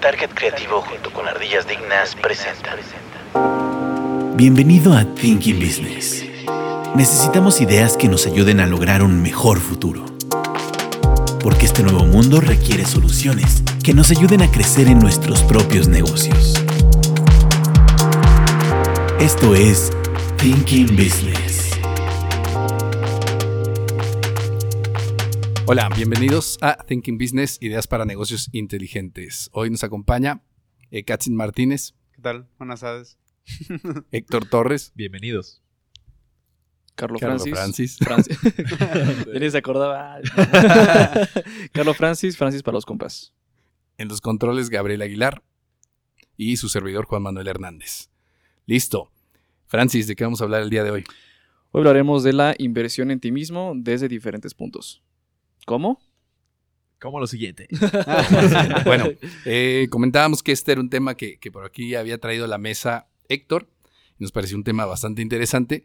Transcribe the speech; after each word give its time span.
Target 0.00 0.30
Creativo 0.34 0.80
junto 0.82 1.12
con 1.12 1.26
Ardillas 1.26 1.66
Dignas 1.66 2.14
presenta. 2.14 2.76
Bienvenido 4.36 4.92
a 4.94 5.04
Thinking 5.04 5.58
Business. 5.58 6.24
Necesitamos 6.94 7.60
ideas 7.60 7.96
que 7.96 8.08
nos 8.08 8.26
ayuden 8.26 8.60
a 8.60 8.66
lograr 8.66 9.02
un 9.02 9.20
mejor 9.20 9.58
futuro. 9.58 10.04
Porque 11.42 11.66
este 11.66 11.82
nuevo 11.82 12.04
mundo 12.04 12.40
requiere 12.40 12.84
soluciones 12.84 13.64
que 13.82 13.92
nos 13.92 14.10
ayuden 14.12 14.42
a 14.42 14.50
crecer 14.50 14.86
en 14.86 15.00
nuestros 15.00 15.42
propios 15.42 15.88
negocios. 15.88 16.54
Esto 19.18 19.56
es 19.56 19.90
Thinking 20.36 20.94
Business. 20.96 21.47
Hola, 25.70 25.90
bienvenidos 25.94 26.56
a 26.62 26.82
Thinking 26.82 27.18
Business, 27.18 27.58
ideas 27.60 27.86
para 27.86 28.06
negocios 28.06 28.48
inteligentes. 28.52 29.50
Hoy 29.52 29.68
nos 29.68 29.84
acompaña 29.84 30.42
eh, 30.90 31.04
Katzin 31.04 31.36
Martínez, 31.36 31.94
¿Qué 32.12 32.22
tal? 32.22 32.48
Buenas 32.56 32.80
tardes. 32.80 33.18
Héctor 34.10 34.46
Torres, 34.46 34.92
Bienvenidos. 34.94 35.62
Carlos 36.94 37.20
Carlos 37.20 37.42
Francis. 37.42 37.98
Francis. 37.98 38.38
Francis. 38.38 39.26
Ya 39.34 39.38
ni 39.38 39.50
se 39.50 39.58
acordaba. 39.58 40.16
Carlos 41.72 41.98
Francis, 41.98 42.38
Francis 42.38 42.62
para 42.62 42.76
los 42.76 42.86
compas. 42.86 43.34
en 43.98 44.08
los 44.08 44.22
controles 44.22 44.70
Gabriel 44.70 45.02
Aguilar 45.02 45.42
y 46.38 46.56
su 46.56 46.70
servidor 46.70 47.04
Juan 47.04 47.24
Manuel 47.24 47.46
Hernández. 47.46 48.08
Listo. 48.64 49.12
Francis, 49.66 50.06
¿de 50.06 50.16
qué 50.16 50.24
vamos 50.24 50.40
a 50.40 50.44
hablar 50.44 50.62
el 50.62 50.70
día 50.70 50.82
de 50.82 50.92
hoy? 50.92 51.04
Hoy 51.72 51.80
hablaremos 51.80 52.22
de 52.22 52.32
la 52.32 52.54
inversión 52.56 53.10
en 53.10 53.20
ti 53.20 53.32
mismo 53.32 53.74
desde 53.76 54.08
diferentes 54.08 54.54
puntos. 54.54 55.02
¿Cómo? 55.66 56.00
Como 57.00 57.20
lo 57.20 57.26
siguiente. 57.26 57.68
Bueno, 58.84 59.06
eh, 59.44 59.86
comentábamos 59.90 60.42
que 60.42 60.52
este 60.52 60.72
era 60.72 60.80
un 60.80 60.90
tema 60.90 61.16
que, 61.16 61.38
que 61.38 61.50
por 61.52 61.64
aquí 61.64 61.94
había 61.94 62.18
traído 62.18 62.44
a 62.44 62.48
la 62.48 62.58
mesa 62.58 63.08
Héctor. 63.28 63.68
y 64.18 64.22
Nos 64.24 64.32
pareció 64.32 64.56
un 64.56 64.64
tema 64.64 64.84
bastante 64.86 65.22
interesante. 65.22 65.84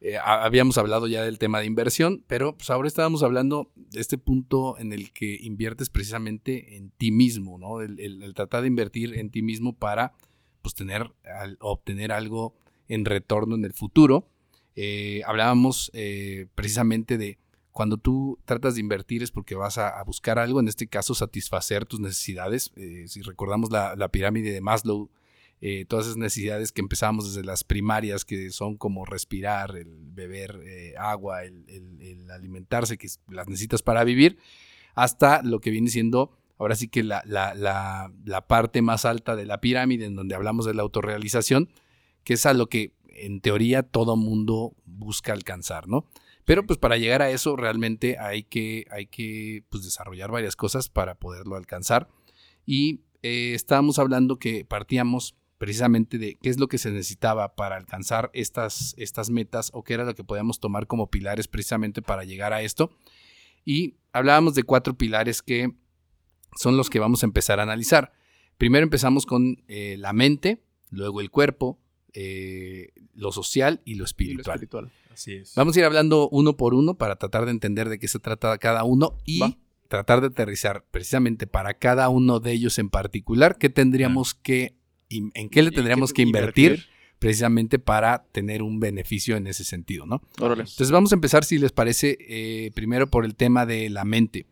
Eh, 0.00 0.16
ha- 0.16 0.44
habíamos 0.44 0.78
hablado 0.78 1.06
ya 1.08 1.22
del 1.24 1.38
tema 1.38 1.60
de 1.60 1.66
inversión, 1.66 2.24
pero 2.26 2.56
pues 2.56 2.70
ahora 2.70 2.88
estábamos 2.88 3.22
hablando 3.22 3.70
de 3.76 4.00
este 4.00 4.16
punto 4.18 4.78
en 4.78 4.92
el 4.92 5.12
que 5.12 5.36
inviertes 5.40 5.90
precisamente 5.90 6.76
en 6.76 6.90
ti 6.90 7.10
mismo, 7.10 7.58
¿no? 7.58 7.80
El, 7.80 7.98
el- 8.00 8.22
el 8.22 8.34
tratar 8.34 8.62
de 8.62 8.68
invertir 8.68 9.14
en 9.18 9.30
ti 9.30 9.42
mismo 9.42 9.76
para 9.76 10.12
pues, 10.62 10.74
tener, 10.74 11.12
al- 11.24 11.56
obtener 11.60 12.12
algo 12.12 12.54
en 12.88 13.04
retorno 13.04 13.54
en 13.56 13.64
el 13.64 13.72
futuro. 13.74 14.28
Eh, 14.76 15.22
hablábamos 15.26 15.90
eh, 15.94 16.46
precisamente 16.54 17.18
de 17.18 17.38
cuando 17.72 17.96
tú 17.96 18.38
tratas 18.44 18.74
de 18.74 18.80
invertir 18.80 19.22
es 19.22 19.30
porque 19.30 19.54
vas 19.54 19.78
a, 19.78 20.02
buscar 20.04 20.38
algo, 20.38 20.60
en 20.60 20.68
este 20.68 20.86
caso 20.86 21.14
satisfacer 21.14 21.86
tus 21.86 22.00
necesidades. 22.00 22.72
Eh, 22.76 23.04
si 23.08 23.22
recordamos 23.22 23.70
la, 23.70 24.08
pirámide 24.08 24.52
de 24.52 24.60
Maslow, 24.60 25.10
eh, 25.60 25.84
todas 25.86 26.06
esas 26.06 26.16
necesidades 26.16 26.72
que 26.72 26.80
empezamos 26.80 27.34
desde 27.34 27.46
las 27.46 27.64
primarias, 27.64 28.24
que 28.24 28.50
son 28.50 28.76
como 28.76 29.04
respirar, 29.04 29.76
el 29.76 29.88
beber 30.12 30.60
eh, 30.64 30.94
agua, 30.98 31.44
el, 31.44 32.30
alimentarse, 32.30 32.98
que 32.98 33.08
las 33.28 33.48
necesitas 33.48 33.82
para 33.82 34.04
vivir, 34.04 34.38
hasta 34.94 35.42
lo 35.42 35.60
que 35.60 35.70
viene 35.70 35.90
siendo 35.90 36.32
ahora 36.58 36.74
sí 36.74 36.88
que 36.88 37.04
la- 37.04 37.22
la 37.24 38.46
parte 38.48 38.82
más 38.82 39.04
alta 39.04 39.36
de 39.36 39.46
la 39.46 39.60
pirámide, 39.60 40.06
en 40.06 40.16
donde 40.16 40.34
hablamos 40.34 40.66
de 40.66 40.74
la 40.74 40.82
autorrealización, 40.82 41.68
que 42.24 42.34
es 42.34 42.44
a 42.46 42.52
lo 42.52 42.66
que 42.66 42.92
en 43.06 43.40
teoría 43.40 43.82
todo 43.82 44.16
mundo 44.16 44.74
busca 44.84 45.32
alcanzar, 45.32 45.88
¿no? 45.88 46.06
Pero 46.48 46.64
pues 46.64 46.78
para 46.78 46.96
llegar 46.96 47.20
a 47.20 47.28
eso 47.30 47.56
realmente 47.56 48.16
hay 48.18 48.42
que, 48.42 48.86
hay 48.90 49.04
que 49.04 49.64
pues, 49.68 49.84
desarrollar 49.84 50.30
varias 50.30 50.56
cosas 50.56 50.88
para 50.88 51.14
poderlo 51.16 51.56
alcanzar. 51.56 52.08
Y 52.64 53.02
eh, 53.22 53.52
estábamos 53.52 53.98
hablando 53.98 54.38
que 54.38 54.64
partíamos 54.64 55.36
precisamente 55.58 56.16
de 56.16 56.38
qué 56.40 56.48
es 56.48 56.58
lo 56.58 56.68
que 56.68 56.78
se 56.78 56.90
necesitaba 56.90 57.54
para 57.54 57.76
alcanzar 57.76 58.30
estas, 58.32 58.94
estas 58.96 59.28
metas 59.28 59.70
o 59.74 59.84
qué 59.84 59.92
era 59.92 60.06
lo 60.06 60.14
que 60.14 60.24
podíamos 60.24 60.58
tomar 60.58 60.86
como 60.86 61.10
pilares 61.10 61.48
precisamente 61.48 62.00
para 62.00 62.24
llegar 62.24 62.54
a 62.54 62.62
esto. 62.62 62.96
Y 63.66 63.96
hablábamos 64.14 64.54
de 64.54 64.62
cuatro 64.62 64.96
pilares 64.96 65.42
que 65.42 65.74
son 66.56 66.78
los 66.78 66.88
que 66.88 66.98
vamos 66.98 67.24
a 67.24 67.26
empezar 67.26 67.60
a 67.60 67.64
analizar. 67.64 68.14
Primero 68.56 68.84
empezamos 68.84 69.26
con 69.26 69.62
eh, 69.68 69.96
la 69.98 70.14
mente, 70.14 70.62
luego 70.88 71.20
el 71.20 71.30
cuerpo, 71.30 71.78
eh, 72.14 72.92
lo 73.12 73.32
social 73.32 73.82
y 73.84 73.96
lo 73.96 74.06
Y 74.18 74.32
lo 74.32 74.40
espiritual. 74.40 74.90
Espiritual. 75.18 75.42
Así 75.42 75.50
es. 75.50 75.54
Vamos 75.56 75.76
a 75.76 75.78
ir 75.80 75.84
hablando 75.84 76.28
uno 76.30 76.56
por 76.56 76.74
uno 76.74 76.96
para 76.96 77.16
tratar 77.16 77.44
de 77.44 77.50
entender 77.50 77.88
de 77.88 77.98
qué 77.98 78.08
se 78.08 78.18
trata 78.18 78.56
cada 78.58 78.84
uno 78.84 79.16
y 79.24 79.40
Va. 79.40 79.56
tratar 79.88 80.20
de 80.20 80.28
aterrizar 80.28 80.84
precisamente 80.90 81.46
para 81.46 81.74
cada 81.74 82.08
uno 82.08 82.40
de 82.40 82.52
ellos 82.52 82.78
en 82.78 82.90
particular 82.90 83.58
qué 83.58 83.68
tendríamos 83.70 84.34
que, 84.34 84.76
en 85.10 85.48
qué 85.48 85.62
le 85.62 85.70
¿Y 85.70 85.74
tendríamos 85.74 86.12
qué 86.12 86.16
que 86.16 86.22
invertir, 86.28 86.70
invertir? 86.72 86.90
precisamente 87.18 87.78
para 87.78 88.24
tener 88.32 88.62
un 88.62 88.78
beneficio 88.80 89.36
en 89.36 89.46
ese 89.46 89.64
sentido, 89.64 90.06
¿no? 90.06 90.22
Órale. 90.40 90.62
Entonces 90.62 90.90
vamos 90.90 91.12
a 91.12 91.16
empezar, 91.16 91.44
si 91.44 91.58
les 91.58 91.72
parece, 91.72 92.16
eh, 92.20 92.70
primero 92.74 93.08
por 93.08 93.24
el 93.24 93.34
tema 93.34 93.66
de 93.66 93.90
la 93.90 94.04
mente. 94.04 94.46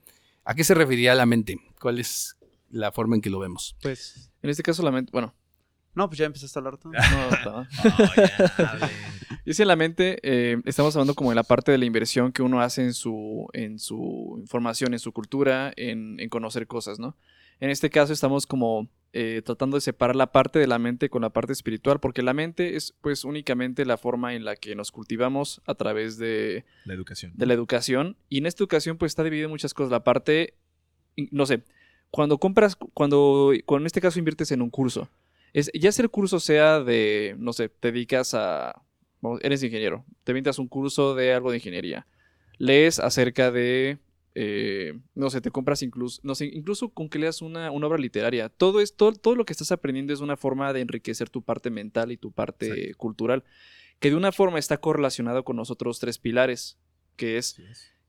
¿A 0.45 0.55
qué 0.55 0.65
se 0.65 0.75
referiría 0.75 1.15
la 1.15 1.27
mente? 1.27 1.59
¿Cuál 1.81 1.99
es 1.99 2.37
la 2.71 2.91
forma 2.93 3.17
en 3.17 3.21
que 3.23 3.31
lo 3.31 3.39
vemos? 3.39 3.77
Pues. 3.83 4.31
En 4.43 4.51
este 4.51 4.63
caso, 4.63 4.83
la 4.83 4.91
mente. 4.93 5.11
Bueno, 5.13 5.35
No, 5.97 6.09
pues 6.09 6.19
ya 6.19 6.27
empezaste 6.27 6.57
a 6.57 6.61
hablar 6.61 6.77
tú. 6.79 6.91
no, 6.93 6.99
está- 7.37 7.69
Oh. 8.87 8.87
Y 9.45 9.51
es 9.51 9.61
en 9.61 9.69
la 9.69 9.77
mente, 9.77 10.19
eh, 10.23 10.61
estamos 10.65 10.95
hablando 10.97 11.15
como 11.15 11.31
de 11.31 11.37
la 11.37 11.43
parte 11.45 11.71
de 11.73 11.79
la 11.79 11.85
inversión 11.85 12.33
que 12.33 12.43
uno 12.43 12.61
hace 12.61 12.83
en 12.83 12.93
su, 12.95 13.49
en 13.53 13.79
su 13.79 14.37
información, 14.41 14.93
en 14.93 14.99
su 14.99 15.13
cultura, 15.13 15.73
en, 15.77 16.19
en 16.21 16.29
conocer 16.29 16.67
cosas, 16.67 16.99
¿no? 16.99 17.17
En 17.61 17.71
este 17.71 17.89
caso 17.89 18.13
estamos 18.13 18.47
como 18.47 18.89
eh, 19.13 19.43
tratando 19.45 19.77
de 19.77 19.81
separar 19.81 20.15
la 20.17 20.33
parte 20.33 20.59
de 20.59 20.67
la 20.67 20.79
mente 20.79 21.09
con 21.09 21.23
la 21.23 21.31
parte 21.31 21.53
espiritual, 21.53 22.01
porque 22.01 22.23
la 22.23 22.35
mente 22.35 22.77
es 22.77 22.93
pues 23.01 23.25
únicamente 23.25 23.85
la 23.87 23.97
forma 23.97 24.35
en 24.35 24.45
la 24.45 24.57
que 24.57 24.75
nos 24.75 24.91
cultivamos 24.91 25.63
a 25.65 25.75
través 25.77 26.19
de, 26.19 26.65
La 26.85 26.95
educación. 26.95 27.33
de 27.37 27.47
la 27.47 27.55
educación. 27.55 28.17
Y 28.29 28.39
en 28.39 28.47
esta 28.47 28.63
educación 28.63 28.99
pues 28.99 29.13
está 29.13 29.23
dividido 29.25 29.47
en 29.47 29.53
muchas 29.53 29.73
cosas. 29.75 29.91
La 29.93 30.03
parte, 30.05 30.55
no 31.31 31.47
sé, 31.47 31.63
cuando 32.11 32.37
compras, 32.39 32.77
cuando, 32.95 33.53
cuando 33.65 33.85
en 33.85 33.87
este 33.87 34.01
caso 34.01 34.19
inviertes 34.19 34.51
en 34.53 34.61
un 34.61 34.71
curso, 34.71 35.09
es, 35.57 35.71
ya 35.73 35.91
sea 35.91 36.03
el 36.03 36.11
curso 36.11 36.39
sea 36.39 36.81
de, 36.81 37.35
no 37.39 37.55
sé, 37.55 37.71
te 37.71 37.91
dedicas 37.91 38.35
a, 38.35 38.83
eres 39.41 39.63
ingeniero, 39.63 40.05
te 40.23 40.33
inventas 40.33 40.59
un 40.59 40.69
curso 40.69 41.15
de 41.15 41.33
algo 41.33 41.51
de 41.51 41.57
ingeniería, 41.57 42.07
lees 42.59 42.99
acerca 42.99 43.51
de, 43.51 43.99
eh, 44.35 44.93
no 45.15 45.31
sé, 45.31 45.41
te 45.41 45.51
compras 45.51 45.81
incluso, 45.81 46.21
no 46.25 46.35
sé, 46.35 46.45
incluso 46.45 46.91
con 46.91 47.09
que 47.09 47.19
leas 47.19 47.41
una, 47.41 47.71
una 47.71 47.87
obra 47.87 47.97
literaria, 47.97 48.51
todo, 48.51 48.83
es, 48.83 48.97
todo, 48.97 49.15
todo 49.15 49.35
lo 49.35 49.47
que 49.47 49.55
estás 49.55 49.73
aprendiendo 49.73 50.13
es 50.13 50.21
una 50.21 50.37
forma 50.37 50.75
de 50.75 50.83
enriquecer 50.83 51.31
tu 51.31 51.41
parte 51.41 51.71
mental 51.71 52.13
y 52.13 52.19
tu 52.19 52.33
parte 52.33 52.67
Exacto. 52.67 52.99
cultural, 52.99 53.43
que 53.99 54.11
de 54.11 54.17
una 54.17 54.33
forma 54.33 54.59
está 54.59 54.77
correlacionado 54.77 55.43
con 55.43 55.57
los 55.57 55.71
otros 55.71 56.01
tres 56.01 56.19
pilares, 56.19 56.77
que 57.17 57.39
es. 57.39 57.59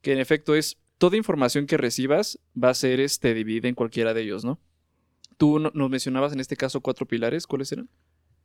que 0.02 0.12
en 0.12 0.20
efecto 0.20 0.54
es 0.54 0.80
toda 0.98 1.16
información 1.16 1.66
que 1.66 1.78
recibas 1.78 2.40
va 2.62 2.72
a 2.72 2.74
ser 2.74 3.00
este 3.00 3.34
dividida 3.34 3.70
en 3.70 3.76
cualquiera 3.76 4.14
de 4.14 4.24
ellos, 4.24 4.44
¿no? 4.44 4.60
Tú 5.38 5.60
no- 5.60 5.72
nos 5.74 5.90
mencionabas 5.90 6.34
en 6.34 6.40
este 6.40 6.56
caso 6.56 6.82
cuatro 6.82 7.06
pilares, 7.06 7.46
¿cuáles 7.48 7.72
eran? 7.72 7.90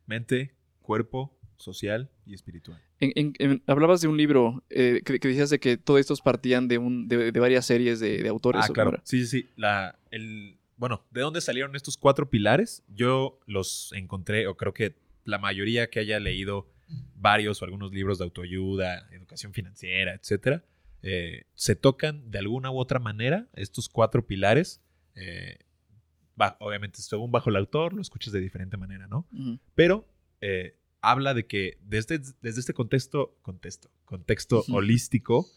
Mente, 0.05 0.53
cuerpo, 0.81 1.35
social 1.57 2.09
y 2.25 2.33
espiritual. 2.33 2.81
En- 2.99 3.11
en- 3.15 3.33
en- 3.39 3.63
hablabas 3.67 4.01
de 4.01 4.07
un 4.07 4.17
libro 4.17 4.63
eh, 4.69 5.01
que, 5.05 5.19
que 5.19 5.27
decías 5.29 5.49
de 5.49 5.59
que 5.59 5.77
todos 5.77 5.99
estos 5.99 6.21
partían 6.21 6.67
de, 6.67 6.77
un, 6.77 7.07
de, 7.07 7.31
de 7.31 7.39
varias 7.39 7.65
series 7.65 7.99
de, 7.99 8.21
de 8.21 8.29
autores. 8.29 8.61
Ah, 8.65 8.67
¿o 8.69 8.73
claro. 8.73 8.89
era? 8.91 9.01
Sí, 9.05 9.25
sí, 9.25 9.41
sí. 9.43 9.49
La, 9.55 9.97
el, 10.11 10.57
bueno, 10.77 11.03
¿de 11.11 11.21
dónde 11.21 11.41
salieron 11.41 11.75
estos 11.75 11.97
cuatro 11.97 12.29
pilares? 12.29 12.83
Yo 12.89 13.39
los 13.45 13.91
encontré, 13.93 14.47
o 14.47 14.55
creo 14.57 14.73
que 14.73 14.95
la 15.25 15.37
mayoría 15.37 15.89
que 15.89 15.99
haya 15.99 16.19
leído 16.19 16.67
varios 17.15 17.61
o 17.61 17.65
algunos 17.65 17.91
libros 17.93 18.17
de 18.17 18.25
autoayuda, 18.25 19.07
educación 19.11 19.53
financiera, 19.53 20.13
etcétera, 20.13 20.63
eh, 21.01 21.45
se 21.55 21.75
tocan 21.75 22.29
de 22.29 22.39
alguna 22.39 22.71
u 22.71 22.77
otra 22.77 22.99
manera 22.99 23.47
estos 23.53 23.87
cuatro 23.89 24.25
pilares. 24.27 24.81
eh, 25.15 25.59
obviamente, 26.59 27.01
según 27.01 27.31
bajo 27.31 27.49
el 27.49 27.55
autor, 27.55 27.93
lo 27.93 28.01
escuchas 28.01 28.33
de 28.33 28.39
diferente 28.39 28.77
manera, 28.77 29.07
¿no? 29.07 29.27
Pero 29.75 30.07
eh, 30.41 30.77
habla 31.01 31.33
de 31.33 31.45
que 31.45 31.77
desde, 31.81 32.19
desde 32.41 32.59
este 32.59 32.73
contexto, 32.73 33.37
contexto, 33.41 33.89
contexto 34.05 34.63
holístico, 34.71 35.47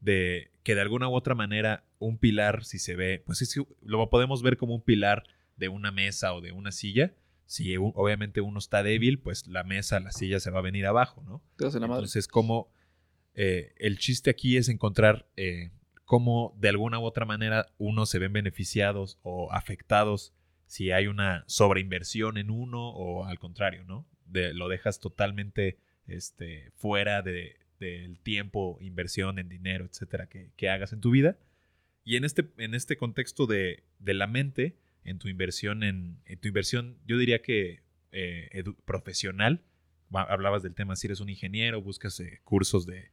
de 0.00 0.50
que 0.62 0.74
de 0.74 0.82
alguna 0.82 1.08
u 1.08 1.14
otra 1.14 1.34
manera 1.34 1.84
un 1.98 2.18
pilar, 2.18 2.64
si 2.64 2.78
se 2.78 2.94
ve, 2.94 3.22
pues 3.24 3.42
es 3.42 3.54
que 3.54 3.64
lo 3.82 4.10
podemos 4.10 4.42
ver 4.42 4.56
como 4.56 4.74
un 4.74 4.82
pilar 4.82 5.24
de 5.56 5.68
una 5.68 5.90
mesa 5.90 6.34
o 6.34 6.40
de 6.40 6.52
una 6.52 6.72
silla. 6.72 7.14
Si 7.46 7.76
obviamente 7.76 8.40
uno 8.40 8.58
está 8.58 8.82
débil, 8.82 9.18
pues 9.18 9.46
la 9.46 9.64
mesa, 9.64 10.00
la 10.00 10.12
silla 10.12 10.40
se 10.40 10.50
va 10.50 10.58
a 10.58 10.62
venir 10.62 10.86
abajo, 10.86 11.22
¿no? 11.22 11.42
Entonces, 11.98 12.28
como 12.28 12.70
eh, 13.34 13.74
el 13.78 13.98
chiste 13.98 14.30
aquí 14.30 14.56
es 14.56 14.68
encontrar 14.68 15.26
eh, 15.36 15.70
cómo 16.04 16.54
de 16.58 16.68
alguna 16.68 16.98
u 16.98 17.04
otra 17.04 17.24
manera 17.24 17.66
unos 17.78 18.10
se 18.10 18.18
ven 18.18 18.32
beneficiados 18.32 19.18
o 19.22 19.52
afectados 19.52 20.32
si 20.66 20.90
hay 20.90 21.06
una 21.06 21.44
sobreinversión 21.46 22.38
en 22.38 22.50
uno 22.50 22.88
o 22.90 23.24
al 23.24 23.38
contrario, 23.38 23.84
¿no? 23.84 24.06
De- 24.26 24.54
lo 24.54 24.68
dejas 24.68 24.98
totalmente 25.00 25.78
este, 26.06 26.72
fuera 26.76 27.22
de, 27.22 27.56
del 27.78 28.18
tiempo, 28.20 28.78
inversión 28.80 29.38
en 29.38 29.48
dinero, 29.48 29.84
etcétera, 29.84 30.26
que, 30.28 30.50
que 30.56 30.68
hagas 30.70 30.92
en 30.92 31.00
tu 31.00 31.10
vida. 31.10 31.38
Y 32.04 32.16
en 32.16 32.24
este, 32.24 32.50
en 32.58 32.74
este 32.74 32.96
contexto 32.96 33.46
de, 33.46 33.84
de 33.98 34.14
la 34.14 34.26
mente, 34.26 34.76
en 35.04 35.18
tu 35.18 35.28
inversión, 35.28 35.82
en, 35.82 36.18
tu 36.40 36.48
inversión, 36.48 36.98
yo 37.06 37.16
diría 37.18 37.40
que 37.40 37.82
eh, 38.12 38.64
profesional. 38.84 39.62
Hablabas 40.12 40.62
del 40.62 40.74
tema, 40.74 40.96
si 40.96 41.06
eres 41.08 41.20
un 41.20 41.28
ingeniero, 41.28 41.82
buscas 41.82 42.20
eh, 42.20 42.40
cursos 42.44 42.86
de 42.86 43.10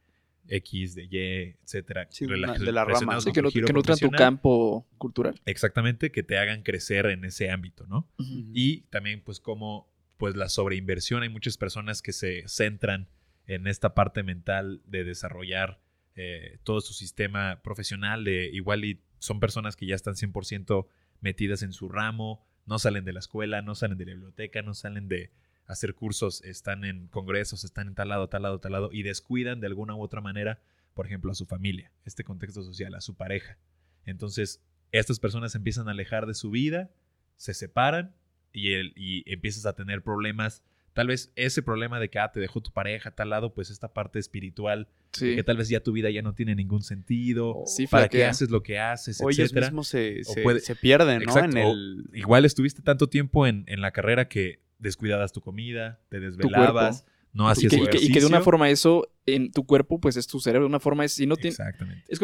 X, 0.48 0.96
de 0.96 1.04
Y, 1.04 1.56
etcétera. 1.64 2.08
Sí, 2.10 2.26
una- 2.26 2.54
de 2.54 2.72
la 2.72 2.86
rama. 2.86 3.20
Sí, 3.22 3.32
que, 3.32 3.42
no, 3.42 3.50
que 3.52 3.62
nutran 3.74 3.98
tu 3.98 4.12
campo 4.12 4.88
cultural. 4.98 5.42
Exactamente, 5.46 6.12
que 6.12 6.24
te 6.24 6.38
hagan 6.38 6.64
crecer 6.64 7.06
en 7.08 7.26
ese 7.26 7.50
ámbito, 7.50 7.86
¿no? 7.88 8.10
Y 8.54 8.82
también, 8.90 9.22
pues, 9.22 9.40
como 9.40 9.90
pues 10.18 10.36
la 10.36 10.50
sobreinversión. 10.50 11.24
Hay 11.24 11.30
muchas 11.30 11.58
personas 11.58 12.04
que 12.04 12.14
se 12.14 12.44
centran 12.48 13.10
en 13.48 13.66
esta 13.66 13.96
parte 13.96 14.22
mental 14.22 14.82
de 14.86 15.04
desarrollar 15.04 15.82
eh, 16.16 16.60
todo 16.64 16.80
su 16.82 16.94
sistema 16.94 17.62
profesional. 17.64 18.24
De, 18.24 18.48
igual 18.54 18.86
y 18.86 19.02
son 19.18 19.40
personas 19.40 19.76
que 19.76 19.88
ya 19.88 19.96
están 19.96 20.14
100% 20.16 20.86
metidas 21.22 21.64
en 21.64 21.74
su 21.74 21.90
ramo, 21.90 22.46
no 22.68 22.78
salen 22.78 23.04
de 23.04 23.14
la 23.14 23.20
escuela, 23.20 23.64
no 23.64 23.74
salen 23.74 23.98
de 23.98 24.06
la 24.06 24.12
biblioteca, 24.14 24.62
no 24.62 24.74
salen 24.76 25.08
de 25.08 25.32
hacer 25.66 25.94
cursos, 25.96 26.42
están 26.44 26.84
en 26.84 27.08
congresos, 27.08 27.64
están 27.64 27.88
en 27.88 27.96
tal 27.96 28.10
lado, 28.10 28.28
tal 28.30 28.42
lado, 28.44 28.60
tal 28.60 28.74
lado, 28.74 28.90
y 28.92 29.04
descuidan 29.04 29.60
de 29.62 29.68
alguna 29.68 29.96
u 29.96 30.02
otra 30.02 30.20
manera, 30.22 30.60
por 30.94 31.06
ejemplo, 31.06 31.32
a 31.32 31.36
su 31.36 31.46
familia, 31.46 31.92
este 32.06 32.24
contexto 32.24 32.64
social, 32.64 32.94
a 32.96 33.02
su 33.02 33.16
pareja. 33.16 33.58
Entonces, 34.06 34.62
estas 34.92 35.20
personas 35.20 35.54
se 35.54 35.58
empiezan 35.60 35.88
a 35.88 35.92
alejar 35.92 36.26
de 36.26 36.34
su 36.34 36.50
vida, 36.52 36.92
se 37.38 37.54
separan 37.54 38.14
y, 38.52 38.74
el, 38.74 38.94
y 38.96 39.24
empiezas 39.32 39.66
a 39.66 39.74
tener 39.74 40.04
problemas. 40.04 40.64
Tal 40.94 41.08
vez 41.08 41.32
ese 41.38 41.62
problema 41.64 42.02
de 42.02 42.10
que 42.10 42.20
ah, 42.20 42.32
te 42.34 42.42
dejó 42.42 42.60
tu 42.60 42.72
pareja 42.74 43.10
a 43.10 43.16
tal 43.16 43.30
lado, 43.30 43.54
pues 43.54 43.70
esta 43.70 43.94
parte 43.94 44.20
espiritual, 44.20 44.90
Sí. 45.14 45.36
que 45.36 45.44
tal 45.44 45.58
vez 45.58 45.68
ya 45.70 45.82
tu 45.82 45.92
vida 45.94 46.10
ya 46.10 46.22
no 46.22 46.34
tiene 46.34 46.56
ningún 46.56 46.84
sentido. 46.84 47.64
Sí, 47.66 47.86
¿Para 47.88 48.08
qué 48.10 48.26
haces 48.26 48.50
lo 48.50 48.64
que 48.64 48.80
haces? 48.80 49.20
O 49.22 49.30
ellos 49.30 49.40
etcétera. 49.46 49.68
mismos 49.68 49.88
se, 49.90 50.22
O 50.28 50.34
se, 50.34 50.42
puede- 50.42 50.60
se 50.62 50.76
pierden, 50.76 51.18
¿no? 51.20 51.24
Exacto, 51.24 51.58
En 51.58 51.66
el... 51.66 52.10
Igual 52.14 52.44
estuviste 52.46 52.82
tanto 52.82 53.08
tiempo 53.08 53.46
en, 53.48 53.64
en 53.68 53.80
la 53.82 53.92
carrera 53.92 54.28
que 54.30 54.60
descuidabas 54.82 55.32
tu 55.32 55.40
comida, 55.42 56.00
te 56.10 56.20
desvelabas, 56.20 57.06
no 57.34 57.48
hacías 57.48 57.72
y 57.72 57.78
que- 57.78 57.84
y 57.84 57.88
que 57.88 58.20
de 58.20 58.26
una 58.26 58.38
ejercicio. 58.38 58.42
forma 58.44 58.70
eso 58.70 59.08
en 59.26 59.52
tu 59.52 59.66
cuerpo, 59.66 60.02
pues 60.02 60.18
es 60.18 60.28
tu 60.28 60.42
cerebro. 60.42 60.66
De 60.66 60.70
una 60.70 60.80
forma 60.82 61.06
es. 61.06 61.14
Si 61.14 61.26
no 61.26 61.36
tiene, 61.38 61.52
Exactamente. 61.52 62.04
Es 62.10 62.20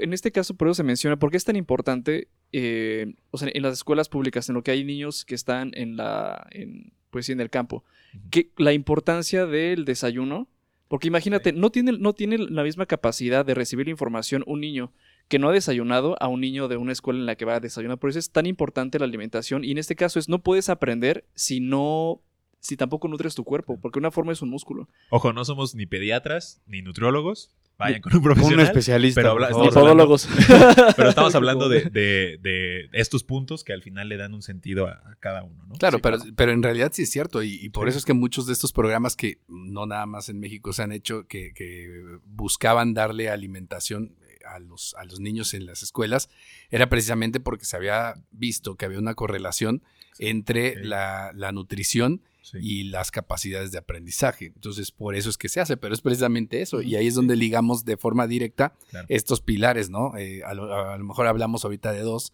en 0.00 0.12
este 0.12 0.32
caso, 0.32 0.54
por 0.56 0.66
eso 0.66 0.74
se 0.74 0.82
menciona, 0.82 1.16
¿por 1.16 1.30
qué 1.30 1.36
es 1.36 1.44
tan 1.44 1.54
importante, 1.54 2.28
eh, 2.52 3.14
o 3.30 3.38
sea, 3.38 3.48
en 3.52 3.62
las 3.62 3.74
escuelas 3.74 4.08
públicas, 4.08 4.48
en 4.48 4.56
lo 4.56 4.62
que 4.64 4.72
hay 4.72 4.82
niños 4.82 5.24
que 5.24 5.36
están 5.36 5.70
en 5.74 5.96
la, 5.96 6.46
en, 6.50 6.92
pues 7.10 7.26
sí, 7.26 7.32
en 7.32 7.40
el 7.40 7.50
campo, 7.50 7.84
que 8.30 8.50
la 8.56 8.72
importancia 8.72 9.46
del 9.46 9.84
desayuno, 9.84 10.48
porque 10.88 11.06
imagínate, 11.06 11.52
no, 11.52 11.70
tiene, 11.70 11.92
no 11.92 12.14
tiene 12.14 12.38
la 12.38 12.62
misma 12.64 12.86
capacidad 12.86 13.44
de 13.44 13.54
recibir 13.54 13.88
información 13.88 14.42
un 14.46 14.60
niño 14.60 14.92
que 15.28 15.38
no 15.38 15.48
ha 15.50 15.52
desayunado 15.52 16.16
a 16.20 16.28
un 16.28 16.40
niño 16.40 16.68
de 16.68 16.76
una 16.76 16.92
escuela 16.92 17.20
en 17.20 17.26
la 17.26 17.36
que 17.36 17.44
va 17.44 17.56
a 17.56 17.60
desayunar. 17.60 17.98
Por 17.98 18.10
eso 18.10 18.18
es 18.18 18.30
tan 18.32 18.46
importante 18.46 18.98
la 18.98 19.04
alimentación 19.04 19.64
y 19.64 19.70
en 19.72 19.78
este 19.78 19.94
caso 19.96 20.18
es 20.18 20.28
no 20.28 20.42
puedes 20.42 20.68
aprender 20.70 21.26
si 21.34 21.60
no, 21.60 22.22
si 22.60 22.76
tampoco 22.76 23.08
nutres 23.08 23.34
tu 23.34 23.44
cuerpo, 23.44 23.78
porque 23.80 23.98
una 23.98 24.10
forma 24.10 24.32
es 24.32 24.40
un 24.42 24.48
músculo. 24.50 24.88
Ojo, 25.10 25.32
no 25.32 25.44
somos 25.44 25.74
ni 25.74 25.86
pediatras 25.86 26.62
ni 26.66 26.82
nutriólogos. 26.82 27.54
Vayan 27.78 28.00
con 28.00 28.12
un 28.12 28.16
Un 28.18 28.24
profesional. 28.24 28.66
especialista. 28.66 29.20
pero 29.20 29.30
habla- 29.32 29.50
estamos 29.50 29.76
hablando-. 29.76 30.16
Pero 30.96 31.08
estamos 31.10 31.34
hablando 31.36 31.68
de, 31.68 31.82
de- 31.92 32.38
de 32.42 32.88
estos 32.92 33.22
puntos 33.22 33.62
que 33.62 33.72
al 33.72 33.82
final 33.82 34.08
le 34.08 34.16
dan 34.16 34.34
un 34.34 34.42
sentido 34.42 34.88
a, 34.88 34.94
a 34.94 35.14
cada 35.20 35.44
uno, 35.44 35.64
¿no? 35.66 35.74
Claro, 35.76 35.98
Sí, 35.98 36.02
pero, 36.02 36.16
claro. 36.16 36.32
pero 36.36 36.50
en 36.52 36.62
realidad 36.64 36.90
sí 36.92 37.02
es 37.02 37.10
cierto. 37.10 37.40
Y, 37.44 37.54
y 37.64 37.68
por 37.68 37.84
Sí. 37.86 37.90
eso 37.90 37.98
es 37.98 38.04
que 38.04 38.14
muchos 38.14 38.46
de 38.48 38.52
estos 38.54 38.72
programas 38.72 39.14
que 39.14 39.38
no 39.46 39.86
nada 39.86 40.06
más 40.06 40.28
en 40.28 40.40
México 40.40 40.72
se 40.72 40.82
han 40.82 40.90
hecho, 40.90 41.28
que, 41.28 41.52
que 41.54 41.88
buscaban 42.24 42.94
darle 42.94 43.30
alimentación 43.30 44.16
a 44.54 44.58
los, 44.58 44.94
a 44.98 45.04
los 45.04 45.20
niños 45.20 45.54
en 45.54 45.66
las 45.66 45.82
escuelas, 45.82 46.28
era 46.70 46.88
precisamente 46.88 47.40
porque 47.40 47.64
se 47.64 47.76
había 47.76 48.14
visto 48.30 48.76
que 48.76 48.84
había 48.84 48.98
una 48.98 49.14
correlación 49.14 49.82
entre 50.18 50.84
la, 50.84 51.32
la 51.34 51.52
nutrición 51.52 52.22
Sí. 52.40 52.58
y 52.62 52.82
las 52.84 53.10
capacidades 53.10 53.72
de 53.72 53.78
aprendizaje. 53.78 54.46
Entonces, 54.46 54.90
por 54.90 55.14
eso 55.14 55.28
es 55.28 55.36
que 55.36 55.50
se 55.50 55.60
hace, 55.60 55.76
pero 55.76 55.92
es 55.92 56.00
precisamente 56.00 56.62
eso. 56.62 56.80
Y 56.80 56.96
ahí 56.96 57.06
es 57.06 57.14
donde 57.14 57.36
ligamos 57.36 57.84
de 57.84 57.98
forma 57.98 58.26
directa 58.26 58.74
Claro. 58.88 59.06
estos 59.10 59.42
pilares, 59.42 59.90
¿no? 59.90 60.16
Eh, 60.16 60.42
a, 60.44 60.54
lo, 60.54 60.72
a 60.74 60.96
lo 60.96 61.04
mejor 61.04 61.26
hablamos 61.26 61.64
ahorita 61.66 61.92
de 61.92 62.00
dos, 62.00 62.32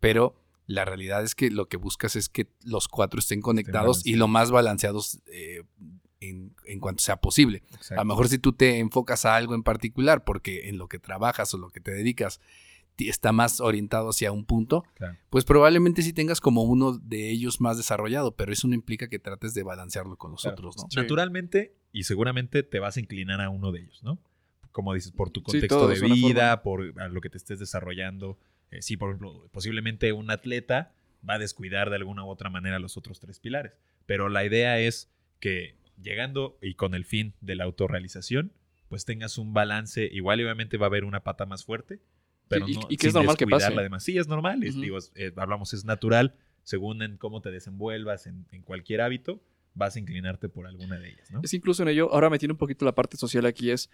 pero 0.00 0.34
la 0.66 0.84
realidad 0.84 1.22
es 1.22 1.36
que 1.36 1.48
lo 1.50 1.68
que 1.68 1.76
buscas 1.76 2.16
es 2.16 2.28
que 2.28 2.48
los 2.64 2.88
cuatro 2.88 3.20
estén 3.20 3.40
conectados 3.40 4.04
y 4.04 4.16
lo 4.16 4.26
más 4.26 4.50
balanceados 4.50 5.20
eh, 5.26 5.62
en, 6.28 6.54
en 6.66 6.80
cuanto 6.80 7.02
sea 7.02 7.16
posible. 7.16 7.62
Exacto. 7.74 7.94
A 8.00 8.04
lo 8.04 8.08
mejor 8.08 8.28
si 8.28 8.38
tú 8.38 8.52
te 8.52 8.78
enfocas 8.78 9.24
a 9.24 9.36
algo 9.36 9.54
en 9.54 9.62
particular, 9.62 10.24
porque 10.24 10.68
en 10.68 10.78
lo 10.78 10.88
que 10.88 10.98
trabajas 10.98 11.52
o 11.54 11.58
lo 11.58 11.70
que 11.70 11.80
te 11.80 11.90
dedicas 11.92 12.40
está 12.98 13.32
más 13.32 13.60
orientado 13.60 14.10
hacia 14.10 14.30
un 14.30 14.44
punto, 14.44 14.84
Claro. 14.94 15.16
pues 15.28 15.44
probablemente 15.44 16.02
sí 16.02 16.12
tengas 16.12 16.40
como 16.40 16.62
uno 16.62 16.92
de 16.98 17.30
ellos 17.30 17.60
más 17.60 17.76
desarrollado, 17.76 18.36
pero 18.36 18.52
eso 18.52 18.68
no 18.68 18.74
implica 18.74 19.08
que 19.08 19.18
trates 19.18 19.54
de 19.54 19.64
balancearlo 19.64 20.16
con 20.16 20.30
los 20.30 20.42
Claro. 20.42 20.56
otros, 20.58 20.76
¿no? 20.76 20.84
Sí. 20.88 20.96
Naturalmente 21.00 21.74
y 21.92 22.04
seguramente 22.04 22.62
te 22.62 22.78
vas 22.78 22.96
a 22.96 23.00
inclinar 23.00 23.40
a 23.40 23.48
uno 23.50 23.72
de 23.72 23.80
ellos, 23.80 24.02
¿no? 24.04 24.18
Como 24.70 24.94
dices, 24.94 25.10
por 25.10 25.30
tu 25.30 25.42
contexto 25.42 25.88
de 25.88 26.00
vida, 26.00 26.62
por 26.62 26.94
a 27.00 27.08
lo 27.08 27.20
que 27.20 27.28
te 27.28 27.38
estés 27.38 27.58
desarrollando. 27.58 28.38
Eh, 28.70 28.82
sí, 28.82 28.96
por 28.96 29.10
ejemplo, 29.10 29.48
posiblemente 29.50 30.12
un 30.12 30.30
atleta 30.30 30.92
va 31.28 31.34
a 31.34 31.38
descuidar 31.38 31.90
de 31.90 31.96
alguna 31.96 32.24
u 32.24 32.28
otra 32.28 32.50
manera 32.50 32.78
los 32.78 32.96
otros 32.96 33.18
tres 33.20 33.40
pilares. 33.40 33.72
Pero 34.06 34.28
la 34.28 34.44
idea 34.44 34.78
es 34.78 35.10
que 35.40 35.74
llegando 36.02 36.58
y 36.62 36.74
con 36.74 36.94
el 36.94 37.04
fin 37.04 37.34
de 37.40 37.54
la 37.54 37.64
autorrealización, 37.64 38.52
pues 38.88 39.04
tengas 39.04 39.38
un 39.38 39.52
balance. 39.54 40.04
Igual 40.12 40.40
y 40.40 40.44
obviamente 40.44 40.76
va 40.76 40.86
a 40.86 40.88
haber 40.88 41.04
una 41.04 41.20
pata 41.22 41.46
más 41.46 41.64
fuerte, 41.64 42.00
pero 42.48 42.68
y- 42.68 42.74
no, 42.74 42.80
y 42.88 42.96
que 42.96 43.06
es 43.08 43.14
normal 43.14 43.36
que 43.36 43.46
pase. 43.46 43.74
la 43.74 43.82
demás. 43.82 44.02
Sí, 44.04 44.18
es 44.18 44.28
normal. 44.28 44.62
es- 44.64 44.78
digo, 44.80 44.98
es- 44.98 45.12
eh, 45.14 45.32
hablamos, 45.36 45.72
es 45.74 45.84
natural. 45.84 46.34
Según 46.64 47.02
en 47.02 47.16
cómo 47.16 47.40
te 47.40 47.50
desenvuelvas 47.50 48.26
en, 48.26 48.46
en 48.52 48.62
cualquier 48.62 49.00
hábito, 49.00 49.40
vas 49.74 49.96
a 49.96 49.98
inclinarte 49.98 50.48
por 50.48 50.66
alguna 50.66 50.98
de 50.98 51.10
ellas, 51.10 51.30
¿no? 51.30 51.40
Es 51.42 51.54
incluso 51.54 51.82
en 51.82 51.88
ello, 51.88 52.12
ahora 52.12 52.28
metiendo 52.30 52.54
un 52.54 52.58
poquito 52.58 52.84
la 52.84 52.94
parte 52.94 53.16
social 53.16 53.46
aquí 53.46 53.70
es, 53.70 53.90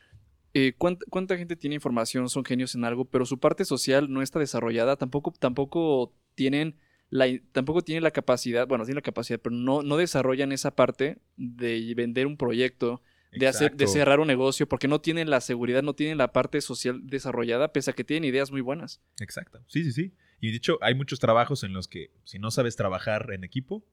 eh, 0.55 0.73
¿cuánta, 0.77 1.07
cuánta 1.09 1.37
gente 1.39 1.55
tiene 1.57 1.77
información, 1.77 2.29
son 2.29 2.45
genios 2.45 2.75
en 2.75 2.85
algo, 2.85 3.05
pero 3.05 3.25
su 3.25 3.39
parte 3.39 3.65
social 3.65 4.13
no 4.13 4.21
está 4.23 4.39
desarrollada, 4.41 4.97
tampoco, 4.97 5.33
tampoco 5.39 6.13
tienen 6.35 6.77
la, 7.11 7.27
tampoco 7.53 7.83
tienen 7.83 8.03
la 8.03 8.11
capacidad, 8.11 8.67
bueno, 8.67 8.85
tienen 8.85 8.97
la 8.97 9.03
capacidad, 9.03 9.39
pero 9.41 9.55
no, 9.55 9.83
no 9.83 9.97
desarrollan 9.97 10.53
esa 10.53 10.75
parte 10.75 11.19
de 11.37 11.95
vender 11.95 12.27
un 12.27 12.37
proyecto, 12.37 13.03
de, 13.33 13.47
hacer, 13.47 13.77
de 13.77 13.87
cerrar 13.87 14.21
un 14.21 14.27
negocio, 14.27 14.69
porque 14.69 14.89
no 14.89 15.01
tienen 15.01 15.31
la 15.31 15.41
seguridad, 15.41 15.83
no 15.83 15.95
tienen 15.95 16.19
la 16.19 16.33
parte 16.33 16.61
social 16.61 17.01
desarrollada, 17.07 17.73
pese 17.73 17.91
a 17.91 17.95
que 17.95 18.05
tienen 18.05 18.29
ideas 18.29 18.51
muy 18.51 18.61
buenas. 18.61 19.01
Exacto. 19.21 19.63
Sí, 19.67 19.85
sí, 19.85 19.93
sí. 19.93 20.15
Y 20.41 20.51
de 20.51 20.57
hecho, 20.57 20.79
hay 20.83 20.95
muchos 20.95 21.19
trabajos 21.19 21.65
en 21.65 21.73
los 21.73 21.89
que 21.89 22.11
si 22.25 22.39
no 22.39 22.51
sabes 22.51 22.77
trabajar 22.77 23.31
en 23.33 23.45
equipo, 23.45 23.85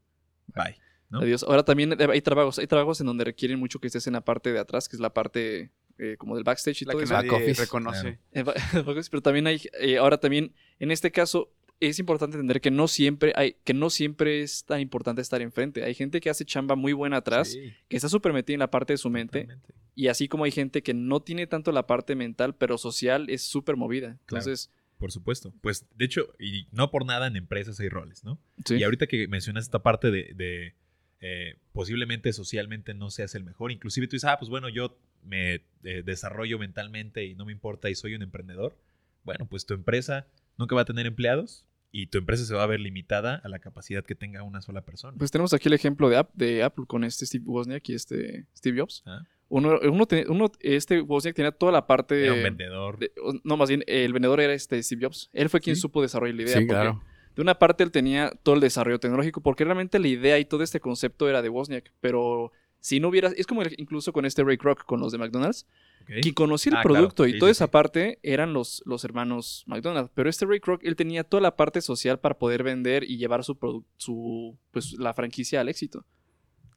bye. 0.47 0.77
¿no? 1.09 1.19
Adiós. 1.19 1.43
Ahora 1.43 1.63
también 1.63 1.95
hay 1.99 2.21
trabajos, 2.21 2.59
hay 2.59 2.67
trabajos 2.67 2.99
en 2.99 3.07
donde 3.07 3.23
requieren 3.23 3.59
mucho 3.59 3.79
que 3.79 3.87
estés 3.87 4.07
en 4.07 4.13
la 4.13 4.21
parte 4.21 4.51
de 4.51 4.59
atrás, 4.59 4.89
que 4.89 4.95
es 4.95 4.99
la 4.99 5.13
parte 5.13 5.71
eh, 5.97 6.17
como 6.17 6.35
del 6.35 6.43
backstage 6.43 6.81
y 6.81 6.85
La 6.85 6.91
todo 6.91 6.99
que 6.99 7.05
eso. 7.05 7.13
Back 7.13 7.25
nadie 7.25 7.43
office. 7.43 7.61
reconoce. 7.61 8.19
Eh, 8.33 8.43
Pero 9.11 9.21
también 9.21 9.47
hay, 9.47 9.61
eh, 9.79 9.97
ahora 9.97 10.19
también, 10.19 10.53
en 10.79 10.91
este 10.91 11.11
caso, 11.11 11.53
es 11.79 11.99
importante 11.99 12.37
entender 12.37 12.61
que 12.61 12.71
no 12.71 12.87
siempre 12.87 13.33
hay, 13.35 13.55
que 13.63 13.73
no 13.73 13.89
siempre 13.89 14.41
es 14.41 14.65
tan 14.65 14.79
importante 14.79 15.21
estar 15.21 15.41
enfrente. 15.41 15.83
Hay 15.83 15.93
gente 15.93 16.21
que 16.21 16.29
hace 16.29 16.45
chamba 16.45 16.75
muy 16.75 16.93
buena 16.93 17.17
atrás, 17.17 17.51
Sí, 17.51 17.73
que 17.87 17.97
está 17.97 18.09
súper 18.09 18.33
metida 18.33 18.55
en 18.55 18.59
la 18.59 18.71
parte 18.71 18.93
de 18.93 18.97
su 18.97 19.09
mente, 19.09 19.41
totalmente. 19.41 19.73
y 19.93 20.07
así 20.07 20.27
como 20.27 20.45
hay 20.45 20.51
gente 20.51 20.83
que 20.83 20.93
no 20.93 21.21
tiene 21.21 21.47
tanto 21.47 21.71
la 21.71 21.85
parte 21.87 22.15
mental, 22.15 22.55
pero 22.55 22.77
social 22.77 23.29
es 23.29 23.43
súper 23.43 23.75
movida. 23.75 24.17
Entonces, 24.21 24.71
Por 24.97 25.11
supuesto. 25.11 25.53
Pues, 25.61 25.85
de 25.95 26.05
hecho, 26.05 26.33
y 26.39 26.67
no 26.71 26.89
por 26.89 27.05
nada 27.05 27.27
en 27.27 27.35
empresas 27.35 27.79
hay 27.81 27.89
roles, 27.89 28.23
¿no? 28.23 28.39
sí. 28.65 28.75
Y 28.75 28.83
ahorita 28.83 29.07
que 29.07 29.27
mencionas 29.27 29.65
esta 29.65 29.83
parte 29.83 30.09
de, 30.09 30.33
de, 30.33 30.73
eh, 31.19 31.57
posiblemente 31.73 32.31
socialmente 32.31 32.93
no 32.93 33.09
seas 33.09 33.35
el 33.35 33.43
mejor, 33.43 33.71
inclusive 33.73 34.07
tú 34.07 34.15
dices, 34.15 34.29
ah, 34.29 34.39
pues 34.39 34.49
bueno, 34.49 34.69
yo 34.69 34.97
me 35.23 35.55
eh, 35.83 36.03
desarrollo 36.05 36.57
mentalmente 36.59 37.25
y 37.25 37.35
no 37.35 37.45
me 37.45 37.51
importa 37.51 37.89
y 37.89 37.95
soy 37.95 38.15
un 38.15 38.21
emprendedor. 38.21 38.77
Bueno, 39.25 39.47
pues 39.49 39.65
tu 39.65 39.73
empresa 39.73 40.27
nunca 40.57 40.75
va 40.75 40.81
a 40.81 40.85
tener 40.85 41.05
empleados 41.05 41.65
y 41.91 42.07
tu 42.07 42.17
empresa 42.17 42.43
se 42.45 42.53
va 42.53 42.63
a 42.63 42.67
ver 42.67 42.79
limitada 42.81 43.35
a 43.43 43.47
la 43.47 43.59
capacidad 43.59 44.03
que 44.03 44.15
tenga 44.15 44.43
una 44.43 44.61
sola 44.61 44.81
persona. 44.81 45.17
Pues 45.17 45.31
tenemos 45.31 45.53
aquí 45.53 45.67
el 45.69 45.73
ejemplo 45.73 46.09
de, 46.09 46.17
App- 46.17 46.33
de 46.33 46.63
Apple 46.63 46.85
con 46.87 47.03
este 47.03 47.25
Steve 47.25 47.45
Wozniak 47.47 47.87
y 47.89 47.93
este 47.93 48.45
Steve 48.55 48.79
Jobs. 48.81 49.03
Ah. 49.05 49.21
Uno, 49.47 49.79
uno, 49.83 50.05
te- 50.05 50.25
uno- 50.27 50.51
este 50.59 50.99
Wozniak 51.01 51.35
tenía 51.35 51.51
toda 51.51 51.71
la 51.71 51.85
parte 51.87 52.21
Era 52.23 52.31
un 52.33 52.39
de, 52.39 52.43
vendedor. 52.43 52.97
de- 52.99 53.11
no, 53.43 53.55
más 53.57 53.69
bien, 53.69 53.83
el 53.87 54.11
vendedor 54.11 54.41
era 54.41 54.53
este 54.53 54.81
Steve 54.83 55.05
Jobs. 55.05 55.29
Él 55.33 55.49
fue 55.49 55.61
quien 55.61 55.75
Sí. 55.75 55.83
supo 55.83 56.01
desarrollar 56.01 56.35
la 56.35 56.41
idea. 56.43 56.53
Sí, 56.53 56.65
porque 56.65 56.81
claro. 56.81 57.03
De 57.35 57.41
una 57.41 57.59
parte 57.59 57.83
él 57.83 57.91
tenía 57.91 58.31
todo 58.43 58.55
el 58.55 58.61
desarrollo 58.61 58.97
tecnológico, 58.99 59.41
porque 59.41 59.65
realmente 59.65 59.99
la 59.99 60.07
idea 60.07 60.39
y 60.39 60.45
todo 60.45 60.63
este 60.63 60.79
concepto 60.79 61.27
era 61.29 61.41
de 61.41 61.49
Wozniak, 61.49 61.91
pero 62.01 62.51
si 62.85 62.99
no 62.99 63.07
hubiera, 63.07 63.29
es 63.35 63.47
como 63.47 63.63
el- 63.63 63.73
incluso 63.79 64.13
con 64.13 64.25
este 64.25 64.43
Ray 64.43 64.57
Kroc 64.57 64.85
con 64.85 64.99
los 64.99 65.11
de 65.11 65.17
McDonald's, 65.17 65.65
¿ok? 66.03 66.09
quien 66.21 66.33
conocía 66.35 66.71
el 66.71 66.77
Ah, 66.77 66.81
claro. 66.83 66.95
producto 66.95 67.25
Sí, 67.25 67.31
y 67.31 67.39
toda 67.39 67.49
sí, 67.49 67.57
esa 67.57 67.65
sí. 67.65 67.71
parte 67.71 68.19
eran 68.21 68.53
los, 68.53 68.83
los 68.85 69.03
hermanos 69.03 69.63
McDonald's, 69.65 70.11
pero 70.13 70.29
este 70.29 70.45
Ray 70.45 70.59
Kroc, 70.59 70.81
él 70.83 70.95
tenía 70.95 71.23
toda 71.23 71.41
la 71.41 71.55
parte 71.55 71.81
social 71.81 72.19
para 72.19 72.37
poder 72.37 72.61
vender 72.61 73.03
y 73.03 73.17
llevar 73.17 73.43
su, 73.43 73.57
su 73.97 74.55
pues, 74.71 74.93
la 74.99 75.13
franquicia 75.15 75.61
al 75.61 75.69
éxito. 75.69 76.05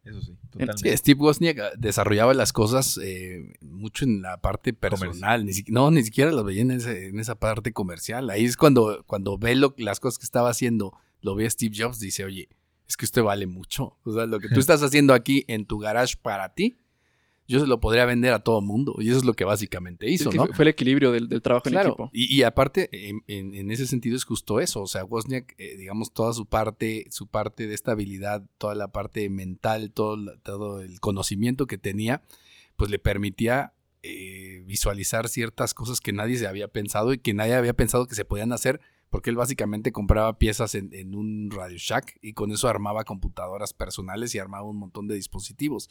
Eso 0.04 0.22
sí, 0.22 0.32
Sí, 0.32 0.38
totalmente. 0.50 0.96
Steve 0.96 1.20
Wozniak 1.20 1.58
ah, 1.58 1.70
desarrollaba 1.76 2.32
las 2.32 2.54
cosas 2.54 2.98
eh, 3.02 3.52
mucho 3.60 4.06
en 4.06 4.22
la 4.22 4.40
parte 4.40 4.72
personal, 4.72 5.44
ni 5.44 5.52
si- 5.52 5.64
no, 5.70 5.90
ni 5.90 6.02
siquiera 6.02 6.32
las 6.32 6.44
veía 6.44 6.62
en, 6.62 6.70
ese- 6.70 7.08
en 7.08 7.20
esa 7.20 7.34
parte 7.34 7.72
comercial. 7.74 8.30
Ahí 8.30 8.46
es 8.46 8.56
cuando, 8.56 9.04
cuando 9.06 9.36
ve 9.36 9.54
lo- 9.56 9.74
las 9.76 10.00
cosas 10.00 10.16
que 10.18 10.24
estaba 10.24 10.48
haciendo 10.48 10.94
lo 11.20 11.34
ve 11.34 11.50
Steve 11.50 11.74
Jobs, 11.76 11.98
dice, 11.98 12.24
oye, 12.24 12.48
es 12.88 12.96
que 12.96 13.04
usted 13.04 13.22
vale 13.22 13.46
mucho. 13.46 13.98
O 14.04 14.12
sea, 14.12 14.26
lo 14.26 14.40
que 14.40 14.48
tú 14.48 14.60
estás 14.60 14.82
haciendo 14.82 15.12
aquí 15.14 15.44
en 15.46 15.66
tu 15.66 15.78
garage 15.78 16.14
para 16.20 16.54
ti, 16.54 16.78
yo 17.46 17.60
se 17.60 17.66
lo 17.66 17.80
podría 17.80 18.04
vender 18.04 18.32
a 18.32 18.40
todo 18.40 18.60
mundo. 18.60 18.96
Y 18.98 19.08
eso 19.08 19.18
es 19.18 19.24
lo 19.24 19.34
que 19.34 19.44
básicamente 19.44 20.08
hizo, 20.10 20.24
Es 20.30 20.32
que 20.32 20.36
¿no? 20.38 20.46
fue- 20.48 20.64
el 20.64 20.68
equilibrio 20.68 21.12
del, 21.12 21.28
del 21.28 21.40
trabajo 21.40 21.68
en 21.68 21.78
equipo. 21.78 22.10
y, 22.12 22.34
y 22.34 22.42
aparte, 22.42 22.88
en, 23.08 23.22
en- 23.26 23.54
en 23.54 23.70
ese 23.70 23.86
sentido 23.86 24.16
es 24.16 24.24
justo 24.24 24.60
eso. 24.60 24.82
O 24.82 24.86
sea, 24.86 25.04
Wozniak, 25.04 25.54
eh, 25.58 25.76
digamos, 25.76 26.12
toda 26.12 26.32
su 26.34 26.46
parte, 26.46 27.06
su 27.10 27.26
parte 27.26 27.66
de 27.66 27.74
esta 27.74 27.92
habilidad, 27.92 28.42
toda 28.58 28.74
la 28.74 28.88
parte 28.88 29.28
mental, 29.30 29.92
todo, 29.92 30.16
todo 30.42 30.80
el 30.82 31.00
conocimiento 31.00 31.66
que 31.66 31.78
tenía, 31.78 32.22
pues 32.76 32.90
le 32.90 32.98
permitía 32.98 33.72
eh, 34.02 34.62
visualizar 34.66 35.28
ciertas 35.28 35.74
cosas 35.74 36.00
que 36.00 36.12
nadie 36.12 36.36
se 36.36 36.46
había 36.46 36.68
pensado 36.68 37.12
y 37.12 37.18
que 37.18 37.34
nadie 37.34 37.54
había 37.54 37.72
pensado 37.74 38.06
que 38.06 38.14
se 38.14 38.24
podían 38.24 38.52
hacer, 38.52 38.80
porque 39.10 39.30
él 39.30 39.36
básicamente 39.36 39.92
compraba 39.92 40.38
piezas 40.38 40.74
en, 40.74 40.90
en 40.92 41.14
un 41.14 41.50
Radio 41.50 41.76
Shack 41.78 42.18
y 42.20 42.34
con 42.34 42.52
eso 42.52 42.68
armaba 42.68 43.04
computadoras 43.04 43.72
personales 43.72 44.34
y 44.34 44.38
armaba 44.38 44.64
un 44.64 44.78
montón 44.78 45.08
de 45.08 45.14
dispositivos. 45.14 45.88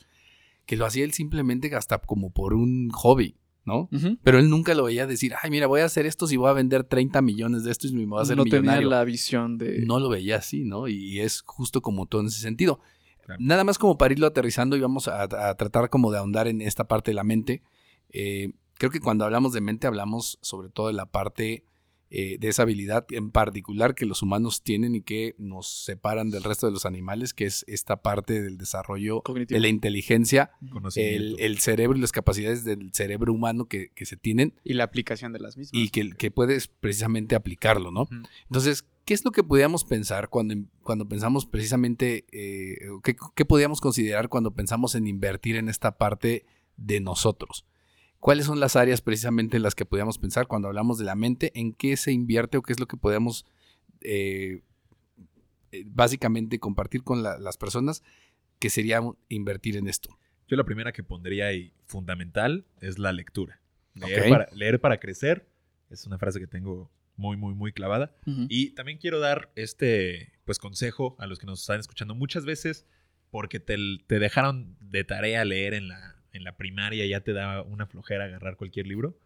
Que 0.65 0.75
lo 0.75 0.85
hacía 0.85 1.03
él 1.03 1.13
simplemente 1.13 1.73
hasta 1.75 1.97
como 1.99 2.31
por 2.31 2.53
un 2.53 2.89
hobby, 2.89 3.37
¿no? 3.63 3.89
Pero 4.23 4.39
él 4.39 4.49
nunca 4.49 4.73
lo 4.75 4.83
veía 4.83 5.07
decir, 5.07 5.33
ay, 5.41 5.49
mira, 5.49 5.67
voy 5.67 5.81
a 5.81 5.85
hacer 5.85 6.05
esto 6.05 6.25
y 6.29 6.35
voy 6.35 6.49
a 6.49 6.53
vender 6.53 6.83
30 6.83 7.21
millones 7.21 7.63
de 7.63 7.71
estos 7.71 7.91
y 7.91 7.95
me 7.95 8.05
voy 8.05 8.19
a 8.19 8.23
hacer 8.23 8.37
no 8.37 8.43
tenía 8.43 8.61
millonario. 8.61 8.89
la 8.89 9.03
visión 9.03 9.57
de... 9.57 9.85
No 9.85 9.99
lo 9.99 10.09
veía 10.09 10.37
así, 10.37 10.63
¿no? 10.63 10.87
Y 10.87 11.19
es 11.19 11.41
justo 11.41 11.81
como 11.81 12.05
todo 12.05 12.21
en 12.21 12.27
ese 12.27 12.41
sentido. 12.41 12.79
Claro. 13.25 13.41
Nada 13.43 13.63
más 13.63 13.77
como 13.77 13.97
para 13.97 14.13
irlo 14.13 14.27
aterrizando 14.27 14.77
y 14.77 14.81
vamos 14.81 15.07
a, 15.07 15.23
a 15.23 15.55
tratar 15.55 15.89
como 15.89 16.11
de 16.11 16.17
ahondar 16.17 16.47
en 16.47 16.61
esta 16.61 16.87
parte 16.87 17.11
de 17.11 17.15
la 17.15 17.23
mente. 17.23 17.61
Eh, 18.09 18.51
creo 18.75 18.91
que 18.91 18.99
cuando 18.99 19.25
hablamos 19.25 19.53
de 19.53 19.61
mente 19.61 19.87
hablamos 19.87 20.39
sobre 20.41 20.69
todo 20.69 20.87
de 20.87 20.93
la 20.93 21.05
parte 21.05 21.65
eh, 22.09 22.37
de 22.39 22.47
esa 22.47 22.61
habilidad 22.61 23.05
en 23.11 23.31
particular 23.31 23.93
que 23.93 24.05
los 24.05 24.21
humanos 24.21 24.63
tienen 24.63 24.95
y 24.95 25.01
que 25.01 25.35
nos 25.37 25.67
separan 25.67 26.29
del 26.29 26.43
resto 26.43 26.65
de 26.65 26.71
los 26.71 26.85
animales, 26.85 27.33
que 27.33 27.45
es 27.45 27.65
esta 27.67 28.01
parte 28.01 28.41
del 28.41 28.57
desarrollo 28.57 29.21
Cognitivo. 29.23 29.57
de 29.57 29.61
la 29.61 29.67
inteligencia, 29.67 30.51
el, 30.95 31.59
cerebro 31.59 31.97
y 31.97 32.01
las 32.01 32.13
capacidades 32.13 32.63
del 32.63 32.93
cerebro 32.93 33.33
humano 33.33 33.65
que, 33.65 33.89
que 33.89 34.05
se 34.05 34.15
tienen 34.15 34.53
Y 34.63 34.73
la 34.73 34.85
aplicación 34.85 35.33
de 35.33 35.39
las 35.39 35.57
mismas. 35.57 35.73
y 35.73 35.89
que, 35.89 36.11
que 36.11 36.31
puedes 36.31 36.67
precisamente 36.67 37.35
aplicarlo, 37.35 37.91
¿no? 37.91 38.07
Entonces, 38.43 38.85
¿qué 39.03 39.13
es 39.13 39.25
lo 39.25 39.31
que 39.31 39.43
podíamos 39.43 39.83
pensar 39.83 40.29
cuando, 40.29 40.55
cuando 40.83 41.09
pensamos 41.09 41.45
precisamente, 41.45 42.25
eh, 42.31 42.77
qué, 43.03 43.17
qué 43.35 43.45
podíamos 43.45 43.81
considerar 43.81 44.29
cuando 44.29 44.51
pensamos 44.53 44.95
en 44.95 45.07
invertir 45.07 45.57
en 45.57 45.67
esta 45.67 45.97
parte 45.97 46.45
de 46.77 47.01
nosotros? 47.01 47.65
¿Cuáles 48.27 48.45
son 48.45 48.59
las 48.59 48.75
áreas 48.75 48.99
precisamente 48.99 49.55
en 49.55 49.63
las 49.63 49.73
que 49.73 49.85
podíamos 49.85 50.17
pensar 50.17 50.47
cuando 50.47 50.67
hablamos 50.67 50.97
de 50.99 51.05
la 51.05 51.15
mente? 51.15 51.53
¿En 51.55 51.71
qué 51.71 51.95
se 51.95 52.11
invierte 52.11 52.57
o 52.57 52.61
qué 52.61 52.73
es 52.73 52.79
lo 52.81 52.85
que 52.85 52.97
podemos 52.97 53.45
eh, 54.01 54.63
eh, 55.71 55.83
básicamente 55.85 56.59
compartir 56.59 57.03
con 57.03 57.23
la- 57.23 57.37
las 57.37 57.55
personas 57.55 58.03
que 58.59 58.69
sería 58.69 58.99
invertir 59.29 59.77
en 59.77 59.87
esto? 59.87 60.19
Yo 60.49 60.57
la 60.57 60.65
primera 60.65 60.91
que 60.91 61.03
pondría 61.03 61.45
ahí 61.47 61.71
fundamental 61.85 62.65
es 62.81 62.99
la 62.99 63.13
lectura. 63.13 63.61
Leer, 63.93 64.29
para, 64.29 64.47
leer 64.51 64.81
para 64.81 64.99
crecer 64.99 65.47
es 65.89 66.05
una 66.05 66.17
frase 66.17 66.41
que 66.41 66.47
tengo 66.47 66.91
muy, 67.15 67.37
muy, 67.37 67.53
muy 67.55 67.71
clavada. 67.71 68.13
Y 68.49 68.71
también 68.71 68.97
quiero 68.97 69.21
dar 69.21 69.53
este 69.55 70.33
pues 70.43 70.59
consejo 70.59 71.15
a 71.17 71.27
los 71.27 71.39
que 71.39 71.45
nos 71.45 71.61
están 71.61 71.79
escuchando 71.79 72.13
muchas 72.13 72.43
veces 72.43 72.85
porque 73.31 73.61
te, 73.61 73.77
te 74.05 74.19
dejaron 74.19 74.75
de 74.81 75.05
tarea 75.05 75.45
leer 75.45 75.73
en 75.73 75.87
la, 75.87 76.16
en 76.33 76.43
la 76.43 76.55
primaria 76.57 77.05
ya 77.05 77.21
te 77.21 77.33
da 77.33 77.61
una 77.63 77.85
flojera 77.87 78.25
agarrar 78.25 78.57
cualquier 78.57 78.87
libro, 78.87 79.17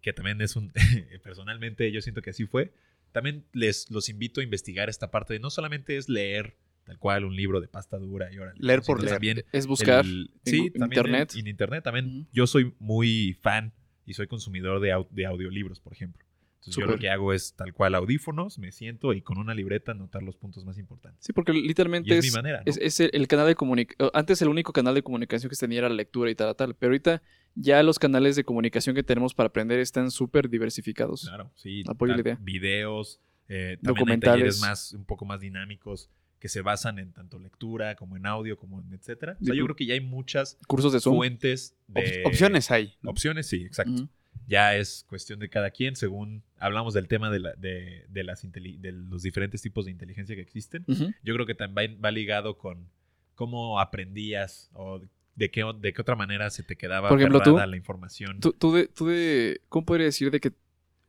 que 0.00 0.12
también 0.12 0.40
es 0.40 0.56
un 0.56 0.72
personalmente 1.22 1.90
yo 1.92 2.00
siento 2.00 2.22
que 2.22 2.30
así 2.30 2.46
fue. 2.46 2.72
También 3.12 3.44
les 3.52 3.90
los 3.90 4.08
invito 4.08 4.40
a 4.40 4.44
investigar 4.44 4.88
esta 4.88 5.10
parte 5.10 5.34
de 5.34 5.38
no 5.40 5.50
solamente 5.50 5.96
es 5.96 6.08
leer 6.08 6.56
tal 6.84 6.98
cual 6.98 7.24
un 7.24 7.34
libro 7.36 7.60
de 7.60 7.68
pasta 7.68 7.96
dura 7.98 8.30
y 8.32 8.36
ahora 8.36 8.52
Leer 8.58 8.82
por 8.82 9.00
leer. 9.00 9.14
también 9.14 9.44
Es 9.52 9.66
buscar 9.66 10.04
el- 10.04 10.30
en 10.44 10.50
sí, 10.50 10.72
internet. 10.74 11.32
En, 11.34 11.40
en 11.40 11.46
internet 11.46 11.84
también. 11.84 12.28
Yo 12.32 12.46
soy 12.46 12.74
muy 12.78 13.38
fan 13.40 13.72
y 14.04 14.14
soy 14.14 14.26
consumidor 14.26 14.80
de, 14.80 14.92
au- 14.92 15.08
de 15.10 15.24
audiolibros, 15.26 15.80
por 15.80 15.92
ejemplo. 15.94 16.22
Entonces 16.66 16.80
yo 16.80 16.90
lo 16.90 16.98
que 16.98 17.10
hago 17.10 17.32
es 17.34 17.54
tal 17.54 17.74
cual 17.74 17.94
audífonos, 17.94 18.58
me 18.58 18.72
siento 18.72 19.12
y 19.12 19.20
con 19.20 19.36
una 19.36 19.54
libreta 19.54 19.92
anotar 19.92 20.22
los 20.22 20.36
puntos 20.36 20.64
más 20.64 20.78
importantes. 20.78 21.24
Sí, 21.24 21.32
porque 21.34 21.52
literalmente 21.52 22.14
Y 22.14 22.18
es 22.18 22.24
es, 22.24 22.32
mi 22.32 22.36
manera, 22.36 22.58
¿no? 22.58 22.64
es, 22.64 22.78
es 22.78 23.00
el, 23.00 23.28
canal 23.28 23.46
de 23.46 23.54
comunicación. 23.54 24.10
Antes 24.14 24.40
el 24.40 24.48
único 24.48 24.72
canal 24.72 24.94
de 24.94 25.02
comunicación 25.02 25.50
que 25.50 25.56
se 25.56 25.66
tenía 25.66 25.80
era 25.80 25.88
la 25.90 25.94
lectura 25.94 26.30
y 26.30 26.34
tal, 26.34 26.56
tal. 26.56 26.74
Pero 26.74 26.90
ahorita 26.90 27.22
ya 27.54 27.82
los 27.82 27.98
canales 27.98 28.34
de 28.36 28.44
comunicación 28.44 28.94
que 28.96 29.02
tenemos 29.02 29.34
para 29.34 29.48
aprender 29.48 29.78
están 29.78 30.10
súper 30.10 30.48
diversificados. 30.48 31.22
Claro, 31.28 31.50
sí. 31.54 31.82
Apoyo 31.86 32.14
la 32.14 32.20
idea. 32.20 32.38
Videos, 32.40 33.20
eh, 33.48 33.76
Documentales. 33.82 34.58
talleres 34.58 34.60
más, 34.60 34.92
un 34.94 35.04
poco 35.04 35.26
más 35.26 35.40
dinámicos 35.40 36.08
que 36.38 36.48
se 36.48 36.60
basan 36.60 36.98
en 36.98 37.12
tanto 37.12 37.38
lectura 37.38 37.94
como 37.94 38.16
en 38.16 38.26
audio, 38.26 38.58
como 38.58 38.80
en 38.80 38.92
etcétera. 38.92 39.36
O 39.40 39.44
sea, 39.44 39.54
yo 39.54 39.64
creo 39.64 39.76
que 39.76 39.86
ya 39.86 39.94
hay 39.94 40.00
muchas 40.00 40.58
Cursos 40.66 40.92
de 40.92 41.00
Zoom. 41.00 41.16
fuentes 41.16 41.74
Op- 41.88 42.04
de... 42.04 42.22
opciones 42.26 42.70
hay. 42.70 42.94
¿no? 43.00 43.10
Opciones, 43.10 43.46
sí, 43.46 43.64
exacto. 43.64 44.08
Ya 44.46 44.76
es 44.76 45.04
cuestión 45.08 45.38
de 45.38 45.48
cada 45.48 45.70
quien, 45.70 45.96
según 45.96 46.42
hablamos 46.58 46.94
del 46.94 47.08
tema 47.08 47.30
de, 47.30 47.38
la- 47.40 47.54
de, 47.54 48.04
de 48.08 48.24
las 48.24 48.42
de 48.42 48.92
los 48.92 49.22
diferentes 49.22 49.62
tipos 49.62 49.84
de 49.86 49.90
inteligencia 49.90 50.34
que 50.36 50.42
existen. 50.42 50.84
Yo 51.22 51.34
creo 51.34 51.46
que 51.46 51.54
también 51.54 51.98
va 52.04 52.10
ligado 52.10 52.58
con 52.58 52.88
cómo 53.34 53.80
aprendías 53.80 54.70
o 54.74 55.00
de 55.36 55.50
qué, 55.50 55.64
de 55.80 55.92
qué 55.92 56.00
otra 56.00 56.14
manera 56.14 56.50
se 56.50 56.62
te 56.62 56.76
quedaba 56.76 57.08
Por 57.08 57.18
ejemplo, 57.18 57.38
aferrada 57.40 57.64
tú- 57.64 57.70
la 57.70 57.76
información. 57.76 58.40
Tú, 58.40 58.52
tú 58.52 58.72
de, 58.74 58.86
tú 58.88 59.06
de- 59.06 59.60
¿cómo 59.68 59.84
podría 59.86 60.06
decir 60.06 60.30
de 60.30 60.38
que, 60.40 60.52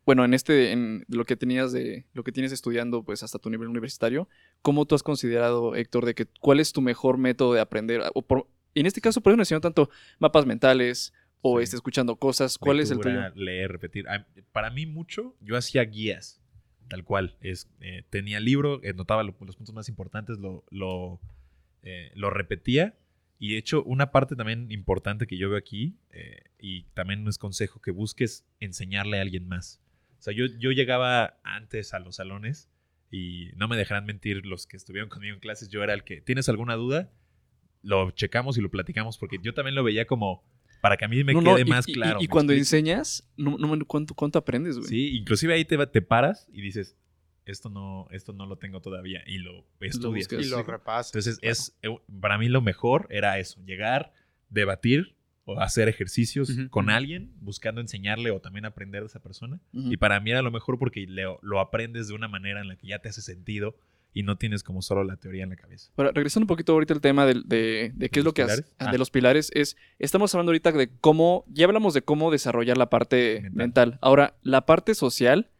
bueno, 0.05 0.23
en 0.25 0.33
este, 0.33 0.71
en 0.71 1.03
lo 1.07 1.25
que 1.25 1.35
tenías 1.35 1.71
de, 1.71 2.05
lo 2.13 2.23
que 2.23 2.31
tienes 2.31 2.51
estudiando, 2.51 3.03
pues 3.03 3.21
hasta 3.23 3.37
tu 3.39 3.49
nivel 3.49 3.67
universitario, 3.67 4.27
¿cómo 4.61 4.85
tú 4.85 4.95
has 4.95 5.03
considerado, 5.03 5.75
Héctor, 5.75 6.05
de 6.05 6.15
que 6.15 6.25
cuál 6.39 6.59
es 6.59 6.73
tu 6.73 6.81
mejor 6.81 7.17
método 7.17 7.53
de 7.53 7.59
aprender? 7.59 8.01
O 8.13 8.21
por- 8.21 8.47
en 8.73 8.85
este 8.87 9.01
caso, 9.01 9.21
por 9.21 9.31
ejemplo, 9.31 9.43
enseñando 9.43 9.69
tanto 9.69 9.89
mapas 10.19 10.45
mentales 10.45 11.13
o 11.47 11.59
Sí. 11.59 11.63
este, 11.63 11.75
escuchando 11.75 12.15
cosas, 12.15 12.57
¿cuál 12.57 12.79
es 12.79 12.89
el 12.91 12.99
tuyo? 12.99 13.21
Leer, 13.35 13.71
repetir. 13.71 14.05
Para 14.51 14.69
mí 14.71 14.85
mucho, 14.85 15.35
yo 15.41 15.55
hacía 15.57 15.83
guías, 15.83 16.41
tal 16.87 17.03
cual. 17.03 17.37
Es, 17.41 17.69
eh, 17.81 18.03
tenía 18.09 18.39
el 18.39 18.45
libro, 18.45 18.81
eh, 18.83 18.93
notaba 18.93 19.21
lo- 19.23 19.35
los 19.45 19.55
puntos 19.55 19.75
más 19.75 19.87
importantes, 19.89 20.39
lo, 20.39 20.63
lo, 20.71 21.19
eh, 21.83 22.11
lo 22.15 22.29
repetía. 22.31 22.97
Y 23.37 23.51
de 23.51 23.57
hecho, 23.57 23.83
una 23.83 24.11
parte 24.11 24.35
también 24.35 24.71
importante 24.71 25.27
que 25.27 25.37
yo 25.37 25.49
veo 25.49 25.57
aquí, 25.57 25.97
y 26.57 26.83
también 26.93 27.27
es 27.27 27.37
consejo, 27.37 27.79
que 27.81 27.91
busques 27.91 28.45
enseñarle 28.59 29.19
a 29.19 29.21
alguien 29.21 29.47
más. 29.47 29.81
O 30.17 30.21
sea, 30.21 30.33
yo, 30.33 30.45
yo 30.57 30.71
llegaba 30.71 31.37
antes 31.43 31.93
a 31.93 31.99
los 31.99 32.15
salones 32.15 32.69
y 33.11 33.49
no 33.55 33.67
me 33.67 33.75
dejarán 33.77 34.05
mentir 34.05 34.45
los 34.45 34.65
que 34.65 34.77
estuvieron 34.77 35.09
conmigo 35.09 35.35
en 35.35 35.41
clases, 35.41 35.67
yo 35.69 35.83
era 35.83 35.93
el 35.93 36.03
que, 36.03 36.21
¿tienes 36.21 36.49
alguna 36.49 36.75
duda? 36.75 37.11
Lo 37.83 38.09
checamos 38.11 38.57
y 38.57 38.61
lo 38.61 38.71
platicamos 38.71 39.17
porque 39.19 39.37
yo 39.43 39.53
también 39.53 39.75
lo 39.75 39.83
veía 39.83 40.07
como 40.07 40.43
para 40.85 40.97
que 40.97 41.05
a 41.05 41.07
mí 41.07 41.23
me 41.23 41.33
No, 41.33 41.41
quede 41.41 41.61
y- 41.61 41.65
más 41.65 41.87
y- 41.87 41.93
claro. 41.93 42.19
Y, 42.19 42.25
¿me 42.25 42.29
cuando 42.29 42.53
explico? 42.53 42.77
enseñas, 42.77 43.27
no, 43.37 43.57
no, 43.57 43.75
me- 43.75 43.83
¿cuánto, 43.85 44.13
¿cuánto 44.13 44.37
aprendes, 44.37 44.77
güey? 44.77 44.87
Sí, 44.87 45.17
inclusive 45.17 45.55
ahí 45.55 45.65
te, 45.65 45.77
va- 45.77 45.89
te 45.91 46.03
paras 46.03 46.47
y 46.53 46.61
dices, 46.61 46.95
esto 47.47 47.69
no, 47.71 48.07
esto 48.11 48.33
no 48.33 48.45
lo 48.45 48.57
tengo 48.57 48.81
todavía. 48.81 49.23
Y 49.25 49.39
lo 49.39 49.65
estudias. 49.79 50.27
buscas. 50.27 50.45
Y 50.45 50.49
lo 50.49 50.61
repasas. 50.61 51.11
Entonces, 51.11 51.39
claro. 51.39 51.51
es, 51.51 51.75
eh, 51.81 51.89
para 52.21 52.37
mí 52.37 52.49
lo 52.49 52.61
mejor 52.61 53.07
era 53.09 53.39
eso, 53.39 53.59
llegar, 53.65 54.13
debatir 54.49 55.15
o 55.47 55.59
hacer 55.59 55.87
ejercicios 55.87 56.51
con 56.69 56.91
alguien, 56.91 57.31
buscando 57.41 57.81
enseñarle 57.81 58.29
o 58.29 58.39
también 58.39 58.65
aprender 58.65 59.01
de 59.01 59.07
esa 59.07 59.21
persona. 59.23 59.59
Y 59.73 59.97
para 59.97 60.19
mí 60.19 60.29
era 60.29 60.43
lo 60.43 60.51
mejor 60.51 60.77
porque 60.77 61.07
lo, 61.07 61.39
lo 61.41 61.59
aprendes 61.59 62.07
de 62.07 62.13
una 62.13 62.27
manera 62.27 62.61
en 62.61 62.67
la 62.67 62.75
que 62.75 62.87
ya 62.87 62.99
te 62.99 63.09
hace 63.09 63.21
sentido 63.21 63.75
y 64.15 64.23
no 64.23 64.37
tienes 64.37 64.63
como 64.63 64.81
solo 64.81 65.03
la 65.03 65.17
teoría 65.17 65.43
en 65.43 65.49
la 65.49 65.55
cabeza. 65.57 65.91
Ahora, 65.97 66.11
regresando 66.13 66.45
un 66.45 66.47
poquito 66.47 66.71
ahorita 66.71 66.93
al 66.95 67.01
tema 67.01 67.25
de, 67.27 67.91
de 67.93 68.09
qué 68.09 68.19
es 68.19 68.25
lo 68.25 68.33
que 68.33 68.41
hace- 68.43 68.63
ah, 68.79 68.85
Ah. 68.87 68.91
de 68.91 68.97
los 68.97 69.11
pilares, 69.11 69.51
es, 69.53 69.75
estamos 69.99 70.33
hablando 70.33 70.51
ahorita 70.51 70.71
de 70.71 70.89
cómo, 71.01 71.43
ya 71.49 71.65
hablamos 71.65 71.93
de 71.93 72.01
cómo 72.01 72.31
desarrollar 72.31 72.77
la 72.77 72.89
parte 72.89 73.41
mental. 73.51 73.55
Mental. 73.57 73.99
Ahora, 74.01 74.37
la 74.41 74.65
parte 74.65 74.95
social, 74.95 75.51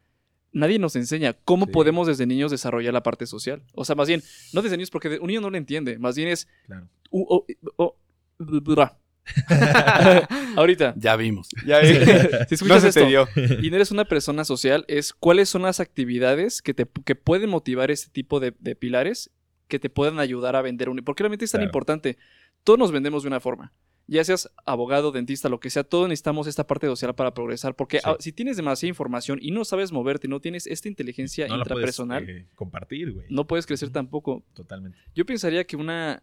nadie 0.52 0.78
nos 0.78 0.96
enseña 0.96 1.34
cómo 1.34 1.66
Sí. 1.66 1.72
podemos 1.72 2.06
desde 2.06 2.24
niños 2.26 2.50
desarrollar 2.50 2.94
la 2.94 3.02
parte 3.02 3.26
social. 3.26 3.62
O 3.74 3.84
sea, 3.84 3.94
más 3.94 4.08
bien, 4.08 4.22
no 4.54 4.62
desde 4.62 4.76
niños 4.78 4.90
porque 4.90 5.18
un 5.20 5.26
niño 5.26 5.42
no 5.42 5.50
lo 5.50 5.58
entiende, 5.58 5.98
más 5.98 6.16
bien 6.16 6.28
es... 6.30 6.48
Claro. 6.64 6.88
u- 7.10 7.26
o- 7.28 7.46
o- 7.76 7.96
bra. 8.38 8.98
ahorita, 10.56 10.94
Ya 10.96 11.16
vimos. 11.16 11.48
ya, 11.66 11.80
si 12.48 12.54
escuchas 12.54 12.84
esto, 12.84 13.00
te 13.00 13.06
dio. 13.06 13.28
y 13.62 13.70
no 13.70 13.76
eres 13.76 13.90
una 13.90 14.04
persona 14.04 14.44
social, 14.44 14.84
es 14.88 15.12
cuáles 15.12 15.48
son 15.48 15.62
las 15.62 15.80
actividades 15.80 16.62
que, 16.62 16.74
te, 16.74 16.86
que 17.04 17.14
pueden 17.14 17.50
motivar 17.50 17.90
este 17.90 18.10
tipo 18.10 18.40
de, 18.40 18.54
de 18.58 18.76
pilares 18.76 19.30
que 19.68 19.78
te 19.78 19.90
puedan 19.90 20.20
ayudar 20.20 20.54
a 20.54 20.62
vender 20.62 20.88
un... 20.88 20.98
Porque 20.98 21.22
realmente 21.24 21.44
es 21.44 21.50
tan 21.50 21.58
Claro. 21.58 21.68
importante. 21.68 22.18
Todos 22.62 22.78
nos 22.78 22.92
vendemos 22.92 23.22
de 23.24 23.28
una 23.28 23.40
forma. 23.40 23.72
Ya 24.08 24.22
seas 24.22 24.48
abogado, 24.64 25.10
dentista, 25.10 25.48
lo 25.48 25.58
que 25.58 25.68
sea, 25.70 25.82
todos 25.82 26.08
necesitamos 26.08 26.46
esta 26.46 26.64
parte 26.68 26.86
social 26.86 27.12
para 27.16 27.34
progresar. 27.34 27.74
Porque 27.74 27.96
Sí. 27.98 28.02
ah, 28.06 28.16
si 28.20 28.30
tienes 28.32 28.56
demasiada 28.56 28.90
información 28.90 29.40
y 29.42 29.50
no 29.50 29.64
sabes 29.64 29.90
moverte, 29.90 30.28
no 30.28 30.38
tienes 30.38 30.68
esta 30.68 30.86
inteligencia 30.86 31.48
No 31.48 31.56
la 31.56 31.64
puedes 31.64 31.72
intrapersonal, 31.78 32.30
eh, 32.30 32.46
compartir, 32.54 33.12
güey. 33.12 33.26
no 33.28 33.48
puedes 33.48 33.66
crecer 33.66 33.90
tampoco. 33.90 34.44
Totalmente. 34.54 34.96
Yo 35.16 35.26
pensaría 35.26 35.64
que 35.64 35.74
una, 35.74 36.22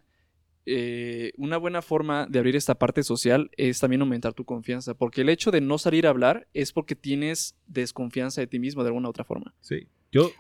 eh, 0.65 1.33
una 1.37 1.57
buena 1.57 1.81
forma 1.81 2.25
de 2.27 2.39
abrir 2.39 2.55
esta 2.55 2.75
parte 2.75 3.03
social 3.03 3.49
es 3.57 3.79
también 3.79 4.01
aumentar 4.01 4.33
tu 4.33 4.45
confianza, 4.45 4.93
porque 4.93 5.21
el 5.21 5.29
hecho 5.29 5.51
de 5.51 5.61
no 5.61 5.77
salir 5.77 6.07
a 6.07 6.09
hablar 6.11 6.47
es 6.53 6.71
porque 6.71 6.95
tienes 6.95 7.55
desconfianza 7.67 8.41
de 8.41 8.47
ti 8.47 8.59
mismo 8.59 8.83
de 8.83 8.87
alguna 8.89 9.07
u 9.07 9.11
otra 9.11 9.23
forma. 9.25 9.53
Sí. 9.61 9.87
Yo 10.11 10.31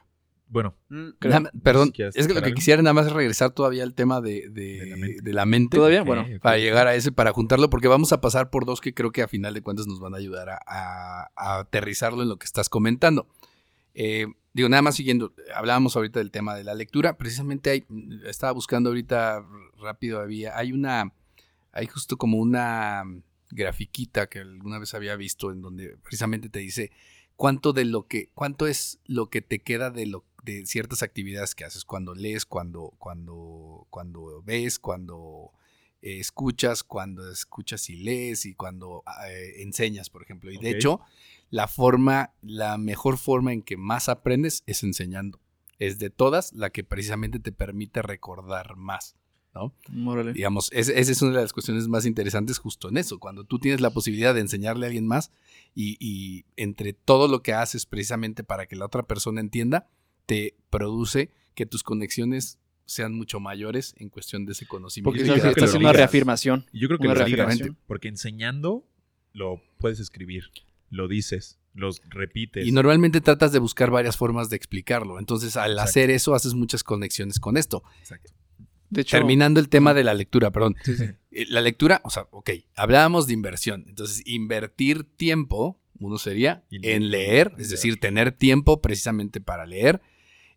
Bueno, 0.49 0.75
Mm, 0.89 1.09
Creo- 1.17 1.33
Nada- 1.39 1.51
perdón, 1.63 1.93
si 1.95 2.03
es 2.03 2.13
que 2.27 2.33
lo 2.33 2.41
que 2.41 2.45
algo. 2.47 2.55
quisiera 2.55 2.81
nada 2.83 2.93
más 2.93 3.07
es 3.07 3.13
regresar 3.13 3.51
todavía 3.51 3.81
al 3.81 3.95
tema 3.95 4.21
de, 4.21 4.49
de- 4.51 4.77
De 4.81 4.85
la 4.85 4.95
mente. 4.97 5.21
de 5.23 5.33
la 5.33 5.45
mente. 5.45 5.77
¿Todavía? 5.77 6.03
Bueno. 6.03 6.25
Para 6.43 6.57
llegar 6.59 6.85
a 6.85 6.93
ese, 6.93 7.11
para 7.11 7.31
juntarlo, 7.31 7.71
porque 7.71 7.87
vamos 7.87 8.13
a 8.13 8.21
pasar 8.21 8.51
por 8.51 8.65
dos 8.65 8.79
que 8.79 8.93
creo 8.93 9.11
que 9.11 9.23
a 9.23 9.27
final 9.27 9.55
de 9.55 9.61
cuentas 9.63 9.87
nos 9.87 9.99
van 9.99 10.13
a 10.13 10.17
ayudar 10.17 10.49
a, 10.49 10.59
a- 10.67 11.31
a 11.35 11.59
aterrizarlo 11.59 12.21
en 12.21 12.29
lo 12.29 12.37
que 12.37 12.45
estás 12.45 12.69
comentando. 12.69 13.27
Eh, 13.95 14.27
digo, 14.53 14.69
nada 14.69 14.83
más 14.83 14.95
siguiendo, 14.95 15.33
hablábamos 15.55 15.95
ahorita 15.95 16.19
del 16.19 16.29
tema 16.29 16.53
de 16.55 16.63
la 16.63 16.75
lectura, 16.75 17.17
precisamente 17.17 17.71
hay, 17.71 17.85
estaba 18.27 18.51
buscando 18.51 18.89
ahorita 18.91 19.43
rápido, 19.83 20.19
había, 20.19 20.57
hay 20.57 20.71
una, 20.71 21.13
hay 21.71 21.87
justo 21.87 22.17
como 22.17 22.37
una 22.37 23.03
grafiquita 23.51 24.27
que 24.27 24.39
alguna 24.39 24.79
vez 24.79 24.93
había 24.93 25.15
visto 25.15 25.51
en 25.51 25.61
donde 25.61 25.97
precisamente 25.97 26.49
te 26.49 26.59
dice 26.59 26.91
cuánto 27.35 27.73
de 27.73 27.85
lo 27.85 28.07
que, 28.07 28.29
cuánto 28.33 28.67
es 28.67 28.99
lo 29.05 29.29
que 29.29 29.41
te 29.41 29.59
queda 29.59 29.91
de 29.91 30.05
lo 30.07 30.25
de 30.43 30.65
ciertas 30.65 31.03
actividades 31.03 31.55
que 31.55 31.63
haces 31.63 31.85
cuando 31.85 32.13
lees, 32.13 32.45
cuando, 32.45 32.93
cuando, 32.97 33.87
cuando 33.89 34.41
ves, 34.43 34.77
cuando 34.77 35.51
eh, 36.01 36.19
escuchas, 36.19 36.83
cuando 36.83 37.31
escuchas 37.31 37.89
y 37.89 37.95
lees 37.95 38.45
y 38.45 38.55
cuando 38.55 39.03
eh, 39.27 39.61
enseñas, 39.61 40.09
por 40.09 40.21
ejemplo. 40.21 40.51
Y 40.51 40.57
de 40.57 40.71
hecho, 40.71 40.99
la 41.49 41.67
forma, 41.67 42.33
la 42.41 42.77
mejor 42.77 43.17
forma 43.17 43.53
en 43.53 43.61
que 43.61 43.77
más 43.77 44.09
aprendes 44.09 44.63
es 44.65 44.83
enseñando. 44.83 45.39
Es 45.79 45.97
de 45.97 46.09
todas 46.09 46.51
la 46.53 46.69
que 46.69 46.83
precisamente 46.83 47.39
te 47.39 47.51
permite 47.51 48.01
recordar 48.01 48.75
más. 48.75 49.15
¿No? 49.53 49.73
Órale. 50.09 50.33
Digamos, 50.33 50.69
es- 50.73 50.89
esa 50.89 51.11
es 51.11 51.21
una 51.21 51.35
de 51.37 51.41
las 51.43 51.53
cuestiones 51.53 51.87
más 51.87 52.05
interesantes 52.05 52.57
justo 52.57 52.89
en 52.89 52.97
eso, 52.97 53.19
cuando 53.19 53.43
tú 53.43 53.59
tienes 53.59 53.81
la 53.81 53.91
posibilidad 53.91 54.33
de 54.33 54.41
enseñarle 54.41 54.85
a 54.85 54.87
alguien 54.87 55.05
más 55.07 55.31
y, 55.75 55.97
y 55.99 56.45
entre 56.57 56.93
todo 56.93 57.27
lo 57.27 57.41
que 57.43 57.53
haces 57.53 57.85
precisamente 57.85 58.43
para 58.43 58.65
que 58.65 58.75
la 58.75 58.85
otra 58.85 59.03
persona 59.03 59.41
entienda, 59.41 59.87
te 60.25 60.55
produce 60.69 61.31
que 61.55 61.65
tus 61.65 61.83
conexiones 61.83 62.59
sean 62.85 63.13
mucho 63.13 63.39
mayores 63.39 63.93
en 63.97 64.09
cuestión 64.09 64.45
de 64.45 64.51
ese 64.53 64.65
conocimiento. 64.65 65.09
Porque 65.11 65.25
yo 65.25 65.33
creo 65.41 65.53
que 65.53 65.61
lo 65.71 65.77
una 65.79 65.93
reafirmación. 65.93 66.65
Yo 66.73 66.87
creo 66.87 66.99
que 66.99 67.07
Una 67.07 67.13
lo 67.19 67.25
ligas, 67.25 67.47
reafirmación. 67.47 67.77
porque 67.87 68.07
enseñando 68.09 68.85
lo 69.33 69.61
puedes 69.79 69.99
escribir, 69.99 70.45
lo 70.89 71.07
dices, 71.07 71.59
los 71.73 72.01
repites. 72.09 72.65
Y 72.67 72.71
normalmente 72.71 73.21
tratas 73.21 73.51
de 73.51 73.59
buscar 73.59 73.89
varias 73.89 74.17
formas 74.17 74.49
de 74.49 74.57
explicarlo. 74.57 75.17
Entonces, 75.17 75.55
al 75.57 75.71
Exacto. 75.71 75.89
hacer 75.89 76.09
eso, 76.11 76.35
haces 76.35 76.53
muchas 76.55 76.83
conexiones 76.83 77.39
con 77.39 77.55
esto. 77.57 77.83
Exacto. 77.99 78.31
De 78.93 79.01
hecho, 79.01 79.17
Terminando 79.17 79.59
el 79.59 79.69
tema 79.69 79.93
de 79.93 80.03
la 80.03 80.13
lectura, 80.13 80.51
perdón. 80.51 80.75
Sí, 80.83 80.95
sí. 80.95 81.05
Eh, 81.31 81.45
La 81.49 81.61
lectura, 81.61 82.01
o 82.03 82.09
sea, 82.09 82.27
ok, 82.31 82.51
hablábamos 82.75 83.27
de 83.27 83.33
inversión. 83.33 83.85
Entonces, 83.87 84.21
invertir 84.25 85.03
tiempo, 85.03 85.79
uno 85.99 86.17
sería 86.17 86.63
en 86.71 87.09
leer. 87.11 87.53
es 87.57 87.69
decir, 87.69 87.99
tener 87.99 88.31
tiempo 88.31 88.81
precisamente 88.81 89.41
para 89.41 89.65
leer. 89.65 90.01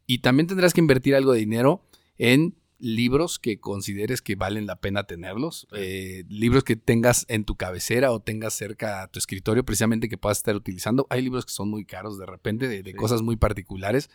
Y 0.07 0.19
también 0.19 0.47
tendrás 0.47 0.73
que 0.75 0.81
invertir 0.81 1.15
algo 1.15 1.33
de 1.33 1.41
dinero 1.41 1.83
en 2.19 2.55
libros 2.79 3.39
que 3.39 3.59
consideres 3.59 4.21
que 4.21 4.35
valen 4.37 4.67
la 4.67 4.77
pena 4.81 5.05
tenerlos. 5.05 5.67
Eh, 5.73 6.25
libros 6.29 6.63
que 6.63 6.77
tengas 6.77 7.25
en 7.29 7.45
tu 7.45 7.57
cabecera 7.57 8.13
o 8.13 8.21
tengas 8.21 8.53
cerca 8.53 9.03
a 9.03 9.09
tu 9.09 9.19
escritorio, 9.19 9.65
precisamente 9.65 10.09
que 10.11 10.19
puedas 10.19 10.39
estar 10.39 10.55
utilizando. 10.55 11.07
Hay 11.09 11.23
libros 11.23 11.47
que 11.47 11.53
son 11.53 11.71
muy 11.71 11.85
caros 11.87 12.19
de 12.19 12.27
repente, 12.27 12.69
de, 12.69 12.83
de 12.83 12.91
Sí. 12.91 12.97
cosas 12.97 13.23
muy 13.23 13.37
particulares. 13.37 14.11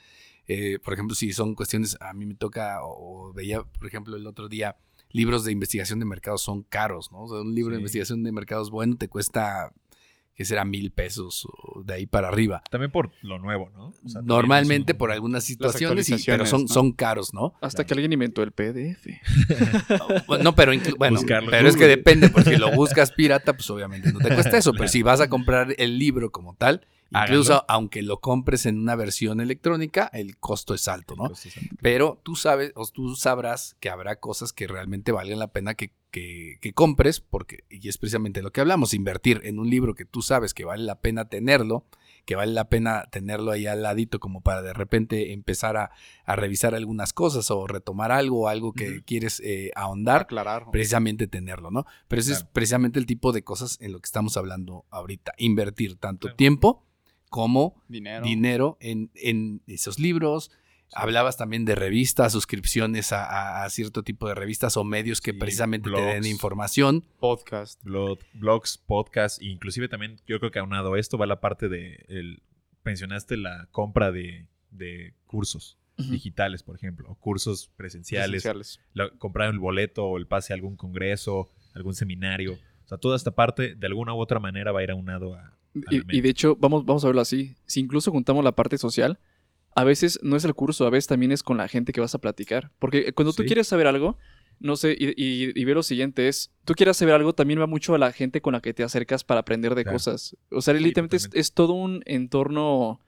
Eh, 0.48 0.80
por 0.84 0.94
ejemplo, 0.94 1.16
si 1.16 1.34
son 1.34 1.56
cuestiones, 1.56 1.98
a 2.02 2.14
mí 2.14 2.26
me 2.26 2.36
toca, 2.36 2.84
o, 2.84 3.30
o 3.30 3.34
veía, 3.34 3.64
por 3.64 3.88
ejemplo, 3.88 4.16
el 4.16 4.28
otro 4.28 4.50
día, 4.50 4.78
libros 5.14 5.44
de 5.44 5.52
investigación 5.52 6.00
de 6.00 6.06
mercados 6.06 6.42
son 6.42 6.64
caros, 6.64 7.12
¿no? 7.12 7.24
O 7.24 7.30
sea, 7.30 7.42
un 7.42 7.54
libro 7.54 7.74
de 7.74 7.80
investigación 7.80 8.24
de 8.24 8.32
mercados 8.32 8.72
bueno 8.72 8.96
te 8.98 9.08
cuesta, 9.08 9.74
que 10.34 10.46
será 10.46 10.66
mil 10.66 10.92
pesos 10.92 11.46
o 11.46 11.84
de 11.84 11.94
ahí 11.94 12.06
para 12.06 12.30
arriba. 12.30 12.64
También 12.70 12.92
por 12.92 13.12
lo 13.22 13.38
nuevo, 13.40 13.70
¿no? 13.70 13.88
O 13.88 13.94
sea, 13.94 14.20
también 14.20 14.28
Normalmente 14.28 14.94
por 14.94 15.12
algunas 15.12 15.44
situaciones, 15.44 16.10
pero 16.26 16.46
son, 16.46 16.64
¿no? 16.64 16.68
son 16.68 16.94
caros, 16.94 17.34
¿no? 17.34 17.54
Hasta 17.62 17.86
que 17.86 17.94
alguien 17.94 18.14
inventó 18.14 18.44
el 18.44 18.52
PDF. 18.52 19.08
No, 20.42 20.56
pero, 20.56 20.72
bueno, 20.98 21.18
Buscarlo 21.18 21.52
pero 21.52 21.68
es 21.68 21.76
que 21.76 21.88
depende, 21.88 22.30
porque 22.30 22.52
si 22.52 22.56
lo 22.56 22.72
buscas 22.72 23.12
pirata, 23.12 23.54
pues 23.54 23.70
obviamente 23.70 24.12
no 24.12 24.20
te 24.20 24.34
cuesta 24.34 24.58
eso, 24.58 24.72
pero 24.74 24.88
si 24.88 25.04
vas 25.04 25.20
a 25.20 25.30
comprar 25.30 25.76
el 25.78 26.00
libro 26.00 26.32
como 26.32 26.56
tal, 26.56 26.88
incluso 27.12 27.54
Háganlo. 27.54 27.66
aunque 27.70 28.02
lo 28.02 28.20
compres 28.20 28.66
en 28.66 28.80
una 28.80 28.96
versión 28.96 29.42
electrónica, 29.42 30.10
el 30.14 30.38
costo 30.38 30.74
es 30.74 30.88
alto, 30.88 31.16
¿no? 31.16 31.32
Pero 31.82 32.20
tú 32.24 32.36
sabes, 32.36 32.72
o 32.76 32.88
tú 32.88 33.16
sabrás 33.16 33.76
que 33.80 33.90
habrá 33.90 34.16
cosas 34.20 34.54
que 34.54 34.68
realmente 34.68 35.12
valgan 35.12 35.40
la 35.40 35.52
pena 35.52 35.74
que, 35.74 35.92
que- 36.12 36.58
que 36.62 36.74
compres, 36.74 37.20
porque, 37.20 37.64
y 37.70 37.88
es 37.90 37.98
precisamente 37.98 38.42
lo 38.42 38.52
que 38.52 38.62
hablamos, 38.62 38.94
invertir 38.94 39.42
en 39.44 39.60
un 39.60 39.70
libro 39.70 39.94
que 39.96 40.06
tú 40.06 40.22
sabes 40.22 40.54
que 40.54 40.66
vale 40.66 40.84
la 40.84 41.00
pena 41.00 41.26
tenerlo, 41.30 41.86
que 42.26 42.36
vale 42.36 42.54
la 42.54 42.70
pena 42.70 43.06
tenerlo 43.12 43.52
ahí 43.52 43.66
al 43.66 43.82
ladito 43.82 44.20
como 44.20 44.42
para 44.42 44.62
de 44.62 44.74
repente 44.74 45.34
empezar 45.34 45.76
a, 45.78 45.92
a 46.24 46.36
revisar 46.36 46.76
algunas 46.76 47.14
cosas 47.14 47.50
o 47.50 47.66
retomar 47.66 48.12
algo, 48.12 48.48
algo 48.48 48.74
que 48.74 49.02
quieres 49.04 49.42
eh, 49.44 49.72
ahondar, 49.76 50.22
Aclarar. 50.22 50.68
precisamente 50.72 51.28
tenerlo, 51.28 51.72
¿no? 51.72 51.86
Pero 52.08 52.22
ese 52.22 52.34
es 52.34 52.44
precisamente 52.44 53.00
el 53.00 53.06
tipo 53.08 53.32
de 53.32 53.44
cosas 53.44 53.78
en 53.82 53.92
lo 53.92 54.00
que 54.00 54.06
estamos 54.06 54.38
hablando 54.38 54.86
ahorita, 54.92 55.34
invertir 55.38 55.96
tanto 55.98 56.28
Claro. 56.28 56.36
tiempo 56.38 56.84
como 57.32 57.82
Dinero. 57.88 58.26
dinero 58.26 58.78
en, 58.82 59.10
en 59.16 59.62
esos 59.66 59.98
libros. 60.00 60.52
Hablabas 60.94 61.38
también 61.38 61.64
de 61.64 61.74
revistas, 61.76 62.34
suscripciones 62.34 63.14
a, 63.14 63.24
a- 63.24 63.64
a 63.64 63.70
cierto 63.70 64.04
tipo 64.04 64.28
de 64.28 64.36
revistas 64.36 64.76
o 64.76 64.84
medios 64.84 65.22
que 65.22 65.32
Sí, 65.32 65.38
precisamente 65.40 65.90
te 65.90 65.96
den 65.96 66.20
blogs. 66.20 66.28
información. 66.28 67.06
Podcast. 67.22 67.82
Blog- 67.86 68.20
blogs, 68.34 68.78
podcasts, 68.78 69.40
e 69.42 69.46
inclusive 69.46 69.88
también 69.88 70.20
yo 70.28 70.38
creo 70.40 70.52
que 70.52 70.60
aunado 70.60 70.94
a 70.94 71.00
esto 71.00 71.18
va 71.18 71.26
la 71.28 71.40
parte 71.40 71.70
de 71.70 72.04
el, 72.10 72.44
mencionaste 72.84 73.38
la 73.38 73.70
compra 73.72 74.12
de, 74.12 74.48
de 74.70 75.14
cursos 75.26 75.78
digitales, 75.98 76.64
por 76.64 76.76
ejemplo, 76.76 77.10
o 77.10 77.16
cursos 77.16 77.72
presenciales, 77.78 78.44
Presenciales. 78.44 78.80
la- 78.94 79.10
comprar 79.18 79.50
el 79.50 79.60
boleto 79.60 80.04
o 80.06 80.18
el 80.18 80.28
pase 80.28 80.52
a 80.52 80.56
algún 80.58 80.76
congreso, 80.76 81.48
algún 81.74 81.94
seminario. 81.94 82.54
O 82.84 82.88
sea, 82.90 82.98
toda 82.98 83.16
esta 83.16 83.32
parte 83.32 83.76
de 83.76 83.88
alguna 83.88 84.14
u 84.14 84.20
otra 84.20 84.40
manera 84.42 84.74
va 84.74 84.82
a 84.82 84.84
ir 84.84 84.92
aunado 84.92 85.36
a... 85.36 85.58
Y, 85.74 86.22
de 86.22 86.30
hecho, 86.30 86.56
vamos, 86.60 86.86
vamos 86.86 87.04
a 87.04 87.08
verlo 87.08 87.22
así. 87.22 87.56
Si 87.66 87.80
incluso 87.80 88.12
juntamos 88.12 88.44
la 88.44 88.52
parte 88.54 88.78
social, 88.78 89.20
a 89.76 89.84
veces 89.86 90.20
no 90.22 90.36
es 90.36 90.44
el 90.44 90.54
curso, 90.54 90.86
a 90.86 90.90
veces 90.90 91.08
también 91.08 91.32
es 91.32 91.44
con 91.44 91.58
la 91.58 91.68
gente 91.68 91.94
que 91.94 92.02
vas 92.02 92.14
a 92.14 92.20
platicar. 92.20 92.72
Porque 92.80 93.14
cuando 93.14 93.32
tú 93.34 93.44
Sí. 93.44 93.48
quieres 93.48 93.68
saber 93.68 93.88
algo, 93.88 94.18
no 94.60 94.76
sé, 94.76 94.96
y, 95.00 95.08
y, 95.16 95.52
y 95.56 95.66
ve 95.66 95.74
lo 95.74 95.82
siguiente 95.84 96.28
es, 96.28 96.52
tú 96.66 96.74
quieres 96.74 96.98
saber 96.98 97.16
algo, 97.16 97.34
también 97.34 97.60
va 97.62 97.68
mucho 97.68 97.96
a 97.96 97.98
la 97.98 98.12
gente 98.12 98.42
con 98.42 98.52
la 98.54 98.62
que 98.62 98.74
te 98.74 98.84
acercas 98.84 99.24
para 99.24 99.40
aprender 99.40 99.74
de 99.76 99.84
Claro. 99.84 99.96
cosas. 99.96 100.36
O 100.52 100.62
sea, 100.62 100.74
Sí, 100.76 100.82
literalmente 100.84 101.16
es, 101.18 101.30
es 101.34 101.54
todo 101.54 101.74
un 101.74 102.02
entorno... 102.06 103.00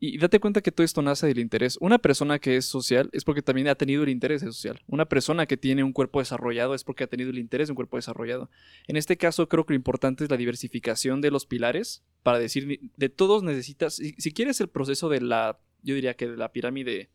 Y 0.00 0.16
date 0.18 0.38
cuenta 0.38 0.60
que 0.60 0.70
todo 0.70 0.84
esto 0.84 1.02
nace 1.02 1.26
del 1.26 1.40
interés. 1.40 1.76
Una 1.80 1.98
persona 1.98 2.38
que 2.38 2.56
es 2.56 2.66
social 2.66 3.10
es 3.12 3.24
porque 3.24 3.42
también 3.42 3.66
ha 3.66 3.74
tenido 3.74 4.04
el 4.04 4.08
interés 4.10 4.42
de 4.42 4.46
social. 4.52 4.80
Una 4.86 5.06
persona 5.06 5.46
que 5.46 5.56
tiene 5.56 5.82
un 5.82 5.92
cuerpo 5.92 6.20
desarrollado 6.20 6.74
es 6.76 6.84
porque 6.84 7.02
ha 7.02 7.08
tenido 7.08 7.30
el 7.30 7.38
interés 7.38 7.66
de 7.66 7.72
un 7.72 7.76
cuerpo 7.76 7.96
desarrollado. 7.96 8.48
En 8.86 8.96
este 8.96 9.16
caso, 9.16 9.48
creo 9.48 9.66
que 9.66 9.72
lo 9.72 9.76
importante 9.76 10.22
es 10.22 10.30
la 10.30 10.36
diversificación 10.36 11.20
de 11.20 11.32
los 11.32 11.46
pilares 11.46 12.04
para 12.22 12.38
decir, 12.38 12.80
de 12.96 13.08
todos 13.08 13.42
necesitas, 13.42 13.96
si, 13.96 14.12
si 14.18 14.32
quieres 14.32 14.60
el 14.60 14.68
proceso 14.68 15.08
de 15.08 15.20
la, 15.20 15.58
yo 15.82 15.96
diría 15.96 16.14
que 16.14 16.28
de 16.28 16.36
la 16.36 16.52
pirámide, 16.52 17.10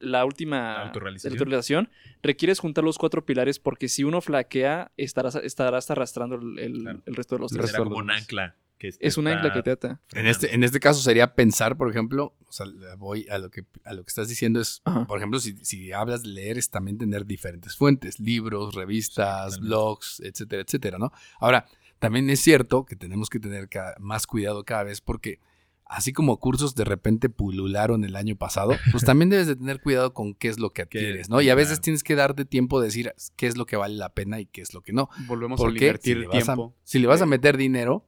la 0.00 0.24
última 0.24 0.82
autorrealización. 0.88 1.88
requieres 2.22 2.58
juntar 2.58 2.82
los 2.84 2.98
cuatro 2.98 3.24
pilares 3.24 3.58
porque 3.60 3.88
si 3.88 4.02
uno 4.04 4.20
flaquea, 4.20 4.90
estarás, 4.96 5.36
estarás 5.36 5.90
arrastrando 5.92 6.34
el, 6.36 6.58
el- 6.58 6.82
Claro. 6.82 7.02
el 7.06 7.14
resto 7.14 7.36
de 7.36 7.40
los 7.42 7.52
tres. 7.52 7.70
será 7.70 7.84
como 7.84 7.96
un 7.98 8.10
ancla. 8.10 8.56
Que 8.78 8.88
Es 8.88 9.16
un 9.16 9.26
está 9.26 9.38
ancla 9.38 9.52
que 9.52 9.62
te 9.62 9.70
ata. 9.70 10.00
En 10.12 10.26
este, 10.26 10.54
en 10.54 10.62
este 10.62 10.80
caso 10.80 11.00
sería 11.00 11.34
pensar, 11.34 11.76
por 11.76 11.90
ejemplo, 11.90 12.34
o 12.46 12.52
sea, 12.52 12.66
voy 12.98 13.26
a 13.30 13.38
lo 13.38 13.50
que, 13.50 13.64
a 13.84 13.94
lo 13.94 14.04
que 14.04 14.08
estás 14.08 14.28
diciendo 14.28 14.60
es, 14.60 14.82
Ajá. 14.84 15.06
por 15.06 15.18
ejemplo, 15.18 15.40
si, 15.40 15.56
si 15.64 15.92
hablas 15.92 16.22
de 16.22 16.28
leer 16.28 16.58
es 16.58 16.70
también 16.70 16.98
tener 16.98 17.24
diferentes 17.26 17.76
fuentes, 17.76 18.20
libros, 18.20 18.74
revistas, 18.74 19.60
blogs, 19.60 20.20
etcétera, 20.20 20.62
etcétera, 20.62 20.98
¿no? 20.98 21.12
Ahora, 21.40 21.66
también 21.98 22.28
es 22.28 22.40
cierto 22.40 22.84
que 22.84 22.96
tenemos 22.96 23.30
que 23.30 23.40
tener 23.40 23.68
más 23.98 24.26
cuidado 24.26 24.64
cada 24.64 24.84
vez 24.84 25.00
porque 25.00 25.40
así 25.86 26.12
como 26.12 26.38
cursos 26.38 26.74
de 26.74 26.84
repente 26.84 27.28
pulularon 27.28 28.04
el 28.04 28.16
año 28.16 28.36
pasado, 28.36 28.76
pues 28.92 29.04
también 29.04 29.30
debes 29.30 29.46
de 29.46 29.56
tener 29.56 29.80
cuidado 29.80 30.12
con 30.12 30.34
qué 30.34 30.48
es 30.48 30.58
lo 30.58 30.70
que 30.70 30.82
adquieres, 30.82 31.30
¿no? 31.30 31.40
Y 31.40 31.48
a 31.48 31.54
veces 31.54 31.74
claro. 31.74 31.82
tienes 31.82 32.02
que 32.02 32.14
darte 32.14 32.44
tiempo 32.44 32.80
de 32.80 32.86
decir 32.86 33.14
qué 33.36 33.46
es 33.46 33.56
lo 33.56 33.66
que 33.66 33.76
vale 33.76 33.94
la 33.94 34.12
pena 34.12 34.40
y 34.40 34.46
qué 34.46 34.60
es 34.60 34.74
lo 34.74 34.82
que 34.82 34.92
no. 34.92 35.08
Volvemos 35.26 35.60
a 35.60 35.62
Porque 35.62 35.86
invertir 35.86 36.26
a, 36.26 36.30
tiempo. 36.30 36.74
si 36.84 36.98
le 36.98 37.06
vas 37.06 37.22
a 37.22 37.26
meter 37.26 37.56
dinero, 37.56 38.04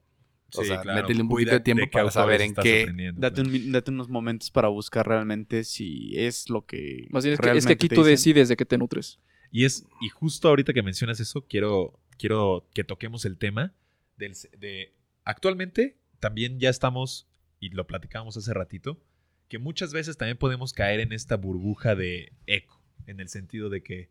o 0.55 0.63
Sí, 0.63 0.69
sea, 0.69 0.81
claro, 0.81 1.03
métele 1.03 1.23
un 1.23 1.29
cuida 1.29 1.51
poquito 1.51 1.55
de 1.55 1.61
tiempo 1.61 1.85
qué 1.85 1.91
para 1.91 2.11
saber 2.11 2.41
en 2.41 2.49
estás 2.51 2.63
qué, 2.65 2.83
aprendiendo, 2.83 3.21
Date, 3.21 3.43
claro. 3.43 3.51
un- 3.51 3.73
date 3.73 3.91
unos 3.91 4.09
momentos 4.09 4.51
para 4.51 4.69
buscar 4.69 5.07
realmente 5.07 5.65
si 5.65 6.19
es 6.19 6.49
lo 6.49 6.65
que. 6.65 7.07
Más 7.11 7.25
bien 7.25 7.35
es 7.35 7.41
que, 7.41 7.51
es 7.57 7.67
que 7.67 7.73
aquí 7.75 7.89
tú 7.89 8.03
decides 8.03 8.49
de 8.49 8.57
qué 8.57 8.65
te 8.65 8.79
nutres. 8.79 9.19
Y 9.51 9.65
es, 9.65 9.87
y 10.01 10.09
justo 10.09 10.49
ahorita 10.49 10.73
que 10.73 10.83
mencionas 10.83 11.21
eso, 11.21 11.47
quiero, 11.47 11.99
quiero 12.19 12.69
que 12.75 12.85
toquemos 12.85 13.25
el 13.25 13.37
tema 13.39 13.75
del, 14.17 14.35
de 14.59 14.95
actualmente 15.25 15.99
también 16.21 16.59
ya 16.59 16.69
estamos, 16.71 17.29
y 17.61 17.71
lo 17.71 17.87
platicábamos 17.87 18.37
hace 18.37 18.53
ratito, 18.55 19.01
que 19.49 19.59
muchas 19.59 19.93
veces 19.93 20.17
también 20.19 20.37
podemos 20.37 20.73
caer 20.73 21.01
en 21.01 21.13
esta 21.13 21.37
burbuja 21.37 21.95
de 21.95 22.33
eco, 22.47 22.83
en 23.07 23.21
el 23.21 23.29
sentido 23.29 23.71
de 23.71 23.83
que 23.83 24.09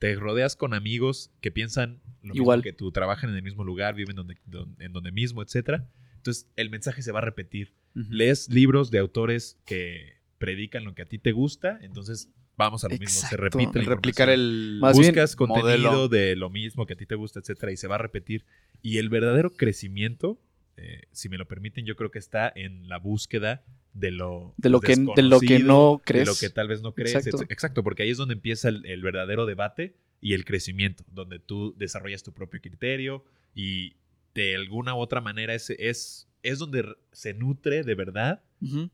te 0.00 0.16
rodeas 0.16 0.56
con 0.56 0.74
amigos 0.74 1.30
que 1.40 1.52
piensan 1.52 2.00
lo 2.22 2.34
Igual. 2.34 2.58
mismo 2.58 2.62
que 2.64 2.72
tú, 2.72 2.90
trabajan 2.90 3.30
en 3.30 3.36
el 3.36 3.42
mismo 3.42 3.62
lugar, 3.62 3.94
viven 3.94 4.16
donde, 4.16 4.36
don- 4.46 4.74
en 4.80 4.92
donde 4.92 5.12
mismo, 5.12 5.42
etcétera. 5.42 5.86
Entonces 6.16 6.48
el 6.56 6.70
mensaje 6.70 7.02
se 7.02 7.12
va 7.12 7.20
a 7.20 7.22
repetir. 7.22 7.72
Lees 7.94 8.48
libros 8.48 8.90
de 8.90 8.98
autores 8.98 9.58
que 9.64 10.14
predican 10.38 10.84
lo 10.84 10.94
que 10.94 11.02
a 11.02 11.04
ti 11.04 11.18
te 11.18 11.32
gusta, 11.32 11.78
entonces 11.82 12.28
vamos 12.56 12.82
a 12.84 12.88
lo 12.88 12.96
mismo, 12.98 13.20
se 13.28 13.36
repite. 13.36 13.78
El 13.78 13.86
replicar 13.86 14.28
el... 14.30 14.78
Más 14.80 14.98
bien, 14.98 15.12
Buscas 15.12 15.36
contenido 15.36 15.62
modelo. 15.92 16.08
de 16.08 16.34
lo 16.36 16.50
mismo 16.50 16.86
que 16.86 16.94
a 16.94 16.96
ti 16.96 17.06
te 17.06 17.14
gusta, 17.14 17.40
etcétera, 17.40 17.72
y 17.72 17.76
se 17.76 17.86
va 17.86 17.94
a 17.94 17.98
repetir. 17.98 18.44
Y 18.82 18.98
el 18.98 19.08
verdadero 19.10 19.50
crecimiento, 19.50 20.38
eh, 20.76 21.02
si 21.12 21.28
me 21.28 21.36
lo 21.38 21.46
permiten, 21.46 21.84
yo 21.86 21.96
creo 21.96 22.10
que 22.10 22.18
está 22.18 22.50
en 22.54 22.88
la 22.88 22.98
búsqueda 22.98 23.64
de 23.92 24.10
lo, 24.12 24.54
De 24.56 24.70
lo 24.70 24.80
que- 24.80 24.94
de 24.96 25.22
lo 25.22 25.40
que 25.40 25.58
no 25.58 26.00
crees. 26.04 26.26
de 26.26 26.32
lo 26.32 26.36
que 26.38 26.50
tal 26.50 26.68
vez 26.68 26.80
no 26.82 26.94
crees. 26.94 27.14
Exacto. 27.14 27.44
Exacto, 27.48 27.82
porque 27.82 28.02
ahí 28.04 28.10
es 28.10 28.18
donde 28.18 28.34
empieza 28.34 28.68
el, 28.68 28.86
el 28.86 29.02
verdadero 29.02 29.46
debate 29.46 29.94
y 30.20 30.34
el 30.34 30.44
crecimiento, 30.44 31.04
donde 31.12 31.38
tú 31.38 31.74
desarrollas 31.76 32.22
tu 32.22 32.32
propio 32.32 32.60
criterio 32.60 33.24
y 33.54 33.94
de 34.34 34.54
alguna 34.54 34.94
u 34.94 34.98
otra 34.98 35.20
manera 35.20 35.54
es, 35.54 35.70
es, 35.70 36.28
es 36.42 36.58
donde 36.58 36.84
se 37.12 37.34
nutre 37.34 37.82
de 37.82 37.94
verdad 37.96 38.42
Ujú. 38.62 38.90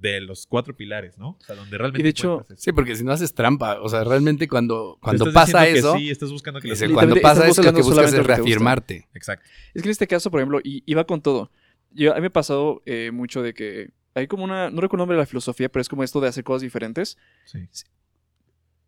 de 0.00 0.20
los 0.20 0.46
cuatro 0.46 0.74
pilares, 0.76 1.18
¿no? 1.18 1.36
O 1.40 1.44
sea, 1.46 1.54
donde 1.54 1.78
realmente 1.78 2.00
Y 2.00 2.02
de 2.02 2.08
hecho. 2.10 2.44
Sí, 2.56 2.72
porque 2.72 2.96
si 2.96 3.04
no 3.04 3.12
haces 3.12 3.32
trampa, 3.34 3.80
o 3.80 3.88
sea, 3.88 4.02
realmente 4.02 4.48
cuando, 4.48 4.98
cuando 5.00 5.28
estás 5.28 5.52
pasa 5.52 5.68
eso, 5.68 5.92
que 5.92 6.00
sí, 6.00 6.10
estás 6.10 6.32
buscando 6.32 6.60
que 6.60 6.66
los- 6.68 6.82
cuando 6.92 7.14
pasa 7.20 7.46
eso, 7.46 7.62
lo 7.62 7.72
que 7.72 7.82
buscas 7.82 8.12
es 8.12 8.26
reafirmarte. 8.26 9.06
Exacto. 9.14 9.48
Es 9.72 9.82
que 9.82 9.88
en 9.88 9.92
este 9.92 10.08
caso, 10.08 10.30
por 10.32 10.40
ejemplo, 10.40 10.60
y, 10.64 10.82
y 10.84 10.94
va 10.94 11.04
con 11.04 11.22
todo. 11.22 11.52
Yo, 11.92 12.12
a 12.12 12.16
mí 12.16 12.22
me 12.22 12.26
ha 12.28 12.30
pasado 12.30 12.82
eh, 12.86 13.10
mucho 13.12 13.42
de 13.42 13.54
que 13.54 13.90
hay 14.14 14.26
como 14.26 14.44
una, 14.44 14.70
no 14.70 14.80
recuerdo 14.80 15.02
el 15.02 15.08
nombre 15.08 15.16
de 15.16 15.22
la 15.22 15.26
filosofía, 15.26 15.68
pero 15.70 15.80
es 15.80 15.88
como 15.88 16.02
esto 16.02 16.20
de 16.20 16.28
hacer 16.28 16.44
cosas 16.44 16.62
diferentes. 16.62 17.16
Sí. 17.44 17.68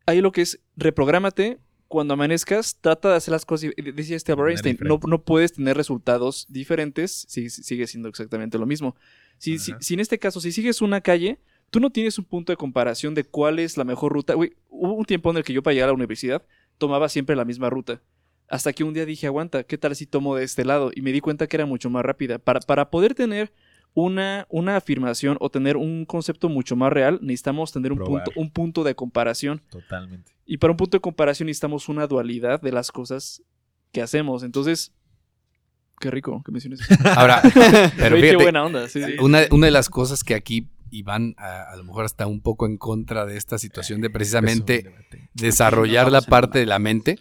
Hay 0.07 0.21
lo 0.21 0.33
que 0.33 0.43
es 0.43 0.61
reprográmate. 0.77 1.59
Cuando 1.87 2.15
amanezcas, 2.15 2.79
trata 2.81 3.11
de 3.11 3.17
hacer 3.17 3.33
las 3.33 3.45
cosas. 3.45 3.71
Decía 3.77 4.17
este 4.17 4.33
Albert 4.33 4.51
Einstein, 4.51 4.79
no, 4.81 4.99
no 5.07 5.23
puedes 5.23 5.53
tener 5.53 5.77
resultados 5.77 6.47
diferentes 6.49 7.27
si 7.29 7.51
si 7.51 7.63
sigue 7.63 7.87
siendo 7.87 8.09
exactamente 8.09 8.59
lo 8.59 8.67
mismo. 8.67 8.97
Si, 9.39 9.59
si, 9.59 9.75
si 9.79 9.95
en 9.95 10.01
este 10.01 10.19
caso, 10.19 10.41
si 10.41 10.51
sigues 10.51 10.83
una 10.83 11.03
calle, 11.03 11.39
tú 11.71 11.81
no 11.81 11.91
tienes 11.91 12.19
un 12.19 12.25
punto 12.25 12.53
de 12.53 12.57
comparación 12.57 13.15
de 13.15 13.25
cuál 13.25 13.59
es 13.59 13.77
la 13.77 13.85
mejor 13.85 14.13
ruta. 14.13 14.35
Hubo 14.35 14.93
un 14.95 15.05
tiempo 15.05 15.31
en 15.31 15.37
el 15.37 15.45
que 15.45 15.53
yo 15.53 15.63
para 15.63 15.75
llegar 15.75 15.89
a 15.89 15.93
la 15.93 15.97
universidad 15.97 16.43
tomaba 16.79 17.09
siempre 17.09 17.37
la 17.37 17.45
misma 17.45 17.71
ruta. 17.71 18.03
Hasta 18.49 18.73
que 18.73 18.85
un 18.85 18.95
día 18.95 19.07
dije, 19.07 19.27
aguanta, 19.27 19.65
¿qué 19.65 19.79
tal 19.79 19.95
si 19.95 20.07
tomo 20.07 20.37
de 20.37 20.45
este 20.45 20.65
lado? 20.65 20.91
Y 20.95 21.03
me 21.03 21.13
di 21.13 21.21
cuenta 21.21 21.47
que 21.47 21.57
era 21.57 21.67
mucho 21.67 21.91
más 21.91 22.05
rápida. 22.05 22.39
Para, 22.39 22.61
para 22.61 22.91
poder 22.91 23.15
tener 23.15 23.53
una, 23.95 24.47
una 24.51 24.77
afirmación 24.77 25.37
o 25.41 25.51
tener 25.51 25.77
un 25.77 26.05
concepto 26.05 26.49
mucho 26.49 26.75
más 26.77 26.93
real, 26.93 27.19
necesitamos 27.23 27.73
tener 27.73 27.93
un 27.93 27.99
Probar. 27.99 28.25
punto, 28.25 28.41
un 28.41 28.51
punto 28.51 28.85
de 28.85 28.95
comparación. 28.95 29.63
Totalmente. 29.71 30.33
Y 30.47 30.59
para 30.59 30.73
un 30.73 30.77
punto 30.77 30.97
de 30.97 31.01
comparación 31.01 31.47
necesitamos 31.47 31.89
una 31.89 32.07
dualidad 32.07 32.61
de 32.61 32.73
las 32.73 32.91
cosas 32.91 33.43
que 33.93 34.03
hacemos. 34.03 34.43
Entonces, 34.43 34.93
qué 36.01 36.11
rico 36.11 36.43
que 36.45 36.51
menciones 36.53 36.81
eso. 36.81 36.95
Ahora, 37.17 37.41
pero 37.97 38.17
qué 38.17 38.37
buena 38.37 38.65
onda. 38.65 38.89
Sí, 38.89 39.03
sí. 39.05 39.13
una, 39.21 39.43
una 39.53 39.67
de 39.67 39.73
las 39.73 39.89
cosas 39.89 40.25
que 40.25 40.35
aquí 40.35 40.69
y 40.91 41.03
van 41.03 41.35
a, 41.39 41.63
a 41.73 41.77
lo 41.77 41.85
mejor 41.85 42.05
hasta 42.05 42.27
un 42.27 42.41
poco 42.41 42.67
en 42.67 42.77
contra 42.77 43.27
de 43.27 43.37
esta 43.37 43.59
situación 43.59 44.01
de 44.01 44.11
precisamente 44.11 44.81
Eso, 44.81 44.91
debate. 44.91 45.31
desarrollar 45.35 46.11
la 46.13 46.21
parte 46.23 46.59
la- 46.59 46.61
de 46.61 46.67
la 46.67 46.79
mente. 46.79 47.19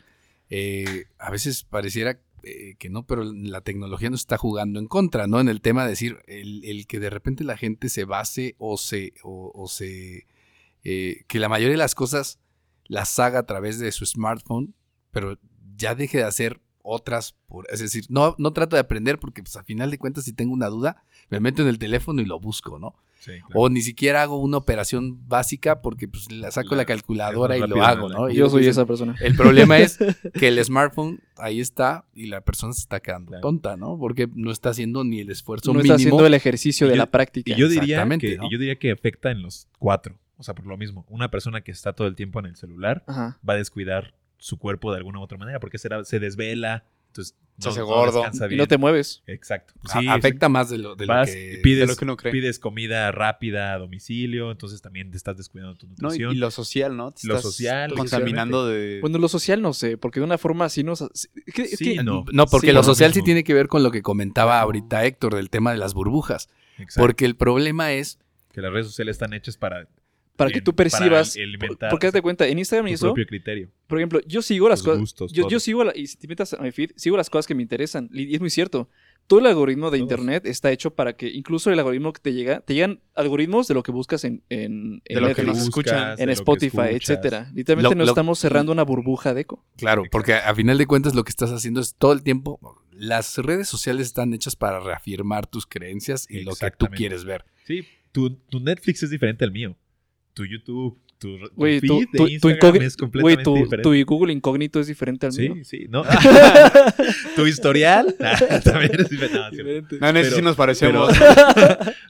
eh, 0.49 1.05
a 1.17 1.31
veces 1.31 1.63
pareciera 1.63 2.19
eh, 2.43 2.75
que 2.77 2.89
no, 2.89 3.05
pero 3.05 3.23
la 3.23 3.61
tecnología 3.61 4.09
nos 4.09 4.21
está 4.21 4.37
jugando 4.37 4.79
en 4.79 4.87
contra, 4.87 5.27
¿no? 5.27 5.39
En 5.39 5.47
el 5.47 5.61
tema 5.61 5.83
de 5.83 5.91
decir, 5.91 6.19
el, 6.27 6.63
el 6.65 6.87
que 6.87 6.99
de 6.99 7.09
repente 7.09 7.43
la 7.43 7.57
gente 7.57 7.89
se 7.89 8.03
base 8.03 8.55
o 8.57 8.77
se, 8.77 9.13
o, 9.23 9.67
se, 9.67 10.27
eh, 10.83 11.23
que 11.27 11.39
la 11.39 11.49
mayoría 11.49 11.73
de 11.73 11.77
las 11.77 11.95
cosas 11.95 12.39
las 12.85 13.17
haga 13.19 13.39
a 13.39 13.45
través 13.45 13.79
de 13.79 13.91
su 13.91 14.05
smartphone, 14.05 14.75
pero 15.11 15.39
ya 15.75 15.95
deje 15.95 16.19
de 16.19 16.25
hacer 16.25 16.59
otras, 16.83 17.35
por, 17.47 17.65
es 17.71 17.79
decir, 17.79 18.05
no, 18.09 18.35
no 18.37 18.53
trato 18.53 18.75
de 18.75 18.81
aprender 18.81 19.17
porque 19.19 19.41
pues 19.41 19.55
a 19.55 19.63
final 19.63 19.89
de 19.89 19.97
cuentas 19.97 20.25
si 20.25 20.33
tengo 20.33 20.53
una 20.53 20.67
duda, 20.67 21.03
me 21.29 21.39
meto 21.39 21.61
en 21.61 21.67
el 21.69 21.79
teléfono 21.79 22.21
y 22.21 22.25
lo 22.25 22.39
busco, 22.39 22.77
¿no? 22.77 22.95
Sí, 23.19 23.31
claro. 23.39 23.53
O 23.53 23.69
ni 23.69 23.81
siquiera 23.81 24.21
hago 24.21 24.37
una 24.37 24.57
operación 24.57 25.27
básica 25.29 25.81
porque 25.81 26.09
pues 26.09 26.29
la 26.29 26.51
saco 26.51 26.75
la 26.75 26.83
calculadora 26.83 27.57
y 27.57 27.61
lo 27.65 27.81
hago, 27.81 28.09
¿no? 28.09 28.27
¿no? 28.27 28.29
Yo 28.29 28.49
soy 28.49 28.59
dicen, 28.63 28.71
esa 28.71 28.85
persona. 28.85 29.15
El 29.21 29.35
problema 29.37 29.79
es 29.79 29.97
que 30.33 30.49
el 30.49 30.61
smartphone 30.63 31.21
ahí 31.37 31.61
está 31.61 32.03
y 32.13 32.25
la 32.25 32.41
persona 32.41 32.73
se 32.73 32.81
está 32.81 32.99
quedando 32.99 33.29
Claro. 33.29 33.41
tonta, 33.41 33.77
¿no? 33.77 33.97
Porque 33.97 34.27
no 34.35 34.51
está 34.51 34.71
haciendo 34.71 35.05
ni 35.05 35.21
el 35.21 35.29
esfuerzo 35.31 35.71
No 35.71 35.75
mínimo. 35.79 35.93
está 35.93 36.01
haciendo 36.01 36.25
el 36.25 36.33
ejercicio 36.33 36.85
Y 36.87 36.89
de 36.89 36.95
yo- 36.97 37.01
la 37.01 37.09
práctica. 37.11 37.53
Y 37.53 37.55
yo 37.55 37.69
diría 37.69 38.05
que, 38.19 38.37
¿no? 38.37 38.45
y 38.45 38.51
yo 38.51 38.57
diría 38.57 38.75
que 38.77 38.91
afecta 38.91 39.31
en 39.31 39.41
los 39.41 39.69
cuatro. 39.79 40.19
O 40.35 40.43
sea, 40.43 40.53
por 40.53 40.65
lo 40.67 40.75
mismo, 40.75 41.05
una 41.09 41.31
persona 41.31 41.61
que 41.61 41.71
está 41.71 41.93
todo 41.93 42.07
el 42.07 42.15
tiempo 42.15 42.39
en 42.41 42.47
el 42.47 42.57
celular 42.57 43.05
Ajá. 43.07 43.39
va 43.47 43.53
a 43.53 43.57
descuidar 43.57 44.13
su 44.43 44.57
cuerpo 44.57 44.91
de 44.91 44.97
alguna 44.97 45.19
u 45.19 45.21
otra 45.21 45.37
manera 45.37 45.59
porque 45.61 45.77
será, 45.77 46.03
se 46.03 46.19
desvela, 46.19 46.83
entonces 47.07 47.33
Se 47.59 47.69
hace 47.69 47.79
no 47.79 47.85
gordo. 47.85 48.23
Y 48.49 48.55
no 48.57 48.67
te 48.67 48.77
mueves. 48.77 49.23
Exacto. 49.25 49.73
A- 49.89 50.01
Sí, 50.01 50.07
afecta 50.09 50.49
más 50.49 50.69
de 50.69 50.79
lo, 50.79 50.95
de 50.97 51.05
lo 51.05 51.13
que... 51.23 51.61
pides, 51.63 51.79
de 51.87 51.93
lo 51.93 51.95
que 51.95 52.03
uno 52.03 52.17
cree. 52.17 52.33
pides 52.33 52.59
comida 52.59 53.09
rápida 53.13 53.71
a 53.73 53.77
domicilio, 53.77 54.51
entonces 54.51 54.81
también 54.81 55.11
te 55.11 55.17
estás 55.17 55.37
descuidando 55.37 55.75
tu 55.75 55.87
No, 55.87 55.93
y, 55.93 56.01
nutrición. 56.01 56.31
y 56.33 56.35
lo 56.39 56.51
social, 56.51 56.97
¿no? 56.97 57.11
Te 57.11 57.25
Lo 57.27 57.35
estás 57.37 57.51
social, 57.53 57.93
Contaminando 57.93 58.67
de... 58.67 58.99
Bueno, 58.99 59.17
lo 59.19 59.29
social 59.29 59.61
no 59.61 59.71
sé, 59.71 59.97
porque 59.97 60.19
de 60.19 60.25
una 60.25 60.37
forma 60.37 60.65
así 60.65 60.83
nos... 60.83 61.01
Es 61.03 61.29
que, 61.53 61.61
es 61.61 61.77
Sí, 61.77 61.95
que- 61.95 62.03
no. 62.03 62.25
No, 62.33 62.45
porque 62.47 62.67
Sí, 62.67 62.73
lo 62.73 62.83
social 62.83 63.13
sí 63.13 63.21
tiene 63.21 63.45
que 63.45 63.53
ver 63.53 63.67
con 63.69 63.81
lo 63.81 63.91
que 63.91 64.01
comentaba 64.01 64.59
ahorita 64.59 65.05
Héctor 65.05 65.35
del 65.35 65.49
tema 65.49 65.71
de 65.71 65.77
las 65.77 65.93
burbujas. 65.93 66.49
Exacto. 66.79 67.01
Porque 67.07 67.23
el 67.25 67.35
problema 67.37 67.93
es 67.93 68.19
que 68.51 68.59
las 68.61 68.73
redes 68.73 68.87
sociales 68.87 69.13
están 69.15 69.31
hechas 69.33 69.55
para 69.55 69.87
para 70.35 70.49
que 70.51 70.61
tú 70.61 70.73
percibas... 70.75 71.35
para 71.79 71.89
porque 71.91 72.07
date 72.07 72.21
cuenta, 72.21 72.47
en 72.47 72.57
Instagram 72.59 72.87
y 72.87 72.91
tu 72.91 72.95
eso, 72.95 73.05
propio 73.07 73.25
criterio. 73.27 73.69
por 73.87 73.99
ejemplo, 73.99 74.19
yo 74.25 74.41
sigo 74.41 74.67
las 74.69 74.81
cosas... 74.81 74.99
gustos, 74.99 75.31
Yo, 75.31 75.59
sigo, 75.59 75.83
la- 75.83 75.95
y 75.95 76.07
si 76.07 76.17
te 76.17 76.27
metes 76.27 76.53
a 76.53 76.61
mi 76.61 76.71
feed, 76.71 76.91
sigo 76.95 77.17
las 77.17 77.29
cosas 77.29 77.45
que 77.47 77.55
me 77.55 77.61
interesan. 77.61 78.09
Y 78.13 78.33
es 78.33 78.41
muy 78.41 78.49
cierto. 78.49 78.89
Todo 79.27 79.39
el 79.39 79.45
algoritmo 79.45 79.89
de 79.89 79.99
Todos. 79.99 80.11
internet 80.11 80.45
está 80.45 80.69
hecho 80.71 80.95
para 80.95 81.13
que, 81.13 81.29
incluso 81.29 81.71
el 81.71 81.79
algoritmo 81.79 82.11
que 82.11 82.19
te 82.19 82.33
llega, 82.33 82.59
te 82.59 82.73
llegan 82.73 82.99
algoritmos 83.15 83.69
de 83.69 83.73
lo 83.73 83.81
que 83.81 83.93
buscas 83.93 84.25
en, 84.25 84.43
en, 84.49 85.01
en 85.05 85.15
De 85.15 85.21
lo 85.21 85.27
que 85.33 85.43
Netflix, 85.43 85.63
escuchan, 85.63 85.95
buscas, 86.09 86.19
en 86.19 86.29
Spotify, 86.29 86.77
etcétera. 86.91 87.49
Literalmente 87.53 87.95
lo- 87.95 88.03
estamos 88.05 88.37
cerrando 88.39 88.73
una 88.73 88.83
burbuja 88.83 89.33
de 89.33 89.41
eco. 89.41 89.63
Claro, 89.77 90.03
porque 90.11 90.33
a 90.33 90.53
final 90.55 90.77
de 90.77 90.85
cuentas 90.87 91.15
lo 91.15 91.23
que 91.23 91.29
estás 91.29 91.51
haciendo 91.51 91.79
es 91.79 91.95
todo 91.95 92.11
el 92.11 92.21
tiempo. 92.21 92.59
Las 92.91 93.37
redes 93.37 93.69
sociales 93.69 94.07
están 94.07 94.33
hechas 94.33 94.55
para 94.57 94.79
reafirmar 94.81 95.47
tus 95.47 95.65
creencias 95.67 96.27
y 96.29 96.41
lo 96.41 96.53
que 96.55 96.71
tú 96.71 96.87
quieres 96.87 97.23
ver. 97.23 97.45
Sí, 97.65 97.85
tu, 98.11 98.31
tu 98.31 98.59
Netflix 98.59 99.03
es 99.03 99.09
diferente 99.09 99.45
al 99.45 99.51
mío. 99.51 99.77
Tu 100.33 100.45
YouTube, 100.45 100.99
tu, 101.19 101.37
tu 101.39 101.47
tu, 101.49 101.63
feed 101.63 101.81
de 102.11 102.17
tu, 102.17 102.27
Instagram 102.27 102.81
es 102.81 102.97
completamente 102.97 103.43
tu- 103.43 103.55
diferente. 103.55 103.83
tu 103.83 104.05
Google 104.05 104.33
incógnito 104.33 104.79
es 104.79 104.87
diferente 104.87 105.25
al 105.27 105.33
mío. 105.33 105.53
Sí, 105.55 105.63
sí, 105.63 105.85
¿no? 105.89 106.03
tu 107.35 107.45
historial 107.47 108.15
también 108.63 108.99
es 108.99 109.09
diferente. 109.09 109.37
No. 109.39 109.49
Diferente. 109.51 109.97
No, 109.99 110.09
en 110.09 110.17
eso 110.17 110.35
sí 110.35 110.41
nos 110.41 110.55
parecemos. 110.55 111.13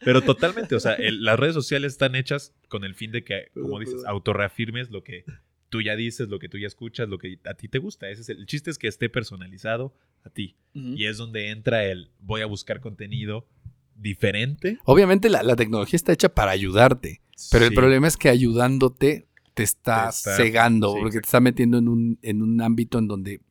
Pero 0.03 0.21
totalmente, 0.21 0.75
o 0.75 0.79
sea, 0.79 0.93
el- 0.93 1.23
las 1.23 1.39
redes 1.39 1.53
sociales 1.53 1.93
están 1.93 2.15
hechas 2.15 2.53
con 2.69 2.83
el 2.83 2.95
fin 2.95 3.12
de 3.12 3.23
que, 3.23 3.47
como 3.53 3.79
dices, 3.79 4.03
autorreafirmes 4.05 4.89
lo 4.89 5.03
que 5.03 5.25
tú 5.69 5.81
ya 5.81 5.95
dices, 5.95 6.29
lo 6.29 6.39
que 6.39 6.49
tú 6.49 6.57
ya 6.57 6.67
escuchas, 6.67 7.09
lo 7.09 7.17
que 7.17 7.39
a 7.45 7.55
ti 7.55 7.67
te 7.67 7.79
gusta. 7.79 8.09
Ese 8.09 8.21
es 8.21 8.29
el, 8.29 8.39
el 8.39 8.45
chiste 8.45 8.69
es 8.69 8.77
que 8.77 8.88
esté 8.88 9.09
personalizado 9.09 9.93
a 10.23 10.29
ti. 10.29 10.55
Y 10.73 11.05
es 11.05 11.17
donde 11.17 11.49
entra 11.49 11.83
el 11.86 12.09
voy 12.19 12.41
a 12.41 12.45
buscar 12.45 12.79
contenido 12.79 13.47
diferente. 13.95 14.77
Obviamente 14.86 15.29
la, 15.29 15.43
la 15.43 15.55
tecnología 15.55 15.97
está 15.97 16.13
hecha 16.13 16.29
para 16.29 16.51
ayudarte, 16.51 17.21
pero 17.51 17.65
el 17.65 17.73
problema 17.73 18.07
es 18.07 18.17
que 18.17 18.29
ayudándote 18.29 19.27
te 19.53 19.63
está, 19.63 20.05
Te 20.05 20.09
está- 20.09 20.35
cegando, 20.35 20.93
sí, 20.93 20.99
porque 21.01 21.19
te 21.19 21.25
está 21.27 21.39
metiendo 21.39 21.77
en 21.77 21.87
un, 21.87 22.19
en 22.21 22.41
un 22.41 22.61
ámbito 22.61 22.97
en 22.99 23.07
donde 23.07 23.41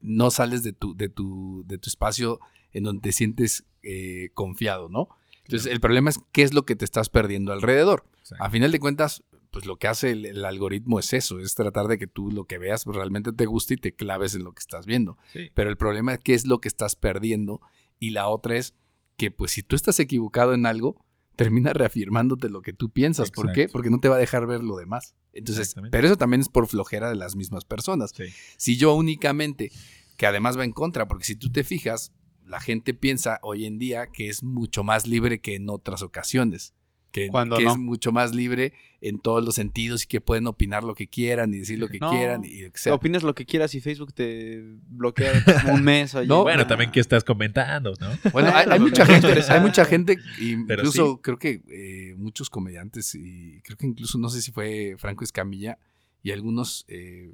no 0.00 0.30
sales 0.30 0.62
de 0.62 0.72
tu, 0.72 0.96
de 0.96 1.08
tu, 1.08 1.64
de 1.66 1.78
tu 1.78 1.88
espacio 1.88 2.40
en 2.72 2.84
donde 2.84 3.02
te 3.02 3.12
sientes 3.12 3.64
eh, 3.82 4.30
confiado, 4.34 4.88
¿no? 4.88 5.08
Entonces, 5.44 5.70
el 5.70 5.80
problema 5.80 6.10
es 6.10 6.18
qué 6.32 6.42
es 6.42 6.54
lo 6.54 6.64
que 6.64 6.74
te 6.74 6.84
estás 6.84 7.08
perdiendo 7.10 7.52
alrededor. 7.52 8.04
A 8.38 8.48
final 8.50 8.72
de 8.72 8.80
cuentas, 8.80 9.22
pues 9.50 9.66
lo 9.66 9.76
que 9.76 9.86
hace 9.88 10.10
el, 10.10 10.24
el 10.24 10.44
algoritmo 10.44 10.98
es 10.98 11.12
eso, 11.12 11.38
es 11.38 11.54
tratar 11.54 11.86
de 11.86 11.98
que 11.98 12.06
tú 12.06 12.30
lo 12.32 12.44
que 12.46 12.58
veas 12.58 12.84
pues, 12.84 12.96
realmente 12.96 13.32
te 13.32 13.46
guste 13.46 13.74
y 13.74 13.76
te 13.76 13.94
claves 13.94 14.34
en 14.34 14.42
lo 14.42 14.52
que 14.52 14.60
estás 14.60 14.86
viendo. 14.86 15.18
Sí. 15.32 15.50
Pero 15.54 15.68
el 15.70 15.76
problema 15.76 16.14
es 16.14 16.18
qué 16.20 16.34
es 16.34 16.46
lo 16.46 16.60
que 16.60 16.68
estás 16.68 16.96
perdiendo 16.96 17.60
y 18.00 18.10
la 18.10 18.26
otra 18.28 18.56
es 18.56 18.74
que 19.16 19.30
pues 19.30 19.52
si 19.52 19.62
tú 19.62 19.76
estás 19.76 20.00
equivocado 20.00 20.54
en 20.54 20.64
algo, 20.66 21.03
termina 21.36 21.72
reafirmándote 21.72 22.48
lo 22.48 22.62
que 22.62 22.72
tú 22.72 22.90
piensas. 22.90 23.30
¿Por 23.30 23.52
qué? 23.52 23.68
Porque 23.68 23.90
no 23.90 23.98
te 23.98 24.08
va 24.08 24.16
a 24.16 24.20
dejar 24.20 24.46
ver 24.46 24.62
lo 24.62 24.76
demás. 24.76 25.14
Entonces, 25.32 25.74
pero 25.90 26.06
eso 26.06 26.16
también 26.16 26.40
es 26.40 26.48
por 26.48 26.66
flojera 26.66 27.08
de 27.08 27.16
las 27.16 27.36
mismas 27.36 27.64
personas. 27.64 28.12
Sí. 28.14 28.24
Si 28.56 28.76
yo 28.76 28.94
únicamente, 28.94 29.72
que 30.16 30.26
además 30.26 30.58
va 30.58 30.64
en 30.64 30.72
contra, 30.72 31.08
porque 31.08 31.24
si 31.24 31.36
tú 31.36 31.50
te 31.50 31.64
fijas, 31.64 32.12
la 32.46 32.60
gente 32.60 32.94
piensa 32.94 33.38
hoy 33.42 33.66
en 33.66 33.78
día 33.78 34.08
que 34.08 34.28
es 34.28 34.42
mucho 34.42 34.84
más 34.84 35.06
libre 35.06 35.40
que 35.40 35.54
en 35.56 35.68
otras 35.70 36.02
ocasiones. 36.02 36.74
Que, 37.14 37.28
Cuando 37.28 37.56
que 37.58 37.62
no. 37.62 37.70
es 37.70 37.78
mucho 37.78 38.10
más 38.10 38.34
libre 38.34 38.72
en 39.00 39.20
todos 39.20 39.44
los 39.44 39.54
sentidos 39.54 40.02
y 40.02 40.06
que 40.08 40.20
pueden 40.20 40.48
opinar 40.48 40.82
lo 40.82 40.96
que 40.96 41.06
quieran 41.06 41.54
y 41.54 41.58
decir 41.58 41.78
lo 41.78 41.86
que 41.86 42.00
No. 42.00 42.10
quieran 42.10 42.42
y 42.44 42.68
que 42.70 42.72
sea. 42.74 42.92
Opinas 42.92 43.22
lo 43.22 43.36
que 43.36 43.46
quieras 43.46 43.72
y 43.76 43.80
Facebook 43.80 44.12
te 44.12 44.60
bloquea 44.88 45.32
un 45.72 45.84
mes. 45.84 46.12
oye. 46.16 46.26
No, 46.26 46.42
Bueno, 46.42 46.66
también 46.66 46.90
qué 46.90 46.98
estás 46.98 47.22
comentando, 47.22 47.92
¿no? 48.00 48.08
Bueno, 48.32 48.50
hay, 48.52 48.80
mucha 48.80 49.06
gente, 49.06 49.28
hay 49.48 49.60
mucha 49.60 49.84
gente, 49.84 50.18
incluso 50.40 51.12
sí. 51.14 51.20
creo 51.22 51.38
que 51.38 51.62
eh, 51.68 52.14
muchos 52.16 52.50
comediantes, 52.50 53.14
y 53.14 53.60
creo 53.62 53.76
que 53.76 53.86
incluso 53.86 54.18
no 54.18 54.28
sé 54.28 54.42
si 54.42 54.50
fue 54.50 54.96
Franco 54.98 55.22
Escamilla, 55.22 55.78
y 56.20 56.32
algunos 56.32 56.84
eh, 56.88 57.32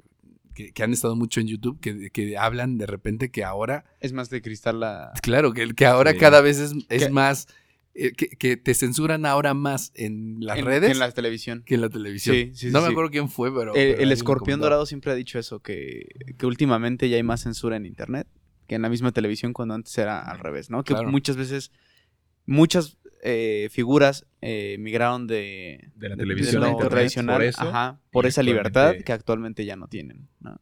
que, 0.53 0.73
que 0.73 0.83
han 0.83 0.93
estado 0.93 1.15
mucho 1.15 1.39
en 1.39 1.47
YouTube, 1.47 1.79
que, 1.79 2.11
que 2.11 2.37
hablan 2.37 2.77
de 2.77 2.85
repente 2.85 3.31
que 3.31 3.43
ahora, 3.43 3.85
Es 3.99 4.13
más 4.13 4.29
de 4.29 4.43
cristal 4.43 4.79
la... 4.81 5.11
claro, 5.23 5.53
que, 5.53 5.73
que 5.73 5.87
ahora 5.87 6.11
Sí. 6.11 6.17
cada 6.19 6.41
vez 6.41 6.59
es, 6.59 6.73
es 6.89 7.05
Que- 7.05 7.09
más 7.09 7.47
eh, 7.93 8.11
que, 8.13 8.29
que 8.29 8.57
te 8.57 8.73
censuran 8.73 9.25
ahora 9.25 9.53
más 9.53 9.91
en 9.95 10.37
las 10.39 10.57
En- 10.59 10.65
redes 10.65 10.91
En 10.91 10.99
la 10.99 11.11
televisión. 11.11 11.63
que 11.65 11.75
en 11.75 11.81
la 11.81 11.89
televisión. 11.89 12.35
Sí, 12.35 12.51
sí, 12.53 12.67
no 12.71 12.79
sí, 12.79 12.83
me 12.83 12.87
sí. 12.87 12.91
acuerdo 12.91 13.11
quién 13.11 13.29
fue, 13.29 13.53
pero... 13.53 13.73
El, 13.75 13.95
pero 13.97 14.11
escorpión 14.11 14.59
dorado 14.59 14.85
siempre 14.85 15.11
ha 15.11 15.15
dicho 15.15 15.37
eso, 15.39 15.59
que, 15.59 16.07
que 16.37 16.45
últimamente 16.45 17.09
ya 17.09 17.17
hay 17.17 17.23
más 17.23 17.41
censura 17.41 17.75
en 17.77 17.85
internet 17.85 18.27
que 18.67 18.75
en 18.75 18.81
la 18.83 18.89
misma 18.89 19.11
televisión 19.11 19.51
cuando 19.51 19.73
antes 19.75 19.97
era 19.97 20.21
al 20.21 20.39
revés, 20.39 20.69
¿no? 20.69 20.83
Que 20.85 20.93
Claro. 20.93 21.09
muchas 21.11 21.35
veces, 21.35 21.71
muchas 22.45 22.97
eh, 23.23 23.67
figuras 23.69 24.25
eh, 24.41 24.77
migraron 24.79 25.27
de, 25.27 25.89
De 25.95 26.09
la 26.09 26.15
de 26.15 26.21
televisión 26.23 26.61
lo 26.61 26.67
a 26.67 26.69
internet, 26.71 26.89
tradicional 26.91 27.35
por 27.35 27.43
eso, 27.43 27.61
ajá, 27.61 27.99
por 28.11 28.25
y 28.25 28.29
esa 28.29 28.41
libertad 28.43 28.95
que 29.05 29.11
actualmente 29.11 29.65
ya 29.65 29.75
no 29.75 29.87
tienen, 29.87 30.29
¿no? 30.39 30.59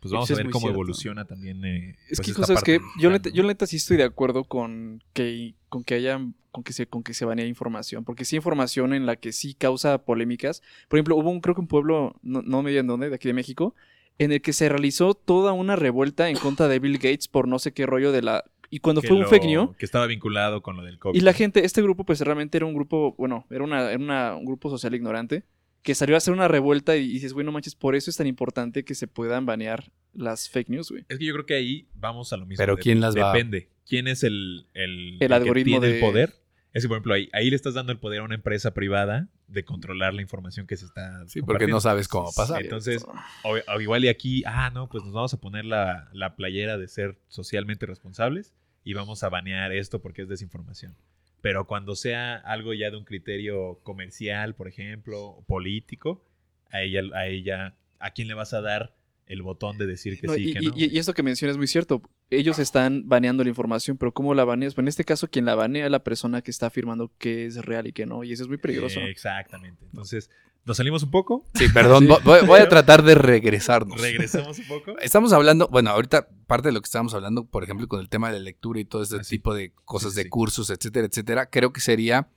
Pues 0.00 0.10
vamos 0.10 0.28
Eso 0.30 0.40
a 0.40 0.42
ver 0.42 0.50
cómo 0.50 0.62
cierto. 0.62 0.74
evoluciona 0.74 1.26
también. 1.26 1.64
eh, 1.64 1.90
Es 2.10 2.16
pues 2.16 2.20
que 2.20 2.30
esta 2.32 2.40
cosas 2.40 2.54
parte 2.56 2.78
que 2.78 2.84
yo 2.98 3.10
neta, 3.10 3.28
yo 3.30 3.44
neta 3.44 3.66
sí 3.66 3.76
estoy 3.76 3.98
de 3.98 4.02
acuerdo 4.04 4.42
con 4.44 5.00
que 5.12 5.54
con 5.72 5.84
que 5.84 5.94
haya 5.94 6.20
con 6.50 6.62
que 6.62 6.74
se 6.74 6.86
con 6.86 7.02
que 7.02 7.14
se 7.14 7.24
banee 7.24 7.46
información, 7.46 8.04
porque 8.04 8.26
sí 8.26 8.36
hay 8.36 8.40
información 8.40 8.92
en 8.92 9.06
la 9.06 9.16
que 9.16 9.32
sí 9.32 9.54
causa 9.54 10.04
polémicas. 10.04 10.60
Por 10.88 10.98
ejemplo, 10.98 11.16
hubo 11.16 11.30
un 11.30 11.40
creo 11.40 11.54
que 11.54 11.62
un 11.62 11.66
pueblo 11.66 12.14
no, 12.22 12.42
no 12.42 12.62
me 12.62 12.70
digan 12.70 12.86
dónde, 12.86 13.08
de 13.08 13.14
aquí 13.14 13.26
de 13.28 13.32
México, 13.34 13.74
en 14.18 14.32
el 14.32 14.42
que 14.42 14.52
se 14.52 14.68
realizó 14.68 15.14
toda 15.14 15.52
una 15.54 15.74
revuelta 15.76 16.28
en 16.28 16.36
contra 16.36 16.68
de 16.68 16.78
Bill 16.78 16.98
Gates 16.98 17.26
por 17.28 17.48
no 17.48 17.58
sé 17.58 17.72
qué 17.72 17.86
rollo 17.86 18.12
de 18.12 18.20
la 18.20 18.44
y 18.68 18.80
cuando 18.80 19.00
fue 19.02 19.16
un 19.16 19.26
fake 19.26 19.44
news 19.46 19.76
Que 19.78 19.86
estaba 19.86 20.06
vinculado 20.06 20.62
con 20.62 20.76
lo 20.76 20.82
del 20.82 20.98
COVID. 20.98 21.16
y 21.18 21.22
la 21.22 21.32
gente, 21.32 21.64
este 21.64 21.80
grupo 21.82 22.04
pues 22.04 22.20
realmente 22.20 22.58
era 22.58 22.66
un 22.66 22.74
grupo, 22.74 23.14
bueno, 23.16 23.46
era 23.50 23.64
una 23.64 23.90
era 23.90 23.98
una- 23.98 24.34
un 24.36 24.44
grupo 24.44 24.68
social 24.68 24.94
ignorante 24.94 25.44
que 25.82 25.94
salió 25.94 26.14
a 26.14 26.18
hacer 26.18 26.32
una 26.32 26.48
revuelta 26.48 26.96
y 26.96 27.08
dices, 27.08 27.32
bueno, 27.32 27.50
manches, 27.52 27.74
por 27.74 27.94
eso 27.96 28.10
es 28.10 28.16
tan 28.16 28.26
importante 28.26 28.84
que 28.84 28.94
se 28.94 29.08
puedan 29.08 29.46
banear 29.46 29.90
las 30.14 30.48
fake 30.48 30.68
news, 30.68 30.90
güey. 30.90 31.04
Es 31.08 31.18
que 31.18 31.24
yo 31.24 31.32
creo 31.32 31.46
que 31.46 31.54
ahí 31.54 31.88
vamos 31.94 32.32
a 32.32 32.36
lo 32.36 32.46
mismo. 32.46 32.62
Pero 32.62 32.76
de- 32.76 32.82
¿quién 32.82 33.00
las 33.00 33.16
va 33.16 33.32
Depende. 33.32 33.68
¿Quién 33.86 34.06
es 34.08 34.22
el, 34.22 34.66
el, 34.74 35.16
El 35.20 35.32
algoritmo 35.32 35.80
tiene 35.80 35.86
de- 35.88 35.94
el 35.94 36.00
poder? 36.00 36.34
Es 36.72 36.82
que, 36.84 36.88
por 36.88 36.96
ejemplo, 36.96 37.12
ahí, 37.12 37.28
ahí 37.34 37.50
le 37.50 37.56
estás 37.56 37.74
dando 37.74 37.92
el 37.92 37.98
poder 37.98 38.20
a 38.20 38.22
una 38.22 38.34
empresa 38.34 38.72
privada 38.72 39.28
de 39.46 39.62
controlar 39.64 40.14
la 40.14 40.22
información 40.22 40.66
que 40.66 40.76
se 40.78 40.86
está. 40.86 41.26
Sí, 41.28 41.42
porque 41.42 41.66
no 41.66 41.80
sabes 41.80 42.08
cómo 42.08 42.32
pasar. 42.32 42.62
Entonces, 42.62 43.04
o, 43.44 43.56
o 43.74 43.80
igual 43.80 44.04
y 44.04 44.08
aquí, 44.08 44.42
ah, 44.46 44.70
no, 44.72 44.88
pues 44.88 45.04
nos 45.04 45.12
vamos 45.12 45.34
a 45.34 45.40
poner 45.40 45.66
la, 45.66 46.08
la 46.14 46.34
playera 46.34 46.78
de 46.78 46.88
ser 46.88 47.18
socialmente 47.28 47.84
responsables 47.84 48.54
y 48.84 48.94
vamos 48.94 49.22
a 49.22 49.28
banear 49.28 49.70
esto 49.72 50.00
porque 50.00 50.22
es 50.22 50.28
desinformación. 50.28 50.96
Pero 51.42 51.66
cuando 51.66 51.94
sea 51.96 52.36
algo 52.36 52.72
ya 52.72 52.90
de 52.90 52.96
un 52.96 53.04
criterio 53.04 53.80
comercial, 53.82 54.54
por 54.54 54.68
ejemplo, 54.68 55.44
político, 55.46 56.24
a 56.70 56.80
ella, 56.82 57.02
a 57.14 57.26
ella, 57.26 57.74
¿a 57.98 58.12
quién 58.12 58.28
le 58.28 58.34
vas 58.34 58.54
a 58.54 58.60
dar 58.62 58.94
el 59.26 59.42
botón 59.42 59.76
de 59.76 59.86
decir 59.86 60.18
que 60.20 60.26
No, 60.26 60.34
sí, 60.34 60.48
y, 60.48 60.52
que 60.54 60.60
no? 60.62 60.72
y- 60.74 60.86
y 60.94 60.98
esto 60.98 61.12
que 61.14 61.22
mencionas 61.22 61.54
es 61.54 61.58
muy 61.58 61.66
cierto. 61.66 62.00
Ellos 62.36 62.58
están 62.58 63.08
baneando 63.08 63.42
la 63.44 63.50
información, 63.50 63.96
pero 63.96 64.12
¿cómo 64.12 64.34
la 64.34 64.44
baneas? 64.44 64.74
Pues 64.74 64.84
en 64.84 64.88
este 64.88 65.04
caso, 65.04 65.28
quien 65.28 65.44
la 65.44 65.54
banea 65.54 65.84
es 65.86 65.90
la 65.90 66.02
persona 66.02 66.42
que 66.42 66.50
está 66.50 66.66
afirmando 66.66 67.10
que 67.18 67.46
es 67.46 67.56
real 67.64 67.86
y 67.86 67.92
que 67.92 68.06
no. 68.06 68.24
Y 68.24 68.32
eso 68.32 68.42
es 68.44 68.48
muy 68.48 68.58
peligroso. 68.58 69.00
Eh, 69.00 69.10
exactamente. 69.10 69.84
Entonces, 69.84 70.30
nos 70.64 70.76
salimos 70.76 71.02
un 71.02 71.10
poco. 71.10 71.44
Sí, 71.54 71.66
perdón, 71.74 72.06
Sí. 72.08 72.14
voy, 72.24 72.46
voy 72.46 72.60
a 72.60 72.68
tratar 72.68 73.02
de 73.02 73.14
regresarnos. 73.14 74.00
Regresamos 74.00 74.58
un 74.58 74.66
poco. 74.66 74.98
Estamos 75.00 75.32
hablando, 75.32 75.68
bueno, 75.68 75.90
ahorita 75.90 76.28
parte 76.46 76.68
de 76.68 76.72
lo 76.72 76.80
que 76.80 76.86
estábamos 76.86 77.14
hablando, 77.14 77.44
por 77.44 77.64
ejemplo, 77.64 77.86
con 77.88 78.00
el 78.00 78.08
tema 78.08 78.28
de 78.30 78.38
la 78.38 78.44
lectura 78.44 78.80
y 78.80 78.84
todo 78.84 79.02
este 79.02 79.16
Ah, 79.16 79.22
tipo 79.28 79.54
de 79.54 79.72
cosas 79.84 80.12
Sí, 80.12 80.14
sí, 80.14 80.20
de 80.20 80.24
sí. 80.24 80.28
cursos, 80.30 80.70
etcétera, 80.70 81.06
etcétera, 81.06 81.50
creo 81.50 81.72
que 81.72 81.80
sería 81.80 82.28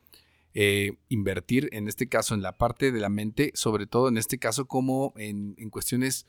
eh, 0.53 0.93
invertir 1.09 1.69
en 1.73 1.87
este 1.87 2.07
caso 2.07 2.33
en 2.33 2.41
la 2.41 2.57
parte 2.57 2.91
de 2.91 2.99
la 2.99 3.09
mente, 3.09 3.51
sobre 3.55 3.87
todo 3.87 4.07
en 4.07 4.17
este 4.17 4.39
caso 4.39 4.65
como 4.67 5.13
en, 5.17 5.53
en 5.57 5.69
cuestiones 5.69 6.25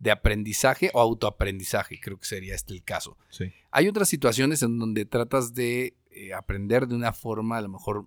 de 0.00 0.10
aprendizaje 0.10 0.90
o 0.94 1.00
autoaprendizaje, 1.00 2.00
creo 2.00 2.18
que 2.18 2.26
sería 2.26 2.54
este 2.54 2.72
el 2.72 2.82
caso. 2.82 3.16
Sí. 3.28 3.52
Hay 3.70 3.86
otras 3.86 4.08
situaciones 4.08 4.62
en 4.62 4.78
donde 4.78 5.04
tratas 5.04 5.54
de 5.54 5.94
eh, 6.10 6.32
aprender 6.34 6.88
de 6.88 6.96
una 6.96 7.12
forma, 7.12 7.58
a 7.58 7.60
lo 7.60 7.68
mejor 7.68 8.06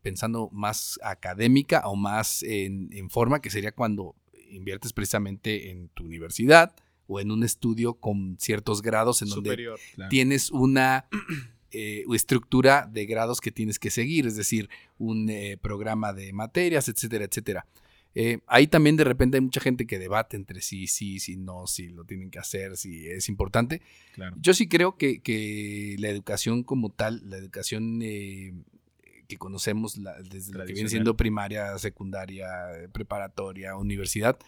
pensando 0.00 0.48
más 0.52 0.98
académica 1.02 1.82
o 1.86 1.96
más 1.96 2.42
en, 2.44 2.88
en 2.92 3.10
forma, 3.10 3.40
que 3.40 3.50
sería 3.50 3.72
cuando 3.72 4.14
inviertes 4.48 4.92
precisamente 4.92 5.70
en 5.70 5.88
tu 5.88 6.04
universidad 6.04 6.74
o 7.06 7.20
en 7.20 7.30
un 7.30 7.42
estudio 7.42 7.94
con 7.94 8.36
ciertos 8.38 8.80
grados 8.80 9.20
en 9.22 9.28
donde 9.28 9.50
Superior. 9.50 9.80
Claro. 9.94 10.08
tienes 10.10 10.50
una 10.52 11.06
eh, 11.72 12.04
estructura 12.14 12.88
de 12.90 13.06
grados 13.06 13.40
que 13.40 13.50
tienes 13.50 13.78
que 13.78 13.90
seguir, 13.90 14.26
es 14.26 14.36
decir, 14.36 14.70
un 14.98 15.28
eh, 15.28 15.58
programa 15.60 16.12
de 16.12 16.32
materias, 16.32 16.88
etcétera, 16.88 17.24
etcétera. 17.24 17.66
Eh, 18.14 18.40
ahí 18.46 18.66
también 18.68 18.96
de 18.96 19.04
repente 19.04 19.36
hay 19.36 19.40
mucha 19.40 19.60
gente 19.60 19.86
que 19.86 19.98
debate 19.98 20.36
entre 20.36 20.60
sí, 20.60 20.86
sí, 20.86 21.18
sí, 21.18 21.36
no, 21.36 21.66
si 21.66 21.88
lo 21.88 22.04
tienen 22.04 22.30
que 22.30 22.38
hacer, 22.38 22.76
si 22.76 23.06
es 23.08 23.28
importante. 23.28 23.82
Claro. 24.14 24.36
Yo 24.40 24.54
sí 24.54 24.68
creo 24.68 24.96
que, 24.96 25.20
que 25.20 25.96
la 25.98 26.08
educación 26.08 26.62
como 26.62 26.90
tal, 26.90 27.22
la 27.28 27.36
educación 27.38 28.00
eh, 28.02 28.52
que 29.26 29.36
conocemos 29.36 29.96
la- 29.98 30.20
desde 30.22 30.52
lo 30.52 30.64
que 30.64 30.72
viene 30.74 30.88
siendo 30.90 31.16
primaria, 31.16 31.76
secundaria, 31.78 32.46
preparatoria, 32.92 33.76
universidad, 33.76 34.38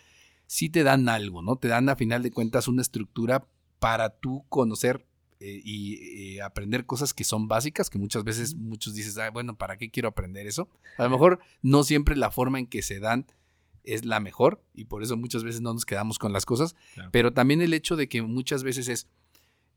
sí 0.46 0.68
te 0.68 0.82
dan 0.84 1.08
algo, 1.08 1.42
¿no? 1.42 1.56
Te 1.56 1.68
dan 1.68 1.88
a 1.88 1.96
final 1.96 2.22
de 2.22 2.30
cuentas 2.30 2.68
una 2.68 2.82
estructura 2.82 3.46
para 3.78 4.10
tú 4.10 4.44
conocer 4.48 5.06
eh, 5.40 5.60
y 5.64 6.36
eh, 6.36 6.42
aprender 6.42 6.86
cosas 6.86 7.12
que 7.12 7.24
son 7.24 7.46
básicas, 7.48 7.90
que 7.90 7.98
muchas 7.98 8.24
veces 8.24 8.54
muchos 8.54 8.94
dices, 8.94 9.18
"Ah, 9.18 9.28
bueno, 9.30 9.56
¿para 9.58 9.76
qué 9.76 9.90
quiero 9.90 10.08
aprender 10.08 10.46
eso? 10.46 10.68
A 10.98 11.04
lo 11.04 11.10
mejor 11.10 11.40
no 11.62 11.82
siempre 11.84 12.16
la 12.16 12.30
forma 12.30 12.58
en 12.58 12.66
que 12.66 12.80
se 12.82 13.00
dan 13.00 13.26
es 13.86 14.04
la 14.04 14.20
mejor 14.20 14.62
y 14.74 14.84
por 14.84 15.02
eso 15.02 15.16
muchas 15.16 15.42
veces 15.44 15.60
no 15.62 15.72
nos 15.72 15.86
quedamos 15.86 16.18
con 16.18 16.32
las 16.32 16.44
cosas, 16.44 16.74
Claro. 16.94 17.10
pero 17.12 17.32
también 17.32 17.62
el 17.62 17.72
hecho 17.72 17.96
de 17.96 18.08
que 18.08 18.20
muchas 18.22 18.62
veces 18.64 18.88
es, 18.88 19.08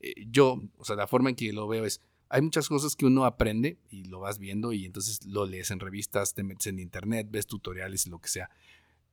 eh, 0.01 0.13
yo, 0.27 0.61
o 0.77 0.83
sea, 0.85 0.95
la 0.95 1.07
forma 1.07 1.29
en 1.29 1.35
que 1.35 1.53
lo 1.53 1.67
veo 1.67 1.85
es, 1.85 2.01
hay 2.29 2.41
muchas 2.41 2.67
cosas 2.69 2.95
que 2.95 3.05
uno 3.05 3.25
aprende 3.25 3.77
y 3.89 4.03
lo 4.03 4.19
vas 4.19 4.37
viendo 4.37 4.71
y 4.73 4.85
entonces 4.85 5.25
lo 5.25 5.45
lees 5.45 5.71
en 5.71 5.79
revistas, 5.79 6.33
te 6.33 6.43
metes 6.43 6.67
en 6.67 6.79
internet, 6.79 7.27
ves 7.31 7.47
tutoriales 7.47 8.05
y 8.05 8.09
lo 8.09 8.19
que 8.19 8.29
sea. 8.29 8.49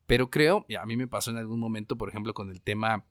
Pero 0.07 0.31
creo, 0.31 0.65
y 0.69 0.75
a 0.75 0.85
mí 0.85 0.97
me 0.97 1.09
pasó 1.09 1.31
en 1.31 1.39
algún 1.39 1.59
momento, 1.59 1.97
por 1.97 2.09
ejemplo, 2.09 2.35
con 2.35 2.51
el 2.51 2.61
tema, 2.61 3.05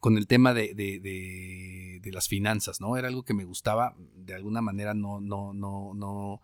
con 0.00 0.16
el 0.18 0.26
tema 0.26 0.52
de, 0.52 0.74
de- 0.74 0.98
de- 1.00 2.00
de 2.02 2.12
las 2.12 2.26
finanzas, 2.28 2.80
¿no? 2.80 2.96
Era 2.96 3.08
algo 3.08 3.22
que 3.22 3.34
me 3.34 3.44
gustaba, 3.44 3.94
de 4.16 4.34
alguna 4.34 4.60
manera 4.62 4.94
no, 4.94 5.20
no, 5.20 5.52
no, 5.54 5.92
no. 5.94 6.40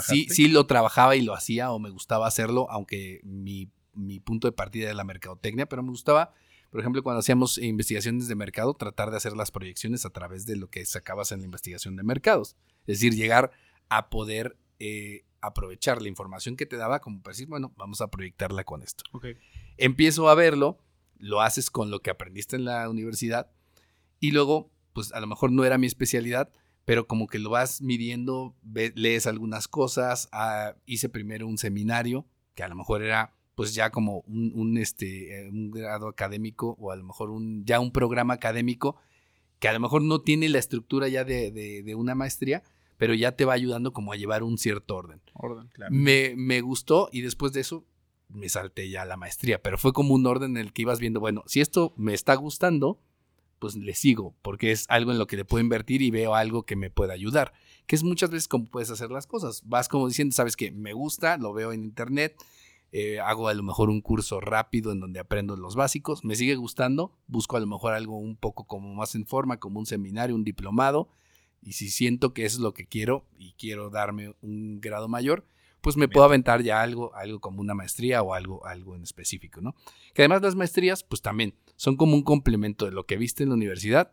Sí, 0.00 0.26
sí 0.28 0.48
lo 0.48 0.66
trabajaba 0.66 1.16
y 1.16 1.22
lo 1.22 1.34
hacía 1.34 1.72
o 1.72 1.78
me 1.78 1.90
gustaba 1.90 2.26
hacerlo, 2.26 2.70
aunque 2.70 3.20
mi, 3.22 3.70
mi 3.92 4.20
punto 4.20 4.48
de 4.48 4.52
partida 4.52 4.86
era 4.86 4.94
la 4.94 5.04
mercadotecnia, 5.04 5.66
pero 5.66 5.82
me 5.82 5.90
gustaba, 5.90 6.32
por 6.70 6.80
ejemplo, 6.80 7.02
cuando 7.02 7.20
hacíamos 7.20 7.58
investigaciones 7.58 8.28
de 8.28 8.34
mercado, 8.34 8.74
tratar 8.74 9.10
de 9.10 9.16
hacer 9.16 9.36
las 9.36 9.50
proyecciones 9.50 10.04
a 10.04 10.10
través 10.10 10.46
de 10.46 10.56
lo 10.56 10.68
que 10.68 10.84
sacabas 10.86 11.32
en 11.32 11.40
la 11.40 11.44
investigación 11.44 11.96
de 11.96 12.02
mercados. 12.02 12.56
Es 12.86 12.98
decir, 12.98 13.14
llegar 13.14 13.52
a 13.88 14.10
poder 14.10 14.56
eh, 14.78 15.24
aprovechar 15.40 16.02
la 16.02 16.08
información 16.08 16.56
que 16.56 16.66
te 16.66 16.76
daba 16.76 17.00
como 17.00 17.22
para 17.22 17.32
decir, 17.32 17.48
bueno, 17.48 17.72
vamos 17.76 18.00
a 18.00 18.08
proyectarla 18.08 18.64
con 18.64 18.82
esto. 18.82 19.04
Empiezo 19.76 20.28
a 20.28 20.34
verlo, 20.34 20.78
lo 21.18 21.40
haces 21.42 21.70
con 21.70 21.90
lo 21.90 22.00
que 22.00 22.10
aprendiste 22.10 22.56
en 22.56 22.64
la 22.64 22.88
universidad 22.88 23.50
y 24.20 24.30
luego, 24.30 24.70
pues 24.92 25.12
a 25.12 25.20
lo 25.20 25.26
mejor 25.26 25.52
no 25.52 25.64
era 25.64 25.78
mi 25.78 25.86
especialidad, 25.86 26.50
pero 26.84 27.06
como 27.06 27.26
que 27.26 27.38
lo 27.38 27.50
vas 27.50 27.80
midiendo, 27.82 28.54
ve- 28.62 28.92
lees 28.94 29.26
algunas 29.26 29.68
cosas, 29.68 30.28
ah, 30.32 30.74
hice 30.86 31.08
primero 31.08 31.46
un 31.46 31.58
seminario, 31.58 32.26
que 32.54 32.62
a 32.62 32.68
lo 32.68 32.74
mejor 32.76 33.02
era 33.02 33.32
pues 33.54 33.72
ya 33.74 33.90
como 33.90 34.20
un, 34.26 34.52
un, 34.54 34.78
este, 34.78 35.42
eh, 35.46 35.48
un 35.48 35.70
grado 35.70 36.08
académico 36.08 36.76
o 36.80 36.90
a 36.90 36.96
lo 36.96 37.04
mejor 37.04 37.30
un, 37.30 37.64
ya 37.64 37.78
un 37.78 37.92
programa 37.92 38.34
académico 38.34 38.96
que 39.60 39.68
a 39.68 39.72
lo 39.72 39.78
mejor 39.80 40.02
no 40.02 40.20
tiene 40.20 40.48
la 40.48 40.58
estructura 40.58 41.06
ya 41.08 41.24
de, 41.24 41.52
de- 41.52 41.82
de 41.84 41.94
una 41.94 42.14
maestría, 42.16 42.62
pero 42.96 43.14
ya 43.14 43.32
te 43.32 43.44
va 43.44 43.52
ayudando 43.54 43.92
como 43.92 44.12
a 44.12 44.16
llevar 44.16 44.42
un 44.42 44.58
cierto 44.58 44.96
orden. 44.96 45.20
Orden. 45.34 45.68
Claro. 45.68 45.94
Me, 45.94 46.34
me 46.36 46.60
gustó 46.60 47.08
y 47.12 47.20
después 47.22 47.52
de 47.52 47.60
eso 47.60 47.84
me 48.28 48.48
salté 48.48 48.90
ya 48.90 49.02
a 49.02 49.06
la 49.06 49.16
maestría, 49.16 49.62
pero 49.62 49.78
fue 49.78 49.92
como 49.92 50.14
un 50.14 50.26
orden 50.26 50.52
en 50.52 50.56
el 50.66 50.72
que 50.72 50.82
ibas 50.82 50.98
viendo, 50.98 51.20
bueno, 51.20 51.44
si 51.46 51.60
esto 51.60 51.94
me 51.96 52.12
está 52.14 52.34
gustando, 52.34 52.98
pues 53.64 53.76
le 53.76 53.94
sigo, 53.94 54.34
porque 54.42 54.72
es 54.72 54.84
algo 54.90 55.10
en 55.10 55.16
lo 55.16 55.26
que 55.26 55.38
le 55.38 55.46
puedo 55.46 55.64
invertir 55.64 56.02
y 56.02 56.10
veo 56.10 56.34
algo 56.34 56.64
que 56.64 56.76
me 56.76 56.90
pueda 56.90 57.14
ayudar, 57.14 57.54
que 57.86 57.96
es 57.96 58.04
muchas 58.04 58.28
veces 58.28 58.46
como 58.46 58.66
puedes 58.66 58.90
hacer 58.90 59.10
las 59.10 59.26
cosas. 59.26 59.62
Vas 59.64 59.88
como 59.88 60.06
diciendo, 60.06 60.34
sabes 60.34 60.54
que 60.54 60.70
me 60.70 60.92
gusta, 60.92 61.38
lo 61.38 61.54
veo 61.54 61.72
en 61.72 61.82
internet, 61.82 62.36
eh, 62.92 63.20
hago 63.20 63.48
a 63.48 63.54
lo 63.54 63.62
mejor 63.62 63.88
un 63.88 64.02
curso 64.02 64.38
rápido 64.38 64.92
en 64.92 65.00
donde 65.00 65.18
aprendo 65.18 65.56
los 65.56 65.76
básicos, 65.76 66.26
me 66.26 66.36
sigue 66.36 66.56
gustando, 66.56 67.16
busco 67.26 67.56
a 67.56 67.60
lo 67.60 67.66
mejor 67.66 67.94
algo 67.94 68.18
un 68.18 68.36
poco 68.36 68.66
como 68.66 68.94
más 68.94 69.14
en 69.14 69.24
forma, 69.24 69.58
como 69.58 69.80
un 69.80 69.86
seminario, 69.86 70.36
un 70.36 70.44
diplomado, 70.44 71.08
y 71.62 71.72
si 71.72 71.88
siento 71.88 72.34
que 72.34 72.44
eso 72.44 72.58
es 72.58 72.62
lo 72.62 72.74
que 72.74 72.84
quiero 72.84 73.24
y 73.38 73.52
quiero 73.52 73.88
darme 73.88 74.34
un 74.42 74.78
grado 74.82 75.08
mayor, 75.08 75.46
pues 75.84 75.96
me 75.96 76.08
puedo 76.08 76.24
aventar 76.24 76.62
ya 76.62 76.80
algo, 76.82 77.14
algo 77.14 77.38
como 77.40 77.60
una 77.60 77.74
maestría 77.74 78.22
o 78.22 78.34
algo, 78.34 78.66
algo 78.66 78.96
en 78.96 79.02
específico, 79.02 79.60
¿no? 79.60 79.76
Que 80.14 80.22
además 80.22 80.42
las 80.42 80.54
maestrías, 80.56 81.04
pues 81.04 81.20
también 81.22 81.54
son 81.76 81.96
como 81.96 82.14
un 82.14 82.22
complemento 82.24 82.86
de 82.86 82.92
lo 82.92 83.04
que 83.06 83.16
viste 83.18 83.42
en 83.42 83.50
la 83.50 83.54
universidad, 83.54 84.10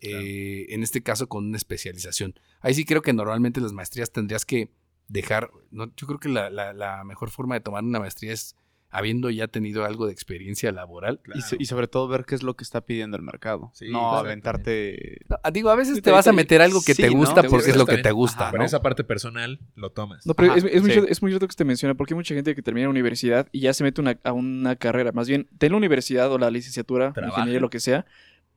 eh, 0.00 0.66
en 0.68 0.82
este 0.82 1.02
caso 1.02 1.28
con 1.28 1.46
una 1.46 1.56
especialización. 1.56 2.38
Ahí 2.60 2.74
sí 2.74 2.84
creo 2.84 3.02
que 3.02 3.12
normalmente 3.12 3.60
las 3.60 3.72
maestrías 3.72 4.12
tendrías 4.12 4.44
que 4.44 4.70
dejar, 5.08 5.50
no, 5.70 5.86
yo 5.96 6.06
creo 6.06 6.20
que 6.20 6.28
la, 6.28 6.50
la- 6.50 6.72
la 6.72 7.02
mejor 7.04 7.30
forma 7.30 7.54
de 7.54 7.60
tomar 7.62 7.82
una 7.82 7.98
maestría 8.00 8.32
es 8.32 8.54
habiendo 8.90 9.28
ya 9.30 9.48
tenido 9.48 9.84
algo 9.84 10.06
de 10.06 10.12
experiencia 10.12 10.72
laboral. 10.72 11.20
Y, 11.34 11.42
so- 11.42 11.56
y 11.58 11.66
sobre 11.66 11.88
todo 11.88 12.08
ver 12.08 12.24
qué 12.24 12.34
es 12.34 12.42
lo 12.42 12.54
que 12.56 12.64
está 12.64 12.80
pidiendo 12.80 13.16
el 13.16 13.22
mercado. 13.22 13.70
Sí, 13.74 13.90
no 13.90 14.16
aventarte. 14.16 15.18
No, 15.28 15.36
digo, 15.52 15.70
a 15.70 15.74
veces 15.76 15.96
te 15.96 16.02
te- 16.02 16.10
vas 16.10 16.26
a 16.26 16.30
te- 16.30 16.36
meter 16.36 16.62
algo 16.62 16.80
que 16.84 16.94
sí, 16.94 17.02
te 17.02 17.10
¿no? 17.10 17.16
gusta 17.18 17.42
Te 17.42 17.48
porque 17.48 17.70
es 17.70 17.76
lo 17.76 17.86
que 17.86 17.98
te 17.98 18.10
gusta, 18.12 18.50
Pero 18.50 18.62
¿no? 18.62 18.66
esa 18.66 18.80
parte 18.82 19.04
personal 19.04 19.60
lo 19.74 19.90
tomas. 19.90 20.26
No, 20.26 20.34
pero 20.34 20.50
Ajá, 20.52 20.58
es, 20.58 20.64
es 20.64 20.80
muy 20.80 20.90
sí. 20.90 20.94
cierto, 20.94 21.10
es 21.12 21.22
muy 21.22 21.30
cierto 21.30 21.48
que 21.48 21.54
te 21.54 21.64
menciona, 21.64 21.94
porque 21.94 22.14
hay 22.14 22.16
mucha 22.16 22.34
gente 22.34 22.54
que 22.54 22.62
termina 22.62 22.86
la 22.86 22.90
universidad 22.90 23.48
y 23.52 23.60
ya 23.60 23.74
se 23.74 23.84
mete 23.84 24.00
una- 24.00 24.18
a 24.24 24.32
una 24.32 24.76
carrera. 24.76 25.12
Más 25.12 25.28
bien, 25.28 25.48
ten 25.58 25.72
la 25.72 25.78
universidad 25.78 26.30
o 26.32 26.38
la 26.38 26.50
licenciatura, 26.50 27.12
Trabaja. 27.12 27.40
ingeniería, 27.40 27.60
lo 27.60 27.70
que 27.70 27.80
sea, 27.80 28.06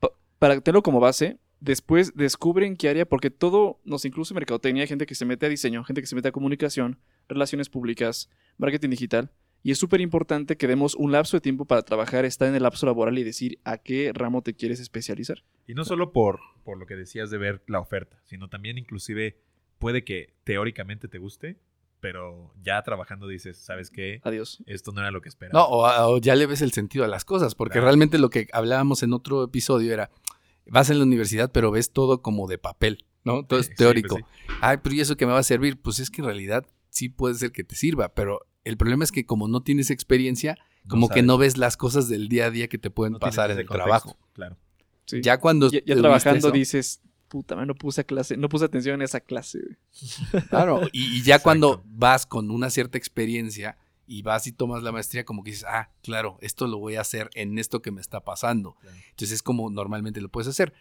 pa- 0.00 0.12
para 0.38 0.58
tenerlo 0.60 0.82
como 0.82 1.00
base. 1.00 1.38
Después 1.60 2.16
descubren 2.16 2.76
qué 2.76 2.88
área, 2.88 3.06
porque 3.06 3.30
todo, 3.30 3.78
no 3.84 3.98
sé, 3.98 4.08
incluso 4.08 4.34
mercadotecnia, 4.34 4.82
hay 4.82 4.88
gente 4.88 5.06
que 5.06 5.14
se 5.14 5.24
mete 5.24 5.46
a 5.46 5.48
diseño, 5.48 5.84
gente 5.84 6.00
que 6.00 6.08
se 6.08 6.16
mete 6.16 6.26
a 6.28 6.32
comunicación, 6.32 6.98
relaciones 7.28 7.68
públicas, 7.68 8.28
marketing 8.58 8.90
digital. 8.90 9.30
Y 9.62 9.70
es 9.70 9.78
súper 9.78 10.00
importante 10.00 10.56
que 10.56 10.66
demos 10.66 10.94
un 10.96 11.12
lapso 11.12 11.36
de 11.36 11.40
tiempo 11.40 11.64
para 11.66 11.82
trabajar, 11.82 12.24
estar 12.24 12.48
en 12.48 12.54
el 12.56 12.62
lapso 12.64 12.84
laboral 12.86 13.16
y 13.18 13.22
decir 13.24 13.60
a 13.64 13.78
qué 13.78 14.10
ramo 14.12 14.42
te 14.42 14.54
quieres 14.54 14.80
especializar. 14.80 15.44
Y 15.68 15.74
no 15.74 15.84
solo 15.84 16.12
por, 16.12 16.40
por 16.64 16.78
lo 16.78 16.86
que 16.86 16.96
decías 16.96 17.30
de 17.30 17.38
ver 17.38 17.62
la 17.68 17.78
oferta, 17.78 18.20
sino 18.24 18.48
también 18.48 18.76
inclusive 18.78 19.38
puede 19.78 20.02
que 20.04 20.34
teóricamente 20.44 21.06
te 21.08 21.18
guste, 21.18 21.60
pero 22.00 22.52
ya 22.60 22.82
trabajando 22.82 23.28
dices, 23.28 23.56
¿sabes 23.58 23.90
qué? 23.90 24.20
Adiós. 24.24 24.62
Esto 24.66 24.90
no 24.90 25.00
era 25.00 25.12
lo 25.12 25.20
que 25.20 25.28
esperaba. 25.28 25.60
No, 25.60 25.66
o, 25.66 26.14
o 26.14 26.18
ya 26.18 26.34
le 26.34 26.46
ves 26.46 26.60
el 26.62 26.72
sentido 26.72 27.04
a 27.04 27.08
las 27.08 27.24
cosas, 27.24 27.54
porque 27.54 27.74
Claro. 27.74 27.86
realmente 27.86 28.18
lo 28.18 28.30
que 28.30 28.48
hablábamos 28.52 29.04
en 29.04 29.12
otro 29.12 29.44
episodio 29.44 29.92
era, 29.92 30.10
vas 30.66 30.90
en 30.90 30.98
la 30.98 31.04
universidad, 31.04 31.52
pero 31.52 31.70
ves 31.70 31.92
todo 31.92 32.20
como 32.20 32.48
de 32.48 32.58
papel, 32.58 33.06
¿no? 33.22 33.44
Todo 33.46 33.62
Sí, 33.62 33.66
es 33.66 33.66
sí, 33.68 33.74
teórico. 33.76 34.16
pues 34.16 34.58
Ay, 34.60 34.78
pero 34.82 34.96
¿y 34.96 35.00
eso 35.00 35.16
que 35.16 35.26
me 35.26 35.32
va 35.32 35.38
a 35.38 35.44
servir? 35.44 35.80
Pues 35.80 36.00
es 36.00 36.10
que 36.10 36.20
en 36.22 36.26
realidad 36.26 36.66
sí 36.90 37.08
puede 37.08 37.36
ser 37.36 37.52
que 37.52 37.62
te 37.62 37.76
sirva, 37.76 38.12
pero 38.14 38.40
el 38.64 38.76
problema 38.76 39.04
es 39.04 39.12
que 39.12 39.24
como 39.26 39.48
no 39.48 39.62
tienes 39.62 39.90
experiencia, 39.90 40.56
como 40.88 41.08
que 41.08 41.22
no 41.22 41.38
ves 41.38 41.56
las 41.56 41.76
cosas 41.76 42.08
del 42.08 42.28
día 42.28 42.46
a 42.46 42.50
día 42.50 42.68
que 42.68 42.78
te 42.78 42.90
pueden 42.90 43.14
no 43.14 43.18
pasar 43.20 43.50
en 43.50 43.58
el 43.58 43.66
contexto, 43.66 43.84
trabajo. 43.84 44.18
Claro. 44.32 44.56
Sí. 45.06 45.20
Ya 45.22 45.38
cuando 45.38 45.70
Ya, 45.70 45.82
trabajando 45.96 46.38
eso- 46.48 46.50
dices, 46.50 47.00
puta, 47.28 47.56
man, 47.56 47.66
no 47.68 47.74
puse 47.74 48.04
clase, 48.04 48.36
no 48.36 48.48
puse 48.48 48.64
atención 48.64 48.96
en 48.96 49.02
esa 49.02 49.20
clase. 49.20 49.58
güey". 49.60 50.42
Claro, 50.50 50.82
y, 50.92 51.18
y 51.18 51.22
ya 51.22 51.38
cuando 51.38 51.82
vas 51.86 52.26
con 52.26 52.50
una 52.50 52.70
cierta 52.70 52.98
experiencia 52.98 53.78
y 54.06 54.22
vas 54.22 54.46
y 54.46 54.52
tomas 54.52 54.82
la 54.82 54.92
maestría, 54.92 55.24
como 55.24 55.42
que 55.44 55.50
dices, 55.52 55.64
ah, 55.68 55.90
claro, 56.02 56.36
esto 56.40 56.66
lo 56.66 56.78
voy 56.78 56.96
a 56.96 57.00
hacer 57.00 57.30
en 57.34 57.58
esto 57.58 57.80
que 57.82 57.90
me 57.90 58.00
está 58.00 58.20
pasando. 58.20 58.74
Claro. 58.80 58.96
Entonces 59.10 59.32
es 59.32 59.42
como 59.42 59.70
normalmente 59.70 60.20
lo 60.20 60.28
puedes 60.28 60.48
hacer. 60.48 60.72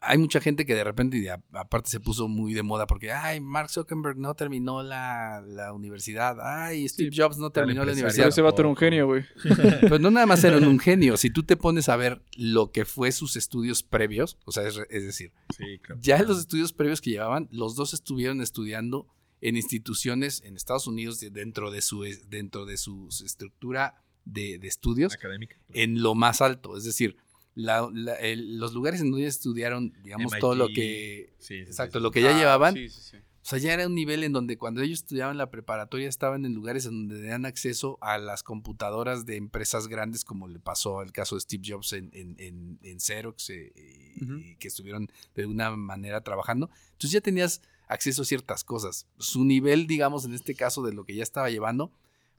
Hay 0.00 0.18
mucha 0.18 0.40
gente 0.40 0.64
que 0.64 0.74
de 0.74 0.84
repente, 0.84 1.18
y 1.18 1.26
aparte 1.28 1.90
se 1.90 1.98
puso 2.00 2.28
muy 2.28 2.54
de 2.54 2.62
moda 2.62 2.86
porque, 2.86 3.10
ay, 3.12 3.40
Mark 3.40 3.70
Zuckerberg 3.70 4.16
no 4.18 4.34
terminó 4.34 4.82
la, 4.82 5.42
la 5.46 5.72
universidad, 5.72 6.36
ay, 6.40 6.88
Steve 6.88 7.10
Jobs 7.14 7.38
no 7.38 7.50
terminó 7.50 7.84
la 7.84 7.90
empresario. 7.92 7.96
Pero 7.96 8.06
universidad. 8.06 8.28
ese 8.28 8.42
vato 8.42 8.62
era 8.62 8.68
un 8.68 8.76
genio, 8.76 9.06
güey. 9.06 9.24
Pero 9.80 9.98
no 9.98 10.10
nada 10.10 10.26
más 10.26 10.44
era 10.44 10.58
un 10.58 10.78
genio, 10.78 11.16
si 11.16 11.30
tú 11.30 11.42
te 11.42 11.56
pones 11.56 11.88
a 11.88 11.96
ver 11.96 12.22
lo 12.36 12.70
que 12.70 12.84
fue 12.84 13.10
sus 13.12 13.34
estudios 13.36 13.82
previos, 13.82 14.38
o 14.44 14.52
sea, 14.52 14.66
es, 14.68 14.80
es 14.90 15.04
decir, 15.04 15.32
Sí, 15.56 15.64
creo. 15.82 15.98
ya 16.00 16.18
en 16.18 16.26
los 16.28 16.38
estudios 16.38 16.72
previos 16.72 17.00
que 17.00 17.10
llevaban, 17.10 17.48
los 17.50 17.74
dos 17.74 17.92
estuvieron 17.92 18.40
estudiando 18.40 19.08
en 19.40 19.56
instituciones 19.56 20.42
en 20.44 20.54
Estados 20.56 20.86
Unidos 20.86 21.18
de- 21.18 21.30
dentro 21.30 21.70
de 21.70 21.80
su 21.82 22.04
dentro 22.28 22.66
de 22.66 22.76
su 22.76 23.08
estructura 23.24 24.02
de, 24.24 24.58
de 24.58 24.68
estudios 24.68 25.14
académica. 25.14 25.56
en 25.72 26.02
lo 26.02 26.14
más 26.14 26.40
alto. 26.42 26.76
Es 26.76 26.84
decir, 26.84 27.16
la- 27.62 27.88
la- 27.92 28.14
el- 28.14 28.58
los 28.58 28.72
lugares 28.74 29.00
en 29.00 29.10
donde 29.10 29.26
estudiaron, 29.26 29.92
digamos, 30.02 30.32
MIT, 30.32 30.40
todo 30.40 30.54
lo 30.54 30.68
que. 30.68 31.32
Sí, 31.38 31.44
sí, 31.46 31.54
sí, 31.56 31.60
Exacto, 31.62 31.98
sí. 31.98 32.02
lo 32.02 32.10
que 32.10 32.22
ya 32.22 32.34
Ah, 32.34 32.38
llevaban. 32.38 32.74
sí, 32.74 32.88
sí, 32.88 33.00
sí. 33.12 33.16
O 33.16 33.48
sea, 33.50 33.58
ya 33.58 33.72
era 33.72 33.86
un 33.86 33.94
nivel 33.94 34.22
en 34.22 34.32
donde 34.32 34.58
cuando 34.58 34.82
ellos 34.82 34.98
estudiaban 35.00 35.38
la 35.38 35.50
preparatoria 35.50 36.08
estaban 36.08 36.44
en 36.44 36.52
lugares 36.54 36.84
en 36.84 36.92
donde 36.92 37.16
tenían 37.22 37.46
acceso 37.46 37.96
a 38.02 38.18
las 38.18 38.42
computadoras 38.42 39.24
de 39.24 39.36
empresas 39.36 39.88
grandes, 39.88 40.24
como 40.24 40.46
le 40.46 40.60
pasó 40.60 41.00
al 41.00 41.10
caso 41.10 41.36
de 41.36 41.40
Steve 41.40 41.62
Jobs 41.66 41.94
en, 41.94 42.10
en, 42.12 42.36
en- 42.38 42.78
en 42.82 43.00
Xerox, 43.00 43.48
eh, 43.50 43.72
y- 43.74 44.56
que 44.56 44.68
estuvieron 44.68 45.08
de 45.34 45.46
una 45.46 45.70
manera 45.74 46.20
trabajando. 46.20 46.68
Entonces 46.92 47.12
ya 47.12 47.20
tenías 47.22 47.62
acceso 47.88 48.22
a 48.22 48.24
ciertas 48.26 48.62
cosas. 48.62 49.06
Su 49.18 49.44
nivel, 49.44 49.86
digamos, 49.86 50.24
en 50.26 50.34
este 50.34 50.54
caso 50.54 50.82
de 50.82 50.92
lo 50.92 51.04
que 51.04 51.14
ya 51.16 51.22
estaba 51.22 51.48
llevando, 51.50 51.90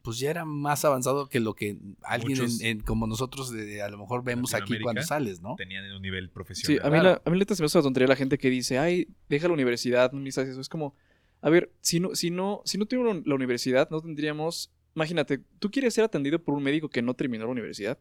pues 0.01 0.19
ya 0.19 0.29
era 0.29 0.45
más 0.45 0.83
avanzado 0.85 1.27
que 1.29 1.39
lo 1.39 1.53
que 1.53 1.77
alguien 2.03 2.39
en- 2.41 2.65
en- 2.65 2.79
como 2.79 3.07
nosotros 3.07 3.51
de- 3.51 3.81
a 3.81 3.89
lo 3.89 3.97
mejor 3.97 4.23
vemos 4.23 4.53
aquí 4.53 4.79
cuando 4.79 5.01
sales, 5.03 5.41
¿no? 5.41 5.55
Tenían 5.55 5.83
un 5.91 6.01
nivel 6.01 6.25
Sí, 6.25 6.31
profesional. 6.33 6.79
a 6.85 6.89
mí, 6.89 6.99
Claro. 6.99 7.09
la, 7.09 7.21
a 7.23 7.29
mí 7.33 7.37
neta 7.39 7.55
se 7.55 7.61
me 7.61 7.65
hace 7.67 7.77
una 7.77 7.83
tontería 7.83 8.07
la 8.07 8.15
gente 8.15 8.37
que 8.37 8.49
dice, 8.49 8.79
ay, 8.79 9.07
deja 9.29 9.47
la 9.47 9.53
universidad, 9.53 10.11
no 10.11 10.19
necesitas 10.19 10.49
eso. 10.49 10.61
Es 10.61 10.69
como, 10.69 10.95
a 11.41 11.49
ver, 11.49 11.71
si 11.81 11.99
no, 11.99 12.15
si 12.15 12.31
no, 12.31 12.61
si 12.65 12.77
no 12.77 12.85
tuviéramos 12.85 13.25
la 13.25 13.35
universidad, 13.35 13.89
no 13.89 14.01
tendríamos, 14.01 14.71
imagínate, 14.95 15.39
tú 15.59 15.69
quieres 15.71 15.93
ser 15.93 16.03
atendido 16.03 16.43
por 16.43 16.55
un 16.55 16.63
médico 16.63 16.89
que 16.89 17.01
no 17.01 17.13
terminó 17.13 17.45
la 17.45 17.51
universidad. 17.51 17.97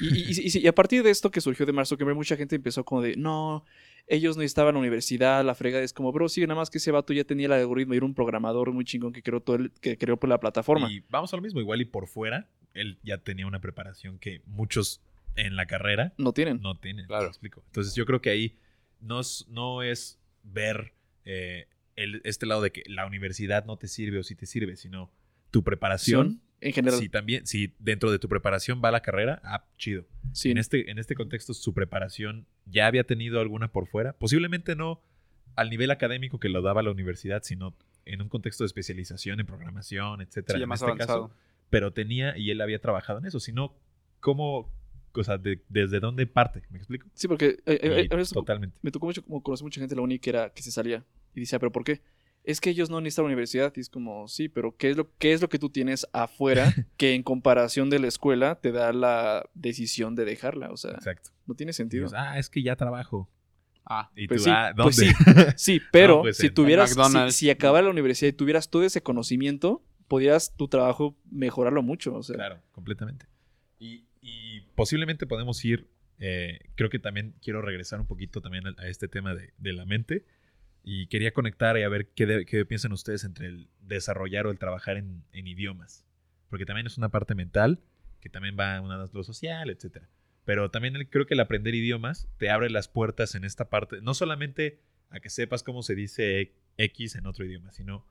Y, 0.00 0.06
y- 0.08 0.22
y- 0.32 0.46
y 0.46 0.50
si- 0.50 0.60
y 0.60 0.66
a 0.66 0.74
partir 0.74 1.02
de 1.04 1.10
esto 1.10 1.30
que 1.30 1.40
surgió 1.40 1.64
de 1.66 1.72
Mark 1.72 1.86
Zuckerberg, 1.86 2.16
mucha 2.16 2.36
gente 2.36 2.56
empezó 2.56 2.84
como 2.84 3.00
de, 3.02 3.14
no, 3.16 3.64
ellos 4.06 4.36
no 4.36 4.42
estaban 4.42 4.70
en 4.70 4.74
la 4.74 4.80
universidad, 4.80 5.44
la 5.44 5.54
fregada 5.54 5.82
es 5.82 5.92
como, 5.92 6.12
bro, 6.12 6.28
sí, 6.28 6.40
nada 6.42 6.54
más 6.56 6.70
que 6.70 6.78
ese 6.78 6.90
vato 6.90 7.12
ya 7.12 7.24
tenía 7.24 7.46
el 7.46 7.52
algoritmo 7.52 7.94
y 7.94 7.96
era 7.96 8.06
un 8.06 8.14
programador 8.14 8.72
muy 8.72 8.84
chingón 8.84 9.12
que 9.12 9.22
creó 9.22 9.40
todo 9.40 9.56
el, 9.56 9.70
que 9.80 9.96
creó 9.96 10.18
por 10.18 10.28
la 10.28 10.38
plataforma. 10.38 10.90
Y 10.90 11.02
vamos 11.08 11.32
a 11.32 11.36
lo 11.36 11.42
mismo, 11.42 11.60
igual 11.60 11.80
y 11.80 11.84
por 11.86 12.06
fuera, 12.06 12.48
él 12.74 12.98
ya 13.02 13.18
tenía 13.18 13.46
una 13.46 13.60
preparación 13.60 14.18
que 14.18 14.42
muchos 14.46 15.00
en 15.36 15.56
la 15.56 15.66
carrera 15.66 16.12
No 16.18 16.32
tienen. 16.32 16.60
no 16.60 16.76
tienen. 16.78 17.06
Claro. 17.06 17.24
¿me 17.24 17.28
explico? 17.28 17.62
Entonces 17.66 17.94
yo 17.94 18.04
creo 18.06 18.20
que 18.20 18.30
ahí 18.30 18.56
no 19.00 19.20
es, 19.20 19.46
no 19.48 19.82
es 19.82 20.18
ver 20.42 20.92
eh, 21.24 21.66
el- 21.96 22.20
este 22.24 22.46
lado 22.46 22.60
de 22.62 22.70
que 22.72 22.82
la 22.86 23.06
universidad 23.06 23.64
no 23.64 23.76
te 23.78 23.88
sirve 23.88 24.18
o 24.18 24.22
sí 24.22 24.34
te 24.34 24.46
sirve, 24.46 24.76
sino 24.76 25.10
tu 25.50 25.62
preparación. 25.64 26.40
En 26.64 26.72
general. 26.72 26.98
Si 26.98 27.08
también, 27.08 27.46
si 27.46 27.74
dentro 27.78 28.10
de 28.10 28.18
tu 28.18 28.28
preparación 28.28 28.80
va 28.84 28.90
la 28.90 29.00
carrera, 29.00 29.40
ah, 29.44 29.64
chido. 29.78 30.04
sí. 30.32 30.50
En, 30.50 30.58
este, 30.58 30.90
en 30.90 30.98
este 30.98 31.14
contexto, 31.14 31.54
su 31.54 31.72
preparación 31.74 32.46
ya 32.66 32.86
había 32.86 33.04
tenido 33.04 33.40
alguna 33.40 33.70
por 33.70 33.86
fuera. 33.86 34.14
Posiblemente 34.14 34.74
no 34.74 35.00
al 35.56 35.70
nivel 35.70 35.90
académico 35.90 36.40
que 36.40 36.48
lo 36.48 36.62
daba 36.62 36.82
la 36.82 36.90
universidad, 36.90 37.42
sino 37.44 37.76
en 38.06 38.20
un 38.22 38.28
contexto 38.28 38.64
de 38.64 38.66
especialización 38.66 39.40
en 39.40 39.46
programación, 39.46 40.20
etcétera. 40.20 40.56
Sí, 40.56 40.60
ya 40.60 40.64
en 40.64 40.68
más 40.68 40.80
este 40.80 40.90
avanzado. 40.90 41.28
caso, 41.28 41.36
pero 41.70 41.92
tenía 41.92 42.36
y 42.36 42.50
él 42.50 42.60
había 42.60 42.80
trabajado 42.80 43.18
en 43.20 43.26
eso, 43.26 43.38
sino 43.40 43.74
cómo, 44.20 44.70
o 45.14 45.24
sea, 45.24 45.38
de- 45.38 45.60
desde 45.68 46.00
dónde 46.00 46.26
parte, 46.26 46.62
¿me 46.70 46.78
explico? 46.78 47.06
Sí, 47.14 47.28
porque 47.28 47.58
eh, 47.66 47.78
eh, 47.82 48.08
eh, 48.10 48.24
totalmente. 48.32 48.76
me 48.82 48.90
tocó 48.90 49.06
mucho 49.06 49.22
como 49.24 49.42
conocer 49.42 49.64
mucha 49.64 49.80
gente 49.80 49.94
en 49.94 49.98
la 49.98 50.02
uni 50.02 50.18
que 50.18 50.30
era 50.30 50.50
que 50.50 50.62
se 50.62 50.70
salía 50.72 51.04
y 51.34 51.40
decía, 51.40 51.58
pero 51.58 51.70
¿por 51.72 51.84
qué? 51.84 52.00
Es 52.44 52.60
que 52.60 52.70
ellos 52.70 52.90
no 52.90 53.00
necesitan 53.00 53.24
la 53.24 53.28
universidad 53.28 53.72
y 53.74 53.80
es 53.80 53.88
como, 53.88 54.28
sí, 54.28 54.48
pero 54.50 54.76
¿qué 54.76 54.90
es 54.90 54.96
lo 54.96 55.10
qué 55.18 55.32
es 55.32 55.40
lo 55.40 55.48
que 55.48 55.58
tú 55.58 55.70
tienes 55.70 56.06
afuera 56.12 56.72
que 56.98 57.14
en 57.14 57.22
comparación 57.22 57.88
de 57.90 57.98
la 57.98 58.06
escuela 58.08 58.60
te 58.60 58.70
da 58.70 58.92
la 58.92 59.48
decisión 59.54 60.14
de 60.14 60.24
dejarla? 60.26 60.70
O 60.70 60.76
sea, 60.76 60.92
Exacto. 60.92 61.30
no 61.46 61.54
tiene 61.54 61.72
sentido. 61.72 62.08
ah, 62.14 62.38
es 62.38 62.50
que 62.50 62.62
ya 62.62 62.76
trabajo. 62.76 63.30
Ah, 63.86 64.10
Y 64.16 64.28
Pues 64.28 64.42
tú, 64.42 64.44
sí, 64.44 64.50
ah, 64.54 64.72
¿dónde? 64.76 64.82
pues 64.82 64.96
sí, 64.96 65.08
sí, 65.56 65.80
pero 65.92 66.16
No, 66.16 66.22
pues 66.22 66.36
si 66.38 66.46
en 66.46 66.54
tuvieras, 66.54 66.90
si, 66.90 66.96
McDonald's. 66.98 67.36
si 67.36 67.50
acabara 67.50 67.84
la 67.86 67.90
universidad 67.90 68.28
y 68.30 68.32
tuvieras 68.34 68.68
todo 68.70 68.82
ese 68.82 69.02
conocimiento, 69.02 69.82
podrías 70.08 70.54
tu 70.56 70.68
trabajo 70.68 71.16
mejorarlo 71.30 71.82
mucho. 71.82 72.14
O 72.14 72.22
sea, 72.22 72.36
Claro, 72.36 72.60
completamente. 72.72 73.26
Y, 73.78 74.04
y 74.22 74.62
posiblemente 74.74 75.26
podemos 75.26 75.62
ir, 75.64 75.86
eh, 76.18 76.60
creo 76.76 76.88
que 76.90 76.98
también 76.98 77.34
quiero 77.42 77.60
regresar 77.62 78.00
un 78.00 78.06
poquito 78.06 78.40
también 78.40 78.66
a, 78.66 78.74
a 78.78 78.88
este 78.88 79.08
tema 79.08 79.34
de, 79.34 79.52
de 79.58 79.72
la 79.74 79.84
mente. 79.86 80.24
Y 80.86 81.06
quería 81.06 81.32
conectar 81.32 81.76
y 81.78 81.82
a 81.82 81.88
ver 81.88 82.08
qué, 82.08 82.26
de- 82.26 82.44
qué 82.46 82.64
piensan 82.66 82.92
ustedes 82.92 83.24
entre 83.24 83.46
el 83.46 83.68
desarrollar 83.80 84.46
o 84.46 84.50
el 84.50 84.58
trabajar 84.58 84.96
en, 84.98 85.24
en 85.32 85.46
idiomas. 85.46 86.04
Porque 86.50 86.66
también 86.66 86.86
es 86.86 86.98
una 86.98 87.08
parte 87.08 87.34
mental, 87.34 87.80
que 88.20 88.28
también 88.28 88.56
va 88.58 88.80
una 88.80 88.96
lo 89.12 89.24
social, 89.24 89.70
etcétera. 89.70 90.08
Pero 90.44 90.70
también 90.70 90.94
el- 90.96 91.08
creo 91.08 91.26
que 91.26 91.34
el 91.34 91.40
aprender 91.40 91.74
idiomas 91.74 92.28
te 92.36 92.50
abre 92.50 92.68
las 92.70 92.88
puertas 92.88 93.34
en 93.34 93.44
esta 93.44 93.70
parte, 93.70 94.00
no 94.02 94.12
solamente 94.14 94.78
a 95.10 95.20
que 95.20 95.30
sepas 95.30 95.62
cómo 95.62 95.82
se 95.82 95.94
dice 95.94 96.52
X 96.76 97.14
en 97.16 97.26
otro 97.26 97.44
idioma, 97.46 97.72
sino 97.72 98.06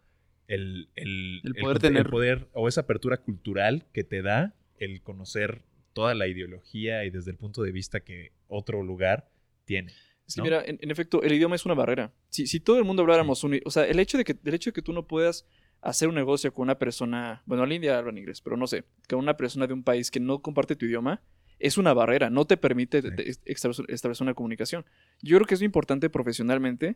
el, 0.47 0.89
el, 0.95 1.41
El 1.43 1.53
poder 1.55 1.79
tener- 1.79 2.09
poder 2.09 2.47
o 2.53 2.67
esa 2.67 2.81
apertura 2.81 3.17
cultural 3.17 3.85
que 3.93 4.03
te 4.03 4.21
da 4.23 4.55
el 4.79 5.01
conocer 5.01 5.61
toda 5.93 6.15
la 6.15 6.27
ideología 6.27 7.05
y 7.05 7.11
desde 7.11 7.29
el 7.31 7.37
punto 7.37 7.61
de 7.61 7.71
vista 7.71 7.99
que 7.99 8.31
otro 8.47 8.81
lugar 8.81 9.29
tiene. 9.65 9.93
Es 10.27 10.35
que 10.35 10.39
¿no? 10.41 10.45
mira, 10.45 10.63
en, 10.65 10.79
en 10.81 10.91
efecto, 10.91 11.21
el 11.21 11.33
idioma 11.33 11.55
es 11.55 11.65
una 11.65 11.73
barrera. 11.75 12.13
Si, 12.29 12.47
si 12.47 12.59
todo 12.59 12.77
el 12.77 12.85
mundo 12.85 13.01
habláramos 13.01 13.43
un 13.43 13.55
i- 13.55 13.61
O 13.65 13.71
sea, 13.71 13.85
el 13.85 13.99
hecho, 13.99 14.17
de 14.17 14.23
que, 14.23 14.37
el 14.43 14.53
hecho 14.53 14.69
de 14.69 14.73
que 14.73 14.81
tú 14.81 14.93
no 14.93 15.05
puedas 15.05 15.45
hacer 15.81 16.07
un 16.07 16.15
negocio 16.15 16.53
con 16.53 16.63
una 16.63 16.79
persona... 16.79 17.43
Bueno, 17.45 17.65
la 17.65 17.73
India 17.73 17.97
habla 17.97 18.11
en 18.11 18.17
inglés, 18.19 18.39
pero 18.41 18.55
no 18.55 18.67
sé. 18.67 18.85
Con 19.09 19.19
una 19.19 19.35
persona 19.35 19.67
de 19.67 19.73
un 19.73 19.83
país 19.83 20.09
que 20.11 20.19
no 20.21 20.41
comparte 20.41 20.75
tu 20.77 20.85
idioma, 20.85 21.21
es 21.59 21.77
una 21.77 21.93
barrera. 21.93 22.29
No 22.29 22.45
te 22.45 22.55
permite 22.57 23.01
Sí. 23.01 23.09
te- 23.15 23.29
establecer 23.51 23.85
establecer 23.89 24.23
una 24.23 24.33
comunicación. 24.33 24.85
Yo 25.21 25.37
creo 25.37 25.45
que 25.47 25.55
es 25.55 25.59
muy 25.59 25.65
importante 25.65 26.09
profesionalmente, 26.09 26.95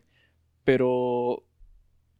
pero 0.64 1.44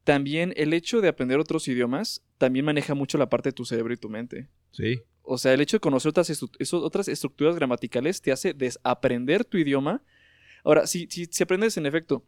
también 0.05 0.53
el 0.57 0.73
hecho 0.73 1.01
de 1.01 1.09
aprender 1.09 1.39
otros 1.39 1.69
idiomas 1.69 2.23
también 2.39 2.65
maneja 2.65 2.95
mucho 2.95 3.19
la 3.19 3.29
parte 3.29 3.51
de 3.51 3.53
tu 3.55 3.65
cerebro 3.65 3.93
y 3.93 3.97
tu 3.97 4.09
mente. 4.09 4.49
Sí, 4.73 5.01
O 5.23 5.37
sea, 5.37 5.53
el 5.53 5.61
hecho 5.61 5.77
de 5.77 5.81
conocer 5.81 6.09
otras, 6.11 6.31
estru- 6.31 6.81
otras 6.83 7.09
estructuras 7.09 7.55
gramaticales 7.57 8.23
te 8.23 8.33
hace 8.33 8.55
desaprender 8.55 9.45
tu 9.45 9.59
idioma. 9.59 10.03
Ahora, 10.65 10.87
si, 10.87 11.07
si, 11.11 11.27
si 11.27 11.43
aprendes 11.43 11.77
en 11.77 11.87
efecto 11.87 12.25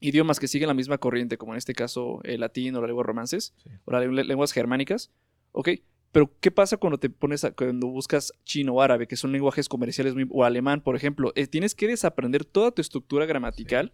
idiomas 0.00 0.38
que 0.40 0.48
siguen 0.48 0.68
la 0.68 0.74
misma 0.74 0.98
corriente, 0.98 1.38
como 1.38 1.52
en 1.54 1.58
este 1.58 1.72
caso 1.74 2.20
el 2.24 2.40
latín 2.40 2.74
o 2.76 2.80
la 2.80 2.86
lengua 2.86 3.04
romances, 3.04 3.54
Sí. 3.62 3.70
o 3.84 3.92
las 3.92 4.26
lenguas 4.26 4.52
germánicas, 4.52 5.10
ok, 5.52 5.68
Pero, 6.12 6.30
¿qué 6.40 6.52
pasa 6.52 6.76
cuando 6.76 6.98
te 6.98 7.10
pones 7.10 7.42
a- 7.42 7.50
cuando 7.50 7.88
buscas 7.88 8.32
chino 8.44 8.74
o 8.74 8.80
árabe, 8.80 9.08
que 9.08 9.16
son 9.16 9.32
lenguajes 9.32 9.68
comerciales 9.68 10.14
muy, 10.14 10.28
o 10.30 10.44
alemán, 10.44 10.80
por 10.80 10.94
ejemplo? 10.94 11.32
Eh, 11.34 11.48
tienes 11.48 11.74
que 11.74 11.88
desaprender 11.88 12.44
toda 12.44 12.70
tu 12.70 12.80
estructura 12.80 13.26
gramatical 13.26 13.92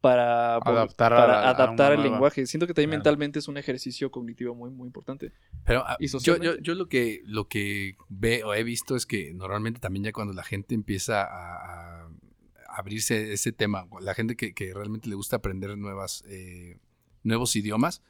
para 0.00 0.54
Adaptar 0.56 1.12
a 1.12 1.16
para 1.16 1.40
a 1.40 1.50
adaptar 1.50 1.92
una 1.92 1.94
el 2.04 2.10
lenguaje. 2.10 2.46
Siento 2.46 2.66
que 2.68 2.72
también 2.72 2.90
Claro. 2.90 2.98
mentalmente 3.00 3.38
es 3.40 3.48
un 3.48 3.56
ejercicio 3.56 4.12
cognitivo 4.12 4.54
muy, 4.54 4.70
muy 4.70 4.86
importante. 4.86 5.32
Pero 5.66 5.82
ah, 5.84 5.96
Y 5.98 6.06
yo, 6.06 6.36
yo, 6.38 6.56
yo 6.58 6.74
lo 6.76 6.88
que 6.88 7.20
lo 7.24 7.48
que 7.48 7.96
ve 8.08 8.44
o 8.44 8.54
he 8.54 8.62
visto 8.62 8.94
es 8.94 9.04
que 9.04 9.34
normalmente 9.34 9.80
también 9.80 10.04
ya 10.04 10.12
cuando 10.12 10.32
la 10.32 10.44
gente 10.44 10.74
empieza 10.76 11.22
a, 11.24 12.04
a 12.04 12.08
abrirse 12.70 13.32
ese 13.32 13.52
tema, 13.52 13.86
la 14.00 14.14
gente 14.14 14.36
que, 14.36 14.54
que 14.54 14.72
realmente 14.74 15.08
le 15.08 15.14
gusta 15.14 15.36
aprender 15.36 15.76
nuevas 15.76 16.22
eh, 16.28 16.78
nuevos 17.22 17.54
idiomas, 17.56 18.02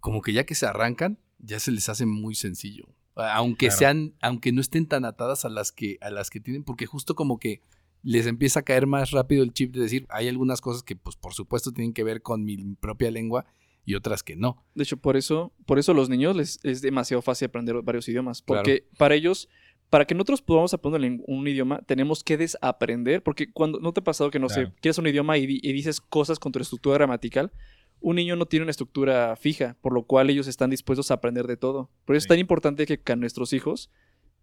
como 0.00 0.22
que 0.22 0.32
ya 0.32 0.44
que 0.44 0.54
se 0.54 0.66
arrancan, 0.66 1.18
ya 1.38 1.60
se 1.60 1.70
les 1.70 1.88
hace 1.88 2.06
muy 2.06 2.34
sencillo. 2.34 2.86
Aunque 3.14 3.66
Claro. 3.66 3.78
sean, 3.78 4.14
aunque 4.22 4.52
no 4.52 4.60
estén 4.60 4.86
tan 4.86 5.04
atadas 5.04 5.44
a 5.44 5.48
las 5.50 5.70
que, 5.70 5.98
a 6.00 6.10
las 6.10 6.30
que 6.30 6.40
tienen, 6.40 6.64
porque 6.64 6.86
justo 6.86 7.14
como 7.14 7.38
que 7.38 7.60
les 8.02 8.26
empieza 8.26 8.60
a 8.60 8.62
caer 8.62 8.86
más 8.86 9.10
rápido 9.10 9.42
el 9.44 9.52
chip 9.52 9.74
de 9.74 9.82
decir, 9.82 10.06
hay 10.08 10.28
algunas 10.28 10.60
cosas 10.60 10.82
que 10.82 10.96
pues 10.96 11.16
por 11.16 11.34
supuesto 11.34 11.72
tienen 11.72 11.92
que 11.92 12.04
ver 12.04 12.22
con 12.22 12.42
mi 12.44 12.56
propia 12.76 13.10
lengua 13.10 13.44
y 13.84 13.94
otras 13.94 14.22
que 14.22 14.34
no. 14.34 14.64
De 14.74 14.84
hecho, 14.84 14.96
por 14.96 15.16
eso, 15.16 15.52
por 15.66 15.78
eso 15.78 15.92
a 15.92 15.94
los 15.94 16.08
niños 16.08 16.34
les 16.34 16.58
es 16.64 16.80
demasiado 16.80 17.20
fácil 17.22 17.46
aprender 17.46 17.80
varios 17.82 18.08
idiomas. 18.08 18.42
Claro. 18.42 18.62
Porque 18.62 18.88
para 18.96 19.14
ellos, 19.14 19.48
para 19.92 20.06
que 20.06 20.14
nosotros 20.14 20.40
podamos 20.40 20.72
aprender 20.72 21.20
un- 21.26 21.46
idioma, 21.46 21.82
tenemos 21.84 22.24
que 22.24 22.38
desaprender. 22.38 23.22
Porque 23.22 23.52
cuando 23.52 23.78
no 23.78 23.92
te 23.92 24.00
ha 24.00 24.04
pasado 24.04 24.30
que, 24.30 24.38
no 24.38 24.46
Claro. 24.46 24.68
sé, 24.68 24.72
quieres 24.80 24.96
un 24.96 25.06
idioma 25.06 25.36
y, 25.36 25.46
di- 25.46 25.60
y 25.62 25.70
dices 25.74 26.00
cosas 26.00 26.38
con 26.38 26.50
tu 26.50 26.58
estructura 26.58 26.94
gramatical, 26.96 27.52
un 28.00 28.16
niño 28.16 28.34
no 28.34 28.46
tiene 28.46 28.62
una 28.62 28.70
estructura 28.70 29.36
fija, 29.36 29.76
por 29.82 29.92
lo 29.92 30.04
cual 30.04 30.30
ellos 30.30 30.46
están 30.46 30.70
dispuestos 30.70 31.10
a 31.10 31.14
aprender 31.14 31.46
de 31.46 31.58
todo. 31.58 31.90
Por 32.06 32.16
eso 32.16 32.22
Sí. 32.22 32.24
es 32.24 32.28
tan 32.28 32.38
importante 32.38 32.86
que 32.86 33.12
a 33.12 33.16
nuestros 33.16 33.52
hijos, 33.52 33.90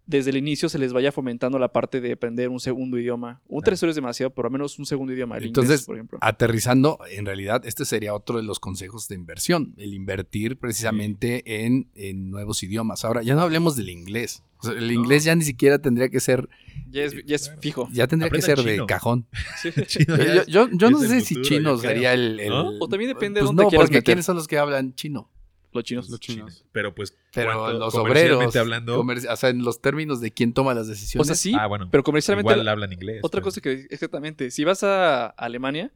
desde 0.10 0.32
el 0.32 0.38
inicio, 0.38 0.70
se 0.70 0.80
les 0.80 0.92
vaya 0.92 1.12
fomentando 1.12 1.60
la 1.60 1.72
parte 1.72 2.02
de 2.02 2.14
aprender 2.14 2.50
un 2.50 2.60
segundo 2.60 2.98
idioma. 2.98 3.42
Un 3.48 3.60
Claro. 3.60 3.72
tercero 3.72 3.90
es 3.92 3.96
demasiado, 3.96 4.32
pero 4.32 4.48
al 4.48 4.52
menos 4.52 4.80
un 4.80 4.86
segundo 4.88 5.14
idioma. 5.14 5.38
El 5.38 5.46
Entonces, 5.46 5.70
inglés, 5.82 5.86
por 5.86 5.96
ejemplo. 5.98 6.18
aterrizando, 6.22 6.98
en 7.12 7.26
realidad, 7.26 7.64
este 7.66 7.86
sería 7.86 8.14
otro 8.16 8.38
de 8.38 8.44
los 8.44 8.60
consejos 8.60 9.08
de 9.08 9.16
inversión, 9.16 9.76
el 9.78 9.94
invertir 9.94 10.58
precisamente 10.58 11.64
en, 11.66 11.90
en 11.94 12.32
nuevos 12.32 12.64
idiomas. 12.64 13.06
Ahora, 13.06 13.22
ya 13.22 13.36
no 13.36 13.42
hablemos 13.42 13.76
del 13.76 13.90
inglés. 13.90 14.44
O 14.62 14.64
sea, 14.68 14.74
el 14.78 14.92
inglés 14.92 15.24
ya 15.24 15.36
ni 15.36 15.44
siquiera 15.44 15.80
tendría 15.80 16.10
que 16.10 16.20
ser, 16.20 16.50
Ya 16.92 17.04
es, 17.04 17.14
ya 17.26 17.36
es 17.36 17.44
Claro. 17.46 17.62
fijo. 17.62 17.90
ya 17.94 18.08
tendría 18.08 18.30
que 18.32 18.42
ser 18.42 18.58
de 18.64 18.84
cajón. 18.88 19.28
Sí. 19.62 19.70
Chino 19.86 20.18
ya 20.18 20.44
Yo, 20.48 20.68
no 20.90 21.00
sé 21.00 21.22
si 21.22 21.40
chino 21.44 21.78
sería 21.78 22.14
el... 22.14 22.40
el- 22.40 22.50
¿No? 22.50 22.72
O 22.80 22.88
también 22.90 23.10
depende 23.10 23.40
de 23.40 23.44
Pues 23.44 23.48
dónde 23.50 23.64
no, 23.64 23.70
quieras 23.70 23.86
porque 23.86 23.98
meter. 23.98 24.04
¿quiénes 24.06 24.26
son 24.26 24.36
los 24.38 24.48
que 24.48 24.58
hablan 24.58 24.96
chino? 24.96 25.30
Los 25.72 25.84
chinos. 25.84 26.10
Los 26.10 26.20
chinos. 26.20 26.66
Pero 26.72 26.96
pues, 26.96 27.16
Pero 27.34 27.54
¿cuánto- 27.60 27.78
los 27.80 27.94
comercialmente 27.94 28.38
obreros, 28.40 28.56
hablando, 28.56 29.00
o 29.32 29.36
sea, 29.38 29.50
en 29.50 29.64
los 29.64 29.82
términos 29.82 30.20
de 30.22 30.32
quién 30.32 30.54
toma 30.54 30.74
las 30.74 30.88
O 30.88 30.90
decisiones. 30.90 31.28
sea, 31.28 31.36
sí, 31.36 31.54
ah, 31.58 31.68
bueno, 31.68 31.88
pero 31.92 32.04
comercialmente. 32.04 32.52
igual 32.54 32.68
hablan 32.68 32.92
inglés. 32.94 33.20
otra 33.24 33.40
pero- 33.40 33.46
cosa 33.46 33.62
que, 33.62 33.86
exactamente, 33.90 34.50
si 34.52 34.64
vas 34.64 34.84
a 34.84 35.28
Alemania, 35.28 35.92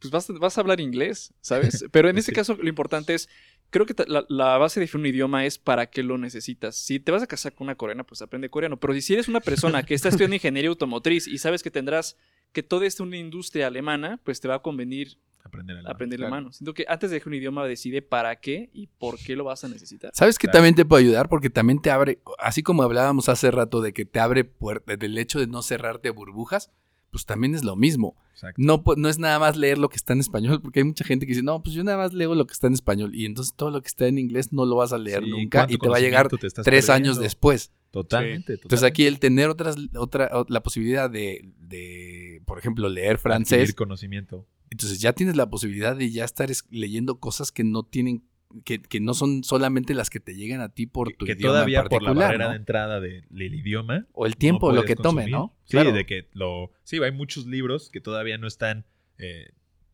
pues 0.00 0.10
vas, 0.10 0.28
vas 0.38 0.56
a 0.56 0.60
hablar 0.62 0.80
inglés, 0.80 1.34
¿sabes? 1.40 1.84
Pero 1.92 2.08
en 2.08 2.16
este 2.18 2.30
Sí. 2.32 2.34
caso, 2.36 2.54
lo 2.60 2.68
importante 2.68 3.14
es. 3.14 3.28
Creo 3.68 3.86
que 3.86 3.94
la, 4.08 4.24
la 4.28 4.56
base 4.58 4.80
de 4.80 4.90
un 4.94 5.06
idioma 5.06 5.44
es 5.46 5.58
para 5.58 5.86
qué 5.90 6.02
lo 6.02 6.18
necesitas. 6.18 6.74
Si 6.74 6.98
te 6.98 7.12
vas 7.12 7.22
a 7.22 7.26
casar 7.28 7.54
con 7.54 7.66
una 7.66 7.76
coreana, 7.76 8.02
pues 8.02 8.20
aprende 8.22 8.48
coreano. 8.50 8.80
Pero 8.80 8.98
si 9.00 9.12
eres 9.12 9.28
una 9.28 9.40
persona 9.40 9.84
que 9.84 9.94
está 9.94 10.08
estudiando 10.08 10.34
ingeniería 10.36 10.70
automotriz 10.70 11.28
y 11.28 11.38
sabes 11.38 11.62
que 11.62 11.70
tendrás 11.70 12.16
que 12.52 12.62
toda 12.64 12.84
esta 12.86 13.04
una 13.04 13.16
industria 13.18 13.68
alemana, 13.68 14.18
pues 14.24 14.40
te 14.40 14.48
va 14.48 14.56
a 14.56 14.58
convenir 14.62 15.18
aprender 15.44 15.76
alemán. 15.76 15.92
aprender 15.92 16.18
Claro. 16.18 16.34
alemán. 16.34 16.52
Siento 16.52 16.74
que 16.74 16.84
antes 16.88 17.10
de 17.10 17.14
dejar 17.14 17.28
un 17.28 17.34
idioma 17.34 17.64
decide 17.66 18.02
para 18.02 18.36
qué 18.36 18.70
y 18.72 18.86
por 18.86 19.18
qué 19.18 19.36
lo 19.36 19.44
vas 19.44 19.64
a 19.64 19.68
necesitar. 19.68 20.10
¿Sabes 20.14 20.38
que 20.38 20.46
Claro. 20.46 20.58
también 20.58 20.74
te 20.74 20.84
puede 20.84 21.04
ayudar? 21.04 21.28
Porque 21.28 21.50
también 21.50 21.80
te 21.80 21.90
abre, 21.90 22.20
así 22.38 22.62
como 22.62 22.82
hablábamos 22.82 23.28
hace 23.28 23.50
rato 23.50 23.80
de 23.80 23.92
que 23.92 24.04
te 24.04 24.20
abre 24.20 24.44
puertas, 24.44 24.98
del 24.98 25.16
hecho 25.18 25.38
de 25.40 25.46
no 25.46 25.62
cerrarte 25.62 26.10
burbujas, 26.10 26.70
pues 27.10 27.26
también 27.26 27.54
es 27.54 27.64
lo 27.64 27.74
mismo. 27.76 28.16
Exacto. 28.32 28.62
No, 28.62 28.82
no 28.96 29.08
es 29.08 29.18
nada 29.18 29.38
más 29.38 29.56
leer 29.56 29.78
lo 29.78 29.88
que 29.88 29.96
está 29.96 30.12
en 30.12 30.20
español, 30.20 30.62
porque 30.62 30.80
hay 30.80 30.84
mucha 30.84 31.04
gente 31.04 31.26
que 31.26 31.30
dice, 31.32 31.42
no, 31.42 31.62
pues 31.62 31.74
yo 31.74 31.82
nada 31.84 31.98
más 31.98 32.12
leo 32.12 32.34
lo 32.34 32.46
que 32.46 32.52
está 32.52 32.68
en 32.68 32.74
español. 32.74 33.14
Y 33.14 33.26
entonces 33.26 33.54
todo 33.56 33.70
lo 33.70 33.82
que 33.82 33.88
está 33.88 34.06
en 34.06 34.18
inglés 34.18 34.52
no 34.52 34.64
lo 34.64 34.76
vas 34.76 34.92
a 34.92 34.98
leer 34.98 35.24
Sí, 35.24 35.30
nunca 35.30 35.58
¿cuánto 35.60 35.74
y 35.74 35.78
te 35.78 35.88
va 35.88 35.96
a 35.96 36.00
llegar 36.00 36.28
te 36.28 36.38
tres 36.62 36.88
años 36.88 37.18
después. 37.18 37.72
Totalmente. 37.90 38.52
Entonces 38.54 38.82
aquí 38.84 39.06
el 39.06 39.18
tener 39.18 39.48
otras, 39.48 39.76
otra, 39.96 40.30
la 40.48 40.62
posibilidad 40.62 41.10
de, 41.10 41.52
de, 41.58 42.42
por 42.46 42.58
ejemplo, 42.58 42.88
leer 42.88 43.18
francés, 43.18 43.58
Adquirir 43.58 43.74
conocimiento. 43.74 44.46
entonces 44.70 45.00
ya 45.00 45.12
tienes 45.12 45.36
la 45.36 45.50
posibilidad 45.50 45.96
de 45.96 46.10
ya 46.10 46.24
estar 46.24 46.50
es- 46.50 46.64
leyendo 46.70 47.18
cosas 47.18 47.50
que 47.50 47.64
no 47.64 47.82
tienen, 47.82 48.22
que, 48.64 48.80
que 48.80 49.00
no 49.00 49.14
son 49.14 49.42
solamente 49.44 49.94
las 49.94 50.08
que 50.10 50.20
te 50.20 50.34
llegan 50.36 50.60
a 50.60 50.68
ti 50.68 50.86
por 50.86 51.12
tu 51.14 51.24
que 51.26 51.32
idioma 51.32 51.52
todavía 51.54 51.80
en 51.80 51.88
por 51.88 52.02
la 52.02 52.08
particular, 52.10 52.28
barrera 52.28 52.44
¿no? 52.44 52.50
de 52.50 52.56
entrada 52.56 53.00
de- 53.00 53.24
del 53.28 53.54
idioma. 53.54 54.06
O 54.12 54.26
el 54.26 54.36
tiempo, 54.36 54.70
no 54.70 54.76
lo 54.76 54.84
que 54.84 54.94
tome, 54.96 55.22
consumir. 55.22 55.30
¿no? 55.32 55.56
Sí, 55.64 55.78
de 55.92 56.06
que 56.06 56.28
lo. 56.32 56.70
Sí, 56.84 56.98
hay 57.02 57.12
muchos 57.12 57.46
libros 57.46 57.90
que 57.90 58.00
todavía 58.00 58.38
no 58.38 58.46
están. 58.46 58.84
eh, 59.18 59.50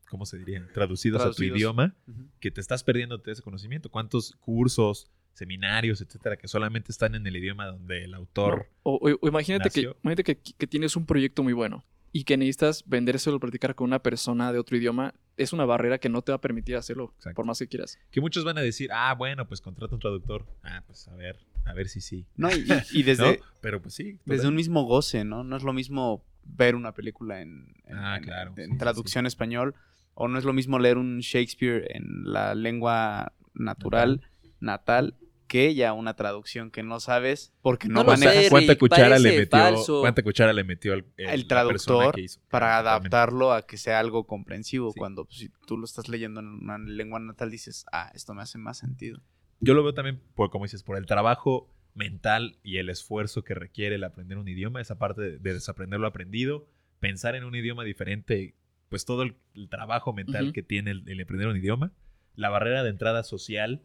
¿Cómo 0.08 0.24
se 0.24 0.38
diría? 0.38 0.64
Traducidos, 0.72 1.20
a 1.22 1.32
tu 1.32 1.42
idioma. 1.42 1.96
Que 2.40 2.50
te 2.52 2.60
estás 2.60 2.84
perdiendo 2.84 3.18
de 3.18 3.32
ese 3.32 3.42
conocimiento. 3.42 3.90
¿Cuántos 3.90 4.36
cursos, 4.38 5.10
seminarios, 5.36 6.00
etcétera, 6.00 6.36
que 6.36 6.48
solamente 6.48 6.90
están 6.92 7.14
en 7.14 7.26
el 7.26 7.36
idioma 7.36 7.66
donde 7.66 8.04
el 8.04 8.14
autor. 8.14 8.68
O, 8.82 8.94
o- 8.94 9.18
o 9.20 9.28
imagínate, 9.28 9.70
que, 9.70 9.80
imagínate 10.02 10.24
que, 10.24 10.38
que 10.56 10.66
tienes 10.66 10.96
un 10.96 11.06
proyecto 11.06 11.42
muy 11.42 11.52
bueno 11.52 11.84
y 12.12 12.24
que 12.24 12.36
necesitas 12.36 12.82
vendérselo, 12.86 13.38
platicar 13.38 13.74
con 13.74 13.86
una 13.88 13.98
persona 14.02 14.52
de 14.52 14.58
otro 14.58 14.76
idioma. 14.76 15.14
Es 15.36 15.52
una 15.52 15.66
barrera 15.66 15.98
que 15.98 16.08
no 16.08 16.22
te 16.22 16.32
va 16.32 16.36
a 16.36 16.40
permitir 16.40 16.76
hacerlo, 16.76 17.12
Exacto. 17.16 17.36
por 17.36 17.44
más 17.44 17.58
que 17.58 17.68
quieras. 17.68 17.98
Que 18.10 18.22
muchos 18.22 18.42
van 18.44 18.56
a 18.56 18.62
decir, 18.62 18.88
ah, 18.92 19.14
bueno, 19.14 19.46
pues 19.46 19.60
contrata 19.60 19.94
un 19.94 20.00
traductor. 20.00 20.46
Ah, 20.62 20.82
pues 20.86 21.06
a 21.08 21.14
ver, 21.14 21.38
a 21.66 21.74
ver 21.74 21.88
si 21.88 22.00
sí. 22.00 22.24
No, 22.36 22.48
y, 22.56 22.64
y 22.92 23.02
desde, 23.02 23.36
¿No? 23.38 23.44
Pero 23.60 23.82
pues 23.82 23.92
sí. 23.94 24.18
desde 24.24 24.48
un 24.48 24.54
mismo 24.54 24.84
goce, 24.84 25.24
¿no? 25.24 25.44
No 25.44 25.56
es 25.56 25.62
lo 25.62 25.74
mismo 25.74 26.24
ver 26.44 26.74
una 26.74 26.92
película 26.94 27.42
en, 27.42 27.74
en- 27.84 27.96
Ah, 27.98 28.18
claro, 28.22 28.54
en 28.56 28.70
sí, 28.72 28.78
traducción 28.78 29.26
español 29.26 29.74
o 30.14 30.28
no 30.28 30.38
es 30.38 30.44
lo 30.46 30.54
mismo 30.54 30.78
leer 30.78 30.96
un 30.96 31.18
Shakespeare 31.18 31.84
en 31.90 32.04
la 32.32 32.54
lengua 32.54 33.34
natural, 33.52 34.22
natal, 34.60 35.14
que 35.46 35.74
ya 35.74 35.92
una 35.92 36.14
traducción 36.14 36.70
que 36.70 36.82
no 36.82 37.00
sabes 37.00 37.52
porque 37.62 37.88
no, 37.88 38.04
¿Cuánta, 38.04 38.16
sé, 38.16 38.26
manejas 38.26 38.50
cuánta 38.50 38.76
cuchara 38.76 39.18
le 39.18 39.38
metió? 39.38 39.58
falso. 39.58 40.00
¿Cuánta 40.00 40.22
cuchara 40.22 40.52
le 40.52 40.64
metió 40.64 40.94
el, 40.94 41.06
El 41.16 41.46
traductor 41.46 42.14
que 42.14 42.22
hizo? 42.22 42.40
para 42.48 42.78
adaptarlo 42.78 43.52
a 43.52 43.66
que 43.66 43.76
sea 43.76 43.98
algo 43.98 44.26
comprensivo. 44.26 44.92
Sí. 44.92 44.98
Cuando 44.98 45.24
pues, 45.24 45.38
si 45.38 45.50
tú 45.66 45.76
lo 45.76 45.84
estás 45.84 46.08
leyendo 46.08 46.40
en 46.40 46.46
una 46.46 46.78
lengua 46.78 47.20
natal 47.20 47.50
dices, 47.50 47.86
ah, 47.92 48.10
esto 48.14 48.34
me 48.34 48.42
hace 48.42 48.58
más 48.58 48.78
sentido. 48.78 49.20
Yo 49.60 49.74
lo 49.74 49.82
veo 49.82 49.94
también, 49.94 50.20
por, 50.34 50.50
como 50.50 50.64
dices, 50.64 50.82
por 50.82 50.96
el 50.96 51.06
trabajo 51.06 51.72
mental 51.94 52.58
y 52.62 52.76
el 52.76 52.90
esfuerzo 52.90 53.42
que 53.42 53.54
requiere 53.54 53.94
el 53.94 54.04
aprender 54.04 54.36
un 54.38 54.48
idioma, 54.48 54.80
esa 54.80 54.98
parte 54.98 55.22
de, 55.22 55.38
de 55.38 55.54
desaprender 55.54 55.98
lo 55.98 56.06
aprendido, 56.06 56.68
pensar 57.00 57.34
en 57.36 57.44
un 57.44 57.54
idioma 57.54 57.84
diferente, 57.84 58.54
pues 58.90 59.04
todo 59.04 59.22
el, 59.22 59.36
el 59.54 59.68
trabajo 59.68 60.12
mental 60.12 60.52
que 60.52 60.62
tiene 60.62 60.90
el, 60.90 61.04
el 61.08 61.20
aprender 61.20 61.48
un 61.48 61.56
idioma, 61.56 61.92
la 62.34 62.50
barrera 62.50 62.82
de 62.82 62.90
entrada 62.90 63.22
social 63.22 63.82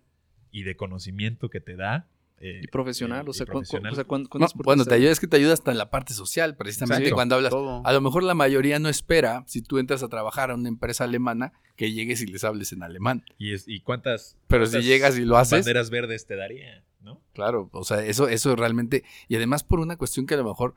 y 0.52 0.64
de 0.64 0.76
conocimiento 0.76 1.49
que 1.49 1.62
te 1.62 1.76
da. 1.76 2.08
eh, 2.43 2.62
Y 2.64 2.68
profesional, 2.68 3.26
eh, 3.28 3.30
o 3.30 3.34
sea, 3.34 3.45
profesional. 3.45 3.93
o 3.93 3.95
sea, 3.95 4.06
No, 4.10 4.47
bueno, 4.64 4.84
te 4.84 4.95
ayuda, 4.95 5.12
es 5.12 5.20
que 5.20 5.28
te 5.28 5.38
ayuda 5.38 5.54
hasta 5.54 5.72
en 5.72 5.78
la 5.78 5.91
parte 5.91 6.14
social, 6.14 6.56
precisamente 6.58 7.04
Exacto. 7.04 7.16
cuando 7.16 7.36
hablas. 7.36 7.52
Todo. 7.52 7.86
A 7.86 7.93
lo 7.93 8.02
mejor 8.02 8.24
la 8.24 8.34
mayoría 8.34 8.80
no 8.80 8.89
espera, 8.89 9.43
si 9.47 9.62
tú 9.62 9.78
entras 9.78 10.02
a 10.02 10.10
trabajar 10.10 10.49
a 10.49 10.56
una 10.56 10.68
empresa 10.68 11.04
alemana, 11.04 11.54
que 11.76 11.91
llegues 11.91 12.22
y 12.22 12.26
les 12.28 12.43
hables 12.43 12.72
en 12.74 12.82
alemán. 12.84 13.24
y, 13.38 13.54
es, 13.54 13.68
y 13.68 13.82
cuántas, 13.82 14.36
Pero 14.47 14.66
si 14.66 14.82
llegas 14.82 15.18
y 15.20 15.26
lo 15.26 15.38
haces, 15.38 15.60
banderas 15.66 15.89
verdes 15.91 16.26
te 16.26 16.36
daría, 16.36 16.84
¿no? 17.02 17.22
claro, 17.34 17.70
o 17.74 17.84
sea, 17.84 18.04
eso, 18.04 18.28
eso 18.28 18.56
realmente, 18.56 19.04
y 19.28 19.36
además 19.36 19.64
por 19.64 19.80
una 19.80 19.95
cuestión 19.97 20.26
que 20.26 20.34
a 20.34 20.38
lo 20.38 20.43
mejor 20.45 20.74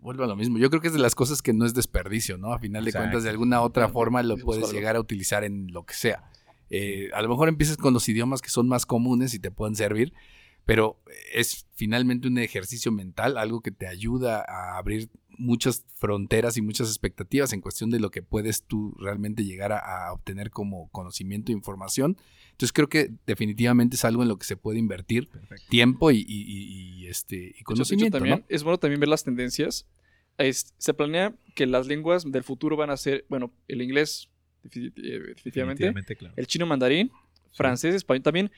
vuelve 0.00 0.22
a 0.22 0.28
lo 0.28 0.36
mismo. 0.36 0.58
Yo 0.58 0.70
creo 0.70 0.80
que 0.80 0.86
es 0.86 0.92
de 0.94 1.00
las 1.00 1.16
cosas 1.16 1.42
que 1.42 1.52
no 1.52 1.66
es 1.66 1.74
desperdicio, 1.74 2.38
¿no? 2.38 2.52
A 2.52 2.60
final 2.60 2.84
de 2.84 2.90
Exacto. 2.90 3.06
cuentas, 3.06 3.24
de 3.24 3.30
alguna 3.30 3.60
otra 3.62 3.88
forma 3.88 4.22
lo 4.22 4.36
Es 4.36 4.44
puedes 4.44 4.70
llegar 4.72 4.94
a 4.94 5.00
utilizar 5.00 5.42
en 5.42 5.72
lo 5.72 5.84
que 5.84 5.94
sea. 5.94 6.30
Eh, 6.70 7.08
a 7.14 7.22
lo 7.22 7.28
mejor 7.28 7.48
empiezas 7.48 7.76
con 7.76 7.94
los 7.94 8.08
idiomas 8.08 8.42
que 8.42 8.50
son 8.50 8.68
más 8.68 8.84
comunes 8.86 9.34
y 9.34 9.38
te 9.38 9.50
pueden 9.50 9.74
servir, 9.76 10.12
pero 10.66 11.00
es 11.32 11.66
finalmente 11.74 12.28
un 12.28 12.36
ejercicio 12.38 12.92
mental, 12.92 13.38
algo 13.38 13.60
que 13.62 13.70
te 13.70 13.86
ayuda 13.86 14.44
a 14.46 14.76
abrir 14.76 15.08
muchas 15.38 15.84
fronteras 15.94 16.56
y 16.56 16.62
muchas 16.62 16.88
expectativas 16.88 17.52
en 17.52 17.60
cuestión 17.60 17.90
de 17.90 18.00
lo 18.00 18.10
que 18.10 18.22
puedes 18.22 18.64
tú 18.64 18.94
realmente 18.98 19.44
llegar 19.44 19.72
a, 19.72 19.78
a 20.08 20.12
obtener 20.12 20.50
como 20.50 20.88
conocimiento 20.90 21.52
e 21.52 21.54
información. 21.54 22.16
Entonces 22.50 22.72
creo 22.72 22.88
que 22.88 23.12
definitivamente 23.24 23.94
es 23.96 24.04
algo 24.04 24.22
en 24.22 24.28
lo 24.28 24.36
que 24.36 24.44
se 24.44 24.56
puede 24.56 24.78
invertir 24.80 25.28
Perfecto. 25.28 25.64
tiempo 25.70 26.10
y, 26.10 26.16
y- 26.18 26.22
y- 26.26 27.02
y, 27.02 27.06
este, 27.06 27.36
y 27.36 27.38
De 27.38 27.46
hecho- 27.46 27.52
de 27.52 27.54
hecho, 27.60 27.64
conocimiento. 27.64 28.18
también 28.18 28.38
¿no? 28.40 28.44
Es 28.48 28.62
bueno 28.64 28.78
también 28.78 28.98
ver 29.00 29.08
las 29.08 29.22
tendencias. 29.24 29.86
Es- 30.38 30.74
se 30.76 30.92
planea 30.92 31.34
que 31.54 31.66
las 31.66 31.86
lenguas 31.86 32.30
del 32.30 32.42
futuro 32.44 32.76
van 32.76 32.90
a 32.90 32.96
ser, 32.96 33.24
bueno, 33.28 33.52
el 33.68 33.80
inglés, 33.80 34.28
Definitivamente, 34.62 36.16
claro. 36.16 36.34
el 36.36 36.46
chino 36.46 36.66
mandarín, 36.66 37.10
francés, 37.52 37.94
español. 37.94 38.22
También 38.22 38.50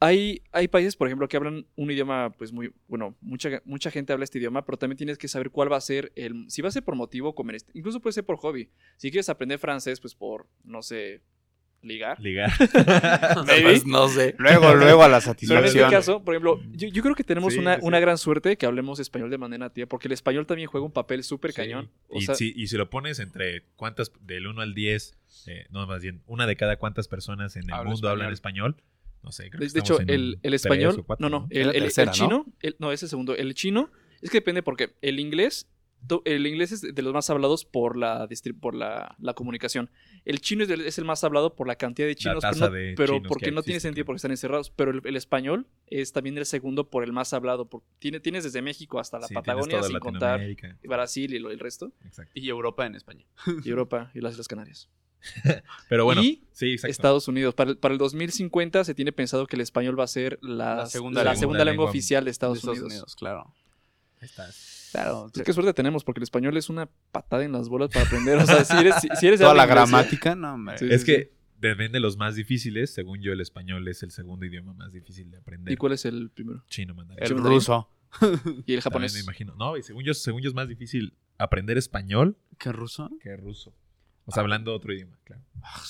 hay, 0.00 0.42
hay 0.52 0.68
países, 0.68 0.96
por 0.96 1.08
ejemplo, 1.08 1.28
que 1.28 1.36
hablan 1.36 1.66
un 1.76 1.90
idioma, 1.90 2.30
pues 2.36 2.52
muy, 2.52 2.72
bueno, 2.88 3.16
mucha, 3.20 3.62
mucha 3.64 3.90
gente 3.90 4.12
habla 4.12 4.24
este 4.24 4.38
idioma, 4.38 4.64
pero 4.66 4.76
también 4.76 4.96
tienes 4.98 5.16
que 5.18 5.28
saber 5.28 5.50
cuál 5.50 5.72
va 5.72 5.76
a 5.76 5.80
ser 5.80 6.12
el, 6.16 6.44
si 6.50 6.60
va 6.62 6.68
a 6.68 6.72
ser 6.72 6.82
por 6.84 6.96
motivo, 6.96 7.34
como 7.34 7.50
en 7.50 7.56
este- 7.56 7.72
incluso 7.74 8.00
puede 8.00 8.12
ser 8.12 8.24
por 8.24 8.36
hobby. 8.36 8.68
Si 8.96 9.10
quieres 9.10 9.28
aprender 9.28 9.58
francés, 9.58 10.00
pues 10.00 10.14
por, 10.14 10.46
no 10.64 10.82
sé, 10.82 11.22
ligar. 11.84 12.20
Ligar. 12.20 12.50
Pues 13.62 13.86
no 13.86 14.08
sé. 14.08 14.34
Luego, 14.38 14.74
luego 14.74 15.02
a 15.02 15.08
la 15.08 15.20
Pero 15.20 15.30
en 15.32 15.36
este 15.36 15.48
satisfacción. 15.48 15.90
caso, 15.90 16.24
por 16.24 16.34
ejemplo, 16.34 16.60
yo, 16.72 16.88
yo 16.88 17.02
creo 17.02 17.14
que 17.14 17.24
tenemos 17.24 17.52
Sí, 17.54 17.58
una, 17.58 17.74
sí, 17.76 17.80
sí. 17.80 17.86
una 17.86 18.00
gran 18.00 18.18
suerte 18.18 18.56
que 18.56 18.66
hablemos 18.66 18.98
español 19.00 19.30
de 19.30 19.38
manera 19.38 19.66
nativa, 19.66 19.86
porque 19.86 20.08
el 20.08 20.12
español 20.12 20.46
también 20.46 20.68
juega 20.68 20.84
un 20.86 20.92
papel 20.92 21.22
súper 21.24 21.52
Sí. 21.52 21.56
cañón. 21.56 21.90
O 22.08 22.18
y, 22.18 22.22
sea, 22.22 22.34
si, 22.34 22.52
y 22.56 22.66
si 22.66 22.76
lo 22.76 22.90
pones 22.90 23.18
entre 23.18 23.64
cuántas, 23.76 24.12
del 24.20 24.46
1 24.46 24.60
al 24.62 24.74
10, 24.74 25.16
eh, 25.46 25.66
no, 25.70 25.86
más 25.86 26.02
bien, 26.02 26.22
una 26.26 26.46
de 26.46 26.56
cada 26.56 26.76
cuántas 26.76 27.08
personas 27.08 27.56
en 27.56 27.68
el 27.70 27.84
mundo 27.84 28.08
hablan 28.08 28.32
español. 28.32 28.72
español, 28.76 28.84
no 29.22 29.32
sé. 29.32 29.50
Creo 29.50 29.60
de, 29.60 29.66
que 29.66 29.72
de 29.72 29.80
hecho, 29.80 30.00
en 30.00 30.10
el, 30.10 30.38
el 30.42 30.54
español, 30.54 31.04
cuatro, 31.06 31.28
no, 31.28 31.40
no, 31.40 31.46
el, 31.50 31.68
el- 31.74 31.82
tercera, 31.82 32.06
¿no? 32.06 32.12
chino, 32.12 32.46
el- 32.60 32.76
no, 32.78 32.92
ese 32.92 33.08
segundo, 33.08 33.34
el 33.36 33.54
chino, 33.54 33.90
es 34.22 34.30
que 34.30 34.38
depende 34.38 34.62
porque 34.62 34.94
el 35.02 35.20
inglés, 35.20 35.66
el 36.24 36.46
inglés 36.46 36.72
es 36.72 36.82
de 36.82 37.02
los 37.02 37.12
más 37.12 37.30
hablados 37.30 37.64
por 37.64 37.96
la, 37.96 38.28
por 38.60 38.74
la, 38.74 39.14
la 39.18 39.34
comunicación. 39.34 39.90
El 40.24 40.40
chino 40.40 40.64
es, 40.64 40.98
el 40.98 41.04
más 41.04 41.24
hablado 41.24 41.54
por 41.54 41.66
la 41.68 41.76
cantidad 41.76 42.06
de 42.08 42.14
chinos, 42.14 42.42
pero, 42.42 42.56
no- 42.66 42.70
de 42.70 42.94
pero 42.96 43.14
chinos 43.14 43.28
porque 43.28 43.44
que 43.46 43.52
no 43.52 43.62
tiene 43.62 43.80
sentido 43.80 44.04
porque 44.04 44.16
están 44.16 44.30
encerrados. 44.30 44.70
Pero 44.70 44.90
el, 44.90 45.00
el 45.04 45.16
español 45.16 45.66
es 45.86 46.12
también 46.12 46.36
el 46.38 46.46
segundo 46.46 46.88
por 46.90 47.04
el 47.04 47.12
más 47.12 47.32
hablado. 47.32 47.66
por- 47.68 47.82
tiene, 47.98 48.20
tienes 48.20 48.44
desde 48.44 48.62
México 48.62 48.98
hasta 48.98 49.18
la 49.18 49.26
Sí, 49.28 49.34
Patagonia, 49.34 49.82
sin 49.82 49.98
contar. 49.98 50.40
Brasil 50.82 51.34
y 51.34 51.38
lo- 51.38 51.50
el 51.50 51.58
resto, 51.58 51.92
Exacto. 52.04 52.32
Y 52.34 52.48
Europa 52.48 52.86
en 52.86 52.94
España. 52.94 53.24
y 53.64 53.68
Europa 53.70 54.10
y 54.14 54.20
las 54.20 54.32
Islas 54.32 54.48
Canarias. 54.48 54.88
Pero 55.88 56.04
bueno, 56.04 56.22
y 56.22 56.44
sí, 56.52 56.72
exacto. 56.72 56.90
Estados 56.90 57.28
Unidos. 57.28 57.54
Para 57.54 57.70
el, 57.70 57.78
para 57.78 57.92
el 57.92 57.98
2050 57.98 58.84
se 58.84 58.94
tiene 58.94 59.10
pensado 59.12 59.46
que 59.46 59.56
el 59.56 59.62
español 59.62 59.98
va 59.98 60.04
a 60.04 60.08
ser 60.08 60.38
la, 60.42 60.74
La 60.76 60.86
segunda 60.86 61.20
la 61.24 61.30
lengua. 61.30 61.40
segunda 61.40 61.58
lengua 61.64 61.72
lengua 61.72 61.90
oficial 61.90 62.24
de 62.24 62.26
De 62.26 62.30
Estados, 62.32 62.58
Estados 62.58 62.78
Unidos. 62.78 62.92
Unidos, 62.92 63.16
claro. 63.16 63.54
Ahí 64.20 64.26
estás. 64.26 64.73
Claro. 64.94 65.28
Pues 65.32 65.44
qué 65.44 65.52
suerte 65.52 65.74
tenemos, 65.74 66.04
porque 66.04 66.20
el 66.20 66.22
español 66.24 66.56
es 66.56 66.68
una 66.70 66.86
patada 67.10 67.44
en 67.44 67.52
las 67.52 67.68
bolas 67.68 67.90
para 67.90 68.06
aprender. 68.06 68.38
O 68.38 68.46
sea, 68.46 68.64
si 68.64 68.76
eres, 68.76 68.94
si, 69.00 69.08
si 69.18 69.26
eres 69.26 69.40
Toda 69.40 69.54
la 69.54 69.66
gramática, 69.66 70.34
no, 70.36 70.54
hombre. 70.54 70.78
Sí, 70.78 70.86
Es 70.88 71.00
sí, 71.00 71.06
que 71.06 71.32
depende 71.58 71.96
de 71.96 72.00
los 72.00 72.16
más 72.16 72.36
difíciles. 72.36 72.94
Según 72.94 73.20
yo, 73.20 73.32
el 73.32 73.40
español 73.40 73.86
es 73.88 74.02
el 74.04 74.12
segundo 74.12 74.46
idioma 74.46 74.72
más 74.74 74.92
difícil 74.92 75.30
de 75.30 75.38
aprender. 75.38 75.72
¿Y 75.72 75.76
cuál 75.76 75.92
es 75.94 76.04
el 76.04 76.30
primero? 76.30 76.62
Chino 76.68 76.94
mandarín. 76.94 77.22
El 77.22 77.28
Chino 77.28 77.42
ruso. 77.42 77.90
¿Y 78.20 78.26
el 78.26 78.52
También 78.62 78.80
japonés? 78.82 79.14
me 79.14 79.20
imagino. 79.20 79.54
No, 79.56 79.76
y 79.76 79.82
según 79.82 80.04
yo, 80.04 80.14
según 80.14 80.40
yo 80.42 80.48
es 80.48 80.54
más 80.54 80.68
difícil 80.68 81.14
aprender 81.38 81.76
español 81.76 82.36
¿Qué 82.58 82.70
ruso? 82.70 83.10
que 83.20 83.36
ruso. 83.36 83.74
O 84.26 84.32
sea, 84.32 84.42
hablando 84.42 84.72
otro 84.72 84.92
idioma, 84.92 85.18
claro. 85.24 85.42
Ah, 85.62 85.82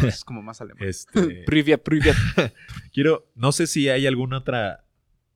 no, 0.00 0.08
es 0.08 0.24
como 0.24 0.42
más 0.42 0.60
alemán. 0.60 0.82
Este, 0.86 1.42
Privia, 1.46 1.82
privia. 1.82 2.14
quiero, 2.92 3.26
no 3.34 3.52
sé 3.52 3.66
si 3.66 3.88
hay 3.88 4.06
alguna 4.06 4.38
otra 4.38 4.85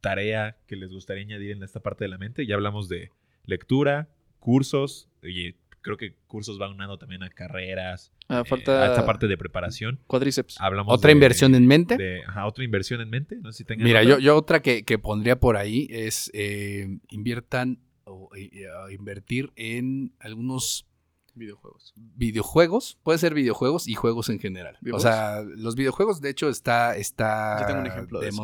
tarea 0.00 0.56
que 0.66 0.76
les 0.76 0.90
gustaría 0.90 1.22
añadir 1.24 1.50
en 1.52 1.62
esta 1.62 1.80
parte 1.80 2.04
de 2.04 2.08
la 2.08 2.18
mente. 2.18 2.46
Ya 2.46 2.54
hablamos 2.54 2.88
de 2.88 3.10
lectura, 3.44 4.08
cursos, 4.38 5.08
y 5.22 5.52
creo 5.82 5.96
que 5.96 6.14
cursos 6.26 6.60
va 6.60 6.68
unado 6.68 6.98
también 6.98 7.22
a 7.22 7.30
carreras, 7.30 8.12
Ah, 8.28 8.42
eh, 8.44 8.48
falta 8.48 8.82
a 8.82 8.86
esta 8.90 9.04
parte 9.06 9.26
de 9.28 9.36
preparación. 9.36 9.98
cuádriceps. 10.06 10.60
Hablamos 10.60 10.94
¿Otra 10.94 11.08
de- 11.08 11.12
inversión 11.14 11.54
en 11.54 11.66
mente? 11.66 11.96
de- 11.96 12.22
ajá, 12.24 12.46
otra 12.46 12.64
inversión 12.64 13.00
en 13.00 13.10
mente. 13.10 13.36
No 13.36 13.50
sé 13.52 13.58
si 13.58 13.64
tengan 13.64 13.84
Mira, 13.86 14.00
otra. 14.00 14.10
yo, 14.10 14.18
yo 14.18 14.36
otra 14.36 14.60
que, 14.62 14.84
que 14.84 14.98
pondría 14.98 15.38
por 15.40 15.56
ahí 15.56 15.88
es 15.90 16.30
eh, 16.34 16.98
inviertan 17.08 17.78
o 18.04 18.28
eh, 18.36 18.50
eh, 18.52 18.68
invertir 18.92 19.52
en 19.56 20.12
algunos 20.20 20.86
Videojuegos. 21.34 21.94
videojuegos, 21.96 22.98
puede 23.02 23.18
ser 23.18 23.34
videojuegos 23.34 23.88
y 23.88 23.94
juegos 23.94 24.28
en 24.28 24.40
general. 24.40 24.76
¿Videojuegos? 24.80 25.04
O 25.04 25.08
sea, 25.08 25.42
los 25.42 25.74
videojuegos, 25.76 26.20
de 26.20 26.28
hecho, 26.30 26.48
está, 26.50 26.96
está 26.96 27.58
Yo 27.60 27.66
tengo 27.66 27.80
un 27.80 27.86
ejemplo 27.86 28.20
de 28.20 28.28
eso. 28.28 28.36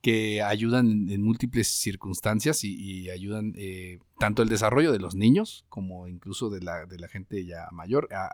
Que 0.00 0.42
ayudan 0.42 1.10
en, 1.10 1.22
múltiples 1.22 1.68
circunstancias 1.68 2.64
y, 2.64 2.74
y 2.74 3.10
ayudan 3.10 3.52
eh, 3.56 3.98
tanto 4.18 4.42
el 4.42 4.48
desarrollo 4.48 4.92
de 4.92 4.98
los 4.98 5.14
niños 5.14 5.64
como 5.68 6.08
incluso 6.08 6.48
de 6.48 6.60
la, 6.60 6.86
de 6.86 6.98
la 6.98 7.08
gente 7.08 7.44
ya 7.44 7.68
mayor 7.70 8.08
a, 8.12 8.30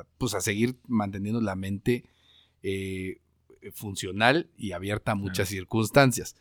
a, 0.00 0.04
pues 0.18 0.34
a 0.34 0.40
seguir 0.40 0.76
manteniendo 0.88 1.40
la 1.40 1.56
mente 1.56 2.04
eh, 2.62 3.18
funcional 3.72 4.48
y 4.56 4.72
abierta 4.72 5.12
a 5.12 5.14
muchas 5.14 5.48
circunstancias. 5.48 6.36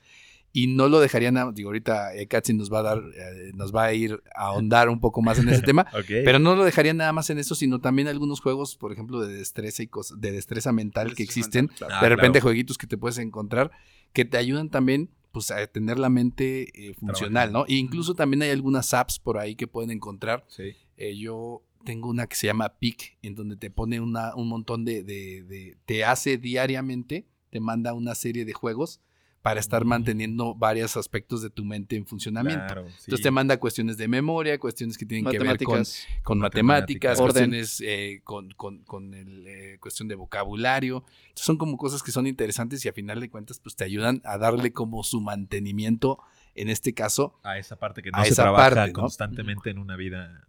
Y 0.51 0.67
no 0.67 0.89
lo 0.89 0.99
dejaría 0.99 1.31
nada, 1.31 1.51
digo, 1.51 1.69
ahorita 1.69 2.15
eh, 2.15 2.27
Katsin 2.27 2.57
nos 2.57 2.73
va 2.73 2.79
a 2.79 2.83
dar, 2.83 2.97
eh, 2.97 3.51
nos 3.53 3.75
va 3.75 3.85
a 3.85 3.93
ir 3.93 4.23
a 4.33 4.47
ahondar 4.47 4.89
un 4.89 4.99
poco 4.99 5.21
más 5.21 5.37
en 5.37 5.47
ese 5.49 5.61
tema, 5.61 5.85
Ok. 5.93 6.07
pero 6.07 6.39
no 6.39 6.55
lo 6.55 6.63
dejaría 6.63 6.91
nada 6.93 7.13
más 7.13 7.29
en 7.29 7.37
eso, 7.37 7.53
sino 7.53 7.79
también 7.79 8.07
algunos 8.07 8.41
juegos, 8.41 8.75
por 8.75 8.91
ejemplo, 8.91 9.21
de 9.21 9.31
destreza 9.35 9.83
y 9.83 9.87
cosas, 9.87 10.19
de 10.19 10.31
destreza 10.31 10.71
mental 10.71 11.13
que 11.13 11.21
existen. 11.21 11.69
Ah, 11.87 12.01
de 12.01 12.09
repente 12.09 12.39
claro. 12.39 12.45
jueguitos 12.45 12.79
que 12.79 12.87
te 12.87 12.97
puedes 12.97 13.19
encontrar 13.19 13.69
que 14.13 14.25
te 14.25 14.37
ayudan 14.37 14.69
también 14.69 15.09
pues 15.31 15.51
a 15.51 15.65
tener 15.67 15.99
la 15.99 16.09
mente 16.09 16.89
eh, 16.89 16.93
funcional, 16.95 17.51
¿no? 17.53 17.65
E 17.67 17.75
incluso 17.75 18.15
también 18.15 18.41
hay 18.41 18.49
algunas 18.49 18.93
apps 18.93 19.19
por 19.19 19.37
ahí 19.37 19.55
que 19.55 19.67
pueden 19.67 19.91
encontrar. 19.91 20.43
Sí. 20.47 20.75
Eh, 20.97 21.15
yo 21.17 21.63
tengo 21.85 22.09
una 22.09 22.27
que 22.27 22.35
se 22.35 22.47
llama 22.47 22.77
Pic, 22.79 23.17
en 23.21 23.35
donde 23.35 23.55
te 23.55 23.69
pone 23.69 24.01
una, 24.01 24.35
un 24.35 24.47
montón 24.47 24.85
de, 24.85 25.03
de- 25.03 25.43
de- 25.43 25.77
te 25.85 26.03
hace 26.03 26.37
diariamente, 26.37 27.27
te 27.51 27.59
manda 27.59 27.93
una 27.93 28.15
serie 28.15 28.43
de 28.43 28.53
juegos 28.53 29.01
para 29.41 29.59
estar 29.61 29.85
manteniendo 29.85 30.53
varios 30.53 30.97
aspectos 30.97 31.41
de 31.41 31.49
tu 31.49 31.63
mente 31.63 31.95
en 31.95 32.05
funcionamiento. 32.05 32.65
Claro, 32.65 32.87
sí. 32.89 32.95
Entonces 33.05 33.23
te 33.23 33.31
manda 33.31 33.57
cuestiones 33.57 33.95
de 33.97 34.07
memoria, 34.09 34.59
cuestiones 34.59 34.97
que 34.97 35.05
tienen 35.05 35.31
que 35.31 35.39
ver 35.39 35.57
con, 35.63 35.77
Matemáticas. 35.79 36.05
con 36.17 36.23
Con 36.23 36.39
matemáticas, 36.39 37.17
matemáticas. 37.17 37.19
Orden. 37.21 37.49
cuestiones 37.51 37.81
eh, 37.85 38.21
con, 38.25 38.51
con, 38.51 38.83
con 38.83 39.13
el, 39.13 39.47
eh, 39.47 39.77
cuestión 39.79 40.09
de 40.09 40.15
vocabulario. 40.15 41.05
Entonces, 41.21 41.45
son 41.45 41.57
como 41.57 41.77
cosas 41.77 42.03
que 42.03 42.11
son 42.11 42.27
interesantes 42.27 42.83
y 42.85 42.89
a 42.89 42.93
final 42.93 43.21
de 43.21 43.29
cuentas 43.29 43.59
pues 43.61 43.75
te 43.77 43.85
ayudan 43.85 44.21
a 44.25 44.37
darle 44.37 44.73
como 44.73 45.03
su 45.03 45.21
mantenimiento, 45.21 46.19
en 46.55 46.67
este 46.69 46.93
caso. 46.93 47.39
a 47.43 47.57
esa 47.57 47.77
parte 47.77 48.01
que 48.01 48.11
no 48.11 48.17
a 48.17 48.25
se 48.25 48.31
esa 48.31 48.43
trabaja 48.43 48.75
parte, 48.75 48.91
¿no? 48.91 48.99
constantemente 49.01 49.69
en 49.69 49.77
una 49.77 49.95
vida 49.95 50.47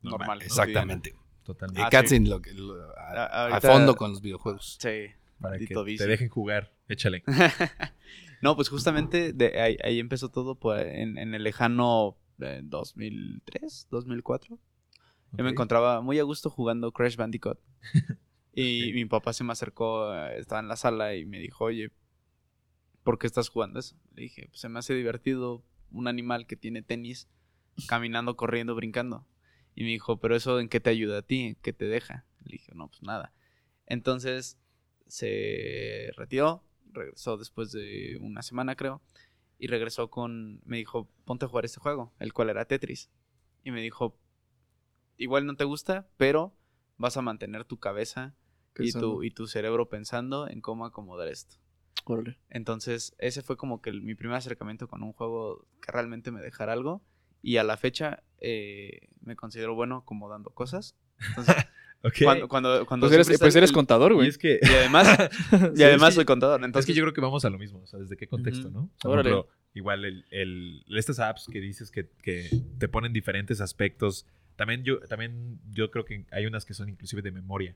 normal. 0.00 0.18
Normal. 0.18 0.38
¿no? 0.40 0.44
Exactamente. 0.44 1.14
Totalmente. 1.44 1.82
Ah, 1.82 2.02
lo 2.20 2.40
lo- 2.54 2.98
a, 2.98 3.56
A- 3.56 3.60
fondo 3.60 3.94
con 3.94 4.10
los 4.10 4.20
videojuegos. 4.20 4.78
Sí. 4.80 5.06
para 5.40 5.58
que 5.58 5.66
te 5.66 6.06
dejen 6.06 6.28
jugar. 6.28 6.72
Échale. 6.88 7.22
No, 8.42 8.56
pues 8.56 8.68
justamente 8.68 9.32
de 9.32 9.60
ahí, 9.60 9.76
ahí 9.82 9.98
empezó 10.00 10.28
todo 10.28 10.56
pues, 10.56 10.84
en, 10.86 11.16
en 11.16 11.34
el 11.34 11.44
lejano 11.44 12.18
eh, 12.40 12.60
2003, 12.62 13.88
2004. 13.90 14.58
Yo 15.34 15.44
me 15.44 15.50
encontraba 15.50 16.02
muy 16.02 16.18
a 16.18 16.24
gusto 16.24 16.50
jugando 16.50 16.92
Crash 16.92 17.16
Bandicoot. 17.16 17.58
Y 18.54 18.92
mi 18.92 19.06
papá 19.06 19.32
se 19.32 19.44
me 19.44 19.52
acercó, 19.52 20.14
eh, 20.14 20.38
estaba 20.38 20.60
en 20.60 20.68
la 20.68 20.76
sala 20.76 21.14
y 21.14 21.24
me 21.24 21.38
dijo, 21.38 21.64
oye, 21.64 21.90
¿por 23.02 23.18
qué 23.18 23.26
estás 23.26 23.48
jugando 23.48 23.80
eso? 23.80 23.96
Le 24.14 24.24
dije, 24.24 24.48
pues 24.48 24.60
se 24.60 24.68
me 24.68 24.78
hace 24.78 24.92
divertido 24.92 25.64
un 25.90 26.06
animal 26.06 26.46
que 26.46 26.56
tiene 26.56 26.82
tenis, 26.82 27.30
caminando, 27.88 28.36
corriendo, 28.36 28.74
brincando. 28.74 29.26
Y 29.74 29.84
me 29.84 29.88
dijo, 29.88 30.20
pero 30.20 30.36
eso 30.36 30.60
en 30.60 30.68
qué 30.68 30.80
te 30.80 30.90
ayuda 30.90 31.20
a 31.20 31.22
ti, 31.22 31.40
en 31.40 31.54
qué 31.56 31.72
te 31.72 31.86
deja. 31.86 32.26
Le 32.44 32.52
dije, 32.52 32.72
no, 32.74 32.88
pues 32.88 33.02
nada. 33.02 33.32
Entonces 33.86 34.58
se 35.06 36.10
retiró, 36.16 36.62
regresó 36.92 37.36
después 37.36 37.72
de 37.72 38.18
una 38.20 38.42
semana 38.42 38.76
creo, 38.76 39.00
y 39.58 39.66
regresó 39.68 40.10
con, 40.10 40.60
me 40.64 40.76
dijo, 40.78 41.08
ponte 41.24 41.44
a 41.44 41.48
jugar 41.48 41.64
este 41.64 41.80
juego, 41.80 42.12
el 42.18 42.32
cual 42.32 42.50
era 42.50 42.64
Tetris. 42.64 43.10
Y 43.64 43.70
me 43.70 43.80
dijo, 43.80 44.18
igual 45.16 45.46
no 45.46 45.56
te 45.56 45.64
gusta, 45.64 46.08
pero 46.16 46.56
vas 46.96 47.16
a 47.16 47.22
mantener 47.22 47.64
tu 47.64 47.78
cabeza 47.78 48.34
y 48.84 48.92
tu, 49.00 49.22
y 49.22 49.30
tu 49.30 49.46
cerebro 49.46 49.88
pensando 49.88 50.48
en 50.48 50.60
cómo 50.60 50.84
acomodar 50.84 51.28
esto. 51.28 51.56
Órale. 52.04 52.38
Entonces, 52.50 53.14
ese 53.18 53.42
fue 53.42 53.56
como 53.56 53.80
que 53.80 53.90
el- 53.90 54.02
mi 54.02 54.14
primer 54.14 54.36
acercamiento 54.36 54.88
con 54.88 55.02
un 55.02 55.12
juego 55.12 55.66
que 55.80 55.92
realmente 55.92 56.30
me 56.32 56.40
dejara 56.40 56.72
algo. 56.72 57.02
Y 57.42 57.56
a 57.58 57.64
la 57.64 57.76
fecha 57.76 58.22
eh, 58.38 59.08
me 59.20 59.36
considero 59.36 59.74
bueno 59.74 59.96
acomodando 59.98 60.50
cosas. 60.50 60.96
Entonces, 61.28 61.54
Cuando, 62.24 62.48
cuando, 62.48 62.86
cuando 62.86 63.06
Pues 63.06 63.14
eres, 63.14 63.26
pues 63.28 63.34
está 63.40 63.58
eres 63.58 63.70
el- 63.70 63.74
contador, 63.74 64.12
Y 64.12 64.14
güey. 64.16 64.28
es 64.28 64.38
que, 64.38 64.58
Y 64.62 64.66
además, 64.74 65.06
y 65.76 65.82
además 65.82 66.08
es 66.10 66.14
que- 66.14 66.16
soy 66.16 66.24
contador. 66.24 66.60
es 66.60 66.66
Entonces, 66.66 66.86
que 66.86 66.94
yo 66.94 67.02
creo 67.04 67.12
que 67.14 67.20
vamos 67.20 67.44
a 67.44 67.50
lo 67.50 67.58
mismo. 67.58 67.80
O 67.82 67.86
sea, 67.86 67.98
¿desde 68.00 68.16
qué 68.16 68.26
contexto, 68.26 68.68
Ujú. 68.68 68.76
no? 68.76 68.82
O 68.84 68.88
sea, 68.88 69.02
por 69.02 69.10
Órale. 69.12 69.30
ejemplo, 69.30 69.48
igual 69.74 70.04
el, 70.04 70.24
el- 70.30 70.84
estas 70.96 71.18
apps 71.20 71.46
que 71.50 71.60
dices 71.60 71.90
que, 71.90 72.08
que 72.22 72.48
te 72.78 72.88
ponen 72.88 73.12
diferentes 73.12 73.60
aspectos. 73.60 74.26
También 74.62 74.84
yo, 74.84 75.00
también 75.00 75.58
yo 75.72 75.90
creo 75.90 76.04
que 76.04 76.24
hay 76.30 76.46
unas 76.46 76.64
que 76.64 76.72
son 76.72 76.88
inclusive 76.88 77.20
de 77.20 77.32
memoria. 77.32 77.74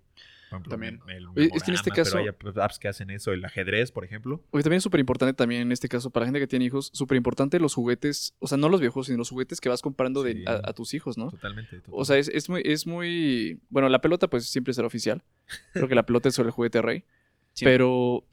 Por 0.48 0.58
ejemplo, 0.60 0.70
También. 0.70 1.00
el 1.08 1.26
es 1.52 1.64
que 1.64 1.72
en 1.72 1.74
este 1.74 1.90
pero 1.90 2.04
caso- 2.04 2.18
hay 2.18 2.28
apps 2.28 2.78
que 2.78 2.86
hacen 2.86 3.10
eso. 3.10 3.32
El 3.32 3.44
ajedrez, 3.44 3.90
por 3.90 4.04
ejemplo. 4.04 4.40
Oye, 4.52 4.62
también 4.62 4.76
es 4.78 4.84
súper 4.84 5.00
importante 5.00 5.34
también 5.34 5.62
en 5.62 5.72
este 5.72 5.88
caso, 5.88 6.10
para 6.10 6.22
la 6.22 6.28
gente 6.28 6.38
que 6.38 6.46
tiene 6.46 6.64
hijos, 6.66 6.90
súper 6.94 7.16
importante 7.16 7.58
los 7.58 7.74
juguetes, 7.74 8.32
o 8.38 8.46
sea, 8.46 8.56
no 8.56 8.68
los 8.68 8.80
viejos, 8.80 9.06
sino 9.06 9.18
los 9.18 9.30
juguetes 9.30 9.60
que 9.60 9.68
vas 9.68 9.82
comprando 9.82 10.22
de, 10.22 10.44
a, 10.46 10.60
a 10.70 10.72
tus 10.72 10.94
hijos, 10.94 11.18
¿no? 11.18 11.30
Totalmente. 11.32 11.82
O 11.90 12.04
sea, 12.04 12.16
es, 12.18 12.28
es 12.28 12.48
muy, 12.48 12.62
es 12.64 12.86
muy... 12.86 13.58
Bueno, 13.70 13.88
la 13.88 14.00
pelota 14.00 14.28
pues 14.30 14.46
siempre 14.46 14.72
será 14.72 14.86
oficial. 14.86 15.24
Creo 15.72 15.88
que 15.88 15.96
la 15.96 16.06
pelota 16.06 16.28
es 16.28 16.38
el 16.38 16.50
juguete 16.52 16.80
rey. 16.80 17.02
Siempre. 17.52 17.74
Pero 17.74 18.24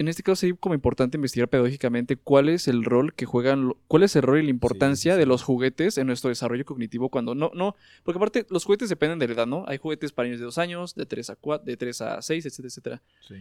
en 0.00 0.08
este 0.08 0.22
caso 0.22 0.36
sí 0.40 0.54
como 0.58 0.74
importante 0.74 1.16
investigar 1.18 1.48
pedagógicamente 1.48 2.16
cuál 2.16 2.48
es 2.48 2.68
el 2.68 2.84
rol 2.84 3.12
que 3.14 3.26
juegan, 3.26 3.74
cuál 3.86 4.02
es 4.02 4.16
el 4.16 4.22
rol 4.22 4.38
y 4.40 4.44
la 4.44 4.50
importancia 4.50 5.12
sí, 5.12 5.18
de 5.18 5.26
los 5.26 5.42
juguetes 5.42 5.98
en 5.98 6.06
nuestro 6.06 6.28
desarrollo 6.30 6.64
cognitivo 6.64 7.10
cuando 7.10 7.34
no, 7.34 7.50
no, 7.54 7.76
porque 8.02 8.16
aparte 8.18 8.46
los 8.50 8.64
juguetes 8.64 8.88
dependen 8.88 9.18
de 9.18 9.28
la 9.28 9.34
edad, 9.34 9.46
¿no? 9.46 9.64
Hay 9.68 9.76
juguetes 9.78 10.10
para 10.12 10.26
niños 10.26 10.40
de 10.40 10.46
2 10.46 10.58
años, 10.58 10.94
de 10.94 11.04
3 11.06 11.30
a 11.30 11.36
4, 11.36 11.64
de 11.66 11.76
3 11.76 12.00
a 12.00 12.22
6, 12.22 12.46
etcétera, 12.46 12.68
etcétera. 12.68 13.02
sí. 13.28 13.34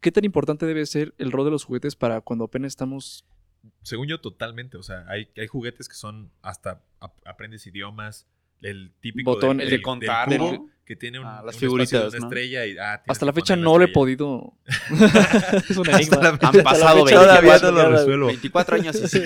¿Qué 0.00 0.10
tan 0.10 0.24
importante 0.24 0.66
debe 0.66 0.84
ser 0.84 1.14
el 1.18 1.30
rol 1.30 1.44
de 1.44 1.52
los 1.52 1.64
juguetes 1.64 1.94
para 1.94 2.20
cuando 2.20 2.44
apenas 2.46 2.70
estamos... 2.70 3.24
Según 3.82 4.08
yo, 4.08 4.20
totalmente. 4.20 4.76
O 4.76 4.82
sea, 4.82 5.04
hay, 5.08 5.28
hay 5.36 5.46
juguetes 5.46 5.88
que 5.88 5.94
son 5.94 6.32
hasta 6.42 6.82
ap- 6.98 7.24
aprendes 7.24 7.64
idiomas, 7.68 8.26
el 8.62 8.92
típico 9.00 9.32
Botón, 9.34 9.58
del- 9.58 9.66
el 9.68 9.70
de 9.76 9.82
contar, 9.82 10.28
del 10.28 10.38
cubo 10.38 10.50
el- 10.52 10.72
que 10.84 10.96
tiene 10.96 11.20
un, 11.20 11.26
Ah, 11.26 11.42
las 11.46 11.56
figuritas, 11.56 11.90
de 12.12 12.18
una 12.18 12.18
¿no? 12.18 12.26
estrella 12.26 12.66
y 12.66 12.76
ah, 12.76 13.02
Hasta 13.08 13.24
la 13.26 13.32
fecha 13.32 13.54
no 13.56 13.78
lo 13.78 13.84
he 13.84 13.88
podido. 13.88 14.54
es 15.68 15.76
un 15.76 15.88
enigma. 15.88 16.16
la- 16.16 16.28
Han 16.30 16.38
Hasta 16.42 16.62
pasado 16.62 17.06
fecha 17.06 17.20
24 17.20 17.40
Todavía 17.40 17.58
no 17.58 17.70
lo 17.70 17.76
nada, 17.82 17.88
resuelvo. 17.90 18.26
24 18.26 18.76
años 18.76 18.96
y 18.96 19.08
sí. 19.08 19.20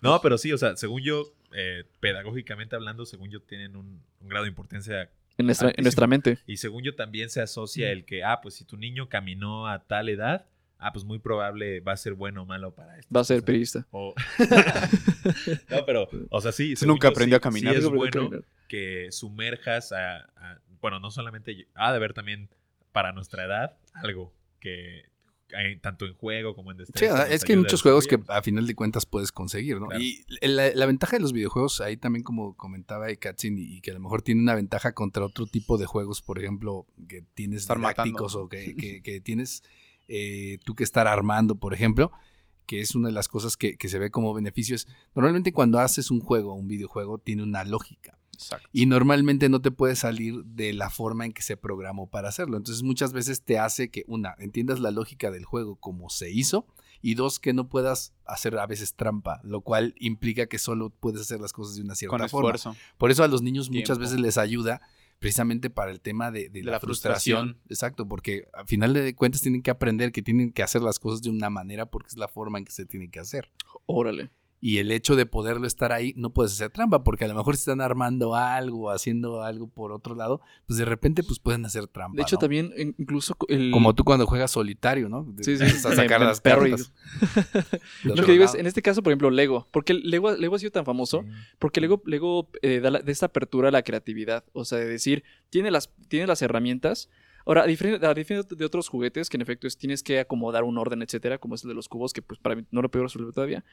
No, 0.00 0.20
pero 0.20 0.38
sí, 0.38 0.52
o 0.52 0.58
sea, 0.58 0.76
según 0.76 1.02
yo, 1.02 1.32
eh, 1.52 1.84
pedagógicamente 2.00 2.76
hablando, 2.76 3.04
según 3.06 3.30
yo, 3.30 3.40
tienen 3.40 3.76
un, 3.76 4.02
un 4.20 4.28
grado 4.28 4.44
de 4.44 4.50
importancia. 4.50 5.10
En 5.36 5.46
nuestra, 5.46 5.70
en 5.76 5.82
nuestra 5.84 6.06
mente. 6.08 6.38
Y 6.46 6.56
según 6.56 6.82
yo, 6.82 6.94
también 6.96 7.30
se 7.30 7.40
asocia 7.40 7.90
el 7.92 8.04
que, 8.04 8.24
ah, 8.24 8.40
pues 8.42 8.54
si 8.54 8.64
tu 8.64 8.76
niño 8.76 9.08
caminó 9.08 9.68
a 9.68 9.84
tal 9.84 10.08
edad, 10.08 10.46
ah, 10.78 10.92
pues 10.92 11.04
muy 11.04 11.18
probable 11.18 11.80
va 11.80 11.92
a 11.92 11.96
ser 11.96 12.14
bueno 12.14 12.42
o 12.42 12.46
malo 12.46 12.74
para 12.74 12.98
esto. 12.98 13.12
Va 13.14 13.20
a 13.20 13.24
ser 13.24 13.42
periodista. 13.44 13.86
O... 13.90 14.14
no, 15.70 15.84
pero, 15.86 16.08
o 16.30 16.40
sea, 16.40 16.52
sí. 16.52 16.74
Nunca 16.86 17.08
yo, 17.08 17.12
aprendió 17.12 17.36
sí- 17.36 17.38
a 17.38 17.40
caminar. 17.40 17.74
sí 17.74 17.80
es 17.80 17.88
bueno 17.88 18.10
caminar. 18.12 18.44
que 18.68 19.08
sumerjas 19.10 19.92
a, 19.92 20.16
a- 20.36 20.60
Bueno, 20.80 21.00
no 21.00 21.10
solamente. 21.10 21.66
Ha 21.74 21.90
de 21.90 21.96
haber 21.96 22.14
también 22.14 22.48
para 22.92 23.12
nuestra 23.12 23.44
edad 23.44 23.76
algo 23.94 24.32
que. 24.60 25.02
hay 25.54 25.78
tanto 25.78 26.04
en 26.06 26.14
juego 26.14 26.54
como 26.54 26.70
en 26.72 26.76
Sí, 26.78 26.82
destreza. 26.84 27.18
nos 27.24 27.30
es 27.30 27.44
que 27.44 27.52
hay 27.54 27.58
muchos 27.58 27.82
juegos 27.82 28.06
que 28.06 28.18
a 28.28 28.42
final 28.42 28.66
de 28.66 28.74
cuentas 28.74 29.06
puedes 29.06 29.32
conseguir, 29.32 29.80
¿no? 29.80 29.86
Claro. 29.88 30.02
Y 30.02 30.24
la, 30.40 30.70
la 30.74 30.86
ventaja 30.86 31.16
de 31.16 31.22
los 31.22 31.32
videojuegos, 31.32 31.80
ahí 31.80 31.96
también 31.96 32.22
como 32.22 32.56
comentaba 32.56 33.06
Katzin, 33.16 33.58
y 33.58 33.80
que 33.80 33.90
a 33.90 33.94
lo 33.94 34.00
mejor 34.00 34.22
tiene 34.22 34.42
una 34.42 34.54
ventaja 34.54 34.92
contra 34.92 35.24
otro 35.24 35.46
tipo 35.46 35.78
de 35.78 35.86
juegos, 35.86 36.20
por 36.22 36.38
ejemplo, 36.38 36.86
que 37.08 37.22
tienes 37.34 37.62
Estar 37.62 37.78
matando. 37.78 38.04
didácticos 38.04 38.34
o 38.36 38.48
que, 38.48 38.76
que- 38.76 39.02
que 39.02 39.20
tienes 39.20 39.62
eh, 40.08 40.58
tú 40.64 40.74
que 40.74 40.84
estar 40.84 41.06
armando, 41.06 41.54
por 41.54 41.74
ejemplo, 41.74 42.10
que 42.66 42.80
es 42.80 42.94
una 42.94 43.08
de 43.08 43.14
las 43.14 43.28
cosas 43.28 43.56
que, 43.56 43.76
que 43.76 43.88
se 43.88 43.98
ve 43.98 44.10
como 44.10 44.34
beneficio. 44.34 44.74
Es, 44.74 44.86
normalmente 45.14 45.52
cuando 45.52 45.78
haces 45.78 46.10
un 46.10 46.20
juego, 46.20 46.54
un 46.54 46.68
videojuego, 46.68 47.18
tiene 47.18 47.42
una 47.42 47.64
lógica. 47.64 48.18
Exacto. 48.34 48.68
Y 48.72 48.86
normalmente 48.86 49.48
no 49.48 49.60
te 49.60 49.70
puede 49.72 49.96
salir 49.96 50.44
de 50.44 50.72
la 50.72 50.90
forma 50.90 51.24
en 51.26 51.32
que 51.32 51.42
se 51.42 51.56
programó 51.56 52.08
para 52.08 52.28
hacerlo. 52.28 52.56
Entonces 52.56 52.82
muchas 52.84 53.12
veces 53.12 53.42
te 53.42 53.58
hace 53.58 53.90
que, 53.90 54.04
una, 54.06 54.34
entiendas 54.38 54.80
la 54.80 54.90
lógica 54.92 55.30
del 55.30 55.44
juego 55.44 55.76
como 55.76 56.08
se 56.08 56.30
hizo 56.30 56.66
y 57.02 57.14
dos, 57.14 57.40
que 57.40 57.52
no 57.52 57.68
puedas 57.68 58.12
hacer 58.24 58.56
a 58.58 58.66
veces 58.66 58.94
trampa, 58.94 59.40
lo 59.42 59.62
cual 59.62 59.94
implica 59.98 60.46
que 60.46 60.58
solo 60.58 60.90
puedes 60.90 61.20
hacer 61.22 61.40
las 61.40 61.52
cosas 61.52 61.76
de 61.76 61.82
una 61.82 61.94
cierta 61.94 62.16
Con 62.16 62.28
forma. 62.28 62.54
esfuerzo. 62.54 62.76
Por 62.96 63.10
eso 63.10 63.24
a 63.24 63.28
los 63.28 63.42
niños 63.42 63.70
muchas 63.70 63.98
Tiempo. 63.98 64.00
veces 64.02 64.20
les 64.20 64.38
ayuda 64.38 64.80
precisamente 65.18 65.70
para 65.70 65.90
el 65.90 66.00
tema 66.00 66.30
de, 66.30 66.48
de 66.48 66.60
De 66.60 66.62
la, 66.62 66.72
la 66.72 66.80
frustración. 66.80 67.38
frustración. 67.48 67.70
Exacto, 67.70 68.08
porque 68.08 68.48
al 68.52 68.66
final 68.66 68.94
de 68.94 69.14
cuentas 69.14 69.40
tienen 69.42 69.62
que 69.62 69.70
aprender 69.70 70.12
que 70.12 70.22
tienen 70.22 70.52
que 70.52 70.62
hacer 70.62 70.82
las 70.82 70.98
cosas 70.98 71.22
de 71.22 71.30
una 71.30 71.50
manera 71.50 71.86
porque 71.86 72.08
es 72.08 72.16
la 72.16 72.28
forma 72.28 72.58
en 72.58 72.64
que 72.64 72.72
se 72.72 72.86
tienen 72.86 73.10
que 73.10 73.20
hacer. 73.20 73.50
Órale. 73.86 74.30
Y 74.60 74.78
el 74.78 74.90
hecho 74.90 75.14
de 75.14 75.24
poderlo 75.24 75.68
estar 75.68 75.92
ahí, 75.92 76.14
no 76.16 76.30
puedes 76.30 76.52
hacer 76.52 76.70
trampa, 76.70 77.04
porque 77.04 77.24
a 77.24 77.28
lo 77.28 77.34
mejor 77.34 77.54
si 77.56 77.60
están 77.60 77.80
armando 77.80 78.34
algo, 78.34 78.90
haciendo 78.90 79.42
algo 79.42 79.68
por 79.68 79.92
otro 79.92 80.16
lado, 80.16 80.40
pues 80.66 80.78
de 80.78 80.84
repente 80.84 81.22
pues 81.22 81.38
pueden 81.38 81.64
hacer 81.64 81.86
trampa. 81.86 82.16
De 82.16 82.22
hecho, 82.22 82.34
¿no? 82.36 82.40
también 82.40 82.72
in- 82.76 82.94
incluso 82.98 83.36
el... 83.48 83.70
Como 83.70 83.94
tú 83.94 84.02
cuando 84.02 84.26
juegas 84.26 84.50
solitario, 84.50 85.08
¿no? 85.08 85.32
Sí, 85.42 85.56
sí. 85.58 85.62
a 85.64 85.68
sacar 85.94 86.20
las 86.22 86.40
cartas. 86.40 86.92
Lo 88.04 88.14
que 88.24 88.32
digo 88.32 88.44
es, 88.44 88.54
en 88.54 88.66
este 88.66 88.82
caso, 88.82 89.02
por 89.02 89.12
ejemplo, 89.12 89.30
Lego. 89.30 89.68
Porque 89.70 89.94
Lego, 89.94 90.32
Lego 90.32 90.56
ha 90.56 90.58
sido 90.58 90.72
tan 90.72 90.84
famoso 90.84 91.24
porque 91.58 91.80
Lego, 91.80 92.02
Lego 92.06 92.50
eh, 92.62 92.80
da 92.80 92.90
la- 92.90 93.00
de 93.00 93.12
esta 93.12 93.26
apertura 93.26 93.68
a 93.68 93.72
la 93.72 93.82
creatividad. 93.82 94.44
O 94.52 94.64
sea, 94.64 94.78
de 94.78 94.86
decir, 94.86 95.22
tiene 95.50 95.70
las, 95.70 95.90
tiene 96.08 96.26
las 96.26 96.42
herramientas. 96.42 97.08
Ahora, 97.46 97.62
a 97.62 97.66
diferencia, 97.66 98.10
a 98.10 98.12
diferencia 98.12 98.56
de 98.56 98.64
otros 98.64 98.88
juguetes, 98.88 99.30
que 99.30 99.36
en 99.38 99.40
efecto 99.40 99.66
es, 99.66 99.78
tienes 99.78 100.02
que 100.02 100.20
acomodar 100.20 100.64
un 100.64 100.76
orden, 100.76 101.00
etcétera, 101.00 101.38
como 101.38 101.54
es 101.54 101.62
el 101.64 101.68
de 101.68 101.74
los 101.74 101.88
cubos, 101.88 102.12
que 102.12 102.20
pues 102.20 102.38
para 102.38 102.56
mí 102.56 102.64
no 102.70 102.82
lo 102.82 102.90
puedo 102.90 103.04
resolver 103.04 103.32
todavía. 103.32 103.64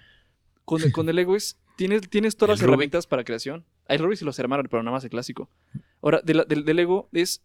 Con 0.75 0.81
el, 0.81 0.91
con 0.91 1.07
el 1.09 1.15
Lego 1.15 1.35
es, 1.35 1.57
tienes, 1.77 2.09
tienes 2.09 2.35
todas 2.37 2.49
El 2.49 2.53
las 2.53 2.59
Rubik. 2.61 2.69
herramientas 2.73 3.07
para 3.07 3.23
creación. 3.23 3.65
Hay 3.87 3.97
Rubik 3.99 4.21
y 4.21 4.25
los 4.25 4.39
hermanos, 4.39 4.65
pero 4.69 4.81
nada 4.83 4.95
más 4.95 5.03
el 5.03 5.09
clásico. 5.11 5.49
Ahora, 6.01 6.21
de 6.23 6.43
del, 6.47 6.65
del 6.65 6.75
Lego 6.75 7.07
es. 7.13 7.43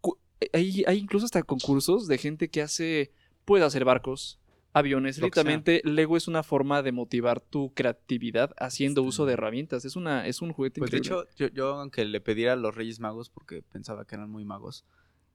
cu- 0.00 0.18
Hay, 0.52 0.84
hay 0.86 0.98
incluso 0.98 1.24
hasta 1.26 1.42
concursos 1.42 2.06
de 2.06 2.16
gente 2.18 2.48
que 2.48 2.62
hace. 2.62 3.12
Puede 3.44 3.64
hacer 3.64 3.84
barcos, 3.84 4.38
aviones. 4.72 5.18
Literalmente, 5.18 5.82
Lego 5.84 6.16
es 6.16 6.28
una 6.28 6.42
forma 6.44 6.82
de 6.82 6.92
motivar 6.92 7.40
tu 7.40 7.74
creatividad 7.74 8.54
haciendo 8.58 9.02
Sí. 9.02 9.08
uso 9.08 9.26
de 9.26 9.32
herramientas. 9.34 9.84
Es, 9.84 9.96
una, 9.96 10.26
es 10.26 10.40
un 10.40 10.52
juguete 10.52 10.78
Pues 10.78 10.90
de 10.92 10.98
hecho, 10.98 11.26
yo, 11.36 11.48
yo 11.48 11.74
aunque 11.80 12.04
le 12.04 12.20
pediera 12.20 12.52
a 12.52 12.56
los 12.56 12.74
Reyes 12.74 13.00
Magos, 13.00 13.30
porque 13.30 13.62
pensaba 13.62 14.06
que 14.06 14.14
eran 14.14 14.30
muy 14.30 14.44
magos, 14.44 14.84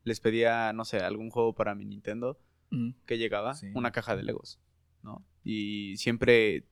les 0.06 0.22
pedía, 0.22 0.72
no 0.74 0.86
sé, 0.86 0.98
algún 1.00 1.30
juego 1.30 1.54
para 1.54 1.76
mi 1.76 1.84
Nintendo 1.86 2.40
Mm. 2.72 2.92
que 3.06 3.18
llegaba, 3.18 3.56
Sí. 3.56 3.68
una 3.74 3.92
caja 3.92 4.16
de 4.16 4.24
Legos, 4.24 4.60
¿no? 5.04 5.26
Y 5.44 5.98
siempre, 5.98 6.66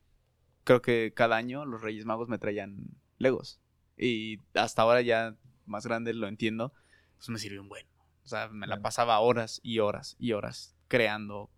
creo 0.68 0.82
que 0.82 1.14
cada 1.16 1.38
año 1.38 1.66
los 1.66 1.82
Reyes 1.82 2.06
Magos 2.06 2.28
me 2.28 2.38
traían 2.38 2.90
Legos. 3.18 3.60
Y 3.98 4.42
hasta 4.54 4.82
ahora 4.82 5.02
ya 5.02 5.36
más 5.66 5.88
grande 5.88 6.14
lo 6.14 6.28
entiendo, 6.28 6.74
pues 7.16 7.30
me 7.30 7.40
sirvió 7.40 7.62
un 7.62 7.70
buen. 7.70 7.86
O 8.26 8.28
sea, 8.28 8.50
me 8.50 8.68
la 8.68 8.82
pasaba 8.82 9.18
horas 9.20 9.62
y 9.64 9.80
horas 9.80 10.18
y 10.20 10.34
horas 10.34 10.76
creando, 10.90 11.50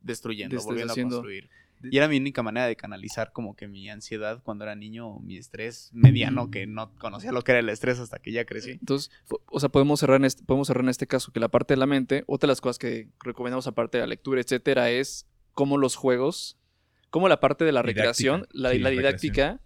destruyendo, 0.00 0.62
volviendo 0.62 0.92
haciendo. 0.92 1.16
a 1.16 1.18
construir. 1.18 1.50
Y 1.90 1.96
era 1.96 2.06
mi 2.06 2.16
única 2.18 2.44
manera 2.44 2.68
de 2.68 2.76
canalizar 2.76 3.32
como 3.32 3.56
que 3.56 3.66
mi 3.66 3.90
ansiedad 3.90 4.40
cuando 4.44 4.62
era 4.62 4.76
niño, 4.76 5.18
mi 5.18 5.36
estrés 5.36 5.90
mediano, 5.92 6.48
que 6.48 6.68
no 6.68 6.94
conocía 6.98 7.32
lo 7.32 7.42
que 7.42 7.50
era 7.50 7.58
el 7.58 7.68
estrés 7.68 7.98
hasta 7.98 8.20
que 8.20 8.30
ya 8.30 8.44
crecí. 8.44 8.70
Entonces, 8.70 9.10
o 9.46 9.58
sea, 9.58 9.70
podemos 9.70 9.98
cerrar, 9.98 10.18
en 10.18 10.26
este, 10.26 10.44
podemos 10.44 10.68
cerrar 10.68 10.84
en 10.84 10.90
este 10.90 11.08
caso 11.08 11.32
que 11.32 11.40
la 11.40 11.48
parte 11.48 11.74
de 11.74 11.78
la 11.78 11.86
mente, 11.86 12.22
otra 12.28 12.46
de 12.46 12.52
las 12.52 12.60
cosas 12.60 12.78
que 12.78 13.08
recomendamos 13.18 13.66
aparte 13.66 13.98
de 13.98 14.02
la 14.02 14.06
lectura, 14.06 14.40
etcétera, 14.40 14.90
es 14.90 15.26
cómo 15.54 15.76
los 15.76 15.96
juegos, 15.96 16.56
cómo 17.12 17.28
la 17.28 17.38
parte 17.38 17.64
de 17.64 17.70
la 17.70 17.82
Didáctica. 17.82 18.00
recreación, 18.00 18.48
la, 18.50 18.72
Sí, 18.72 18.78
la 18.80 18.90
didáctica, 18.90 19.60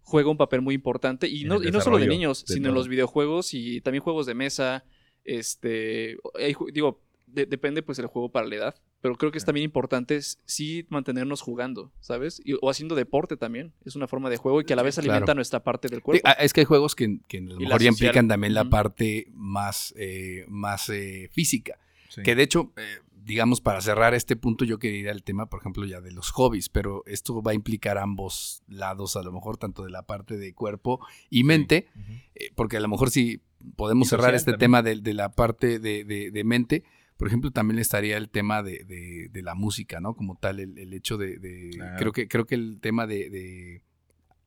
juega 0.00 0.30
un 0.30 0.38
papel 0.38 0.62
muy 0.62 0.74
importante. 0.74 1.28
Y 1.28 1.44
no, 1.44 1.56
el 1.56 1.68
y 1.68 1.70
no 1.70 1.80
solo 1.82 1.98
de 1.98 2.06
niños, 2.06 2.46
de 2.46 2.54
sino 2.54 2.70
en 2.70 2.74
los 2.74 2.88
videojuegos 2.88 3.52
y 3.52 3.82
también 3.82 4.02
juegos 4.02 4.24
de 4.24 4.34
mesa. 4.34 4.84
Este, 5.24 6.16
hay 6.38 6.54
digo, 6.72 7.02
de- 7.26 7.46
depende 7.46 7.82
pues 7.82 7.98
el 7.98 8.06
juego 8.06 8.30
para 8.30 8.46
la 8.46 8.54
edad. 8.56 8.74
Pero 9.00 9.16
creo 9.16 9.32
que 9.32 9.38
es 9.38 9.44
también 9.44 9.64
importante 9.64 10.14
es, 10.14 10.38
sí 10.44 10.86
mantenernos 10.88 11.40
jugando, 11.40 11.90
¿sabes? 12.00 12.40
Y- 12.44 12.54
o 12.60 12.70
haciendo 12.70 12.94
deporte 12.94 13.36
también. 13.36 13.72
Es 13.84 13.96
una 13.96 14.06
forma 14.06 14.30
de 14.30 14.36
juego 14.36 14.60
y 14.60 14.64
que 14.64 14.74
a 14.74 14.76
la 14.76 14.82
vez 14.84 14.94
claro. 14.94 15.10
alimenta 15.10 15.34
nuestra 15.34 15.64
parte 15.64 15.88
del 15.88 16.02
cuerpo. 16.02 16.22
ah, 16.24 16.32
es 16.38 16.52
que 16.52 16.60
hay 16.60 16.66
juegos 16.66 16.94
que, 16.94 17.18
que 17.26 17.38
a 17.38 17.40
lo 17.40 17.58
mejor 17.58 17.80
ya 17.82 17.88
implican 17.88 18.28
también 18.28 18.54
la 18.54 18.64
parte 18.66 19.26
más, 19.32 19.92
eh, 19.96 20.44
más 20.48 20.88
eh, 20.88 21.28
física. 21.32 21.78
Sí. 22.10 22.22
Que 22.22 22.34
de 22.36 22.42
hecho, 22.44 22.72
eh, 22.76 22.98
digamos, 23.24 23.60
para 23.60 23.80
cerrar 23.80 24.14
este 24.14 24.36
punto, 24.36 24.64
yo 24.64 24.78
quería 24.78 25.00
ir 25.00 25.08
al 25.10 25.22
tema, 25.22 25.46
por 25.46 25.60
ejemplo, 25.60 25.84
ya 25.86 26.00
de 26.00 26.10
los 26.12 26.30
hobbies, 26.30 26.68
pero 26.68 27.02
esto 27.06 27.40
va 27.42 27.52
a 27.52 27.54
implicar 27.54 27.98
ambos 27.98 28.62
lados, 28.68 29.16
a 29.16 29.22
lo 29.22 29.32
mejor, 29.32 29.56
tanto 29.58 29.84
de 29.84 29.90
la 29.90 30.02
parte 30.02 30.36
de 30.36 30.54
cuerpo 30.54 31.00
y 31.30 31.44
mente, 31.44 31.88
eh, 32.34 32.50
porque 32.54 32.76
a 32.76 32.80
lo 32.80 32.88
mejor 32.88 33.10
si 33.10 33.40
podemos 33.76 34.08
Y 34.08 34.10
cerrar 34.10 34.34
este 34.34 34.52
también. 34.52 34.60
tema 34.60 34.82
de, 34.82 34.96
de 35.00 35.14
la 35.14 35.30
parte 35.32 35.78
de, 35.78 36.04
de- 36.04 36.30
de 36.30 36.44
mente, 36.44 36.84
por 37.16 37.28
ejemplo, 37.28 37.52
también 37.52 37.78
estaría 37.78 38.16
el 38.16 38.28
tema 38.28 38.62
de, 38.64 39.30
la 39.34 39.54
música, 39.54 40.00
¿no? 40.00 40.14
Como 40.16 40.36
tal, 40.36 40.58
el, 40.58 40.76
el 40.78 40.92
hecho 40.92 41.16
de, 41.16 41.70
Claro. 41.74 41.96
creo 41.98 42.12
que 42.12 42.26
creo 42.28 42.46
que 42.46 42.56
el 42.56 42.80
tema 42.80 43.06
de, 43.06 43.30
de- 43.30 43.82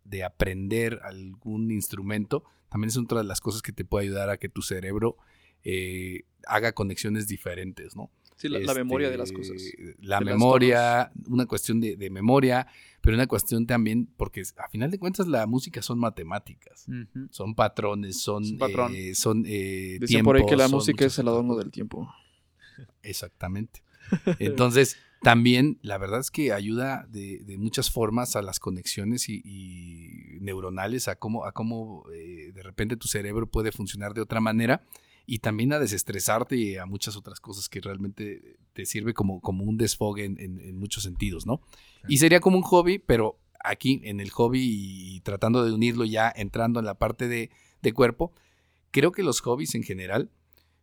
de 0.03 0.23
aprender 0.23 0.99
algún 1.03 1.71
instrumento 1.71 2.43
también 2.69 2.89
es 2.89 2.97
otra 2.97 3.19
de 3.19 3.23
las 3.23 3.39
cosas 3.41 3.61
que 3.61 3.71
te 3.71 3.85
puede 3.85 4.05
ayudar 4.05 4.29
a 4.29 4.37
que 4.37 4.49
tu 4.49 4.61
cerebro 4.61 5.15
eh, 5.63 6.23
haga 6.45 6.73
conexiones 6.73 7.27
diferentes, 7.27 7.95
¿no? 7.95 8.11
Sí, 8.37 8.49
la, 8.49 8.59
la 8.59 8.73
memoria 8.73 9.09
de 9.09 9.17
las 9.17 9.29
Este, 9.31 9.37
cosas. 9.39 9.61
La 10.01 10.19
de 10.19 10.25
las 10.25 10.33
memoria, 10.33 11.11
una 11.27 11.45
cuestión 11.45 11.79
de, 11.79 11.95
de 11.95 12.09
memoria, 12.09 12.67
pero 13.01 13.15
una 13.15 13.27
cuestión 13.27 13.65
también, 13.65 14.07
porque 14.17 14.43
a 14.57 14.67
final 14.67 14.91
de 14.91 14.99
cuentas 14.99 15.27
la 15.27 15.45
música 15.47 15.81
son 15.81 15.99
matemáticas, 15.99 16.85
son 17.29 17.55
patrones, 17.55 18.19
son, 18.19 18.57
patrón. 18.57 18.93
eh, 18.93 19.15
son 19.15 19.45
eh, 19.47 19.97
Dicen 20.01 20.23
por 20.25 20.35
ahí 20.35 20.45
que 20.45 20.55
la 20.57 20.67
música 20.67 21.05
es 21.05 21.17
el 21.19 21.27
adorno 21.29 21.55
del 21.55 21.71
tiempo. 21.71 22.09
Exactamente. 23.03 23.83
Entonces, 24.39 24.97
también 25.21 25.79
la 25.81 25.97
verdad 25.97 26.19
es 26.19 26.29
que 26.29 26.51
ayuda 26.51 27.07
de, 27.09 27.39
de 27.45 27.57
muchas 27.57 27.89
formas 27.89 28.35
a 28.35 28.41
las 28.41 28.59
conexiones 28.59 29.29
y, 29.29 29.41
y 29.43 30.39
neuronales, 30.41 31.07
a 31.07 31.15
cómo, 31.15 31.45
a 31.45 31.51
cómo 31.51 32.03
eh, 32.13 32.51
de 32.53 32.63
repente 32.63 32.97
tu 32.97 33.07
cerebro 33.07 33.47
puede 33.47 33.71
funcionar 33.71 34.13
de 34.13 34.21
otra 34.21 34.39
manera 34.41 34.83
y 35.25 35.39
también 35.39 35.73
a 35.73 35.79
desestresarte 35.79 36.55
y 36.55 36.75
a 36.77 36.85
muchas 36.85 37.15
otras 37.15 37.39
cosas 37.39 37.67
que 37.69 37.81
realmente 37.81 38.57
te 38.73 38.85
sirve 38.85 39.13
como, 39.13 39.41
como 39.41 39.63
un 39.63 39.77
desfogue 39.77 40.23
en, 40.25 40.39
en- 40.39 40.59
en 40.59 40.77
muchos 40.77 41.03
sentidos, 41.03 41.45
¿no? 41.45 41.61
Y 42.07 42.17
sería 42.17 42.39
como 42.39 42.57
un 42.57 42.63
hobby, 42.63 42.99
pero 42.99 43.39
aquí 43.63 44.01
en 44.03 44.19
el 44.19 44.29
hobby 44.29 44.61
y 44.63 45.19
tratando 45.21 45.65
de 45.65 45.71
unirlo 45.73 46.05
ya 46.05 46.31
entrando 46.35 46.79
en 46.79 46.85
la 46.85 46.93
parte 46.95 47.27
de, 47.27 47.49
de 47.81 47.93
cuerpo, 47.93 48.31
creo 48.91 49.11
que 49.11 49.23
los 49.23 49.41
hobbies 49.41 49.73
en 49.75 49.81
general 49.83 50.29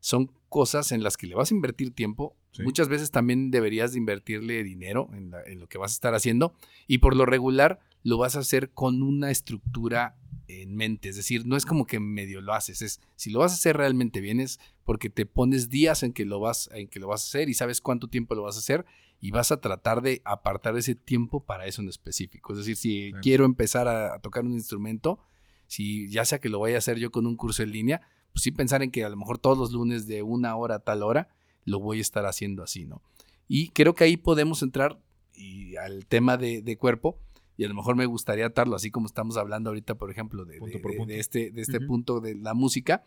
son 0.00 0.32
cosas 0.48 0.90
en 0.90 1.02
las 1.04 1.16
que 1.16 1.28
le 1.28 1.36
vas 1.36 1.52
a 1.52 1.54
invertir 1.54 1.94
tiempo. 1.94 2.36
Sí. 2.50 2.62
Muchas 2.64 2.88
veces 2.88 3.10
también 3.12 3.50
deberías 3.52 3.92
de 3.92 3.98
invertirle 3.98 4.64
dinero 4.64 5.08
en, 5.14 5.30
la- 5.30 5.42
en 5.44 5.60
lo 5.60 5.68
que 5.68 5.78
vas 5.78 5.92
a 5.92 5.94
estar 5.94 6.14
haciendo 6.14 6.54
y 6.88 6.98
por 6.98 7.14
lo 7.14 7.24
regular 7.24 7.78
lo 8.02 8.18
vas 8.18 8.34
a 8.34 8.40
hacer 8.40 8.70
con 8.70 9.02
una 9.04 9.30
estructura 9.30 10.16
en 10.60 10.76
mente. 10.76 11.08
Es 11.08 11.16
decir, 11.16 11.46
no 11.46 11.56
es 11.56 11.64
como 11.64 11.86
que 11.86 11.98
medio 12.00 12.40
lo 12.40 12.52
haces. 12.52 12.82
Es 12.82 13.00
si 13.16 13.30
lo 13.30 13.38
vas 13.38 13.52
a 13.52 13.54
hacer 13.54 13.76
realmente 13.76 14.20
bien 14.20 14.40
es 14.40 14.60
porque 14.84 15.08
te 15.08 15.24
pones 15.24 15.70
días 15.70 16.02
en 16.02 16.12
que 16.12 16.24
lo 16.24 16.40
vas, 16.40 16.68
en 16.74 16.88
que 16.88 17.00
lo 17.00 17.08
vas 17.08 17.22
a 17.22 17.28
hacer 17.28 17.48
y 17.48 17.54
sabes 17.54 17.80
cuánto 17.80 18.08
tiempo 18.08 18.34
lo 18.34 18.42
vas 18.42 18.56
a 18.56 18.60
hacer 18.60 18.84
y 19.20 19.30
vas 19.30 19.52
a 19.52 19.60
tratar 19.60 20.02
de 20.02 20.20
apartar 20.24 20.76
ese 20.76 20.94
tiempo 20.94 21.44
para 21.44 21.66
eso 21.66 21.80
en 21.80 21.88
específico. 21.88 22.52
Es 22.52 22.58
decir, 22.58 22.76
si 22.76 23.12
quiero 23.22 23.44
empezar 23.44 23.88
a, 23.88 24.14
a 24.14 24.18
tocar 24.18 24.44
un 24.44 24.52
instrumento, 24.52 25.20
si 25.68 26.08
ya 26.10 26.24
sea 26.24 26.40
que 26.40 26.48
lo 26.48 26.58
vaya 26.58 26.74
a 26.74 26.78
hacer 26.78 26.98
yo 26.98 27.10
con 27.10 27.26
un 27.26 27.36
curso 27.36 27.62
en 27.62 27.70
línea, 27.70 28.02
pues 28.32 28.42
sí 28.42 28.50
pensar 28.50 28.82
en 28.82 28.90
que 28.90 29.04
a 29.04 29.08
lo 29.08 29.16
mejor 29.16 29.38
todos 29.38 29.58
los 29.58 29.72
lunes 29.72 30.06
de 30.06 30.22
una 30.22 30.56
hora 30.56 30.76
a 30.76 30.78
tal 30.80 31.02
hora 31.02 31.28
lo 31.64 31.78
voy 31.78 31.98
a 31.98 32.02
estar 32.02 32.26
haciendo 32.26 32.62
así, 32.62 32.84
¿no? 32.84 33.02
Y 33.48 33.68
creo 33.68 33.94
que 33.94 34.04
ahí 34.04 34.16
podemos 34.16 34.62
entrar 34.62 35.00
y 35.34 35.76
al 35.76 36.06
tema 36.06 36.36
de, 36.36 36.62
de 36.62 36.76
cuerpo 36.76 37.18
y 37.56 37.64
a 37.64 37.68
lo 37.68 37.74
mejor 37.74 37.96
me 37.96 38.06
gustaría 38.06 38.46
atarlo, 38.46 38.76
así 38.76 38.90
como 38.90 39.06
estamos 39.06 39.36
hablando 39.36 39.70
ahorita, 39.70 39.94
por 39.96 40.10
ejemplo, 40.10 40.44
de, 40.44 40.58
Punto 40.58 40.76
de- 40.78 40.82
por 40.82 40.90
de- 40.92 40.96
punto. 40.98 41.12
de 41.12 41.20
este, 41.20 41.50
de 41.50 41.62
este 41.62 41.80
punto 41.80 42.20
de 42.20 42.34
la 42.34 42.54
música. 42.54 43.04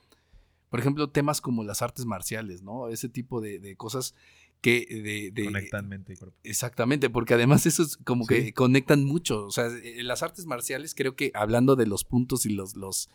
Por 0.69 0.79
ejemplo, 0.79 1.09
temas 1.09 1.41
como 1.41 1.63
las 1.63 1.81
artes 1.81 2.05
marciales, 2.05 2.61
¿no? 2.61 2.89
Ese 2.89 3.07
tipo 3.09 3.39
de, 3.41 3.59
de 3.59 3.75
cosas 3.75 4.13
que... 4.61 4.85
De, 4.89 5.31
de- 5.31 5.45
Conectan 5.45 5.87
mente 5.87 6.13
y 6.13 6.15
cuerpo. 6.17 6.35
Exactamente, 6.43 7.09
porque 7.09 7.33
además 7.35 7.65
esos 7.65 7.97
como 7.97 8.25
que 8.25 8.51
conectan 8.53 9.03
mucho. 9.05 9.45
O 9.45 9.51
sea, 9.51 9.67
eh, 9.67 10.03
las 10.03 10.21
artes 10.23 10.45
marciales 10.47 10.93
creo 10.95 11.15
que 11.15 11.31
hablando 11.33 11.75
de 11.75 11.85
los 11.87 12.03
puntos 12.03 12.45
y 12.45 12.49
los, 12.49 12.75
los 12.75 13.09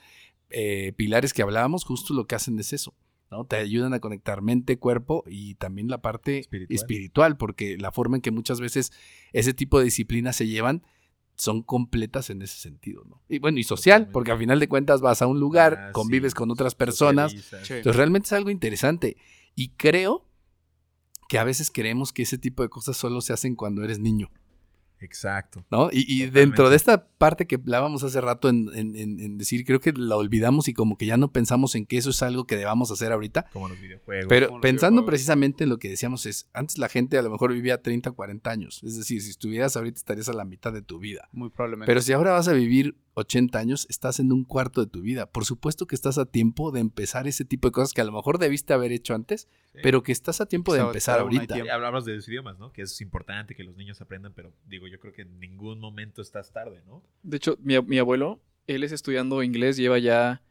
eh, 0.50 0.92
pilares 0.96 1.32
que 1.34 1.42
hablábamos, 1.42 1.84
justo 1.84 2.14
lo 2.14 2.26
que 2.26 2.34
hacen 2.34 2.58
es 2.58 2.72
eso. 2.72 2.94
¿no? 3.30 3.44
Te 3.44 3.56
ayudan 3.56 3.94
a 3.94 4.00
conectar 4.00 4.42
mente, 4.42 4.78
cuerpo 4.78 5.22
y 5.26 5.54
también 5.56 5.88
la 5.88 6.00
parte 6.00 6.38
Espiritual. 6.38 6.74
espiritual. 6.76 7.36
porque 7.36 7.76
la 7.78 7.92
forma 7.92 8.16
en 8.16 8.22
que 8.22 8.30
muchas 8.32 8.60
veces 8.60 8.90
ese 9.32 9.54
tipo 9.54 9.78
de 9.78 9.84
disciplinas 9.84 10.34
se 10.36 10.46
llevan 10.48 10.82
son 11.40 11.62
completas 11.62 12.30
en 12.30 12.42
ese 12.42 12.58
sentido, 12.58 13.02
¿no? 13.04 13.22
Y 13.28 13.38
bueno, 13.38 13.58
y 13.58 13.62
social, 13.64 14.00
Totalmente. 14.02 14.12
porque 14.12 14.32
al 14.32 14.38
final 14.38 14.60
de 14.60 14.68
cuentas 14.68 15.00
vas 15.00 15.22
a 15.22 15.26
un 15.26 15.40
lugar, 15.40 15.76
Ah, 15.88 15.92
convives 15.92 16.32
sí. 16.32 16.36
con 16.36 16.50
otras 16.50 16.74
personas. 16.74 17.32
Sí. 17.32 17.38
entonces 17.74 17.96
realmente 17.96 18.26
es 18.26 18.32
algo 18.32 18.50
interesante. 18.50 19.16
Y 19.54 19.70
creo 19.70 20.26
que 21.28 21.38
a 21.38 21.44
veces 21.44 21.70
creemos 21.70 22.12
que 22.12 22.22
ese 22.22 22.38
tipo 22.38 22.62
de 22.62 22.68
cosas 22.68 22.96
solo 22.96 23.20
se 23.20 23.32
hacen 23.32 23.54
cuando 23.54 23.82
eres 23.84 23.98
niño, 23.98 24.30
Exacto. 24.98 25.64
¿no? 25.70 25.88
Y, 25.92 26.26
dentro 26.26 26.68
de 26.70 26.76
esta 26.76 27.08
parte 27.20 27.46
que 27.46 27.56
hablábamos 27.56 28.02
hace 28.02 28.18
rato 28.20 28.48
en, 28.48 28.70
en- 28.74 28.96
en- 28.96 29.20
en 29.20 29.36
decir, 29.38 29.64
creo 29.66 29.78
que 29.78 29.92
la 29.92 30.16
olvidamos 30.16 30.68
y 30.68 30.72
como 30.74 30.96
que 30.96 31.04
ya 31.04 31.18
no 31.18 31.30
pensamos 31.30 31.74
en 31.74 31.84
que 31.84 31.98
eso 31.98 32.10
es 32.10 32.22
algo 32.22 32.46
que 32.46 32.56
debamos 32.56 32.90
hacer 32.90 33.12
ahorita. 33.12 33.44
Como 33.52 33.68
los 33.68 33.78
videojuegos. 33.78 34.26
Pero 34.28 34.46
los 34.48 34.60
pensando 34.60 35.02
videojuegos. 35.02 35.10
precisamente 35.10 35.64
en 35.64 35.70
lo 35.70 35.78
que 35.78 35.90
decíamos 35.90 36.24
es, 36.24 36.48
antes 36.54 36.78
la 36.78 36.88
gente 36.88 37.18
a 37.18 37.22
lo 37.22 37.30
mejor 37.30 37.52
vivía 37.52 37.82
30, 37.82 38.10
40 38.12 38.50
años. 38.50 38.82
Es 38.82 38.96
decir, 38.96 39.20
si 39.20 39.28
estuvieras 39.30 39.76
ahorita 39.76 39.98
estarías 39.98 40.28
a 40.30 40.32
la 40.32 40.46
mitad 40.46 40.72
de 40.72 40.80
tu 40.82 40.98
vida. 40.98 41.28
Muy 41.32 41.50
probablemente. 41.50 41.90
Pero 41.90 42.00
si 42.00 42.12
ahora 42.14 42.32
vas 42.32 42.48
a 42.48 42.54
vivir 42.54 42.96
80 43.14 43.58
años, 43.58 43.86
estás 43.90 44.18
en 44.18 44.32
un 44.32 44.44
cuarto 44.44 44.80
de 44.82 44.86
tu 44.90 45.02
vida. 45.02 45.26
Por 45.26 45.44
supuesto 45.44 45.86
que 45.86 45.94
estás 45.94 46.16
a 46.16 46.24
tiempo 46.24 46.70
de 46.72 46.80
empezar 46.80 47.28
ese 47.28 47.44
tipo 47.44 47.68
de 47.68 47.72
cosas 47.72 47.92
que 47.92 48.00
a 48.00 48.04
lo 48.04 48.12
mejor 48.12 48.38
debiste 48.38 48.72
haber 48.72 48.92
hecho 48.92 49.14
antes, 49.14 49.46
Sí. 49.72 49.78
pero 49.84 50.02
que 50.02 50.10
estás 50.10 50.40
a 50.40 50.46
tiempo 50.46 50.72
de 50.74 50.80
empezar 50.80 51.20
ahorita. 51.20 51.54
hablamos 51.72 52.04
de 52.04 52.16
los 52.16 52.26
idiomas, 52.28 52.58
¿no? 52.58 52.72
Que 52.72 52.82
es 52.82 53.00
importante 53.00 53.54
que 53.54 53.62
los 53.62 53.76
niños 53.76 54.00
aprendan, 54.00 54.32
pero 54.34 54.52
digo, 54.66 54.88
yo 54.88 54.98
creo 54.98 55.12
que 55.12 55.22
en 55.22 55.38
ningún 55.38 55.78
momento 55.78 56.22
estás 56.22 56.50
tarde, 56.52 56.82
¿no? 56.86 57.02
De 57.22 57.36
hecho, 57.36 57.56
mi, 57.62 57.80
mi 57.82 57.98
abuelo, 57.98 58.40
él 58.66 58.84
es 58.84 58.92
estudiando 58.92 59.42
inglés, 59.42 59.76
lleva 59.76 59.98
ya... 59.98 60.42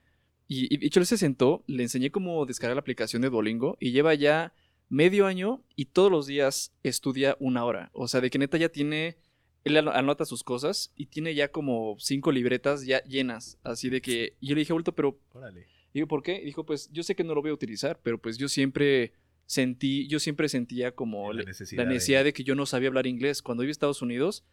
Y, 0.47 0.74
y 0.74 0.86
hecho, 0.88 0.99
él 0.99 1.05
se 1.05 1.18
sentó, 1.18 1.64
le 1.68 1.84
enseñé 1.84 2.10
cómo 2.12 2.45
descargar 2.45 2.76
la 2.76 2.82
aplicación 2.82 3.22
de 3.22 3.30
Duolingo 3.30 3.78
y 3.80 3.91
lleva 3.91 4.14
ya 4.16 4.53
medio 4.89 5.28
año 5.28 5.64
y 5.76 5.86
todos 5.86 6.12
los 6.12 6.26
días 6.26 6.74
estudia 6.84 7.38
una 7.39 7.64
hora. 7.66 7.91
O 7.93 8.07
sea, 8.07 8.22
de 8.22 8.30
que 8.30 8.39
neta 8.39 8.57
ya 8.57 8.70
tiene... 8.70 9.18
Él 9.66 9.76
ano- 9.78 9.91
anota 9.91 10.26
sus 10.26 10.43
cosas 10.43 10.91
y 10.95 11.07
tiene 11.07 11.36
ya 11.36 11.49
como 11.51 11.97
cinco 11.99 12.32
libretas 12.32 12.86
ya 12.86 13.03
llenas. 13.03 13.60
Así 13.64 13.89
de 13.89 14.01
que... 14.01 14.36
Y 14.39 14.47
yo 14.47 14.55
le 14.55 14.60
dije, 14.62 14.72
abuelito, 14.72 14.95
pero 14.95 15.20
Órale. 15.34 15.68
Digo, 15.93 16.07
¿por 16.07 16.24
qué? 16.24 16.39
Y 16.41 16.45
dijo, 16.45 16.66
pues 16.66 16.89
yo 16.91 17.03
sé 17.03 17.16
que 17.16 17.24
no 17.24 17.36
lo 17.36 17.41
voy 17.41 17.51
a 17.51 17.53
utilizar, 17.53 17.99
pero 18.01 18.20
pues 18.20 18.38
yo 18.38 18.47
siempre 18.47 19.12
sentí, 19.45 20.07
yo 20.07 20.20
siempre 20.20 20.47
sentía 20.49 20.93
como 20.95 21.34
La 21.34 21.41
la 21.41 21.45
necesidad 21.49 21.84
la 21.84 21.89
de- 22.20 22.24
de... 22.24 22.34
que 22.34 22.43
yo 22.43 22.55
no 22.55 22.66
sabía 22.66 22.88
hablar 22.88 23.05
inglés. 23.05 23.41
Cuando 23.41 23.64
iba 23.64 23.70
a 23.70 23.72
Estados 23.72 24.01
Unidos, 24.01 24.45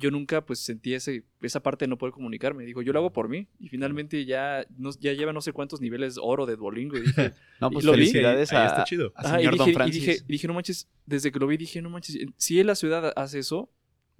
yo 0.00 0.10
nunca 0.10 0.44
pues 0.44 0.58
sentí 0.60 0.94
ese, 0.94 1.24
esa 1.42 1.62
parte 1.62 1.84
de 1.84 1.88
no 1.88 1.98
poder 1.98 2.12
comunicarme. 2.12 2.64
Digo, 2.64 2.80
yo 2.80 2.92
lo 2.92 2.98
hago 3.00 3.12
por 3.12 3.28
mí. 3.28 3.46
Y 3.58 3.68
finalmente 3.68 4.24
ya, 4.24 4.66
no, 4.76 4.90
ya 4.98 5.12
lleva 5.12 5.32
no 5.32 5.42
sé 5.42 5.52
cuántos 5.52 5.80
niveles 5.80 6.16
oro 6.20 6.46
de 6.46 6.56
Duolingo. 6.56 6.96
Y 6.96 7.02
dije, 7.02 7.34
no, 7.60 7.68
y 7.68 7.72
pues 7.74 7.84
lo 7.84 7.92
vi. 7.92 7.98
felicidades 7.98 8.50
Ahí 8.52 8.58
a, 8.58 8.66
está 8.66 8.84
chido. 8.84 9.12
a 9.14 9.22
y 9.22 9.30
señor 9.42 9.56
Don 9.58 9.68
y 9.68 9.74
Francis. 9.74 10.00
dije, 10.02 10.24
y 10.26 10.32
dije, 10.32 10.48
no 10.48 10.54
manches, 10.54 10.88
desde 11.04 11.30
que 11.30 11.38
lo 11.38 11.46
vi 11.46 11.58
dije, 11.58 11.82
no 11.82 11.90
manches, 11.90 12.18
si 12.38 12.58
en 12.58 12.66
la 12.66 12.74
ciudad 12.74 13.12
hace 13.14 13.40
eso, 13.40 13.70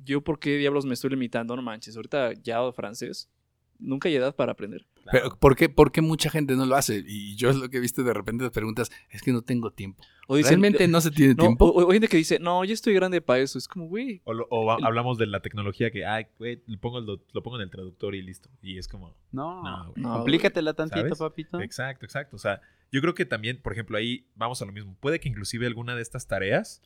yo 0.04 0.20
por 0.22 0.38
qué 0.38 0.58
diablos 0.58 0.84
me 0.84 0.94
estoy 0.94 1.10
limitando, 1.10 1.56
no 1.56 1.62
manches, 1.62 1.96
ahorita 1.96 2.34
ya 2.34 2.60
francés, 2.72 3.30
nunca 3.80 4.08
hay 4.08 4.14
edad 4.16 4.34
para 4.36 4.52
aprender. 4.52 4.86
Pero 5.10 5.36
¿por 5.38 5.56
qué, 5.56 5.68
por 5.68 5.90
qué 5.92 6.00
mucha 6.02 6.30
gente 6.30 6.54
no 6.56 6.66
lo 6.66 6.76
hace? 6.76 7.02
Y 7.06 7.34
yo 7.36 7.50
es 7.50 7.56
lo 7.56 7.68
que 7.68 7.78
he 7.78 7.80
visto 7.80 8.04
de 8.04 8.12
repente 8.14 8.44
las 8.44 8.52
preguntas, 8.52 8.90
es 9.10 9.22
que 9.22 9.32
no 9.32 9.42
tengo 9.42 9.70
tiempo. 9.72 10.02
O 10.28 10.36
dicen, 10.36 10.60
¿Realmente 10.60 10.86
no 10.86 11.00
se 11.00 11.10
tiene 11.10 11.34
no, 11.34 11.42
tiempo? 11.44 11.64
o, 11.66 11.84
o 11.84 11.88
hay 11.90 11.94
gente 11.96 12.06
que 12.08 12.16
dice, 12.16 12.38
no, 12.38 12.64
ya 12.64 12.72
estoy 12.74 12.94
grande 12.94 13.20
para 13.20 13.40
eso, 13.40 13.58
es 13.58 13.66
como, 13.66 13.86
güey, 13.88 14.20
O, 14.24 14.32
lo- 14.32 14.46
o 14.50 14.78
El- 14.78 14.84
hablamos 14.84 15.18
de 15.18 15.26
la 15.26 15.40
tecnología 15.40 15.90
que, 15.90 16.06
ay, 16.06 16.26
güey, 16.38 16.62
lo 16.66 16.78
pongo, 16.78 17.00
lo 17.00 17.42
pongo 17.42 17.56
en 17.56 17.62
el 17.62 17.70
traductor 17.70 18.14
y 18.14 18.22
listo. 18.22 18.48
Y 18.62 18.78
es 18.78 18.86
como, 18.86 19.16
No, 19.32 19.62
no, 19.64 19.92
no, 19.96 20.12
complícatela 20.18 20.74
tantito, 20.74 21.00
¿Sabes? 21.00 21.18
papito. 21.18 21.60
Exacto, 21.60 22.04
exacto. 22.06 22.36
O 22.36 22.38
sea, 22.38 22.60
yo 22.92 23.00
creo 23.00 23.14
que 23.14 23.24
también, 23.24 23.60
por 23.60 23.72
ejemplo, 23.72 23.96
ahí 23.98 24.26
vamos 24.36 24.62
a 24.62 24.64
lo 24.66 24.72
mismo. 24.72 24.96
Puede 25.00 25.18
que 25.18 25.28
inclusive 25.28 25.66
alguna 25.66 25.96
de 25.96 26.02
estas 26.02 26.28
tareas, 26.28 26.82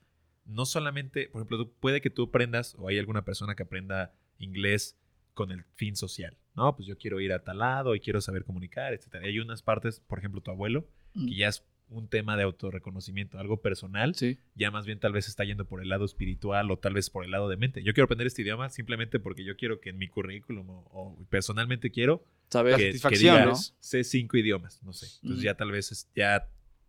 no 0.46 0.64
solamente, 0.64 1.28
por 1.28 1.40
ejemplo, 1.40 1.58
tú- 1.58 1.72
puede 1.80 2.00
que 2.00 2.10
tú 2.10 2.24
aprendas 2.24 2.74
o 2.78 2.88
hay 2.88 2.98
alguna 2.98 3.24
persona 3.24 3.54
que 3.54 3.62
aprenda 3.64 4.14
inglés 4.38 4.96
con 5.34 5.50
el 5.50 5.64
fin 5.74 5.96
social. 5.96 6.36
No, 6.54 6.74
pues 6.76 6.86
yo 6.86 6.96
quiero 6.96 7.20
ir 7.20 7.32
a 7.32 7.40
tal 7.42 7.58
lado 7.58 7.94
y 7.94 8.00
quiero 8.00 8.20
saber 8.20 8.44
comunicar, 8.44 8.92
etcétera. 8.94 9.24
Hay 9.26 9.38
unas 9.40 9.62
partes, 9.62 10.00
por 10.00 10.18
ejemplo, 10.18 10.40
tu 10.40 10.50
abuelo, 10.50 10.86
que 11.14 11.34
ya 11.34 11.48
es 11.48 11.64
un 11.90 12.08
tema 12.08 12.36
de 12.36 12.44
autorreconocimiento, 12.44 13.38
algo 13.38 13.60
personal, 13.60 14.14
sí, 14.14 14.38
ya 14.54 14.70
más 14.70 14.86
bien 14.86 14.98
tal 14.98 15.12
vez 15.12 15.28
está 15.28 15.44
yendo 15.44 15.66
por 15.66 15.82
el 15.82 15.88
lado 15.90 16.04
espiritual 16.06 16.70
o 16.70 16.78
tal 16.78 16.94
vez 16.94 17.10
por 17.10 17.24
el 17.24 17.30
lado 17.30 17.48
de 17.48 17.56
mente. 17.56 17.82
Yo 17.82 17.92
quiero 17.92 18.04
aprender 18.04 18.26
este 18.26 18.42
idioma 18.42 18.68
simplemente 18.70 19.20
porque 19.20 19.44
yo 19.44 19.56
quiero 19.56 19.80
que 19.80 19.90
en 19.90 19.98
mi 19.98 20.08
currículum 20.08 20.70
o, 20.70 20.84
o 20.92 21.26
personalmente 21.28 21.90
quiero 21.90 22.24
sabes, 22.50 22.76
que, 22.76 22.86
satisfacción, 22.86 23.10
que 23.10 23.18
diga, 23.18 23.44
¿no? 23.44 23.54
sé 23.80 24.02
cinco 24.02 24.36
idiomas, 24.38 24.82
no 24.82 24.92
sé. 24.92 25.06
Entonces 25.22 25.44
ya 25.44 25.54
tal 25.56 25.70
vez 25.72 25.92
es- 25.92 26.08
ya 26.16 26.48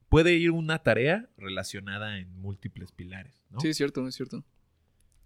puede 0.10 0.34
ir 0.36 0.52
una 0.52 0.80
tarea 0.80 1.28
relacionada 1.38 2.18
en 2.18 2.34
múltiples 2.40 2.92
pilares, 2.94 3.46
¿no? 3.52 3.60
sí, 3.60 3.68
es 3.70 3.78
cierto, 3.78 4.08
es 4.08 4.16
cierto. 4.16 4.44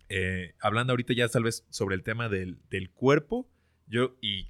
Eh, 0.09 0.55
hablando 0.59 0.91
ahorita 0.93 1.13
ya 1.13 1.27
tal 1.27 1.43
vez 1.43 1.65
sobre 1.69 1.95
el 1.95 2.03
tema 2.03 2.27
del, 2.29 2.57
del 2.69 2.89
cuerpo, 2.89 3.47
yo 3.89 4.15
y 4.21 4.47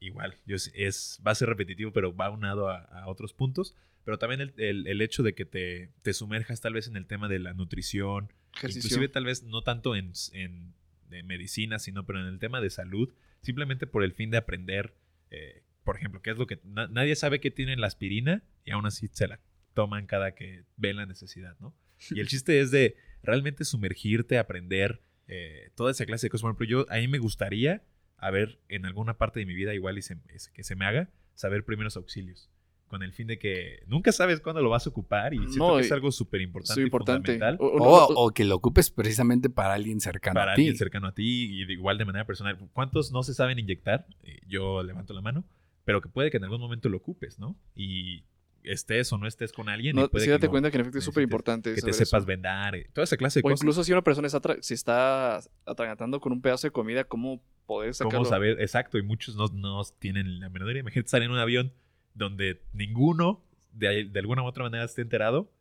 igual, 0.00 0.34
yo 0.46 0.56
es, 0.56 1.20
va 1.26 1.30
a 1.30 1.34
ser 1.34 1.48
repetitivo, 1.48 1.92
pero 1.92 2.14
va 2.14 2.30
unado 2.30 2.68
a, 2.68 2.80
a 2.82 3.08
otros 3.08 3.32
puntos, 3.32 3.74
pero 4.04 4.18
también 4.18 4.40
el, 4.40 4.54
el- 4.58 4.86
el 4.86 5.00
hecho 5.00 5.22
de 5.22 5.34
que 5.34 5.44
te, 5.44 5.90
te 6.02 6.12
sumerjas 6.12 6.60
tal 6.60 6.74
vez 6.74 6.88
en 6.88 6.96
el 6.96 7.06
tema 7.06 7.28
de 7.28 7.38
la 7.38 7.54
nutrición, 7.54 8.32
Ejercicio. 8.56 8.80
inclusive 8.88 9.08
tal 9.08 9.24
vez 9.24 9.42
no 9.44 9.62
tanto 9.62 9.94
en, 9.96 10.12
en- 10.32 10.74
en 11.10 11.26
medicina, 11.26 11.78
sino 11.78 12.04
pero 12.04 12.20
en 12.20 12.26
el 12.26 12.38
tema 12.38 12.60
de 12.60 12.68
salud, 12.70 13.12
simplemente 13.40 13.86
por 13.86 14.02
el 14.04 14.12
fin 14.12 14.30
de 14.30 14.36
aprender, 14.38 14.94
eh, 15.30 15.62
por 15.84 15.96
ejemplo, 15.96 16.20
qué 16.20 16.30
es 16.30 16.36
lo 16.38 16.46
que 16.46 16.60
na- 16.64 16.88
nadie 16.88 17.16
sabe 17.16 17.40
qué 17.40 17.50
tiene 17.50 17.76
la 17.76 17.86
aspirina 17.86 18.42
y 18.66 18.72
aún 18.72 18.84
así 18.84 19.08
se 19.12 19.26
la 19.28 19.40
toman 19.74 20.06
cada 20.06 20.34
que 20.34 20.64
ven 20.76 20.96
la 20.96 21.06
necesidad, 21.06 21.56
¿no? 21.60 21.74
Y 22.10 22.20
el 22.20 22.28
chiste 22.28 22.60
es 22.60 22.70
de 22.70 22.96
realmente 23.22 23.64
sumergirte, 23.64 24.36
aprender 24.38 25.00
eh, 25.28 25.70
toda 25.76 25.90
esa 25.92 26.04
clase 26.06 26.26
de 26.26 26.30
cosas. 26.30 26.42
Por 26.42 26.50
ejemplo, 26.50 26.66
yo 26.66 26.86
a 26.90 26.96
mí 26.98 27.08
me 27.08 27.18
gustaría 27.18 27.82
haber 28.18 28.58
en 28.68 28.84
alguna 28.86 29.16
parte 29.18 29.40
de 29.40 29.46
mi 29.46 29.54
vida 29.54 29.74
igual 29.74 29.98
y 29.98 30.02
se- 30.02 30.18
es- 30.28 30.48
que 30.48 30.62
se 30.64 30.76
me 30.76 30.84
haga 30.86 31.08
saber 31.34 31.64
primeros 31.64 31.96
auxilios. 31.96 32.50
Con 32.88 33.02
el 33.02 33.12
fin 33.12 33.26
de 33.26 33.38
que 33.38 33.82
nunca 33.86 34.12
sabes 34.12 34.40
cuándo 34.40 34.62
lo 34.62 34.70
vas 34.70 34.86
a 34.86 34.90
ocupar 34.90 35.34
y 35.34 35.38
siento 35.38 35.58
No, 35.68 35.76
que 35.76 35.82
es 35.82 35.92
algo 35.92 36.10
súper 36.10 36.40
importante 36.40 36.82
y 36.82 36.88
fundamental 36.88 37.56
O- 37.60 37.66
o- 37.66 37.82
O, 37.82 38.06
o- 38.06 38.26
o 38.26 38.30
que 38.30 38.44
lo 38.46 38.56
ocupes 38.56 38.90
precisamente 38.90 39.50
para 39.50 39.74
alguien 39.74 40.00
cercano 40.00 40.34
para 40.34 40.52
a 40.52 40.54
ti. 40.54 40.62
alguien 40.62 40.76
cercano 40.78 41.06
a 41.08 41.12
ti 41.14 41.60
y 41.60 41.64
de 41.66 41.74
igual 41.74 41.98
de 41.98 42.06
manera 42.06 42.24
personal. 42.26 42.56
¿Cuántos 42.72 43.12
no 43.12 43.22
se 43.22 43.34
saben 43.34 43.58
inyectar? 43.58 44.06
Eh, 44.22 44.40
Yo 44.46 44.82
levanto 44.82 45.12
la 45.12 45.20
mano, 45.20 45.44
pero 45.84 46.00
que 46.00 46.08
puede 46.08 46.30
que 46.30 46.38
en 46.38 46.44
algún 46.44 46.60
momento 46.60 46.88
lo 46.88 46.96
ocupes, 46.96 47.38
¿no? 47.38 47.58
Y 47.74 48.24
estés 48.64 49.12
o 49.12 49.18
no 49.18 49.26
estés 49.26 49.52
con 49.52 49.68
alguien. 49.68 49.96
y 49.96 50.00
no, 50.00 50.08
puede 50.08 50.24
sí, 50.24 50.28
que 50.28 50.32
date 50.32 50.48
cuenta 50.48 50.70
que 50.70 50.76
en 50.76 50.80
efecto 50.82 50.98
es 50.98 51.04
súper 51.04 51.22
importante. 51.22 51.74
Que 51.74 51.80
te 51.80 51.92
sepas 51.92 52.20
eso. 52.20 52.26
vendar, 52.26 52.74
eh, 52.74 52.88
toda 52.92 53.04
esa 53.04 53.16
clase 53.16 53.40
de 53.40 53.42
O 53.46 53.50
cosas. 53.50 53.60
incluso 53.62 53.84
si 53.84 53.92
una 53.92 54.02
persona 54.02 54.26
está 54.26 54.40
se 54.60 54.74
está 54.74 55.40
atragantando 55.64 56.20
con 56.20 56.32
un 56.32 56.40
pedazo 56.40 56.66
de 56.66 56.70
comida, 56.72 57.04
¿cómo 57.04 57.42
poder 57.66 57.94
sacarlo? 57.94 58.18
¿Cómo 58.18 58.30
saber? 58.30 58.60
Exacto, 58.60 58.98
y 58.98 59.02
muchos 59.02 59.36
no, 59.36 59.46
no 59.48 59.82
tienen 59.98 60.40
la 60.40 60.48
menor 60.48 60.70
idea. 60.70 60.80
Imagínate 60.80 61.06
estar 61.06 61.22
en 61.22 61.30
un 61.30 61.38
avión 61.38 61.72
donde 62.14 62.62
ninguno 62.72 63.44
de, 63.72 64.04
de 64.06 64.18
alguna 64.18 64.42
u 64.42 64.46
otra 64.46 64.64
manera 64.64 64.84
esté 64.84 65.02
enterado, 65.02 65.52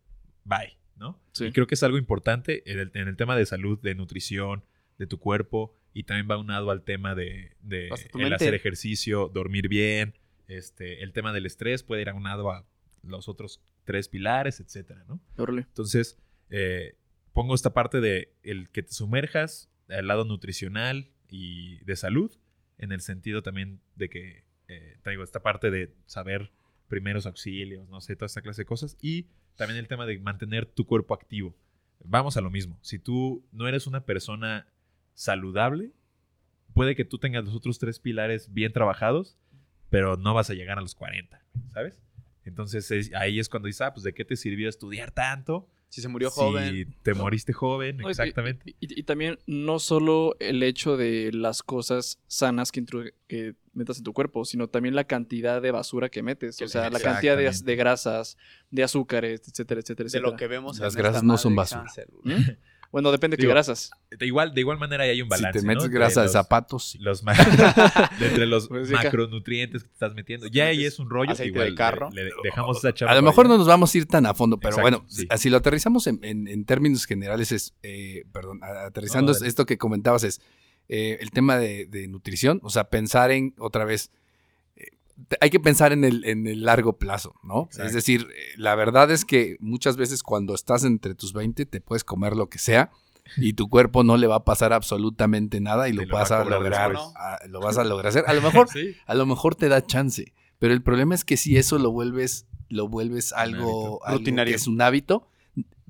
bye, 0.44 0.78
¿no? 0.96 1.22
Sí. 1.34 1.46
Y 1.46 1.52
creo 1.52 1.68
que 1.68 1.76
es 1.76 1.84
algo 1.84 1.98
importante 1.98 2.64
en 2.72 2.80
el, 2.80 2.92
en 2.94 3.08
el 3.08 3.16
tema 3.16 3.36
de 3.36 3.46
salud, 3.46 3.80
de 3.82 3.94
nutrición, 3.96 4.64
de 4.98 5.06
tu 5.06 5.20
cuerpo, 5.20 5.76
y 5.94 6.04
también 6.04 6.28
va 6.30 6.38
unado 6.38 6.72
al 6.72 6.84
tema 6.84 7.14
de, 7.16 7.52
de 7.62 7.88
el 7.90 8.20
mente. 8.20 8.36
hacer 8.36 8.54
ejercicio, 8.54 9.30
dormir 9.34 9.68
bien, 9.68 10.16
este, 10.48 11.04
el 11.04 11.12
tema 11.12 11.34
del 11.34 11.46
estrés 11.46 11.84
puede 11.84 12.02
ir 12.04 12.10
aunado 12.10 12.52
a 12.52 12.66
los 13.08 13.28
otros 13.28 13.62
tres 13.84 14.10
pilares, 14.10 14.60
etcétera, 14.60 15.04
¿no? 15.08 15.20
Órale. 15.38 15.62
Entonces, 15.62 16.18
eh, 16.50 16.96
pongo 17.34 17.56
esta 17.56 17.74
parte 17.74 18.02
de 18.02 18.34
el 18.44 18.70
que 18.70 18.84
te 18.84 18.94
sumerjas 18.94 19.70
al 19.90 20.08
lado 20.08 20.26
nutricional 20.26 21.12
y 21.30 21.78
de 21.86 21.96
salud, 21.96 22.32
en 22.78 22.92
el 22.92 23.02
sentido 23.02 23.42
también 23.42 23.82
de 23.96 24.10
que 24.10 24.44
eh, 24.68 24.98
traigo 25.02 25.24
esta 25.24 25.42
parte 25.42 25.72
de 25.72 25.94
saber 26.06 26.52
primeros 26.88 27.26
auxilios, 27.26 27.88
no 27.90 28.02
sé, 28.02 28.16
toda 28.16 28.28
esta 28.28 28.42
clase 28.42 28.62
de 28.62 28.66
cosas, 28.66 28.98
y 29.02 29.28
también 29.56 29.80
el 29.80 29.88
tema 29.88 30.06
de 30.06 30.20
mantener 30.20 30.66
tu 30.66 30.86
cuerpo 30.86 31.14
activo. 31.14 31.56
Vamos 32.04 32.38
a 32.38 32.42
lo 32.42 32.50
mismo, 32.50 32.78
si 32.82 33.00
tú 33.00 33.46
no 33.52 33.68
eres 33.68 33.88
una 33.88 34.06
persona 34.06 34.68
saludable, 35.14 35.92
puede 36.74 36.96
que 36.96 37.06
tú 37.06 37.18
tengas 37.18 37.44
los 37.44 37.56
otros 37.56 37.80
tres 37.80 38.00
pilares 38.00 38.54
bien 38.54 38.72
trabajados, 38.72 39.38
pero 39.90 40.16
no 40.18 40.34
vas 40.34 40.50
a 40.50 40.54
llegar 40.54 40.78
a 40.78 40.82
los 40.82 40.96
40, 40.96 41.42
¿sabes? 41.74 42.02
Entonces 42.50 42.90
es- 42.92 43.14
ahí 43.14 43.40
es 43.40 43.50
cuando 43.50 43.68
dices, 43.68 43.82
ah, 43.82 43.94
pues 43.94 44.04
¿de 44.04 44.14
qué 44.14 44.26
te 44.26 44.36
sirvió 44.36 44.70
estudiar 44.70 45.12
tanto? 45.12 45.70
Si 45.90 46.02
se 46.02 46.10
murió 46.10 46.30
si 46.30 46.36
joven. 46.42 46.96
te 47.02 47.14
moriste 47.14 47.54
joven, 47.54 47.98
No, 47.98 48.10
exactamente. 48.10 48.76
Y, 48.80 48.94
y- 48.94 49.00
y 49.00 49.04
también 49.04 49.40
no 49.48 49.80
solo 49.80 50.36
el 50.40 50.62
hecho 50.64 50.98
de 50.98 51.32
las 51.32 51.64
cosas 51.64 52.20
sanas 52.28 52.74
que, 52.74 52.84
metas 53.74 53.98
en 54.00 54.04
tu 54.04 54.12
cuerpo, 54.12 54.44
sino 54.44 54.68
también 54.68 54.96
la 54.96 55.06
cantidad 55.06 55.62
de 55.62 55.72
basura 55.72 56.10
que 56.10 56.24
metes. 56.24 56.62
O 56.62 56.68
sea, 56.68 56.90
la 56.90 57.00
cantidad 57.00 57.38
de, 57.38 57.50
de 57.64 57.76
grasas, 57.78 58.38
de 58.70 58.84
azúcares, 58.84 59.42
etcétera, 59.48 59.80
etcétera, 59.80 60.06
De 60.06 60.10
etcétera. 60.10 60.32
lo 60.32 60.36
que 60.36 60.48
vemos 60.48 60.78
Las 60.80 60.94
en 60.96 60.98
grasas 61.00 61.18
esta 61.18 61.26
no 61.28 61.38
son 61.38 61.56
basura. 61.56 61.86
Bueno, 62.92 63.12
depende 63.12 63.36
de 63.38 63.42
qué 63.42 63.48
grasas. 63.48 63.92
De 64.10 64.26
igual, 64.26 64.54
de 64.54 64.62
igual 64.62 64.78
manera 64.80 65.04
ahí 65.04 65.10
hay 65.12 65.22
un 65.22 65.28
balance, 65.30 65.60
si 65.60 65.64
te 65.66 65.68
metes 65.68 65.84
¿no? 65.86 65.90
Grasa 65.92 66.22
de 66.22 66.26
los- 66.28 66.34
zapatos, 66.34 66.90
sí. 66.92 66.98
los 67.00 67.22
ma- 67.24 67.34
de 68.20 68.28
entre 68.28 68.46
los 68.46 68.68
Pues 68.70 68.90
macronutrientes 68.90 69.84
que 69.84 69.90
te 69.90 69.94
estás 69.94 70.14
metiendo. 70.16 70.48
Ya 70.48 70.68
ahí 70.68 70.86
es 70.86 71.00
un 71.00 71.10
rollo. 71.10 71.32
Aceite 71.32 71.50
igual 71.52 71.70
de 71.70 71.76
carro. 71.76 72.10
Le, 72.12 72.26
le 72.26 72.32
dejamos 72.44 72.78
esa 72.78 72.94
charla. 72.94 73.12
A 73.14 73.16
lo 73.16 73.22
mejor 73.22 73.46
ahí. 73.46 73.52
no 73.52 73.58
nos 73.58 73.68
vamos 73.68 73.94
a 73.94 73.98
ir 73.98 74.06
tan 74.06 74.26
a 74.26 74.34
fondo, 74.34 74.58
pero 74.58 74.76
Exacto, 74.78 75.00
bueno, 75.00 75.06
sí. 75.10 75.28
si 75.38 75.50
lo 75.50 75.58
aterrizamos 75.58 76.08
en, 76.08 76.20
en- 76.24 76.48
en 76.48 76.66
términos 76.66 77.06
generales 77.06 77.52
es, 77.52 77.74
eh, 77.84 78.24
perdón, 78.32 78.60
aterrizando 78.64 79.34
No, 79.34 79.46
esto 79.46 79.66
que 79.66 79.78
comentabas 79.78 80.24
es 80.24 80.42
eh, 80.90 81.18
el 81.22 81.32
tema 81.32 81.58
de, 81.58 81.86
de 81.86 82.08
nutrición, 82.08 82.60
o 82.64 82.70
sea, 82.70 82.86
pensar 82.90 83.32
en, 83.32 83.54
otra 83.60 83.84
vez, 83.84 84.12
hay 85.42 85.50
que 85.50 85.60
pensar 85.60 85.94
en 85.94 86.04
el, 86.04 86.24
en 86.26 86.48
el 86.48 86.64
largo 86.64 86.98
plazo, 86.98 87.36
¿no? 87.44 87.64
Exacto. 87.64 87.88
Es 87.88 87.94
decir, 87.94 88.28
eh, 88.36 88.54
la 88.58 88.76
verdad 88.76 89.10
es 89.12 89.26
que 89.26 89.58
muchas 89.60 89.98
veces 89.98 90.24
cuando 90.24 90.54
estás 90.54 90.84
entre 90.84 91.16
tus 91.16 91.34
20 91.34 91.66
te 91.66 91.82
puedes 91.82 92.04
comer 92.04 92.36
lo 92.36 92.50
que 92.50 92.60
sea 92.60 92.92
y 93.36 93.54
tu 93.54 93.68
cuerpo 93.68 94.04
no 94.04 94.16
le 94.16 94.28
va 94.28 94.36
a 94.36 94.44
pasar 94.46 94.72
absolutamente 94.74 95.60
nada 95.60 95.90
y 95.90 95.94
lo 95.94 96.04
lo 96.06 96.14
va 96.14 96.20
vas 96.22 96.32
a 96.32 96.46
lograr, 96.46 96.92
después. 96.92 97.14
a- 97.18 97.40
lo 97.48 97.60
vas 97.60 97.78
a 97.78 97.84
lograr 97.84 98.08
hacer. 98.08 98.24
A 98.28 98.34
lo 98.34 98.42
mejor 98.42 98.68
Sí. 98.72 98.96
a 99.06 99.16
lo 99.16 99.26
mejor 99.26 99.56
te 99.56 99.68
da 99.70 99.86
chance, 99.86 100.34
pero 100.60 100.74
el 100.74 100.82
problema 100.82 101.14
es 101.16 101.26
que 101.26 101.36
si 101.36 101.58
eso 101.58 101.78
lo 101.80 101.92
vuelves, 101.92 102.46
lo 102.70 102.88
vuelves 102.88 103.34
algo, 103.34 104.06
algo 104.06 104.20
Rutinario. 104.20 104.52
que 104.52 104.56
es 104.56 104.68
un 104.68 104.82
hábito, 104.82 105.28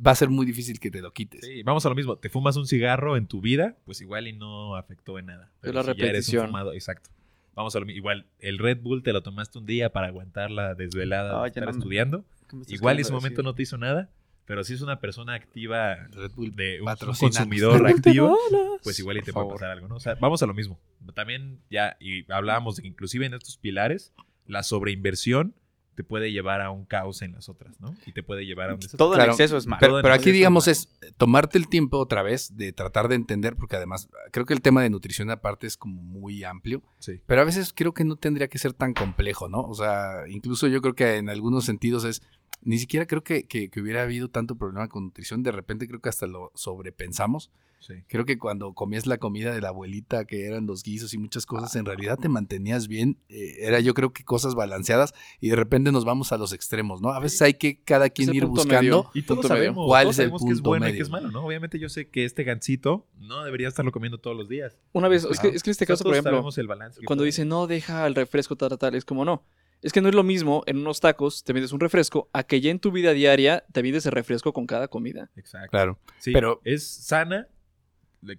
va 0.04 0.12
a 0.12 0.16
ser 0.16 0.30
muy 0.30 0.46
difícil 0.46 0.80
que 0.80 0.90
te 0.90 1.02
lo 1.02 1.12
quites. 1.12 1.42
Sí, 1.46 1.64
vamos 1.64 1.86
a 1.86 1.90
lo 1.90 1.96
mismo. 1.96 2.16
Te 2.18 2.30
fumas 2.30 2.56
un 2.56 2.66
cigarro 2.68 3.18
en 3.18 3.28
tu 3.28 3.42
vida, 3.42 3.76
pues 3.86 4.00
igual 4.02 4.28
y 4.28 4.34
no 4.34 4.76
afectó 4.76 5.20
en 5.20 5.26
nada. 5.28 5.52
Pero 5.60 5.74
la 5.74 5.82
si 5.82 5.88
ya 5.88 5.92
eres 5.92 6.00
un 6.04 6.08
repetición. 6.08 6.46
fumado, 6.48 6.74
exacto. 6.74 7.10
Vamos 7.58 7.76
a 7.76 7.80
lo 7.80 7.88
mismo. 7.88 7.98
Igual, 7.98 8.28
el 8.38 8.60
Red 8.60 8.82
Bull 8.82 9.02
te 9.02 9.12
lo 9.12 9.24
tomaste 9.24 9.58
un 9.58 9.66
día 9.66 9.92
para 9.92 10.08
aguantar 10.08 10.52
la 10.52 10.76
desvelada 10.76 11.34
No, 11.34 11.42
de 11.42 11.48
estar 11.48 11.64
no 11.66 11.72
estudiando. 11.72 12.24
¿Qué 12.48 12.56
me 12.56 12.62
estás 12.62 12.76
Igual 12.76 12.98
en 12.98 13.02
ese 13.02 13.12
momento 13.12 13.38
decir? 13.42 13.46
no 13.46 13.56
te 13.56 13.64
hizo 13.64 13.78
nada, 13.80 14.12
pero 14.46 14.64
si 14.64 14.76
es 14.76 14.82
una 14.82 15.00
persona 15.00 15.34
activa 15.34 15.96
Red 16.12 16.32
Bull 16.36 16.56
de 16.56 16.80
un, 16.82 16.88
consumidor 17.20 17.88
activo, 17.88 18.38
pues 18.52 18.80
Pues 18.84 19.00
igual 19.00 19.18
y 19.18 19.22
te 19.22 19.34
Por 19.34 19.34
puede 19.34 19.46
favor. 19.46 19.54
pasar 19.56 19.72
algo, 19.72 19.88
¿no? 19.88 19.96
O 19.96 20.00
sea, 20.00 20.14
vamos 20.22 20.44
a 20.44 20.46
lo 20.46 20.54
mismo. 20.54 20.80
También 21.16 21.60
ya, 21.72 21.98
y 22.00 22.32
hablábamos 22.32 22.76
de 22.76 22.84
que 22.84 22.90
inclusive 22.90 23.26
en 23.26 23.34
estos 23.34 23.58
pilares, 23.58 24.14
la 24.46 24.62
sobreinversión 24.62 25.56
te 25.98 26.04
puede 26.04 26.32
llevar 26.32 26.62
a 26.62 26.70
un 26.70 26.86
caos 26.86 27.24
en 27.24 27.32
las 27.32 27.50
otras, 27.50 27.82
¿no? 27.82 27.96
Y 28.06 28.12
te 28.12 28.22
puede 28.22 28.46
llevar 28.46 28.70
a 28.70 28.74
un 28.76 28.80
desastre. 28.80 29.00
Todo 29.00 29.14
en 29.14 29.18
Claro, 29.18 29.32
exceso 29.32 29.58
es 29.58 29.66
malo. 29.66 29.80
Pero, 29.80 30.00
en 30.00 30.06
aquí, 30.12 30.32
digamos, 30.32 30.68
es 30.68 30.90
es 31.02 31.14
tomarte 31.18 31.58
el 31.58 31.68
tiempo 31.70 31.98
otra 31.98 32.22
vez 32.22 32.56
de 32.56 32.72
tratar 32.72 33.08
de 33.08 33.16
entender, 33.16 33.56
porque 33.56 33.78
además 33.78 34.08
creo 34.32 34.46
que 34.46 34.54
el 34.54 34.62
tema 34.62 34.84
de 34.84 34.92
nutrición 34.92 35.32
aparte 35.32 35.66
es 35.66 35.76
como 35.76 36.00
muy 36.04 36.44
amplio, 36.44 36.84
Sí. 37.00 37.20
pero 37.26 37.42
a 37.42 37.46
veces 37.46 37.74
creo 37.76 37.96
que 37.96 38.04
no 38.04 38.16
tendría 38.16 38.48
que 38.48 38.60
ser 38.60 38.74
tan 38.74 38.94
complejo, 38.94 39.50
¿no? 39.50 39.62
O 39.62 39.74
sea, 39.74 40.28
incluso 40.30 40.68
yo 40.68 40.82
creo 40.84 40.94
que 40.94 41.16
en 41.18 41.30
algunos 41.30 41.66
sentidos 41.66 42.04
es, 42.04 42.22
ni 42.62 42.78
siquiera 42.80 43.06
creo 43.06 43.24
que, 43.24 43.44
que- 43.48 43.70
que 43.70 43.82
hubiera 43.82 44.04
habido 44.04 44.30
tanto 44.30 44.56
problema 44.56 44.88
con 44.90 45.04
nutrición, 45.06 45.44
de 45.44 45.52
repente 45.52 45.88
creo 45.88 46.00
que 46.02 46.10
hasta 46.10 46.28
lo 46.28 46.52
sobrepensamos. 46.56 47.52
Sí. 47.80 47.94
Creo 48.08 48.26
que 48.26 48.40
cuando 48.40 48.74
comías 48.74 49.06
la 49.06 49.20
comida 49.20 49.54
de 49.54 49.62
la 49.62 49.68
abuelita, 49.70 50.26
que 50.26 50.48
eran 50.48 50.66
los 50.66 50.82
guisos 50.82 51.14
y 51.14 51.20
muchas 51.20 51.46
cosas, 51.46 51.76
en 51.76 51.86
realidad 51.86 52.18
te 52.18 52.28
mantenías 52.28 52.88
bien. 52.88 53.20
eh, 53.30 53.58
era 53.60 53.80
yo 53.80 53.94
creo 53.94 54.12
que 54.14 54.24
cosas 54.24 54.56
balanceadas 54.56 55.14
y 55.40 55.50
de 55.50 55.56
repente 55.56 55.92
nos 55.92 56.04
vamos 56.04 56.32
a 56.32 56.38
los 56.40 56.54
extremos, 56.54 57.02
¿no? 57.02 57.10
A 57.10 57.20
veces 57.20 57.40
hay 57.44 57.54
que 57.54 57.80
cada 57.84 58.10
quien 58.10 58.34
ir 58.34 58.42
punto 58.46 58.64
buscando. 58.64 58.82
medio. 58.82 59.12
Y 59.14 59.22
todos 59.22 59.42
Punto 59.42 59.50
medio. 59.54 59.64
sabemos, 59.66 59.86
¿Cuál 59.88 60.04
todos 60.06 60.16
es 60.16 60.20
el 60.20 60.24
sabemos 60.26 60.42
que 60.44 60.50
es 60.52 60.58
punto 60.58 60.70
bueno 60.72 60.90
y 60.90 60.94
que 60.94 61.02
es 61.04 61.10
malo, 61.12 61.30
¿no? 61.32 61.46
Obviamente 61.46 61.78
yo 61.78 61.88
sé 61.88 62.10
que 62.10 62.26
este 62.26 62.44
gansito 62.44 63.06
no 63.20 63.44
debería 63.46 63.68
estarlo 63.68 63.92
comiendo 63.92 64.18
todos 64.18 64.36
los 64.36 64.50
días. 64.50 64.76
Una 64.94 65.08
vez, 65.08 65.26
es 65.30 65.40
que, 65.40 65.50
es 65.50 65.62
que 65.62 65.70
en 65.70 65.72
este 65.72 65.86
caso, 65.86 66.04
por 66.04 66.14
ejemplo, 66.14 66.32
sabemos 66.32 66.58
el 66.58 66.66
balance 66.68 67.00
cuando 67.06 67.24
dicen 67.26 67.48
no, 67.48 67.68
deja 67.68 68.08
el 68.08 68.16
refresco, 68.16 68.56
tal, 68.56 68.70
tal, 68.70 68.80
tal, 68.80 68.96
es 68.96 69.06
como 69.06 69.24
no. 69.24 69.44
Es 69.82 69.94
que 69.94 70.02
no 70.02 70.10
es 70.10 70.16
lo 70.16 70.24
mismo 70.24 70.64
en 70.66 70.78
unos 70.78 71.00
tacos 71.00 71.44
te 71.44 71.54
vendes 71.54 71.72
un 71.72 71.80
refresco 71.80 72.30
a 72.34 72.44
que 72.44 72.60
ya 72.62 72.72
en 72.72 72.80
tu 72.80 72.92
vida 72.92 73.14
diaria 73.14 73.64
te 73.72 73.82
vendes 73.82 74.06
el 74.06 74.12
refresco 74.12 74.52
con 74.54 74.66
cada 74.66 74.88
comida. 74.88 75.30
Exacto. 75.36 75.70
Claro. 75.70 76.00
Sí, 76.20 76.32
pero- 76.34 76.62
es 76.64 76.88
sana 76.88 77.48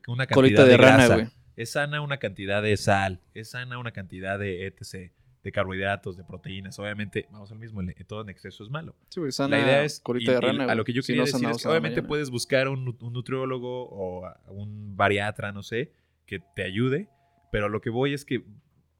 una 0.08 0.26
cantidad 0.26 0.34
Colita 0.34 0.64
de, 0.64 0.70
de 0.70 0.76
rana, 0.76 1.06
güey. 1.14 1.26
Es 1.56 1.70
sana 1.72 2.00
una 2.00 2.18
cantidad 2.18 2.62
de 2.62 2.76
sal. 2.76 3.20
Es 3.34 3.50
sana 3.50 3.78
una 3.78 3.92
cantidad 3.92 4.38
de 4.38 4.66
etc. 4.66 5.12
De 5.42 5.52
carbohidratos, 5.52 6.16
de 6.16 6.24
proteínas. 6.24 6.78
Obviamente, 6.80 7.26
vamos 7.30 7.50
al 7.52 7.58
mismo, 7.60 7.80
todo 8.06 8.22
en 8.22 8.28
exceso 8.28 8.64
es 8.64 8.70
malo. 8.70 8.96
Sí, 9.08 9.20
güey, 9.20 9.30
sana 9.32 9.56
la 9.56 9.62
idea 9.64 9.84
es, 9.84 10.00
colita 10.00 10.32
y- 10.32 10.34
de 10.34 10.38
y 10.38 10.42
rana. 10.42 10.62
a 10.64 10.66
güey. 10.66 10.76
lo 10.76 10.84
que 10.84 10.92
yo 10.92 11.00
Si 11.02 11.06
quería 11.06 11.22
no, 11.22 11.26
decir 11.26 11.40
sana, 11.40 11.52
es 11.52 11.62
que 11.62 11.68
obviamente 11.68 12.02
puedes 12.02 12.30
buscar 12.30 12.68
un, 12.68 12.96
un 13.00 13.12
nutriólogo 13.12 13.88
o 13.88 14.26
a- 14.26 14.40
un 14.48 14.96
bariatra, 14.96 15.52
no 15.52 15.62
sé, 15.62 15.92
que 16.26 16.40
te 16.40 16.64
ayude, 16.64 17.08
pero 17.52 17.66
a 17.66 17.68
lo 17.68 17.80
que 17.80 17.88
voy 17.90 18.12
es 18.12 18.24
que 18.24 18.44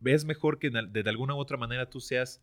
es 0.05 0.25
mejor 0.25 0.59
que 0.59 0.71
de 0.71 1.11
alguna 1.11 1.35
u 1.35 1.39
otra 1.39 1.57
manera 1.57 1.89
tú 1.91 2.01
seas 2.01 2.43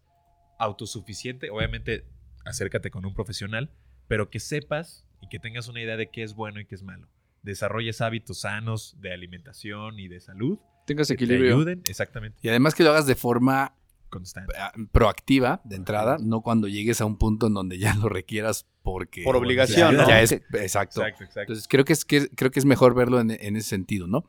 autosuficiente, 0.59 1.49
obviamente 1.49 2.05
acércate 2.45 2.91
con 2.91 3.05
un 3.05 3.13
profesional, 3.13 3.71
pero 4.07 4.29
que 4.29 4.39
sepas 4.39 5.05
y 5.21 5.27
que 5.29 5.39
tengas 5.39 5.67
una 5.67 5.81
idea 5.81 5.97
de 5.97 6.09
qué 6.09 6.23
es 6.23 6.33
bueno 6.35 6.59
y 6.59 6.65
qué 6.65 6.75
es 6.75 6.83
malo. 6.83 7.07
Desarrolles 7.43 8.01
hábitos 8.01 8.41
sanos 8.41 8.95
de 8.99 9.13
alimentación 9.13 9.99
y 9.99 10.07
de 10.07 10.19
salud 10.19 10.59
Tengas 10.85 11.07
que 11.07 11.15
te 11.17 11.23
equilibrio. 11.23 11.55
ayuden, 11.55 11.81
exactamente, 11.87 12.37
Y 12.43 12.49
además 12.49 12.75
que 12.75 12.83
lo 12.83 12.91
hagas 12.91 13.07
de 13.07 13.15
forma 13.15 13.75
constante. 14.09 14.53
ah, 14.57 14.71
proactiva 14.91 15.61
de 15.63 15.75
entrada, 15.75 16.17
no 16.21 16.41
cuando 16.41 16.67
llegues 16.67 17.01
a 17.01 17.05
un 17.05 17.17
punto 17.17 17.47
en 17.47 17.53
donde 17.55 17.77
ya 17.79 17.95
lo 17.95 18.07
requieras 18.09 18.67
porque 18.83 19.23
Por 19.23 19.35
obligación, 19.35 19.93
ya, 19.95 20.01
¿no? 20.03 20.07
ya 20.07 20.21
es 20.21 20.31
exacto. 20.31 21.01
Exacto, 21.01 21.23
exacto. 21.23 21.41
Entonces 21.41 21.67
creo 21.67 21.85
que 21.85 21.93
es 21.93 22.05
que 22.05 22.29
creo 22.29 22.51
que 22.51 22.59
es 22.59 22.65
mejor 22.65 22.93
verlo 22.93 23.19
en, 23.19 23.31
en 23.31 23.55
ese 23.55 23.69
sentido, 23.69 24.05
¿no? 24.07 24.25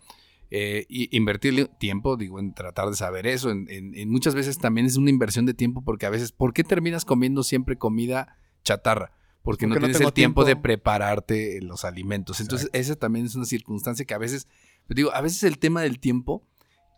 Eh, 0.50 0.86
y 0.88 1.14
invertirle 1.16 1.66
tiempo, 1.78 2.16
digo, 2.16 2.38
en 2.38 2.54
tratar 2.54 2.88
de 2.88 2.94
saber 2.96 3.26
eso. 3.26 3.50
En, 3.50 3.66
en- 3.68 3.94
en 3.96 4.08
muchas 4.10 4.34
veces 4.34 4.58
también 4.58 4.86
es 4.86 4.96
una 4.96 5.10
inversión 5.10 5.44
de 5.46 5.54
tiempo 5.54 5.82
porque 5.82 6.06
a 6.06 6.10
veces, 6.10 6.30
¿por 6.32 6.52
qué 6.52 6.62
terminas 6.64 7.04
comiendo 7.04 7.42
siempre 7.42 7.76
comida 7.76 8.36
chatarra? 8.62 9.12
Porque, 9.42 9.66
no 9.66 9.74
Porque 9.74 9.86
no 9.88 9.92
tienes 9.92 10.06
el 10.08 10.12
tiempo, 10.14 10.44
de 10.44 10.56
prepararte 10.56 11.60
los 11.62 11.84
alimentos. 11.84 12.40
Entonces, 12.40 12.68
esa 12.72 12.96
también 12.96 13.26
es 13.26 13.34
una 13.34 13.44
circunstancia 13.44 14.04
que 14.04 14.14
a 14.14 14.18
veces, 14.18 14.48
pues 14.86 14.96
digo, 14.96 15.12
a 15.12 15.20
veces 15.20 15.42
el 15.44 15.58
tema 15.58 15.82
del 15.82 15.98
tiempo 16.00 16.46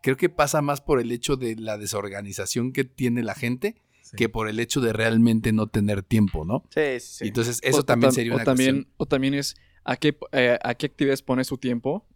creo 0.03 0.17
que 0.17 0.29
pasa 0.29 0.63
más 0.63 0.81
por 0.81 1.01
el 1.01 1.11
hecho 1.13 1.37
de 1.37 1.57
la 1.57 1.77
desorganización 1.79 2.73
que 2.73 2.85
tiene 2.85 3.23
la 3.23 3.35
gente 3.35 3.77
Sí. 4.03 4.17
que 4.17 4.29
por 4.31 4.49
el 4.49 4.59
hecho 4.59 4.81
de 4.81 4.95
realmente 4.95 5.53
no 5.53 5.67
tener 5.67 6.03
tiempo, 6.03 6.47
¿no? 6.47 6.65
Sí, 6.71 6.99
sí, 7.01 7.29
Entonces, 7.29 7.59
eso 7.63 7.81
O- 7.81 7.85
también 7.85 8.11
sería 8.13 8.33
o 8.33 8.37
una 8.37 8.45
también, 8.45 8.77
cuestión. 8.77 8.95
O 8.97 9.05
también 9.07 9.35
es 9.35 9.55
a 9.85 9.97
qué, 9.97 10.17
eh, 10.33 10.59
a 10.63 10.75
qué 10.77 10.87
actividades 10.87 11.21
pones 11.21 11.49
tu 11.49 11.59
tiempo. 11.59 12.07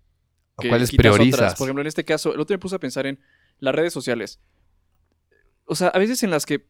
¿O 0.63 0.65
que 0.65 0.69
¿Cuáles 0.69 0.91
quitas 0.91 1.07
otras. 1.07 1.17
priorizas? 1.29 1.55
Por 1.57 1.67
ejemplo, 1.67 1.81
en 1.83 1.87
este 1.89 2.05
caso, 2.05 2.33
el 2.35 2.41
otro 2.41 2.55
me 2.55 2.59
puse 2.59 2.77
a 2.77 2.79
pensar 2.81 3.07
en 3.07 3.19
las 3.59 3.75
redes 3.75 3.93
sociales. 3.93 4.41
O 5.65 5.75
sea, 5.75 5.89
a 5.89 5.99
veces 5.99 6.23
en 6.23 6.31
las 6.31 6.47
que, 6.47 6.67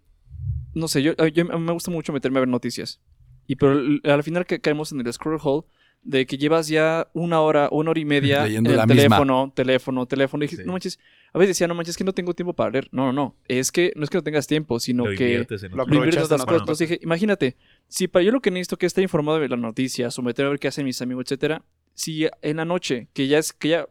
no 0.75 0.89
sé, 0.89 1.03
yo, 1.03 1.13
yo- 1.29 1.43
a 1.53 1.59
mí 1.59 1.65
me 1.65 1.73
gusta 1.73 1.91
mucho 1.91 2.13
meterme 2.13 2.39
a 2.39 2.41
ver 2.41 2.49
noticias. 2.49 3.01
Y 3.47 3.57
pero 3.57 3.81
al 4.05 4.23
final 4.23 4.47
ca- 4.47 4.59
caemos 4.59 4.93
en 4.93 5.01
el 5.01 5.13
scroll 5.13 5.39
hole 5.43 5.67
de 6.03 6.27
que 6.27 6.37
llevas 6.37 6.67
ya 6.69 7.09
una 7.13 7.41
hora, 7.41 7.69
una 7.71 7.91
hora 7.91 8.01
y 8.01 8.05
media 8.05 8.43
Leyendo 8.47 8.71
en 8.71 8.75
el 8.75 8.77
la 8.79 8.87
misma. 8.87 9.03
teléfono, 9.03 9.53
teléfono, 9.55 10.07
teléfono. 10.07 10.45
Y 10.45 10.47
dije, 10.49 10.63
Sí. 10.63 10.67
no 10.67 10.73
manches, 10.73 10.99
a 11.33 11.39
veces 11.39 11.57
decía, 11.57 11.67
no 11.69 11.75
manches, 11.75 11.91
es 11.93 11.97
que 11.97 12.05
no 12.05 12.13
tengo 12.13 12.35
tiempo 12.35 12.53
para 12.55 12.71
leer. 12.71 12.89
No, 12.93 13.07
no, 13.07 13.13
no. 13.13 13.37
Es 13.49 13.73
que 13.73 13.93
no 13.97 14.05
es 14.05 14.11
que 14.11 14.19
no 14.19 14.23
tengas 14.23 14.47
tiempo, 14.47 14.79
sino 14.81 15.07
Lo 15.07 15.17
que 15.17 15.25
en 15.27 15.31
lo 15.31 15.31
inviertes 15.41 15.63
en 15.63 15.73
en 15.73 16.47
cosas. 16.47 16.61
Entonces 16.61 16.89
dije, 16.89 17.01
imagínate, 17.03 17.57
si 17.89 18.09
para 18.09 18.25
yo 18.25 18.31
lo 18.33 18.41
que 18.41 18.51
necesito 18.51 18.77
que 18.79 18.87
estar 18.87 19.03
informado 19.03 19.39
de 19.41 19.49
las 19.49 19.59
noticias, 19.59 20.17
o 20.19 20.23
meterme 20.23 20.49
a 20.49 20.51
ver 20.51 20.59
qué 20.61 20.69
hacen 20.69 20.85
mis 20.85 21.01
amigos, 21.03 21.25
etcétera, 21.27 21.65
si 21.95 22.27
en 22.43 22.57
la 22.57 22.65
noche, 22.65 23.09
que 23.13 23.27
ya 23.29 23.39
es, 23.39 23.53
que 23.53 23.69
ya 23.69 23.89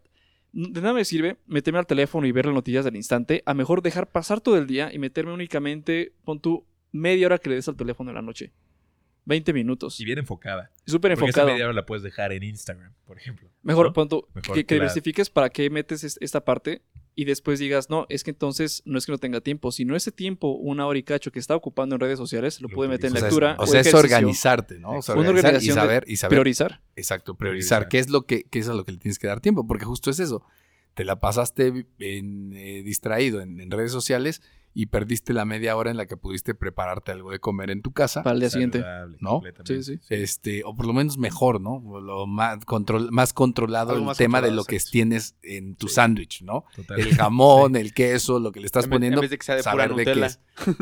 de 0.54 0.82
nada 0.82 0.94
me 0.94 1.06
sirve 1.06 1.38
meterme 1.48 1.80
al 1.80 1.88
teléfono 1.88 2.28
y 2.28 2.32
ver 2.32 2.46
las 2.46 2.54
noticias 2.56 2.84
del 2.84 2.96
instante, 2.96 3.42
a 3.46 3.54
mejor 3.54 3.82
dejar 3.82 4.10
pasar 4.12 4.42
todo 4.42 4.58
el 4.58 4.68
día 4.68 4.92
y 4.94 5.00
meterme 5.00 5.32
únicamente, 5.34 6.12
pon 6.26 6.40
tú, 6.42 6.66
media 6.92 7.28
hora 7.28 7.38
que 7.38 7.50
le 7.50 7.56
des 7.56 7.68
al 7.70 7.76
teléfono 7.78 8.10
en 8.12 8.16
la 8.16 8.22
noche. 8.22 8.52
20 9.26 9.54
minutos. 9.54 10.00
Y 10.00 10.06
bien 10.06 10.18
enfocada. 10.18 10.72
Súper 10.86 11.14
Porque 11.16 11.30
esa 11.30 11.46
media 11.46 11.66
hora 11.66 11.74
la 11.74 11.86
puedes 11.86 12.02
dejar 12.04 12.34
en 12.34 12.42
Instagram, 12.44 12.92
por 13.06 13.18
ejemplo. 13.18 13.50
Mejor, 13.62 13.88
¿no? 13.88 13.94
pon 13.94 14.10
Mejor 14.34 14.56
que, 14.56 14.66
que 14.66 14.76
la- 14.76 14.82
diversifiques 14.82 15.30
para 15.30 15.50
qué 15.52 15.70
metes 15.70 16.04
es- 16.04 16.18
esta 16.22 16.44
parte 16.44 16.82
y 17.16 17.26
después 17.26 17.60
digas, 17.60 17.90
no, 17.90 18.06
es 18.10 18.24
que 18.24 18.32
entonces 18.32 18.82
no 18.86 18.98
es 18.98 19.06
que 19.06 19.12
no 19.12 19.18
tenga 19.18 19.42
tiempo, 19.42 19.72
sino 19.72 19.96
ese 19.96 20.12
tiempo, 20.12 20.52
una 20.52 20.86
hora 20.88 20.98
y 20.98 21.04
cacho 21.04 21.32
que 21.32 21.40
está 21.40 21.56
ocupando 21.56 21.96
en 21.96 22.02
redes 22.02 22.18
sociales, 22.18 22.62
lo, 22.62 22.70
Lo 22.70 22.76
puede 22.76 22.90
meter 22.90 23.08
en 23.12 23.18
O 23.18 23.20
sea, 23.20 23.28
lectura. 23.28 23.52
es, 23.54 23.60
o 23.60 23.68
sea, 23.68 23.82
es 23.82 23.94
organizarte, 23.94 24.80
¿no? 24.80 24.92
O 24.98 25.02
sea, 25.02 25.16
Una 25.16 25.30
organizar 25.30 25.62
y 25.62 25.68
saber, 25.72 26.04
y 26.08 26.16
saber 26.18 26.36
Priorizar. 26.38 26.82
Exacto, 26.96 27.36
priorizar. 27.36 27.88
Priorizar. 27.88 27.90
¿Qué 27.90 28.00
es 28.00 28.10
lo 28.10 28.26
que 28.26 28.44
qué 28.44 28.60
es 28.60 28.70
a 28.70 28.74
lo 28.74 28.86
que 28.86 28.94
le 28.94 28.98
tienes 28.98 29.20
que 29.20 29.28
dar 29.28 29.42
tiempo? 29.42 29.68
Porque 29.68 29.86
justo 29.86 30.10
es 30.10 30.20
eso. 30.20 30.44
Te 30.94 31.06
la 31.06 31.20
pasaste 31.20 31.86
en, 32.00 32.54
eh, 32.54 32.84
distraído 32.84 33.42
en, 33.42 33.60
en 33.60 33.72
redes 33.72 33.92
sociales 33.92 34.42
y 34.74 34.86
perdiste 34.86 35.34
la 35.34 35.44
media 35.46 35.76
hora 35.76 35.92
en 35.92 35.98
la 35.98 36.06
que 36.06 36.16
pudiste 36.18 36.54
prepararte 36.56 37.12
algo 37.12 37.32
de 37.32 37.40
comer 37.40 37.72
en 37.72 37.82
tu 37.82 37.92
casa. 37.92 38.24
Para 38.24 38.34
el 38.36 38.40
día 38.40 38.50
siguiente. 38.50 38.84
¿No? 39.20 39.32
completamente. 39.42 39.84
Sí, 39.84 39.98
sí. 39.98 40.02
Este, 40.10 40.64
o 40.64 40.76
por 40.76 40.86
lo 40.86 40.94
menos 40.94 41.18
mejor, 41.18 41.60
¿no? 41.60 41.82
Lo 42.02 42.26
más, 42.28 42.64
control, 42.66 43.12
más 43.12 43.34
controlado 43.34 43.92
Algo 43.92 44.02
el 44.04 44.08
más 44.08 44.18
tema 44.18 44.42
de 44.42 44.52
lo 44.52 44.64
que 44.64 44.80
tienes 44.80 45.36
en 45.44 45.76
tu 45.76 45.88
Sí. 45.90 45.96
sándwich, 45.96 46.42
¿no? 46.44 46.66
Totalmente. 46.76 47.12
El 47.12 47.18
jamón, 47.18 47.76
el 47.76 47.94
queso, 47.94 48.40
lo 48.40 48.52
que 48.52 48.60
le 48.62 48.66
estás 48.66 48.86
En 48.86 48.92
vez- 48.92 48.96
en 48.96 49.00
poniendo. 49.00 49.22
vez 49.22 49.30
de 49.30 49.38
que 49.38 49.44
sea 49.46 49.56
de 49.56 49.64
pura 49.64 49.72
saber 49.90 49.96
de 49.96 50.06
qué 50.14 50.26
es. 50.26 50.40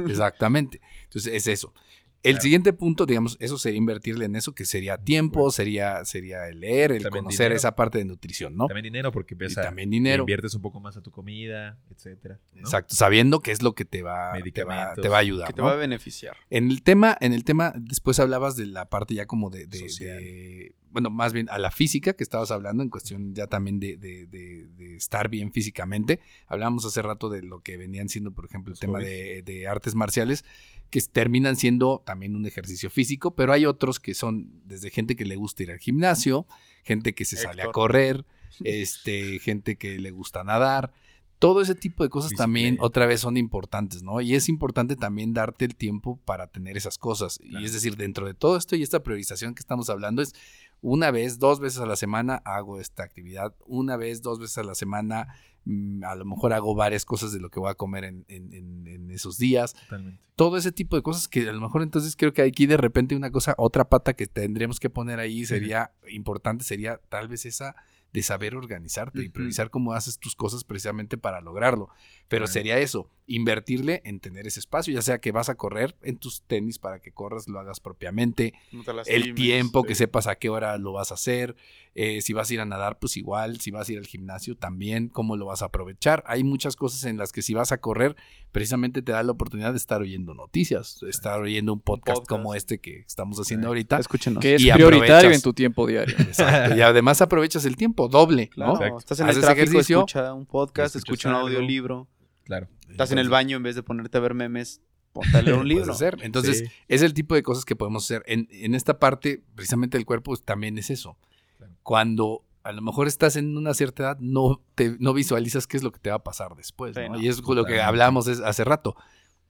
Exactamente. 0.08 0.82
Entonces, 1.06 1.34
es 1.34 1.48
eso. 1.48 1.74
El 2.22 2.34
Claro. 2.34 2.42
siguiente 2.44 2.74
punto, 2.74 3.06
digamos, 3.06 3.38
eso 3.40 3.58
sería 3.58 3.78
invertirle 3.78 4.26
en 4.26 4.36
eso, 4.36 4.54
que 4.54 4.66
sería 4.66 4.98
tiempo, 4.98 5.52
sería, 5.52 6.04
sería 6.04 6.48
el 6.50 6.60
leer, 6.60 6.92
el 6.92 7.04
También 7.04 7.24
conocer 7.24 7.46
dinero. 7.46 7.56
esa 7.56 7.76
parte 7.76 7.98
de 7.98 8.04
nutrición, 8.06 8.58
¿no? 8.58 8.68
También 8.68 8.84
dinero 8.84 9.12
porque 9.14 9.34
Y 9.34 9.36
empieza, 9.36 9.62
también 9.62 9.90
dinero. 9.90 10.24
inviertes 10.24 10.54
un 10.54 10.62
poco 10.62 10.82
más 10.82 10.98
a 10.98 11.02
tu 11.02 11.12
comida, 11.12 11.78
etcétera. 11.90 12.40
¿no? 12.56 12.60
Exacto, 12.62 12.94
sabiendo 12.96 13.40
qué 13.40 13.52
es 13.52 13.62
lo 13.64 13.74
que 13.74 13.86
te 13.86 14.02
va, 14.04 14.34
te 14.54 14.64
va, 14.66 14.94
te 14.96 15.08
va 15.08 15.16
a 15.16 15.20
ayudar. 15.22 15.48
Que 15.48 15.54
te 15.54 15.62
¿no? 15.62 15.68
va 15.68 15.74
a 15.74 15.78
beneficiar. 15.78 16.36
En 16.50 16.70
el 16.70 16.84
tema, 16.84 17.18
en 17.22 17.32
el 17.32 17.46
tema, 17.46 17.74
después 17.78 18.20
hablabas 18.20 18.58
de 18.58 18.66
la 18.66 18.90
parte 18.90 19.14
ya 19.14 19.26
como 19.26 19.50
de, 19.50 19.66
de- 19.68 20.76
bueno, 20.92 21.10
más 21.12 21.34
bien 21.34 21.48
a 21.52 21.60
la 21.60 21.70
física 21.72 22.14
que 22.14 22.24
estabas 22.24 22.50
hablando 22.52 22.82
en 22.84 22.90
cuestión 22.90 23.34
ya 23.36 23.46
también 23.48 23.80
de, 23.80 23.96
de- 23.96 24.26
de- 24.26 24.68
de 24.76 24.96
estar 24.96 25.30
bien 25.30 25.52
físicamente. 25.54 26.20
Hablábamos 26.48 26.84
hace 26.84 27.02
rato 27.02 27.30
de 27.30 27.44
lo 27.44 27.62
que 27.62 27.78
venían 27.78 28.10
siendo, 28.10 28.32
por 28.32 28.46
ejemplo, 28.46 28.74
el 28.74 28.80
tema 28.80 29.00
de 29.00 29.68
artes 29.70 29.94
marciales, 29.96 30.44
que 30.90 31.02
terminan 31.02 31.56
siendo 31.56 32.02
también 32.06 32.36
un 32.36 32.46
ejercicio 32.46 32.90
físico, 32.90 33.36
pero 33.36 33.54
hay 33.54 33.66
otros 33.66 34.00
que 34.00 34.14
son 34.14 34.62
desde 34.66 34.90
gente 34.90 35.16
que 35.16 35.26
le 35.26 35.36
gusta 35.36 35.64
ir 35.64 35.72
al 35.72 35.80
gimnasio, 35.80 36.48
gente 36.84 37.14
que 37.14 37.26
se 37.26 37.38
sale 37.38 37.62
a 37.62 37.72
correr, 37.72 38.26
este, 38.64 39.40
gente 39.40 39.78
que 39.78 40.00
le 40.00 40.12
gusta 40.12 40.44
nadar. 40.44 40.92
Todo 41.38 41.62
ese 41.62 41.74
tipo 41.74 42.04
de 42.04 42.10
cosas 42.10 42.32
también 42.36 42.78
otra 42.82 43.06
vez 43.06 43.22
son 43.22 43.38
importantes, 43.38 44.04
¿no? 44.04 44.20
Y 44.20 44.36
es 44.36 44.50
importante 44.50 44.98
también 44.98 45.34
darte 45.34 45.64
el 45.64 45.76
tiempo 45.76 46.20
para 46.26 46.48
tener 46.48 46.76
esas 46.76 46.98
cosas. 46.98 47.38
Claro. 47.38 47.62
Y 47.62 47.66
es 47.66 47.72
decir, 47.72 47.96
dentro 47.96 48.26
de 48.28 48.34
todo 48.34 48.58
esto 48.58 48.76
y 48.76 48.84
esta 48.84 49.04
priorización 49.04 49.56
que 49.56 49.62
estamos 49.62 49.90
hablando 49.90 50.22
es 50.22 50.36
una 50.82 51.12
vez, 51.12 51.40
dos 51.40 51.60
veces 51.60 51.80
a 51.80 51.86
la 51.86 51.96
semana 51.96 52.42
hago 52.46 52.80
esta 52.80 53.04
actividad, 53.04 53.54
una 53.66 53.98
vez, 53.98 54.22
dos 54.22 54.40
veces 54.40 54.58
a 54.60 54.64
la 54.64 54.76
semana 54.76 55.28
mm, 55.66 56.04
a 56.06 56.16
lo 56.16 56.24
mejor 56.26 56.54
hago 56.54 56.74
varias 56.74 57.04
cosas 57.06 57.32
de 57.34 57.40
lo 57.40 57.50
que 57.50 57.60
voy 57.60 57.70
a 57.70 57.76
comer 57.76 58.06
en, 58.06 58.26
en- 58.30 58.54
en- 58.54 58.88
en 58.88 59.12
esos 59.12 59.38
días. 59.38 59.74
Totalmente. 59.74 60.22
Todo 60.36 60.56
ese 60.58 60.72
tipo 60.72 60.96
de 60.96 61.02
cosas 61.02 61.28
que 61.28 61.48
a 61.50 61.52
lo 61.52 61.60
mejor 61.60 61.82
entonces 61.84 62.16
creo 62.16 62.32
que 62.32 62.42
aquí 62.42 62.66
de 62.66 62.78
repente 62.78 63.16
una 63.16 63.30
cosa, 63.30 63.56
otra 63.58 63.90
pata 63.90 64.14
que 64.14 64.26
tendríamos 64.26 64.80
que 64.80 64.90
poner 64.90 65.20
ahí 65.20 65.46
sería 65.46 65.92
importante, 66.10 66.64
sería 66.64 67.00
tal 67.10 67.28
vez 67.28 67.46
esa 67.46 67.76
de 68.14 68.24
saber 68.24 68.56
organizarte 68.56 69.22
y 69.22 69.26
Ujú. 69.26 69.34
priorizar 69.34 69.70
cómo 69.70 69.94
haces 69.94 70.18
tus 70.20 70.36
cosas 70.36 70.64
precisamente 70.64 71.18
para 71.18 71.42
lograrlo. 71.42 71.90
Pero 72.28 72.48
sería 72.48 72.78
eso, 72.80 73.10
invertirle 73.28 74.02
en 74.06 74.20
tener 74.20 74.48
ese 74.48 74.60
espacio, 74.60 74.94
ya 74.94 75.02
sea 75.02 75.20
que 75.20 75.32
vas 75.32 75.50
a 75.50 75.56
correr 75.56 75.96
en 76.02 76.18
tus 76.18 76.42
tenis 76.44 76.80
para 76.80 77.00
que 77.00 77.12
corras, 77.12 77.48
lo 77.48 77.60
hagas 77.60 77.80
propiamente, 77.80 78.54
No 78.72 78.84
el 79.06 79.34
tiempo, 79.36 79.84
que 79.84 79.96
sepas 79.96 80.28
a 80.28 80.36
qué 80.36 80.50
hora 80.50 80.78
lo 80.78 80.94
vas 80.94 81.12
a 81.12 81.16
hacer, 81.16 81.56
eh, 81.96 82.22
si 82.22 82.34
vas 82.34 82.50
a 82.50 82.54
ir 82.54 82.60
a 82.62 82.66
nadar, 82.66 82.98
pues 83.00 83.18
igual, 83.18 83.60
si 83.60 83.72
vas 83.72 83.90
a 83.90 83.94
ir 83.94 84.00
al 84.00 84.08
gimnasio 84.08 84.56
también, 84.56 85.10
cómo 85.10 85.38
lo 85.38 85.46
vas 85.46 85.62
a 85.62 85.66
aprovechar. 85.66 86.24
Hay 86.26 86.44
muchas 86.44 86.76
cosas 86.76 87.04
en 87.06 87.18
las 87.18 87.32
que 87.32 87.42
si 87.42 87.54
vas 87.54 87.72
a 87.72 87.80
correr, 87.80 88.16
precisamente 88.52 89.02
te 89.02 89.12
da 89.12 89.22
la 89.24 89.32
oportunidad 89.32 89.72
de 89.72 89.78
estar 89.78 90.02
oyendo 90.02 90.34
noticias, 90.34 90.98
de 91.02 91.10
estar 91.10 91.40
oyendo 91.40 91.74
un 91.74 91.80
podcast, 91.82 92.20
podcast. 92.20 92.30
como 92.30 92.56
este 92.56 92.80
que 92.80 93.00
estamos 93.00 93.40
haciendo 93.40 93.66
Sí. 93.66 93.68
ahorita. 93.68 94.00
Escúchenos. 94.00 94.42
Que 94.42 94.56
es 94.56 94.62
Y 94.62 94.72
prioritario 94.72 95.16
aprovechas. 95.16 95.36
en 95.36 95.42
tu 95.42 95.54
tiempo 95.54 95.86
diario. 95.88 96.16
Exacto, 96.20 96.76
y 96.76 96.82
además 96.82 97.22
aprovechas 97.22 97.66
el 97.66 97.76
tiempo 97.76 98.08
doble, 98.08 98.50
Claro, 98.50 98.72
¿no? 98.74 98.78
Exacto. 98.78 98.98
estás 99.00 99.20
en 99.20 99.30
el 99.30 99.36
tráfico, 99.40 99.52
ejercicio, 99.64 99.98
escucha 100.00 100.34
un 100.34 100.46
podcast, 100.46 100.96
escucha 100.96 101.30
un 101.30 101.36
audiolibro. 101.36 102.08
Claro. 102.44 102.68
Estás 102.90 103.12
en 103.12 103.20
el 103.20 103.30
baño, 103.30 103.58
en 103.58 103.64
vez 103.64 103.76
de 103.76 103.84
ponerte 103.84 104.18
a 104.18 104.22
ver 104.22 104.34
memes, 104.34 104.82
ponte 105.14 105.38
a 105.38 105.42
leer 105.44 105.58
un 105.58 105.68
libro. 105.68 105.92
hacer. 105.94 106.18
Entonces, 106.22 106.60
Sí. 106.60 106.66
es 106.88 107.02
el 107.04 107.14
tipo 107.14 107.36
de 107.36 107.44
cosas 107.44 107.66
que 107.66 107.76
podemos 107.76 108.04
hacer. 108.06 108.24
En, 108.26 108.48
en 108.52 108.74
esta 108.74 108.98
parte, 109.00 109.44
precisamente 109.56 109.98
el 109.98 110.06
cuerpo, 110.06 110.32
pues, 110.32 110.44
también 110.44 110.78
es 110.80 110.90
eso. 110.90 111.18
Claro. 111.58 111.74
Cuando 111.84 112.44
a 112.70 112.74
lo 112.74 112.82
mejor 112.82 113.08
estás 113.08 113.36
en 113.36 113.58
una 113.58 113.74
cierta 113.74 114.04
edad, 114.04 114.18
no, 114.20 114.62
te, 114.76 114.96
no 115.00 115.14
visualizas 115.14 115.68
qué 115.68 115.78
es 115.78 115.84
lo 115.84 115.92
que 115.92 116.00
te 116.00 116.10
va 116.10 116.18
a 116.18 116.24
pasar 116.24 116.56
después. 116.56 116.96
Sí, 116.96 117.02
¿no? 117.02 117.16
no, 117.16 117.20
y 117.22 117.28
es 117.28 117.42
lo 117.42 117.66
que 117.66 117.82
hablamos 117.82 118.28
es- 118.28 118.40
hace 118.40 118.64
rato. 118.64 118.96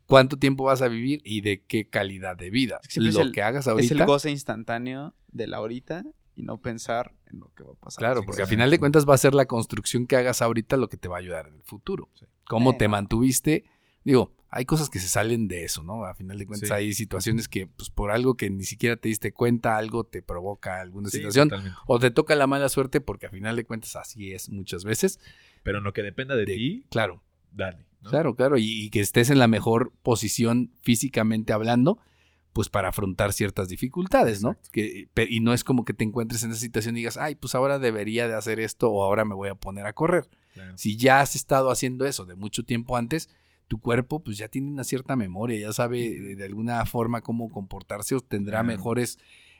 ¿Cuánto 0.05 0.37
tiempo 0.37 0.63
vas 0.63 0.81
a 0.81 0.87
vivir 0.87 1.21
y 1.23 1.41
de 1.41 1.63
qué 1.65 1.87
calidad 1.87 2.35
de 2.35 2.49
vida? 2.49 2.79
Es 2.83 2.95
que 2.95 3.01
lo 3.01 3.21
el- 3.21 3.31
que 3.31 3.43
hagas 3.43 3.67
Es 3.67 3.67
el 3.67 3.73
ahorita. 3.73 4.05
goce 4.05 4.31
instantáneo 4.31 5.13
de 5.31 5.45
la 5.47 5.57
ahorita 5.57 6.03
y 6.35 6.41
no 6.43 6.57
pensar 6.59 7.13
en 7.27 7.39
lo 7.41 7.51
que 7.53 7.63
va 7.63 7.73
a 7.73 7.75
pasar. 7.75 7.99
Claro, 7.99 8.23
porque 8.25 8.41
al 8.41 8.47
final 8.47 8.71
de 8.71 8.79
cuentas 8.79 9.07
va 9.07 9.13
a 9.13 9.17
ser 9.19 9.35
la 9.35 9.45
construcción 9.45 10.07
que 10.07 10.15
hagas 10.15 10.41
ahorita 10.41 10.77
lo 10.77 10.89
que 10.89 10.97
te 10.97 11.07
va 11.07 11.17
a 11.17 11.19
ayudar 11.19 11.47
en 11.47 11.55
el 11.55 11.63
futuro. 11.63 12.09
Sí. 12.15 12.25
Cómo 12.47 12.75
te 12.77 12.87
mantuviste. 12.87 13.65
Digo, 14.03 14.33
hay 14.51 14.65
cosas 14.65 14.89
que 14.89 14.99
se 14.99 15.07
salen 15.07 15.47
de 15.47 15.63
eso, 15.63 15.83
¿no? 15.83 16.05
A 16.05 16.13
final 16.15 16.37
de 16.39 16.45
cuentas 16.47 16.69
Sí. 16.69 16.73
hay 16.73 16.93
situaciones 16.93 17.47
que, 17.47 17.67
pues 17.67 17.89
por 17.89 18.11
algo 18.11 18.35
que 18.35 18.49
ni 18.49 18.63
siquiera 18.63 18.95
te 18.97 19.07
diste 19.09 19.31
cuenta, 19.31 19.77
algo 19.77 20.03
te 20.05 20.21
provoca 20.21 20.81
alguna 20.81 21.09
Sí, 21.09 21.17
situación. 21.17 21.49
totalmente. 21.49 21.77
O 21.87 21.99
te 21.99 22.09
toca 22.11 22.35
la 22.35 22.47
mala 22.47 22.67
suerte 22.69 22.99
porque 23.01 23.27
a 23.27 23.29
final 23.29 23.55
de 23.55 23.65
cuentas 23.65 23.95
así 23.95 24.31
es 24.33 24.49
muchas 24.49 24.83
veces. 24.83 25.19
Pero 25.63 25.77
en 25.79 25.83
lo 25.83 25.93
que 25.93 26.01
dependa 26.03 26.35
de, 26.35 26.45
De- 26.45 26.55
ti, 26.55 26.85
Claro, 26.89 27.21
dale. 27.51 27.85
¿no? 28.01 28.09
claro, 28.09 28.35
claro. 28.35 28.57
Y, 28.57 28.63
y 28.85 28.89
que 28.89 29.01
estés 29.01 29.29
en 29.29 29.39
la 29.39 29.47
mejor 29.47 29.91
posición 30.01 30.71
físicamente 30.81 31.53
hablando, 31.53 31.99
pues 32.53 32.69
para 32.69 32.89
afrontar 32.89 33.31
ciertas 33.33 33.67
dificultades, 33.69 34.41
¿no? 34.41 34.57
Que, 34.71 35.07
y 35.29 35.39
no 35.41 35.53
es 35.53 35.63
como 35.63 35.85
que 35.85 35.93
te 35.93 36.03
encuentres 36.03 36.41
en 36.43 36.49
esa 36.51 36.59
situación 36.59 36.95
y 36.97 37.01
digas, 37.01 37.17
ay, 37.17 37.35
pues 37.35 37.53
ahora 37.53 37.77
debería 37.77 38.27
de 38.27 38.33
hacer 38.33 38.59
esto 38.59 38.89
o 38.89 39.03
ahora 39.03 39.23
me 39.25 39.35
voy 39.35 39.49
a 39.49 39.55
poner 39.55 39.85
a 39.85 39.93
correr. 39.93 40.27
Claro. 40.55 40.75
Si 40.77 40.97
ya 40.97 41.21
has 41.21 41.35
estado 41.35 41.69
haciendo 41.69 42.05
eso 42.07 42.25
de 42.25 42.33
mucho 42.35 42.63
tiempo 42.63 42.97
antes, 42.97 43.29
tu 43.69 43.79
cuerpo 43.79 44.21
pues 44.21 44.37
ya 44.37 44.49
tiene 44.49 44.67
una 44.67 44.83
cierta 44.83 45.15
memoria, 45.15 45.59
ya 45.59 45.71
sabe 45.71 46.35
de, 46.35 46.43
alguna 46.43 46.85
forma 46.85 47.21
cómo 47.21 47.49
comportarse 47.49 48.15
o 48.15 48.19
tendrá 48.19 48.63
mejores, 48.63 49.19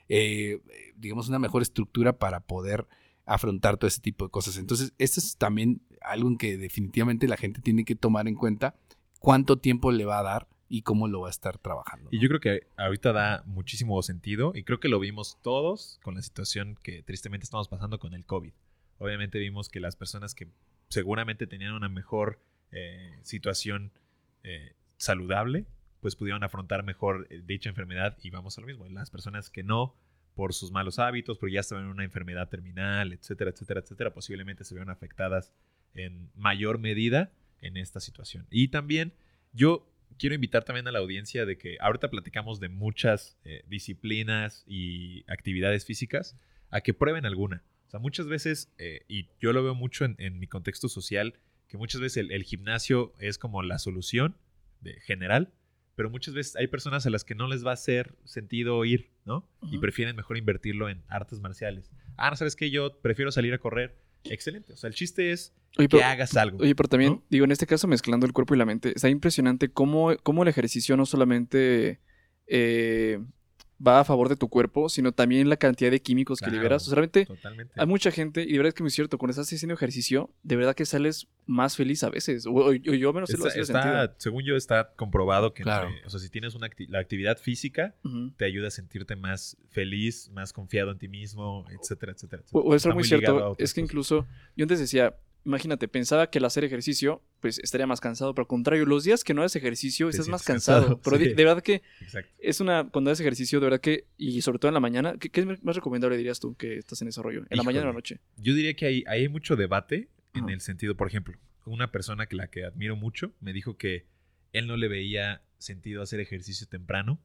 eh, 0.09 0.59
digamos, 0.97 1.29
una 1.29 1.39
mejor 1.39 1.61
estructura 1.61 2.17
para 2.17 2.41
poder 2.41 2.87
afrontar 3.25 3.77
todo 3.77 3.87
ese 3.87 4.01
tipo 4.01 4.25
de 4.25 4.31
cosas. 4.31 4.57
Entonces, 4.57 4.93
esto 4.97 5.19
es 5.19 5.37
también 5.37 5.81
algo 6.01 6.27
en 6.27 6.37
que 6.37 6.57
definitivamente 6.57 7.27
la 7.27 7.37
gente 7.37 7.61
tiene 7.61 7.85
que 7.85 7.95
tomar 7.95 8.27
en 8.27 8.33
cuenta 8.33 8.75
cuánto 9.19 9.59
tiempo 9.59 9.91
le 9.91 10.05
va 10.05 10.19
a 10.19 10.23
dar 10.23 10.47
y 10.67 10.81
cómo 10.81 11.07
lo 11.07 11.21
va 11.21 11.27
a 11.27 11.31
estar 11.31 11.59
trabajando. 11.59 12.09
Y 12.11 12.19
yo 12.19 12.27
creo 12.29 12.39
que 12.39 12.67
ahorita 12.77 13.13
da 13.13 13.43
muchísimo 13.45 14.01
sentido 14.01 14.53
y 14.55 14.63
creo 14.63 14.79
que 14.79 14.89
lo 14.89 14.99
vimos 14.99 15.37
todos 15.43 15.99
con 16.03 16.15
la 16.15 16.23
situación 16.23 16.77
que 16.81 17.03
tristemente 17.03 17.43
estamos 17.43 17.67
pasando 17.67 17.99
con 17.99 18.15
el 18.15 18.25
COVID. 18.25 18.53
Obviamente 18.97 19.37
vimos 19.37 19.69
que 19.69 19.79
las 19.79 19.95
personas 19.95 20.33
que 20.33 20.47
seguramente 20.89 21.45
tenían 21.45 21.73
una 21.73 21.89
mejor 21.89 22.39
eh, 22.71 23.17
situación 23.23 23.91
eh, 24.43 24.73
saludable, 24.97 25.65
pues 26.01 26.15
pudieron 26.15 26.43
afrontar 26.43 26.83
mejor 26.83 27.27
eh, 27.29 27.41
dicha 27.43 27.69
enfermedad 27.69 28.17
y 28.21 28.29
vamos 28.29 28.57
a 28.57 28.61
lo 28.61 28.67
mismo. 28.67 28.87
Las 28.89 29.09
personas 29.09 29.49
que 29.49 29.63
no, 29.63 29.95
por 30.35 30.53
sus 30.53 30.71
malos 30.71 30.99
hábitos, 30.99 31.37
porque 31.37 31.55
ya 31.55 31.61
estaban 31.61 31.85
en 31.85 31.89
una 31.89 32.03
enfermedad 32.03 32.47
terminal, 32.47 33.11
etcétera, 33.11 33.51
etcétera, 33.51 33.81
etcétera, 33.81 34.13
posiblemente 34.13 34.63
se 34.63 34.75
vieron 34.75 34.89
afectadas 34.89 35.51
en 35.93 36.29
mayor 36.35 36.77
medida 36.77 37.31
en 37.61 37.75
esta 37.75 37.99
situación. 37.99 38.45
Y 38.51 38.69
también 38.69 39.13
yo 39.51 39.91
quiero 40.17 40.35
invitar 40.35 40.63
también 40.63 40.87
a 40.87 40.91
la 40.91 40.99
audiencia 40.99 41.45
de 41.45 41.57
que 41.57 41.77
ahorita 41.81 42.09
platicamos 42.09 42.59
de 42.59 42.69
muchas 42.69 43.37
disciplinas 43.67 44.63
y 44.67 45.25
actividades 45.27 45.85
físicas, 45.85 46.37
a 46.69 46.81
que 46.81 46.93
prueben 46.93 47.25
alguna. 47.25 47.63
O 47.87 47.89
sea, 47.89 47.99
muchas 47.99 48.27
veces, 48.27 48.71
y 49.07 49.27
yo 49.39 49.51
lo 49.51 49.63
veo 49.63 49.75
mucho 49.75 50.05
en 50.05 50.39
mi 50.39 50.47
contexto 50.47 50.87
social, 50.87 51.33
que 51.69 51.77
muchas 51.77 52.01
veces 52.01 52.17
el, 52.17 52.31
el 52.31 52.43
gimnasio 52.43 53.13
es 53.19 53.37
como 53.37 53.63
la 53.63 53.79
solución 53.79 54.35
de, 54.81 54.99
general, 55.01 55.53
pero 55.95 56.09
muchas 56.09 56.33
veces 56.33 56.55
hay 56.55 56.67
personas 56.67 57.05
a 57.05 57.09
las 57.09 57.23
que 57.23 57.35
no 57.35 57.47
les 57.47 57.65
va 57.65 57.71
a 57.71 57.75
hacer 57.75 58.15
sentido 58.25 58.83
ir, 58.85 59.11
¿no? 59.25 59.47
Y 59.71 59.77
prefieren 59.77 60.15
mejor 60.15 60.37
invertirlo 60.37 60.89
en 60.89 61.03
artes 61.07 61.39
marciales. 61.39 61.91
Ah, 62.17 62.29
¿no 62.31 62.35
sabes 62.35 62.55
qué? 62.55 62.71
Yo 62.71 62.99
prefiero 63.01 63.31
salir 63.31 63.53
a 63.53 63.59
correr. 63.59 63.97
Excelente. 64.23 64.73
O 64.73 64.77
sea, 64.77 64.87
el 64.87 64.93
chiste 64.95 65.31
es 65.31 65.53
Oye, 65.77 65.87
que 65.87 65.97
pero- 65.97 66.05
hagas 66.07 66.35
algo. 66.35 66.57
Oye, 66.59 66.73
pero 66.75 66.89
también, 66.89 67.13
¿no? 67.13 67.23
digo, 67.29 67.45
en 67.45 67.51
este 67.51 67.67
caso 67.67 67.87
mezclando 67.87 68.25
el 68.25 68.33
cuerpo 68.33 68.55
y 68.55 68.57
la 68.57 68.65
mente, 68.65 68.93
está 68.95 69.07
impresionante 69.09 69.71
cómo, 69.71 70.15
cómo 70.23 70.43
el 70.43 70.49
ejercicio 70.49 70.97
no 70.97 71.05
solamente 71.05 71.99
eh, 72.47 73.19
va 73.85 74.01
a 74.01 74.03
favor 74.03 74.27
de 74.29 74.35
tu 74.35 74.49
cuerpo, 74.49 74.89
sino 74.89 75.11
también 75.13 75.47
la 75.49 75.55
cantidad 75.57 75.89
de 75.91 76.01
químicos 76.01 76.39
que 76.39 76.51
liberas. 76.51 76.83
O 76.83 76.85
sea, 76.89 76.95
realmente 76.95 77.25
Totalmente. 77.25 77.73
hay 77.77 77.87
mucha 77.87 78.11
gente, 78.11 78.41
y 78.43 78.51
de 78.51 78.57
verdad 78.57 78.67
es 78.69 78.73
que 78.73 78.79
es 78.79 78.83
muy 78.83 78.91
cierto, 78.91 79.17
cuando 79.17 79.31
estás 79.31 79.51
haciendo 79.53 79.73
ejercicio, 79.73 80.29
de 80.43 80.55
verdad 80.57 80.75
que 80.75 80.85
sales 80.85 81.27
más 81.45 81.75
feliz 81.77 82.03
a 82.03 82.09
veces. 82.09 82.45
O, 82.45 82.51
o- 82.51 82.69
o 82.69 82.73
yo 82.73 83.13
menos 83.13 83.29
Está- 83.29 83.43
lo 83.45 83.51
he 83.53 83.59
está- 83.61 84.15
según 84.17 84.43
yo, 84.43 84.55
está 84.55 84.91
comprobado 84.95 85.53
que 85.53 85.63
Claro. 85.63 85.87
entre- 85.89 86.05
o 86.05 86.09
sea, 86.09 86.19
si 86.19 86.29
tienes 86.29 86.55
una 86.55 86.67
acti- 86.67 86.87
la 86.89 86.99
actividad 86.99 87.37
física, 87.37 87.95
te 88.37 88.45
ayuda 88.45 88.67
a 88.67 88.71
sentirte 88.71 89.15
más 89.15 89.57
feliz, 89.69 90.29
más 90.33 90.51
confiado 90.53 90.91
en 90.91 90.97
ti 90.97 91.07
mismo, 91.07 91.65
etcétera, 91.69 92.11
etcétera. 92.11 92.41
O, 92.41 92.59
etcétera. 92.59 92.63
o 92.69 92.75
eso 92.75 92.89
Está 92.89 92.93
muy 92.95 93.03
a 93.03 93.07
cierto. 93.07 93.55
Es 93.57 93.73
que 93.73 93.81
incluso 93.81 94.27
yo 94.55 94.63
antes 94.65 94.79
decía, 94.79 95.15
imagínate, 95.49 95.87
pensaba 95.87 96.29
que 96.29 96.37
el 96.39 96.45
hacer 96.45 96.63
ejercicio, 96.63 97.21
pues 97.41 97.59
estaría 97.59 97.85
más 97.87 97.99
cansado. 97.99 98.33
Pero 98.33 98.43
al 98.43 98.47
contrario, 98.47 98.85
los 98.85 99.03
días 99.03 99.23
que 99.23 99.33
no 99.33 99.43
haces 99.43 99.57
ejercicio, 99.57 100.07
Te 100.07 100.11
estás 100.11 100.27
más 100.29 100.43
cansado. 100.43 100.79
cansado, 100.81 101.01
Pero 101.03 101.17
de, 101.17 101.25
sí. 101.25 101.33
de 101.33 101.43
verdad 101.45 101.61
que 101.63 101.81
Exacto. 102.01 102.31
es 102.39 102.59
una, 102.61 102.89
cuando 102.89 103.11
haces 103.11 103.21
ejercicio, 103.21 103.59
de 103.59 103.65
verdad 103.65 103.81
que, 103.81 104.05
y 104.17 104.41
sobre 104.41 104.59
todo 104.59 104.69
en 104.69 104.73
la 104.75 104.79
mañana, 104.79 105.15
¿qué, 105.19 105.29
qué 105.29 105.41
es 105.41 105.63
más 105.63 105.75
recomendable 105.75 106.15
dirías 106.17 106.39
tú 106.39 106.55
que 106.55 106.77
estás 106.77 107.01
en 107.01 107.09
ese 107.09 107.21
rollo? 107.21 107.45
¿En 107.49 107.57
la 107.57 107.63
mañana 107.63 107.81
o 107.85 107.89
en 107.89 107.93
la 107.95 107.97
noche? 107.97 108.19
Yo 108.37 108.53
diría 108.53 108.73
que 108.75 108.85
hay, 108.85 109.03
hay 109.07 109.27
mucho 109.27 109.55
debate 109.55 110.07
en 110.33 110.45
Ajá. 110.45 110.53
el 110.53 110.61
sentido, 110.61 110.95
por 110.95 111.07
ejemplo, 111.07 111.37
una 111.65 111.91
persona 111.91 112.27
que 112.27 112.35
la 112.35 112.47
que 112.47 112.63
admiro 112.65 112.95
mucho 112.95 113.33
me 113.41 113.51
dijo 113.53 113.77
que 113.77 114.05
él 114.53 114.67
no 114.67 114.77
le 114.77 114.87
veía 114.87 115.41
sentido 115.57 116.01
hacer 116.01 116.19
ejercicio 116.19 116.67
temprano 116.67 117.19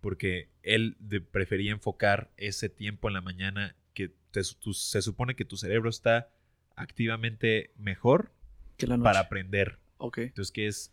porque 0.00 0.48
él 0.62 0.96
de- 0.98 1.20
prefería 1.20 1.72
enfocar 1.72 2.30
ese 2.36 2.68
tiempo 2.68 3.08
en 3.08 3.14
la 3.14 3.20
mañana 3.20 3.74
que 3.94 4.10
te- 4.30 4.40
tu- 4.60 4.74
se 4.74 5.00
supone 5.02 5.34
que 5.34 5.44
tu 5.44 5.56
cerebro 5.56 5.88
está 5.88 6.28
activamente 6.76 7.72
mejor 7.76 8.32
Que 8.76 8.86
la 8.86 8.96
noche. 8.96 9.04
para 9.04 9.20
aprender. 9.20 9.78
Ok. 9.98 10.18
Entonces, 10.18 10.52
que 10.52 10.66
es 10.66 10.92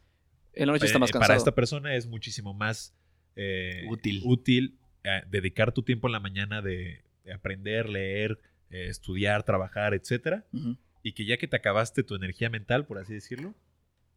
En 0.54 0.68
la 0.68 0.74
noche 0.74 0.86
está 0.86 0.98
eh, 0.98 1.00
más 1.00 1.12
cansado. 1.12 1.28
para 1.28 1.38
esta 1.38 1.56
persona 1.56 1.96
es 1.96 2.08
muchísimo 2.08 2.54
más 2.54 2.96
eh, 3.36 3.86
Útil. 3.90 4.22
útil 4.26 4.78
eh, 5.04 5.22
dedicar 5.30 5.72
tu 5.72 5.84
tiempo 5.84 6.08
en 6.08 6.12
la 6.14 6.20
mañana 6.20 6.62
de, 6.62 7.04
de 7.24 7.34
aprender, 7.34 7.90
leer, 7.90 8.40
eh, 8.70 8.88
estudiar, 8.88 9.44
trabajar, 9.44 9.94
etcétera, 9.94 10.46
y 11.04 11.14
que 11.14 11.26
ya 11.26 11.38
que 11.38 11.48
te 11.48 11.56
acabaste 11.56 12.04
tu 12.04 12.16
energía 12.16 12.50
mental, 12.50 12.86
por 12.86 13.00
así 13.00 13.14
decirlo, 13.14 13.56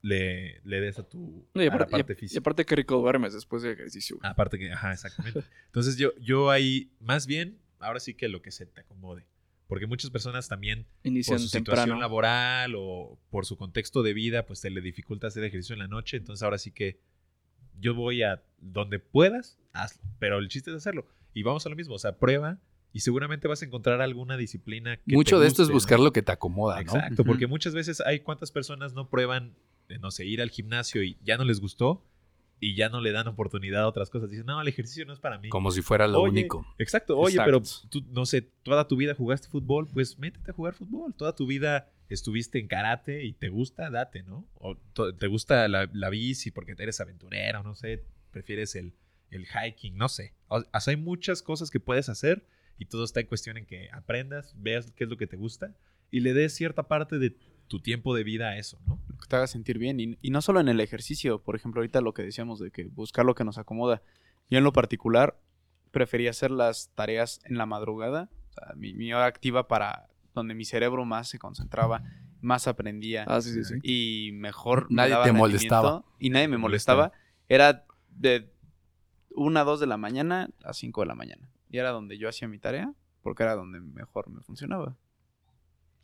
le, 0.03 0.61
le 0.65 0.81
des 0.81 0.99
a 0.99 1.09
tu 1.09 1.49
No, 1.55 1.62
y, 1.62 1.67
a 1.67 1.69
la 1.71 1.75
aparte, 1.77 1.91
y- 1.91 1.99
parte 1.99 2.12
y 2.12 2.17
física. 2.17 2.41
aparte 2.41 2.65
que 2.67 2.77
rico 2.77 3.01
duermes 3.01 3.33
después 3.33 3.62
de 3.62 3.73
ejercicio. 3.73 4.19
güey. 4.19 4.31
Aparte 4.31 4.59
que, 4.59 4.71
ajá, 4.71 4.93
exactamente. 4.93 5.43
Entonces 5.67 5.97
yo, 5.97 6.12
yo 6.21 6.51
ahí, 6.51 6.91
más 7.01 7.27
bien, 7.27 7.59
ahora 7.79 8.01
sí 8.01 8.12
que 8.15 8.29
lo 8.29 8.43
que 8.43 8.51
se 8.51 8.67
te 8.67 8.81
acomode. 8.83 9.25
Porque 9.67 9.87
muchas 9.87 10.11
personas 10.11 10.49
también, 10.49 10.87
Inician 11.03 11.37
por 11.37 11.41
su 11.41 11.49
situación 11.49 11.99
laboral 11.99 12.75
o 12.77 13.19
por 13.31 13.47
su 13.47 13.57
contexto 13.57 14.03
de 14.03 14.12
vida, 14.12 14.45
pues 14.47 14.61
te 14.61 14.71
le 14.71 14.81
dificulta 14.81 15.29
hacer 15.29 15.45
ejercicio 15.45 15.73
en 15.73 15.79
la 15.79 15.89
noche. 15.89 16.17
Entonces 16.19 16.43
ahora 16.43 16.59
sí 16.59 16.71
que 16.71 17.01
yo 17.81 17.95
voy 17.95 18.23
a 18.23 18.43
donde 18.59 18.99
puedas, 18.99 19.59
hazlo. 19.73 20.03
Pero 20.19 20.39
el 20.39 20.49
chiste 20.49 20.71
es 20.71 20.77
hacerlo. 20.77 21.07
Y 21.33 21.43
vamos 21.43 21.65
a 21.67 21.69
lo 21.69 21.77
mismo, 21.77 21.95
o 21.95 21.99
sea, 21.99 22.19
prueba 22.19 22.61
y 22.93 23.01
seguramente 23.01 23.49
vas 23.49 23.61
a 23.61 23.65
encontrar 23.65 24.01
alguna 24.01 24.37
disciplina 24.37 24.99
que 24.99 25.17
Mucho 25.17 25.37
te 25.37 25.43
de 25.43 25.49
esto 25.49 25.65
es 25.65 25.71
buscar 25.71 25.99
lo 25.99 26.12
que 26.12 26.23
te 26.23 26.31
acomoda, 26.31 26.77
¿no? 26.77 26.81
Exacto, 26.83 27.25
porque 27.25 27.49
muchas 27.49 27.75
veces 27.75 28.01
hay 28.01 28.21
cuántas 28.21 28.53
personas 28.53 28.93
no 28.95 29.11
prueban, 29.11 29.57
eh, 29.89 29.99
no 29.99 30.12
sé, 30.12 30.27
ir 30.27 30.41
al 30.41 30.51
gimnasio 30.51 31.03
y 31.03 31.19
ya 31.25 31.37
no 31.37 31.45
les 31.45 31.61
gustó 31.61 32.05
y 32.65 32.75
ya 32.75 32.89
no 32.89 33.03
le 33.03 33.12
dan 33.12 33.29
oportunidad 33.29 33.83
a 33.83 33.89
otras 33.89 34.09
cosas. 34.09 34.31
Dicen, 34.31 34.47
no, 34.47 34.59
el 34.59 34.69
ejercicio 34.69 35.05
no 35.05 35.12
es 35.12 35.19
para 35.19 35.39
mí. 35.39 35.51
Como 35.51 35.71
si 35.71 35.83
fuera 35.83 36.09
lo 36.09 36.23
Oye, 36.23 36.31
único. 36.31 36.67
Exacto, 36.79 37.19
oye, 37.19 37.37
Exacto. 37.37 37.62
pero 37.62 37.91
tú, 37.91 38.07
no 38.11 38.25
sé, 38.25 38.41
toda 38.41 38.89
tu 38.89 38.97
vida 38.97 39.15
jugaste 39.15 39.49
fútbol, 39.49 39.87
pues 39.93 40.19
métete 40.19 40.51
a 40.51 40.55
jugar 40.55 40.73
fútbol. 40.73 41.15
Toda 41.15 41.35
tu 41.35 41.47
vida 41.47 41.93
estuviste 42.09 42.59
en 42.59 42.67
karate 42.67 43.25
y 43.25 43.35
te 43.35 43.51
gusta, 43.51 43.91
date, 43.91 44.23
¿no? 44.23 44.49
O 44.55 44.77
te 45.12 45.27
gusta 45.27 45.69
la, 45.69 45.91
la 45.93 46.09
bici 46.09 46.51
porque 46.51 46.75
eres 46.79 47.01
aventurero, 47.01 47.62
no 47.62 47.75
sé, 47.75 48.07
prefieres 48.31 48.77
el, 48.77 48.95
el 49.31 49.47
hiking, 49.47 49.97
no 49.99 50.09
sé. 50.09 50.33
O, 50.49 50.61
o 50.61 50.81
sea, 50.81 50.93
hay 50.93 50.97
muchas 50.97 51.43
cosas 51.43 51.71
que 51.71 51.81
puedes 51.81 52.09
hacer 52.09 52.47
y 52.79 52.87
todo 52.87 53.05
está 53.05 53.21
en 53.21 53.27
cuestión 53.27 53.59
en 53.59 53.67
que 53.67 53.91
aprendas, 53.93 54.55
veas 54.57 54.91
qué 54.93 55.05
es 55.05 55.11
lo 55.11 55.19
que 55.19 55.27
te 55.27 55.37
gusta 55.37 55.77
y 56.11 56.21
le 56.21 56.33
des 56.33 56.55
cierta 56.55 56.89
parte 56.89 57.19
de 57.19 57.37
tu 57.69 57.81
tiempo 57.81 58.15
de 58.15 58.25
vida 58.25 58.49
a 58.49 58.59
eso, 58.59 58.81
¿no? 58.87 59.01
Que 59.25 59.29
te 59.29 59.37
haga 59.37 59.47
sentir 59.47 59.79
bien. 59.79 59.99
Y, 60.01 60.18
y 60.22 60.31
no 60.31 60.41
solo 60.41 60.61
en 60.61 60.68
el 60.68 60.81
ejercicio, 60.81 61.43
por 61.43 61.57
ejemplo, 61.57 61.81
ahorita 61.81 62.01
lo 62.01 62.14
que 62.14 62.22
decíamos 62.22 62.61
de 62.61 62.70
que 62.70 62.85
buscar 62.85 63.25
lo 63.25 63.35
que 63.35 63.45
nos 63.45 63.59
acomoda. 63.59 64.03
Yo 64.51 64.59
en 64.59 64.64
lo 64.64 64.72
particular 64.72 65.41
prefería 65.91 66.31
hacer 66.31 66.51
las 66.51 66.91
tareas 66.95 67.41
en 67.45 67.57
la 67.57 67.66
madrugada, 67.66 68.29
o 68.51 68.53
sea, 68.53 68.75
mi, 68.77 68.95
mi 68.95 69.12
hora 69.12 69.27
activa 69.27 69.68
para 69.68 70.09
donde 70.35 70.55
mi 70.55 70.64
cerebro 70.64 71.05
más 71.05 71.29
se 71.29 71.39
concentraba, 71.39 72.03
más 72.41 72.68
aprendía 72.68 73.25
Ah, 73.27 73.41
sí, 73.41 73.53
sí, 73.53 73.64
sí. 73.64 73.75
y 73.83 74.33
mejor 74.33 74.91
me 74.91 74.97
Nadie 74.97 75.12
daba 75.12 75.25
te 75.25 75.33
molestaba. 75.33 76.05
Y 76.18 76.31
nadie 76.31 76.49
me 76.49 76.59
Molestaba. 76.59 77.12
Era 77.49 77.87
de 78.11 78.53
1 79.31 79.61
a 79.61 79.64
2 79.64 79.81
de 79.81 79.87
la 79.87 79.97
mañana 79.97 80.51
a 80.62 80.72
5 80.72 81.01
de 81.01 81.07
la 81.07 81.14
mañana. 81.14 81.49
Y 81.70 81.79
era 81.79 81.91
donde 81.91 82.18
yo 82.18 82.29
hacía 82.29 82.49
mi 82.49 82.59
tarea, 82.59 82.93
porque 83.22 83.43
era 83.43 83.55
donde 83.55 83.81
mejor 83.81 84.29
me 84.29 84.41
funcionaba. 84.43 84.97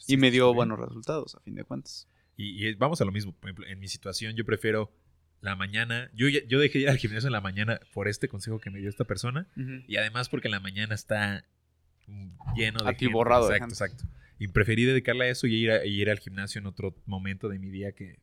Y 0.06 0.16
me 0.16 0.30
dio 0.30 0.52
buenos 0.54 0.78
resultados, 0.78 1.34
a 1.34 1.40
fin 1.40 1.54
de 1.54 1.64
cuentas. 1.64 2.08
Y, 2.42 2.66
y 2.68 2.74
vamos 2.74 3.00
a 3.00 3.04
lo 3.04 3.12
mismo. 3.12 3.32
Por 3.32 3.48
ejemplo, 3.50 3.66
en 3.66 3.78
mi 3.78 3.88
situación, 3.88 4.34
yo 4.36 4.44
prefiero 4.44 4.92
la 5.40 5.56
mañana. 5.56 6.10
Yo, 6.14 6.28
yo 6.28 6.58
dejé 6.58 6.78
de 6.78 6.82
ir 6.84 6.88
al 6.90 6.98
gimnasio 6.98 7.28
en 7.28 7.32
la 7.32 7.40
mañana 7.40 7.80
por 7.92 8.08
este 8.08 8.28
consejo 8.28 8.58
que 8.60 8.70
me 8.70 8.78
dio 8.78 8.88
esta 8.88 9.04
persona. 9.04 9.46
Y 9.88 9.96
además 9.96 10.28
porque 10.28 10.48
en 10.48 10.52
la 10.52 10.60
mañana 10.60 10.94
está 10.94 11.44
lleno 12.56 12.78
de 12.80 12.84
Atiborrado 12.90 13.48
Gente. 13.48 13.64
Exacto, 13.64 14.04
exacto. 14.04 14.16
Y 14.38 14.48
preferí 14.48 14.84
dedicarle 14.84 15.24
a 15.26 15.28
eso 15.28 15.46
y 15.46 15.54
ir, 15.54 15.70
a- 15.70 15.84
y 15.84 16.00
ir 16.00 16.08
al 16.10 16.18
gimnasio 16.18 16.58
en 16.60 16.66
otro 16.66 16.94
momento 17.06 17.48
de 17.48 17.58
mi 17.58 17.68
día 17.70 17.92
que 17.92 18.18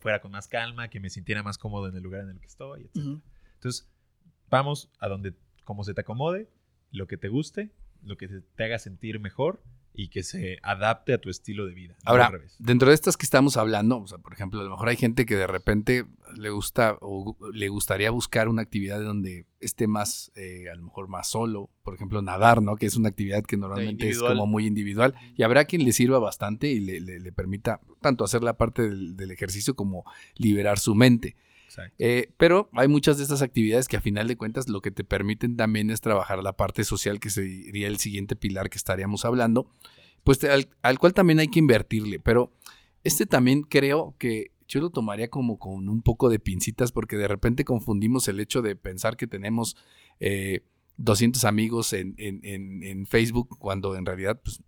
fuera 0.00 0.20
con 0.20 0.30
más 0.30 0.48
calma, 0.48 0.88
que 0.88 0.98
me 1.00 1.10
sintiera 1.10 1.42
más 1.42 1.58
cómodo 1.58 1.88
en 1.88 1.96
el 1.96 2.02
lugar 2.02 2.22
en 2.22 2.30
el 2.30 2.40
que 2.40 2.46
estoy, 2.46 2.82
etc. 2.84 2.96
Entonces, 3.54 3.88
vamos 4.48 4.90
a 4.98 5.08
donde, 5.08 5.34
como 5.64 5.84
se 5.84 5.92
te 5.92 6.00
acomode, 6.00 6.48
lo 6.90 7.06
que 7.06 7.16
te 7.18 7.28
guste, 7.28 7.70
lo 8.02 8.16
que 8.16 8.28
te 8.28 8.64
haga 8.64 8.78
sentir 8.78 9.20
mejor 9.20 9.62
y 10.00 10.10
que 10.10 10.22
se 10.22 10.58
adapte 10.62 11.12
a 11.12 11.20
tu 11.20 11.28
estilo 11.28 11.66
de 11.66 11.74
vida. 11.74 11.96
Ahora, 12.04 12.26
al 12.26 12.32
revés. 12.34 12.54
dentro 12.60 12.88
de 12.88 12.94
estas 12.94 13.16
que 13.16 13.26
estamos 13.26 13.56
hablando, 13.56 13.98
o 13.98 14.06
sea, 14.06 14.18
por 14.18 14.32
ejemplo, 14.32 14.60
a 14.60 14.62
lo 14.64 14.70
mejor 14.70 14.88
hay 14.90 14.96
gente 14.96 15.26
que 15.26 15.34
de 15.34 15.48
repente 15.48 16.06
le 16.36 16.50
gusta 16.50 16.96
o 17.00 17.36
le 17.52 17.68
gustaría 17.68 18.12
buscar 18.12 18.46
una 18.48 18.62
actividad 18.62 19.00
donde 19.02 19.46
esté 19.58 19.88
más, 19.88 20.30
eh, 20.36 20.66
a 20.72 20.76
lo 20.76 20.84
mejor 20.84 21.08
más 21.08 21.28
solo, 21.28 21.68
por 21.82 21.94
ejemplo, 21.94 22.22
nadar, 22.22 22.62
¿no? 22.62 22.76
Que 22.76 22.86
es 22.86 22.94
una 22.94 23.08
actividad 23.08 23.42
que 23.42 23.56
normalmente 23.56 24.08
es 24.08 24.18
como 24.34 24.46
muy 24.46 24.66
individual 24.66 25.14
y 25.36 25.42
habrá 25.42 25.64
quien 25.64 25.84
le 25.84 25.92
sirva 25.92 26.20
bastante 26.20 26.68
y 26.68 26.78
le, 26.78 27.00
le- 27.00 27.18
le 27.18 27.32
permita 27.32 27.80
tanto 28.00 28.22
hacer 28.22 28.44
la 28.44 28.56
parte 28.56 28.82
del, 28.82 29.16
del 29.16 29.32
ejercicio 29.32 29.74
como 29.74 30.04
liberar 30.36 30.78
su 30.78 30.94
mente. 30.94 31.34
Eh, 31.98 32.30
pero 32.36 32.68
hay 32.72 32.88
muchas 32.88 33.18
de 33.18 33.22
estas 33.24 33.42
actividades 33.42 33.88
que 33.88 33.96
a 33.96 34.00
final 34.00 34.26
de 34.28 34.36
cuentas 34.36 34.68
lo 34.68 34.80
que 34.80 34.90
te 34.90 35.04
permiten 35.04 35.56
también 35.56 35.90
es 35.90 36.00
trabajar 36.00 36.42
la 36.42 36.54
parte 36.56 36.84
social, 36.84 37.20
que 37.20 37.30
sería 37.30 37.86
el 37.88 37.98
siguiente 37.98 38.36
pilar 38.36 38.70
que 38.70 38.78
estaríamos 38.78 39.24
hablando, 39.24 39.70
pues 40.24 40.38
te- 40.38 40.50
al, 40.50 40.68
al 40.82 40.98
cual 40.98 41.14
también 41.14 41.38
hay 41.38 41.48
que 41.48 41.58
invertirle. 41.58 42.18
Pero 42.20 42.52
este 43.04 43.26
también 43.26 43.62
creo 43.62 44.14
que 44.18 44.50
yo 44.66 44.80
lo 44.80 44.90
tomaría 44.90 45.28
como 45.28 45.58
con 45.58 45.88
un 45.88 46.02
poco 46.02 46.28
de 46.28 46.38
pincitas 46.38 46.92
porque 46.92 47.16
de 47.16 47.28
repente 47.28 47.64
confundimos 47.64 48.28
el 48.28 48.38
hecho 48.40 48.60
de 48.60 48.76
pensar 48.76 49.16
que 49.16 49.26
tenemos 49.26 49.76
eh, 50.20 50.60
200 50.98 51.44
amigos 51.44 51.92
en, 51.92 52.14
en- 52.18 52.40
en- 52.42 52.82
en 52.82 53.06
Facebook 53.06 53.56
cuando 53.58 53.96
en 53.96 54.04
realidad 54.04 54.40
pues, 54.42 54.60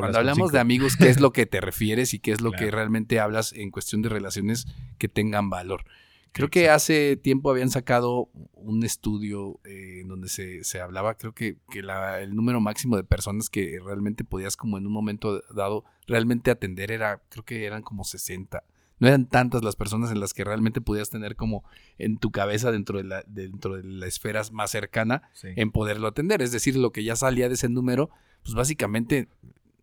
cuando 0.00 0.18
hablamos 0.18 0.52
de 0.52 0.58
amigos, 0.60 0.96
¿qué 0.96 1.08
es 1.08 1.20
lo 1.20 1.32
que 1.32 1.46
te 1.46 1.60
refieres 1.62 2.12
y 2.14 2.18
qué 2.18 2.32
es 2.32 2.42
lo 2.42 2.50
que 2.58 2.70
realmente 2.70 3.18
hablas 3.18 3.52
en 3.54 3.70
cuestión 3.70 4.02
de 4.02 4.10
relaciones 4.10 4.66
que 4.98 5.08
tengan 5.08 5.48
valor? 5.50 5.84
Creo 6.32 6.48
que 6.48 6.68
hace 6.70 7.16
tiempo 7.16 7.50
habían 7.50 7.70
sacado 7.70 8.28
un 8.54 8.84
estudio 8.84 9.58
eh, 9.64 10.00
en 10.02 10.08
donde 10.08 10.28
se, 10.28 10.62
se 10.64 10.80
hablaba, 10.80 11.14
creo 11.16 11.34
que, 11.34 11.56
que 11.70 11.82
la- 11.82 12.20
el 12.20 12.34
número 12.36 12.60
máximo 12.60 12.96
de 12.96 13.04
personas 13.04 13.50
que 13.50 13.78
realmente 13.84 14.22
podías 14.24 14.56
como 14.56 14.78
en 14.78 14.86
un 14.86 14.92
momento 14.92 15.42
dado 15.52 15.84
realmente 16.06 16.50
atender 16.50 16.92
era, 16.92 17.20
creo 17.30 17.44
que 17.44 17.64
eran 17.64 17.82
como 17.82 18.04
60. 18.04 18.62
No 19.00 19.08
eran 19.08 19.26
tantas 19.26 19.64
las 19.64 19.76
personas 19.76 20.10
en 20.12 20.20
las 20.20 20.34
que 20.34 20.44
realmente 20.44 20.80
podías 20.82 21.08
tener 21.10 21.34
como 21.34 21.64
en 21.98 22.18
tu 22.18 22.30
cabeza 22.30 22.70
dentro 22.70 22.98
de 22.98 23.04
la, 23.04 23.24
dentro 23.26 23.76
de 23.76 23.82
la 23.84 24.06
esfera 24.06 24.42
más 24.52 24.70
cercana 24.70 25.22
Sí. 25.32 25.48
en 25.56 25.70
poderlo 25.72 26.06
atender. 26.06 26.42
Es 26.42 26.52
decir, 26.52 26.76
lo 26.76 26.92
que 26.92 27.02
ya 27.02 27.16
salía 27.16 27.48
de 27.48 27.54
ese 27.54 27.68
número, 27.70 28.10
pues 28.42 28.54
básicamente 28.54 29.28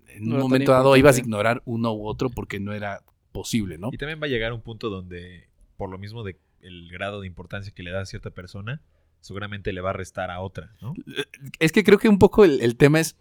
en 0.10 0.24
No 0.30 0.36
un 0.36 0.42
momento 0.42 0.72
dado 0.72 0.96
ibas 0.96 1.18
a 1.18 1.20
ignorar 1.20 1.62
uno 1.66 1.94
u 1.94 2.06
otro 2.08 2.30
porque 2.30 2.60
no 2.60 2.74
era 2.74 3.02
posible, 3.32 3.78
¿no? 3.80 3.90
Y 3.92 3.98
también 3.98 4.22
va 4.22 4.26
a 4.28 4.30
llegar 4.30 4.54
un 4.54 4.62
punto 4.62 4.90
donde, 4.90 5.47
por 5.78 5.90
lo 5.90 5.98
mismo 5.98 6.24
de 6.24 6.40
el 6.62 6.90
grado 6.92 7.22
de 7.22 7.28
importancia 7.28 7.72
que 7.74 7.84
le 7.84 7.92
da 7.92 8.02
a 8.02 8.06
cierta 8.06 8.32
persona, 8.32 8.82
seguramente 9.22 9.72
le 9.72 9.82
va 9.82 9.92
a 9.92 9.94
restar 9.94 10.32
a 10.32 10.42
otra, 10.42 10.74
¿no? 10.82 10.94
Es 11.60 11.72
que 11.72 11.84
creo 11.84 11.98
que 12.00 12.10
un 12.10 12.20
poco 12.20 12.44
el, 12.44 12.62
el 12.62 12.76
tema 12.76 13.00
es 13.00 13.16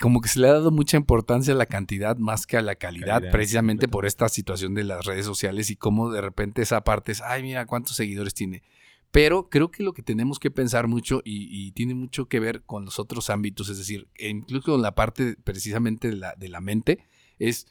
como 0.00 0.20
que 0.20 0.28
se 0.28 0.40
le 0.40 0.48
ha 0.48 0.54
dado 0.54 0.70
mucha 0.70 0.96
importancia 0.96 1.52
a 1.52 1.56
la 1.56 1.66
cantidad 1.66 2.16
más 2.16 2.46
que 2.46 2.56
a 2.56 2.62
la 2.62 2.74
calidad, 2.74 3.16
Calidad, 3.16 3.32
precisamente 3.32 3.86
por 3.86 4.06
esta 4.06 4.28
situación 4.28 4.74
de 4.74 4.84
las 4.84 5.04
redes 5.04 5.26
sociales 5.26 5.70
y 5.70 5.76
cómo 5.76 6.10
de 6.10 6.22
repente 6.22 6.62
esa 6.62 6.82
parte 6.82 7.12
es, 7.12 7.20
ay, 7.20 7.42
mira 7.42 7.66
cuántos 7.66 7.96
seguidores 7.96 8.34
tiene. 8.34 8.62
Pero 9.10 9.50
creo 9.50 9.70
que 9.70 9.82
lo 9.82 9.92
que 9.92 10.02
tenemos 10.02 10.38
que 10.38 10.50
pensar 10.50 10.86
mucho 10.86 11.20
y, 11.24 11.48
y 11.50 11.72
tiene 11.72 11.94
mucho 11.94 12.26
que 12.26 12.40
ver 12.40 12.62
con 12.62 12.84
los 12.84 12.98
otros 12.98 13.28
ámbitos, 13.28 13.68
es 13.68 13.76
decir, 13.76 14.08
e 14.16 14.28
incluso 14.28 14.72
con 14.72 14.82
la 14.82 14.94
parte 14.94 15.36
precisamente 15.42 16.08
de 16.08 16.16
la, 16.16 16.34
de 16.34 16.48
la 16.48 16.60
mente, 16.60 17.04
es 17.38 17.66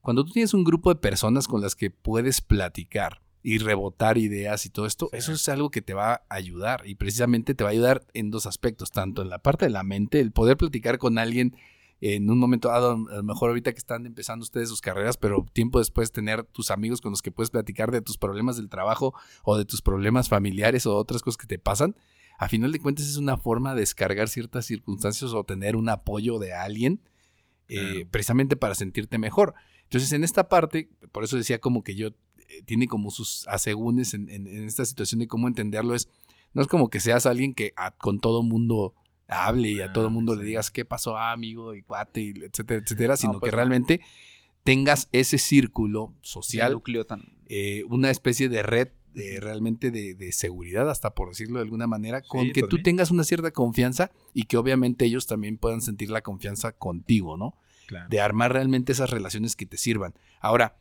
cuando 0.00 0.24
tú 0.24 0.32
tienes 0.32 0.54
un 0.54 0.64
grupo 0.64 0.94
de 0.94 1.00
personas 1.00 1.48
con 1.48 1.60
las 1.60 1.74
que 1.74 1.90
puedes 1.90 2.40
platicar 2.40 3.20
y 3.42 3.58
rebotar 3.58 4.18
ideas 4.18 4.66
y 4.66 4.70
todo 4.70 4.86
esto, 4.86 5.08
Sí. 5.12 5.18
eso 5.18 5.32
es 5.32 5.48
algo 5.48 5.70
que 5.70 5.80
te 5.82 5.94
va 5.94 6.14
a 6.14 6.22
ayudar 6.28 6.82
y 6.86 6.96
precisamente 6.96 7.54
te 7.54 7.64
va 7.64 7.70
a 7.70 7.72
ayudar 7.72 8.04
en 8.14 8.30
dos 8.30 8.46
aspectos, 8.46 8.90
tanto 8.90 9.22
en 9.22 9.28
la 9.30 9.38
parte 9.38 9.66
de 9.66 9.70
la 9.70 9.82
mente, 9.84 10.20
el 10.20 10.32
poder 10.32 10.56
platicar 10.56 10.98
con 10.98 11.18
alguien 11.18 11.56
en 12.00 12.30
un 12.30 12.38
momento 12.38 12.68
dado, 12.68 12.92
a 13.10 13.16
lo 13.16 13.22
mejor 13.24 13.48
ahorita 13.50 13.72
que 13.72 13.78
están 13.78 14.06
empezando 14.06 14.44
ustedes 14.44 14.68
sus 14.68 14.80
carreras, 14.80 15.16
pero 15.16 15.44
tiempo 15.52 15.80
después 15.80 16.12
tener 16.12 16.44
tus 16.44 16.70
amigos 16.70 17.00
con 17.00 17.10
los 17.10 17.22
que 17.22 17.32
puedes 17.32 17.50
platicar 17.50 17.90
de 17.90 18.02
tus 18.02 18.16
problemas 18.18 18.56
del 18.56 18.68
trabajo 18.68 19.14
o 19.42 19.56
de 19.58 19.64
tus 19.64 19.82
problemas 19.82 20.28
familiares 20.28 20.86
o 20.86 20.94
otras 20.96 21.22
cosas 21.22 21.38
que 21.38 21.48
te 21.48 21.58
pasan, 21.58 21.96
a 22.38 22.48
final 22.48 22.70
de 22.70 22.78
cuentas 22.78 23.06
es 23.06 23.16
una 23.16 23.36
forma 23.36 23.74
de 23.74 23.80
descargar 23.80 24.28
ciertas 24.28 24.64
circunstancias 24.66 25.32
o 25.32 25.42
tener 25.42 25.74
un 25.74 25.88
apoyo 25.88 26.38
de 26.38 26.52
alguien 26.54 27.00
eh, 27.68 27.74
Claro. 27.94 28.08
precisamente 28.12 28.56
para 28.56 28.74
sentirte 28.76 29.18
mejor. 29.18 29.54
Entonces, 29.82 30.12
en 30.12 30.22
esta 30.22 30.48
parte, 30.48 30.88
por 31.12 31.24
eso 31.24 31.36
decía 31.36 31.58
como 31.60 31.82
que 31.82 31.94
yo 31.96 32.10
tiene 32.66 32.86
como 32.88 33.10
sus 33.10 33.46
asegúnes 33.48 34.14
en, 34.14 34.28
en- 34.30 34.46
en 34.46 34.64
esta 34.64 34.84
situación 34.84 35.20
de 35.20 35.28
cómo 35.28 35.48
entenderlo, 35.48 35.94
es 35.94 36.08
no 36.54 36.62
es 36.62 36.68
como 36.68 36.88
que 36.90 36.98
seas 37.00 37.26
alguien 37.26 37.52
que 37.54 37.72
a- 37.76 37.90
con 37.90 38.20
todo 38.20 38.42
mundo 38.42 38.94
hable 39.28 39.70
y 39.70 39.80
a 39.80 39.86
Ah, 39.86 39.92
todo 39.92 40.08
mundo 40.10 40.34
le 40.34 40.44
digas 40.44 40.70
qué 40.70 40.84
pasó, 40.86 41.16
ah, 41.18 41.32
amigo, 41.32 41.74
y 41.74 41.82
cuate, 41.82 42.20
y 42.22 42.30
etcétera, 42.30 42.80
etcétera, 42.82 43.16
sino 43.18 43.34
pues 43.38 43.50
que 43.50 43.50
no. 43.50 43.56
realmente 43.56 44.00
tengas 44.64 45.08
ese 45.12 45.38
círculo 45.38 46.14
social, 46.20 46.80
eh, 47.48 47.84
una 47.88 48.10
especie 48.10 48.48
de 48.48 48.62
red 48.62 48.88
de 49.14 49.40
realmente 49.40 49.90
de, 49.90 50.14
de 50.14 50.32
seguridad, 50.32 50.88
hasta 50.90 51.14
por 51.14 51.30
decirlo 51.30 51.58
de 51.58 51.64
alguna 51.64 51.86
manera, 51.86 52.20
con 52.22 52.46
Sí, 52.46 52.52
que 52.52 52.62
tú 52.62 52.82
tengas 52.82 53.10
una 53.10 53.24
cierta 53.24 53.50
confianza 53.50 54.10
y 54.32 54.44
que 54.44 54.56
obviamente 54.58 55.06
ellos 55.06 55.26
también 55.26 55.56
puedan 55.58 55.80
sentir 55.80 56.10
la 56.10 56.20
confianza 56.22 56.72
contigo, 56.72 57.36
¿no? 57.36 57.54
Claro. 57.86 58.06
de 58.10 58.20
armar 58.20 58.52
realmente 58.52 58.92
esas 58.92 59.08
relaciones 59.08 59.56
que 59.56 59.64
te 59.64 59.78
sirvan. 59.78 60.12
Ahora, 60.40 60.76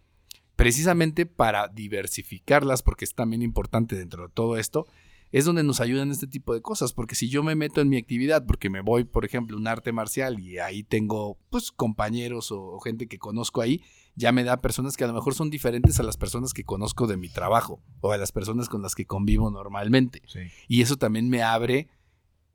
precisamente 0.57 1.25
para 1.25 1.69
diversificarlas, 1.69 2.83
porque 2.83 3.05
es 3.05 3.13
también 3.13 3.41
importante 3.41 3.95
dentro 3.95 4.23
de 4.27 4.33
todo 4.33 4.57
esto, 4.57 4.87
es 5.31 5.45
donde 5.45 5.63
nos 5.63 5.81
ayudan 5.81 6.09
este 6.09 6.25
tipo 6.25 6.53
de 6.53 6.61
cosas, 6.61 6.93
porque 6.93 7.15
si 7.15 7.29
yo 7.29 7.43
me 7.43 7.55
meto 7.55 7.79
en 7.79 7.89
mi 7.89 7.97
actividad, 7.97 8.45
porque 8.45 8.69
me 8.69 8.81
voy, 8.81 9.03
por 9.03 9.23
ejemplo, 9.23 9.55
a 9.55 9.59
un 9.59 9.67
arte 9.67 9.91
marcial 9.91 10.39
y 10.39 10.57
ahí 10.57 10.83
tengo 10.83 11.37
pues 11.49 11.71
compañeros 11.71 12.51
o, 12.51 12.61
o 12.61 12.79
gente 12.79 13.07
que 13.07 13.19
conozco 13.19 13.61
ahí, 13.61 13.81
ya 14.15 14.31
me 14.31 14.43
da 14.43 14.61
personas 14.61 14.97
que 14.97 15.03
a 15.03 15.07
lo 15.07 15.13
mejor 15.13 15.35
son 15.35 15.51
diferentes 15.51 15.99
a 15.99 16.03
las 16.03 16.17
personas 16.17 16.53
que 16.53 16.63
conozco 16.63 17.05
de 17.05 17.17
mi 17.17 17.29
trabajo 17.29 17.83
o 18.01 18.11
a 18.11 18.17
las 18.17 18.31
personas 18.31 18.67
con 18.67 18.81
las 18.81 18.95
que 18.95 19.05
convivo 19.05 19.51
normalmente. 19.51 20.23
Sí. 20.25 20.39
Y 20.67 20.81
eso 20.81 20.97
también 20.97 21.29
me 21.29 21.43
abre 21.43 21.87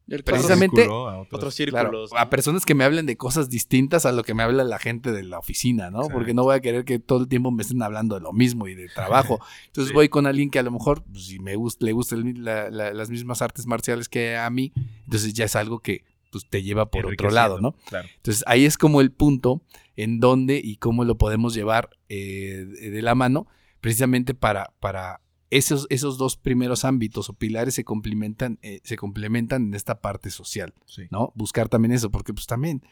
El 0.09 0.25
Precisamente- 0.25 0.83
Círculo 0.83 1.09
a 1.09 1.21
otros. 1.21 1.39
Otros 1.39 1.57
Claro, 1.57 1.89
círculos. 1.91 2.11
a 2.17 2.29
personas 2.29 2.67
que 2.67 2.75
me 2.75 2.85
hablen 2.85 3.07
de 3.07 3.17
cosas 3.17 3.49
distintas 3.49 4.05
a 4.05 4.13
lo 4.13 4.25
que 4.25 4.35
me 4.35 4.43
habla 4.43 4.65
la 4.65 4.79
gente 4.79 5.13
de 5.13 5.23
la 5.23 5.39
oficina, 5.39 5.91
¿no? 5.91 5.99
Exacto. 6.01 6.15
Porque 6.15 6.35
no 6.35 6.43
voy 6.43 6.57
a 6.57 6.61
querer 6.61 6.85
que 6.85 6.99
todo 6.99 7.21
el 7.23 7.29
tiempo 7.29 7.51
me 7.51 7.63
estén 7.63 7.83
hablando 7.83 8.17
de 8.17 8.21
lo 8.21 8.33
mismo 8.33 8.69
y 8.69 8.75
de 8.75 8.89
trabajo. 8.95 9.41
Entonces 9.67 9.89
Sí. 9.91 9.95
voy 9.95 10.09
con 10.09 10.27
alguien 10.27 10.51
que 10.51 10.59
a 10.59 10.63
lo 10.63 10.71
mejor, 10.71 11.03
pues, 11.05 11.27
si 11.27 11.39
me 11.39 11.57
gusta, 11.57 11.87
le 11.87 11.93
gustan 11.93 12.35
las 12.45 13.11
mismas 13.11 13.41
artes 13.43 13.67
marciales 13.67 14.09
que 14.09 14.37
a 14.37 14.51
mí, 14.51 14.73
entonces 15.05 15.33
ya 15.35 15.45
es 15.47 15.57
algo 15.57 15.79
que 15.81 16.05
pues, 16.31 16.47
te 16.49 16.63
lleva 16.63 16.91
por 16.91 17.07
otro 17.07 17.31
lado, 17.31 17.61
¿no? 17.61 17.73
Claro. 17.87 18.09
Entonces 18.17 18.43
ahí 18.47 18.65
es 18.65 18.77
como 18.79 19.01
el 19.01 19.13
punto 19.13 19.63
en 19.97 20.19
donde 20.19 20.61
y 20.63 20.77
cómo 20.77 21.05
lo 21.05 21.17
podemos 21.19 21.55
llevar 21.55 21.91
eh, 22.09 22.67
de 22.69 22.91
de 22.91 23.03
la 23.03 23.15
mano, 23.15 23.47
precisamente 23.81 24.35
para, 24.35 24.73
para 24.81 25.21
esos, 25.53 25.87
esos 25.91 26.17
dos 26.17 26.39
primeros 26.39 26.87
ámbitos 26.87 27.29
o 27.29 27.35
pilares 27.35 27.75
se 27.75 27.85
complementan, 27.85 28.59
eh, 28.63 28.81
se 28.85 28.97
complementan 28.97 29.67
en 29.67 29.75
esta 29.75 30.01
parte 30.01 30.31
social. 30.31 30.73
Sí. 30.87 31.03
¿no? 31.11 31.31
Buscar 31.35 31.69
también 31.69 31.93
eso, 31.93 32.11
porque 32.11 32.33
pues 32.33 32.47
también 32.47 32.83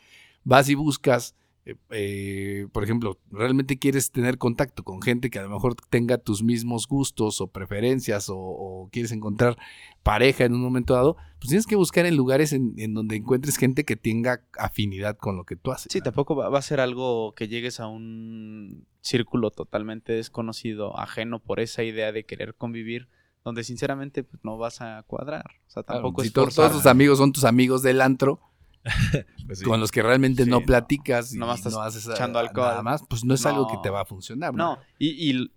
vas 0.44 0.68
y 0.68 0.74
buscas, 0.74 1.34
eh, 1.64 1.76
eh, 1.88 2.66
por 2.70 2.84
ejemplo, 2.84 3.18
realmente 3.30 3.78
quieres 3.78 4.10
tener 4.10 4.36
contacto 4.36 4.84
con 4.84 5.00
gente 5.00 5.30
que 5.30 5.38
a 5.38 5.42
lo 5.42 5.48
mejor 5.48 5.74
tenga 5.88 6.18
tus 6.18 6.42
mismos 6.42 6.86
gustos 6.86 7.40
o 7.40 7.46
preferencias 7.46 8.28
o, 8.28 8.36
o 8.36 8.90
quieres 8.92 9.12
encontrar 9.12 9.56
pareja 10.02 10.44
en 10.44 10.52
un 10.52 10.60
momento 10.60 10.92
dado, 10.92 11.16
pues 11.38 11.48
tienes 11.48 11.66
que 11.66 11.76
buscar 11.76 12.04
en 12.04 12.14
lugares 12.14 12.52
en, 12.52 12.74
en 12.76 12.92
donde 12.92 13.16
encuentres 13.16 13.56
gente 13.56 13.86
que 13.86 13.96
tenga 13.96 14.44
afinidad 14.58 15.16
con 15.16 15.38
lo 15.38 15.44
que 15.44 15.56
tú 15.56 15.72
haces. 15.72 15.90
Sí, 15.90 16.02
tampoco 16.02 16.36
va, 16.36 16.50
va 16.50 16.58
a 16.58 16.62
ser 16.62 16.78
algo 16.80 17.32
que 17.34 17.48
llegues 17.48 17.80
a 17.80 17.86
un 17.86 18.86
círculo 19.00 19.50
totalmente 19.50 20.12
desconocido, 20.12 20.98
ajeno 20.98 21.38
por 21.40 21.60
esa 21.60 21.82
idea 21.82 22.12
de 22.12 22.24
querer 22.24 22.54
convivir, 22.54 23.08
donde 23.44 23.64
sinceramente 23.64 24.22
pues, 24.24 24.42
no 24.44 24.58
vas 24.58 24.80
a 24.82 25.02
cuadrar. 25.06 25.46
O 25.66 25.70
sea, 25.70 25.82
Claro, 25.82 26.02
tampoco 26.02 26.22
si 26.22 26.28
es 26.28 26.34
forzar. 26.34 26.68
todos 26.70 26.82
tus 26.82 26.86
amigos 26.90 27.18
son 27.18 27.32
tus 27.32 27.44
amigos 27.44 27.82
del 27.82 28.00
antro, 28.02 28.40
Pues 29.46 29.58
sí. 29.60 29.64
con 29.64 29.80
los 29.80 29.90
que 29.90 30.02
realmente 30.02 30.44
Sí, 30.44 30.50
no 30.50 30.60
no. 30.60 30.66
platicas 30.66 31.34
y 31.34 31.38
Nomás 31.38 31.58
estás 31.58 31.72
no 31.74 31.80
haces 31.82 32.06
echando 32.06 32.38
alcohol. 32.38 32.68
nada 32.68 32.82
más, 32.82 33.02
pues 33.08 33.24
no 33.24 33.34
es 33.34 33.44
algo 33.46 33.66
que 33.68 33.74
No. 33.74 33.80
te 33.82 33.90
va 33.90 34.02
a 34.02 34.04
funcionar. 34.06 34.54
No, 34.54 34.78
y, 34.98 35.10
y 35.10 35.30
el- 35.30 35.52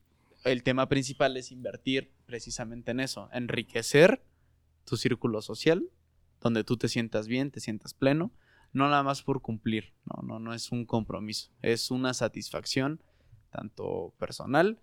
el 0.45 0.63
tema 0.63 0.89
principal 0.89 1.37
es 1.37 1.51
invertir 1.51 2.11
precisamente 2.25 2.91
en 2.91 2.99
eso, 2.99 3.29
enriquecer 3.31 4.23
tu 4.85 4.97
círculo 4.97 5.41
social, 5.41 5.83
donde 6.41 6.63
tú 6.65 6.75
te 6.75 6.89
sientas 6.89 7.27
bien, 7.27 7.49
te 7.51 7.61
sientas 7.61 7.93
pleno, 7.93 8.31
no 8.73 8.89
nada 8.89 9.03
más 9.03 9.21
por 9.21 9.41
cumplir, 9.41 9.93
no, 10.05 10.21
no, 10.23 10.39
no 10.39 10.53
es 10.53 10.71
un 10.73 10.85
compromiso, 10.85 11.49
es 11.61 11.91
una 11.91 12.13
satisfacción 12.13 13.01
tanto 13.53 14.13
personal 14.19 14.79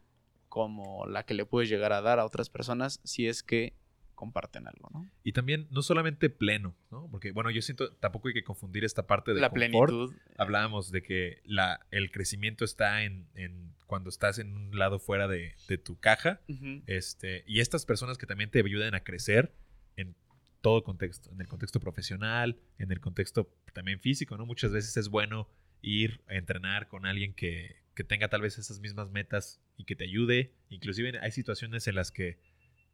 como 0.48 1.06
la 1.06 1.24
que 1.24 1.34
le 1.34 1.44
puedes 1.44 1.68
llegar 1.68 1.92
a 1.92 2.00
dar 2.00 2.18
a 2.18 2.24
otras 2.24 2.48
personas 2.48 3.00
si 3.04 3.28
es 3.28 3.42
que 3.42 3.74
comparten 4.14 4.66
algo, 4.68 4.90
¿no? 4.92 5.08
Y 5.24 5.32
también, 5.32 5.66
no 5.70 5.80
solamente 5.80 6.28
pleno, 6.28 6.76
¿no? 6.90 7.08
Porque, 7.10 7.32
bueno, 7.32 7.50
yo 7.50 7.62
siento, 7.62 7.92
tampoco 7.94 8.28
hay 8.28 8.34
que 8.34 8.44
confundir 8.44 8.84
esta 8.84 9.06
parte 9.06 9.32
de 9.32 9.40
La 9.40 9.48
confort. 9.48 9.90
plenitud. 9.90 10.14
Hablábamos 10.36 10.90
de 10.90 11.02
que 11.02 11.40
la, 11.44 11.86
el 11.90 12.10
crecimiento 12.10 12.66
está 12.66 13.02
en, 13.04 13.28
en 13.34 13.72
cuando 13.86 14.10
estás 14.10 14.38
en 14.38 14.54
un 14.54 14.78
lado 14.78 14.98
fuera 14.98 15.26
de, 15.26 15.54
de 15.68 15.78
tu 15.78 15.98
caja. 15.98 16.40
Este, 16.86 17.44
y 17.46 17.60
estas 17.60 17.86
personas 17.86 18.18
que 18.18 18.26
también 18.26 18.50
te 18.50 18.58
ayudan 18.58 18.94
a 18.94 19.00
crecer 19.00 19.54
en 19.96 20.14
todo 20.60 20.84
contexto, 20.84 21.30
en 21.32 21.40
el 21.40 21.48
contexto 21.48 21.80
profesional, 21.80 22.58
en 22.78 22.92
el 22.92 23.00
contexto 23.00 23.48
también 23.72 24.00
físico, 24.00 24.36
¿no? 24.36 24.44
Muchas 24.44 24.70
veces 24.70 24.98
es 24.98 25.08
bueno 25.08 25.48
ir 25.80 26.20
a 26.28 26.34
entrenar 26.34 26.88
con 26.88 27.06
alguien 27.06 27.32
que, 27.32 27.76
que 28.00 28.04
tenga 28.04 28.28
tal 28.28 28.40
vez 28.40 28.56
esas 28.56 28.80
mismas 28.80 29.10
metas 29.10 29.60
y 29.76 29.84
que 29.84 29.94
te 29.94 30.04
ayude. 30.04 30.54
Inclusive 30.70 31.18
hay 31.20 31.32
situaciones 31.32 31.86
en 31.86 31.96
las 31.96 32.10
que 32.10 32.38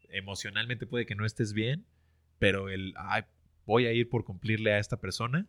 emocionalmente 0.09 0.85
puede 0.85 1.07
que 1.07 1.15
no 1.15 1.25
estés 1.25 1.53
bien, 1.53 1.87
pero 2.41 2.69
el, 2.69 2.93
ay, 2.97 3.23
voy 3.67 3.87
a 3.87 3.93
ir 3.93 4.09
por 4.09 4.25
cumplirle 4.25 4.73
a 4.73 4.81
esta 4.81 4.99
persona, 5.01 5.47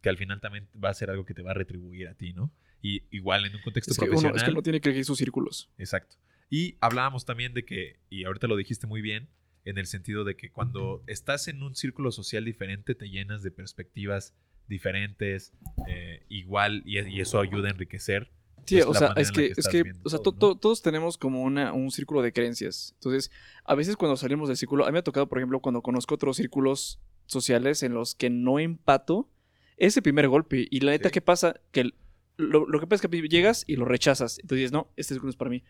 que 0.00 0.08
al 0.08 0.16
final 0.16 0.40
también 0.40 0.66
va 0.82 0.88
a 0.88 0.94
ser 0.94 1.10
algo 1.10 1.26
que 1.26 1.34
te 1.34 1.42
va 1.42 1.50
a 1.50 1.54
retribuir 1.54 2.08
a 2.08 2.14
ti, 2.14 2.32
¿no? 2.32 2.50
Y 2.80 3.02
igual 3.10 3.44
en 3.44 3.54
un 3.54 3.60
contexto 3.60 3.92
Es 3.92 3.98
que, 3.98 4.04
uno, 4.04 4.12
profesional. 4.12 4.36
es 4.38 4.44
que 4.44 4.50
uno 4.52 4.62
tiene 4.62 4.80
que 4.80 4.88
elegir 4.88 5.04
sus 5.04 5.18
círculos. 5.18 5.70
Exacto. 5.76 6.16
Y 6.48 6.78
hablábamos 6.80 7.26
también 7.26 7.52
de 7.52 7.66
que, 7.66 7.98
y 8.08 8.24
ahorita 8.24 8.46
lo 8.46 8.56
dijiste 8.56 8.86
muy 8.86 9.02
bien, 9.02 9.28
en 9.66 9.76
el 9.76 9.86
sentido 9.86 10.24
de 10.24 10.36
que 10.36 10.50
cuando 10.50 11.04
estás 11.06 11.48
en 11.48 11.62
un 11.62 11.74
círculo 11.74 12.12
social 12.12 12.46
diferente 12.46 12.94
te 12.94 13.10
llenas 13.10 13.42
de 13.42 13.50
perspectivas 13.50 14.34
diferentes, 14.68 15.52
eh, 15.86 16.24
igual, 16.30 16.82
y, 16.86 16.98
y 16.98 17.20
eso 17.20 17.40
ayuda 17.40 17.68
a 17.68 17.72
enriquecer. 17.72 18.32
Sí, 18.66 18.80
o 18.80 18.92
sea, 18.94 19.12
es 19.16 19.30
que, 19.32 19.52
que 19.52 19.60
es 19.60 19.68
que, 19.68 19.82
viendo 19.82 20.02
o 20.04 20.08
sea, 20.10 20.18
todo, 20.18 20.32
to- 20.34 20.46
¿no? 20.48 20.54
to- 20.54 20.60
todos 20.60 20.82
tenemos 20.82 21.16
como 21.18 21.42
una, 21.42 21.72
un 21.72 21.90
círculo 21.90 22.20
de 22.22 22.32
creencias. 22.32 22.92
Entonces, 22.94 23.30
a 23.64 23.74
veces 23.74 23.96
cuando 23.96 24.16
salimos 24.16 24.48
del 24.48 24.56
círculo, 24.56 24.84
a 24.84 24.88
mí 24.88 24.92
me 24.92 24.98
ha 24.98 25.04
tocado, 25.04 25.28
por 25.28 25.38
ejemplo, 25.38 25.60
cuando 25.60 25.82
conozco 25.82 26.14
otros 26.16 26.36
círculos 26.36 27.00
sociales 27.26 27.82
en 27.82 27.94
los 27.94 28.14
que 28.14 28.28
no 28.30 28.58
empato, 28.58 29.28
ese 29.76 30.02
primer 30.02 30.28
golpe. 30.28 30.66
Y 30.70 30.80
la 30.80 30.92
neta, 30.92 31.08
Sí. 31.08 31.12
¿qué 31.14 31.20
pasa? 31.20 31.60
Que 31.70 31.80
el- 31.80 31.94
lo, 32.38 32.66
lo 32.66 32.80
que 32.80 32.86
pasa 32.86 33.06
es 33.06 33.10
que 33.10 33.28
llegas 33.28 33.64
y 33.66 33.76
lo 33.76 33.84
rechazas. 33.84 34.38
Entonces 34.38 34.58
dices, 34.58 34.72
no, 34.72 34.90
este 34.96 35.14
círculo 35.14 35.30
es 35.30 35.36
para 35.36 35.50
mí. 35.50 35.62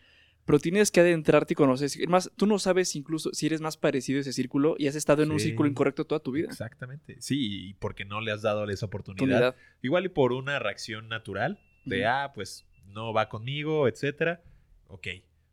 Pero 0.45 0.59
tienes 0.59 0.91
que 0.91 1.01
adentrarte 1.01 1.53
y 1.53 1.55
conocer. 1.55 1.87
Es 1.87 2.07
más, 2.07 2.31
tú 2.37 2.45
no 2.47 2.57
sabes 2.57 2.95
incluso 2.95 3.33
si 3.33 3.47
eres 3.47 3.59
más 3.59 3.75
parecido 3.75 4.17
a 4.17 4.21
ese 4.21 4.31
círculo 4.31 4.75
y 4.77 4.87
has 4.87 4.95
estado 4.95 5.21
en 5.23 5.31
un 5.31 5.41
círculo 5.41 5.67
incorrecto 5.69 6.05
toda 6.05 6.21
tu 6.21 6.31
vida. 6.31 6.47
Exactamente. 6.49 7.17
Sí, 7.19 7.69
y 7.69 7.73
porque 7.73 8.05
no 8.05 8.21
le 8.21 8.31
has 8.31 8.43
dado 8.43 8.63
esa 8.69 8.85
oportunidad. 8.85 9.23
Oportunidad. 9.25 9.55
Igual 9.81 10.05
y 10.05 10.09
por 10.09 10.31
una 10.31 10.57
reacción 10.59 11.09
natural 11.09 11.59
de, 11.83 12.05
ah, 12.05 12.31
pues 12.33 12.65
no 12.87 13.13
va 13.13 13.29
conmigo, 13.29 13.87
etcétera. 13.87 14.43
Ok. 14.87 15.07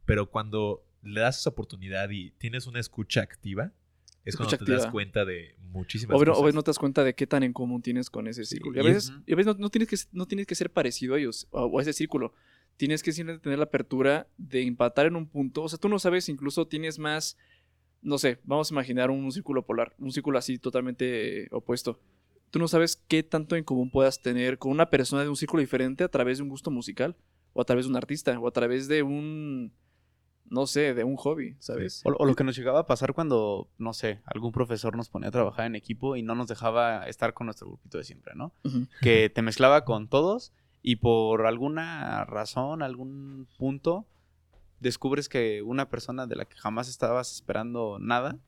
Pero 0.05 0.31
cuando 0.31 0.85
le 1.03 1.21
das 1.21 1.41
esa 1.41 1.51
oportunidad 1.51 2.11
y 2.11 2.31
tienes 2.33 2.67
una 2.67 2.81
escucha 2.81 3.23
activa, 3.23 3.73
es 4.25 4.35
Escucha 4.35 4.57
cuando 4.57 4.65
te 4.65 4.73
das 4.73 4.87
cuenta 4.87 5.25
de 5.27 5.55
muchísimas 5.61 6.17
O 6.17 6.19
cosas. 6.19 6.39
o 6.39 6.45
ves, 6.45 6.55
no 6.55 6.63
te 6.63 6.71
das 6.71 6.79
cuenta 6.79 7.05
de 7.05 7.15
qué 7.15 7.27
tan 7.27 7.43
en 7.43 7.53
común 7.53 7.83
tienes 7.83 8.09
con 8.09 8.27
ese 8.27 8.45
círculo. 8.45 8.77
Y 8.77 8.81
a 8.81 8.83
veces, 8.83 9.13
y 9.27 9.33
a 9.33 9.37
veces 9.37 9.55
no, 9.55 9.61
no 9.61 9.69
tienes 9.69 9.89
que, 9.89 9.97
no 10.13 10.27
tienes 10.27 10.47
que 10.47 10.55
ser 10.55 10.71
parecido 10.71 11.15
a 11.15 11.19
ellos 11.19 11.47
o, 11.51 11.79
a 11.79 11.83
ese 11.83 11.93
círculo. 11.93 12.33
Tienes 12.77 13.03
que 13.03 13.13
simplemente 13.13 13.45
tener 13.45 13.59
la 13.59 13.67
apertura 13.67 14.27
de 14.39 14.63
empatar 14.63 15.07
en 15.07 15.17
un 15.17 15.29
punto. 15.29 15.63
O 15.63 15.69
sea, 15.69 15.79
tú 15.79 15.91
no 15.91 15.99
sabes, 15.99 16.31
incluso 16.31 16.67
tienes 16.67 16.99
más, 16.99 17.37
no 18.01 18.17
sé, 18.17 18.41
vamos 18.45 18.71
a 18.71 18.75
imaginar 18.75 19.11
un, 19.11 19.31
círculo 19.31 19.67
polar, 19.67 19.95
un 19.99 20.11
círculo 20.11 20.39
así 20.39 20.59
totalmente 20.59 21.49
opuesto. 21.51 22.01
Tú 22.55 22.61
no 22.61 22.69
sabes 22.69 22.95
qué 22.95 23.25
tanto 23.25 23.57
en 23.57 23.65
común 23.65 23.91
puedas 23.91 24.23
tener 24.23 24.59
con 24.59 24.71
una 24.71 24.89
persona 24.89 25.25
de 25.25 25.29
un 25.29 25.35
círculo 25.35 25.61
diferente 25.61 26.05
a 26.05 26.09
través 26.09 26.39
de 26.39 26.45
un 26.45 26.51
gusto 26.51 26.71
musical, 26.71 27.17
o 27.53 27.61
a 27.61 27.65
través 27.65 27.85
de 27.85 27.91
un 27.91 27.97
artista, 27.97 28.39
o 28.39 28.47
a 28.47 28.53
través 28.53 28.87
de 28.87 29.03
un, 29.03 29.73
no 30.45 30.69
sé, 30.69 30.95
de 30.95 31.03
un 31.03 31.17
hobby, 31.17 31.57
¿sabes? 31.59 32.03
O, 32.05 32.11
o 32.11 32.25
lo 32.25 32.37
que 32.37 32.45
nos 32.45 32.55
llegaba 32.55 32.79
a 32.79 32.87
pasar 32.87 33.13
cuando, 33.13 33.69
no 33.77 33.93
sé, 33.93 34.21
algún 34.25 34.53
profesor 34.53 34.97
nos 34.97 35.09
ponía 35.09 35.31
a 35.31 35.33
trabajar 35.33 35.67
en 35.67 35.75
equipo 35.75 36.15
y 36.15 36.23
no 36.23 36.37
nos 36.37 36.47
dejaba 36.47 37.09
estar 37.09 37.35
con 37.35 37.47
nuestro 37.47 37.67
grupito 37.67 37.99
de 37.99 38.05
siempre, 38.05 38.35
¿no? 38.37 38.53
Que 39.01 39.31
te 39.31 39.43
mezclaba 39.43 39.85
con 39.85 40.07
todos 40.07 40.53
y 40.81 40.95
por 40.95 41.47
alguna 41.47 42.25
razón, 42.25 42.83
algún 42.83 43.49
punto, 43.59 44.07
descubres 44.79 45.29
que 45.29 45.63
una 45.63 45.89
persona 45.89 46.29
de 46.29 46.37
la 46.37 46.45
que 46.45 46.55
jamás 46.55 46.89
estabas 46.89 47.33
esperando 47.33 47.99
nada, 47.99 48.39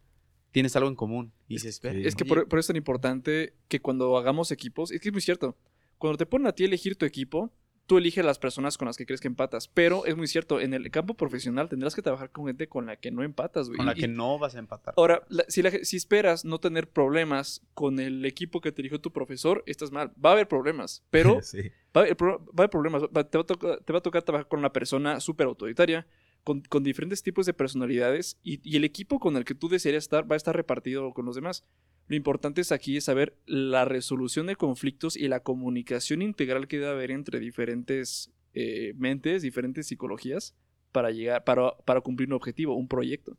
tienes 0.56 0.74
algo 0.74 0.88
en 0.88 0.94
común. 0.96 1.34
Y 1.48 1.56
dices, 1.56 1.74
espera, 1.74 1.92
Sí. 2.00 2.06
Es 2.06 2.14
que 2.14 2.24
por, 2.24 2.48
por 2.48 2.58
eso 2.58 2.64
es 2.64 2.66
tan 2.68 2.76
importante 2.76 3.52
que 3.68 3.80
cuando 3.82 4.16
hagamos 4.16 4.50
equipos, 4.52 4.90
es 4.90 5.02
que 5.02 5.10
es 5.10 5.12
muy 5.12 5.20
cierto, 5.20 5.54
cuando 5.98 6.16
te 6.16 6.24
ponen 6.24 6.46
a 6.46 6.52
ti 6.52 6.62
a 6.62 6.66
elegir 6.66 6.96
tu 6.96 7.04
equipo, 7.04 7.52
tú 7.84 7.98
eliges 7.98 8.24
las 8.24 8.38
personas 8.38 8.78
con 8.78 8.86
las 8.86 8.96
que 8.96 9.04
crees 9.04 9.20
que 9.20 9.28
empatas, 9.28 9.68
pero 9.68 10.06
es 10.06 10.16
muy 10.16 10.26
cierto, 10.28 10.58
en 10.58 10.72
el 10.72 10.90
campo 10.90 11.12
profesional 11.12 11.68
tendrás 11.68 11.94
que 11.94 12.00
trabajar 12.00 12.30
con 12.30 12.46
gente 12.46 12.68
con 12.68 12.86
la 12.86 12.96
que 12.96 13.10
no 13.10 13.22
empatas, 13.22 13.68
güey. 13.68 13.76
con 13.76 13.84
la 13.84 13.92
Y- 13.92 14.00
que 14.00 14.08
no 14.08 14.38
vas 14.38 14.56
a 14.56 14.58
empatar. 14.60 14.94
Ahora, 14.96 15.26
la- 15.28 15.44
si, 15.48 15.60
la 15.60 15.70
ge- 15.70 15.84
si 15.84 15.98
esperas 15.98 16.46
no 16.46 16.58
tener 16.58 16.88
problemas 16.88 17.60
con 17.74 18.00
el 18.00 18.24
equipo 18.24 18.62
que 18.62 18.72
te 18.72 18.80
eligió 18.80 18.98
tu 18.98 19.12
profesor, 19.12 19.62
estás 19.66 19.92
mal. 19.92 20.10
Va 20.24 20.30
a 20.30 20.32
haber 20.32 20.48
problemas, 20.48 21.04
pero 21.10 21.38
Sí. 21.42 21.70
va 21.94 22.00
a 22.00 22.04
haber, 22.04 22.16
va 22.22 22.32
a 22.32 22.38
haber 22.56 22.70
problemas. 22.70 23.02
Va- 23.14 23.28
te, 23.28 23.36
va 23.36 23.42
a 23.42 23.46
tocar, 23.46 23.80
te 23.84 23.92
va 23.92 23.98
a 23.98 24.02
tocar 24.02 24.22
trabajar 24.22 24.48
con 24.48 24.58
una 24.58 24.72
persona 24.72 25.20
súper 25.20 25.46
autoritaria, 25.48 26.06
con, 26.46 26.60
con 26.62 26.84
diferentes 26.84 27.24
tipos 27.24 27.44
de 27.44 27.54
personalidades, 27.54 28.38
y, 28.44 28.60
y 28.62 28.76
el 28.76 28.84
equipo 28.84 29.18
con 29.18 29.36
el 29.36 29.44
que 29.44 29.56
tú 29.56 29.68
desearías 29.68 30.04
estar 30.04 30.30
va 30.30 30.34
a 30.34 30.36
estar 30.36 30.54
repartido 30.54 31.12
con 31.12 31.24
los 31.26 31.34
demás. 31.34 31.64
Lo 32.06 32.14
importante 32.14 32.60
es 32.60 32.70
aquí 32.70 32.96
es 32.96 33.02
saber 33.04 33.36
la 33.46 33.84
resolución 33.84 34.46
de 34.46 34.54
conflictos 34.54 35.16
y 35.16 35.26
la 35.26 35.40
comunicación 35.40 36.22
integral 36.22 36.68
que 36.68 36.78
debe 36.78 36.92
haber 36.92 37.10
entre 37.10 37.40
diferentes 37.40 38.30
eh, 38.54 38.92
mentes, 38.96 39.42
diferentes 39.42 39.88
psicologías, 39.88 40.54
para 40.92 41.10
llegar, 41.10 41.42
para, 41.42 41.72
para 41.84 42.00
cumplir 42.00 42.28
un 42.28 42.34
objetivo, 42.34 42.74
un 42.76 42.86
proyecto. 42.86 43.36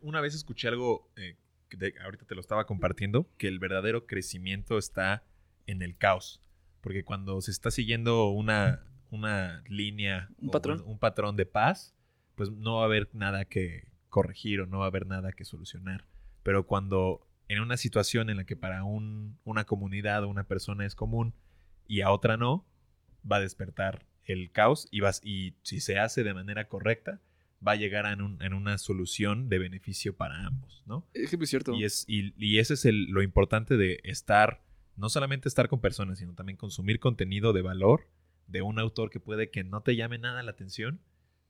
una 0.00 0.22
vez 0.22 0.34
escuché 0.34 0.68
algo, 0.68 1.10
eh, 1.16 1.36
de- 1.76 1.92
ahorita 2.02 2.24
te 2.24 2.34
lo 2.34 2.40
estaba 2.40 2.64
compartiendo, 2.64 3.28
que 3.36 3.48
el 3.48 3.58
verdadero 3.58 4.06
crecimiento 4.06 4.78
está 4.78 5.24
en 5.66 5.82
el 5.82 5.94
caos. 5.98 6.40
Porque 6.80 7.04
cuando 7.04 7.38
se 7.42 7.50
está 7.50 7.70
siguiendo 7.70 8.30
una, 8.30 8.82
una 9.10 9.62
línea, 9.68 10.30
Un 10.38 10.48
o 10.48 10.52
patrón. 10.52 10.82
un 10.86 10.98
patrón 10.98 11.36
de 11.36 11.44
paz, 11.44 11.92
pues 12.36 12.50
no 12.52 12.76
va 12.76 12.82
a 12.82 12.84
haber 12.84 13.08
nada 13.12 13.44
que 13.46 13.88
corregir 14.08 14.60
o 14.60 14.66
no 14.66 14.78
va 14.78 14.84
a 14.84 14.88
haber 14.88 15.06
nada 15.06 15.32
que 15.32 15.44
solucionar. 15.44 16.06
Pero 16.44 16.66
cuando 16.66 17.26
en 17.48 17.60
una 17.60 17.76
situación 17.76 18.30
en 18.30 18.36
la 18.36 18.44
que 18.44 18.56
para 18.56 18.84
un- 18.84 19.38
una 19.44 19.64
comunidad 19.64 20.22
o 20.24 20.28
una 20.28 20.44
persona 20.44 20.86
es 20.86 20.94
común 20.94 21.34
y 21.88 22.00
a 22.02 22.10
otra 22.10 22.36
no, 22.36 22.64
va 23.30 23.36
a 23.36 23.40
despertar 23.40 24.06
el 24.24 24.50
caos 24.52 24.88
y, 24.90 25.00
vas, 25.00 25.20
y 25.24 25.54
si 25.62 25.80
se 25.80 25.98
hace 25.98 26.24
de 26.24 26.34
manera 26.34 26.68
correcta, 26.68 27.20
va 27.66 27.72
a 27.72 27.76
llegar 27.76 28.06
en, 28.12 28.20
un- 28.22 28.42
en 28.42 28.52
una 28.54 28.78
solución 28.78 29.48
de 29.48 29.58
beneficio 29.58 30.16
para 30.16 30.44
ambos, 30.46 30.82
¿no? 30.86 31.06
Es 31.14 31.30
que 31.30 31.36
es 31.42 31.50
cierto. 31.50 31.74
Y, 31.74 31.84
es, 31.84 32.04
y, 32.08 32.32
y 32.36 32.58
ese 32.58 32.74
es 32.74 32.84
el- 32.84 33.06
lo 33.06 33.22
importante 33.22 33.76
de 33.76 34.00
estar, 34.04 34.62
no 34.96 35.08
solamente 35.08 35.48
estar 35.48 35.68
con 35.68 35.80
personas, 35.80 36.18
sino 36.18 36.34
también 36.34 36.56
consumir 36.56 37.00
contenido 37.00 37.52
de 37.52 37.62
valor 37.62 38.08
de 38.48 38.62
un 38.62 38.78
autor 38.78 39.10
que 39.10 39.20
puede 39.20 39.50
que 39.50 39.64
no 39.64 39.80
te 39.82 39.94
llame 39.96 40.18
nada 40.18 40.42
la 40.42 40.50
atención, 40.50 41.00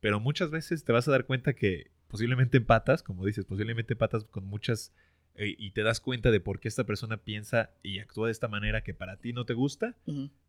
pero 0.07 0.21
muchas 0.21 0.53
veces 0.53 0.85
te 0.85 0.93
vas 0.93 1.09
a 1.09 1.11
dar 1.11 1.27
cuenta 1.27 1.55
que 1.55 1.91
posiblemente 2.07 2.59
empatas, 2.59 3.03
como 3.03 3.27
dices, 3.27 3.45
posiblemente 3.45 3.95
empatas 3.95 4.23
con 4.23 4.45
muchas 4.45 4.93
eh, 5.35 5.57
y 5.59 5.73
te 5.73 5.83
das 5.83 5.99
cuenta 5.99 6.31
de 6.31 6.39
por 6.39 6.61
qué 6.61 6.69
esta 6.69 6.85
persona 6.85 7.17
piensa 7.17 7.71
y 7.83 7.99
actúa 7.99 8.29
de 8.29 8.33
esta 8.33 8.47
manera 8.47 8.85
que 8.85 8.95
para 8.95 9.17
ti 9.17 9.33
no 9.33 9.45
te 9.45 9.55
gusta, 9.55 9.97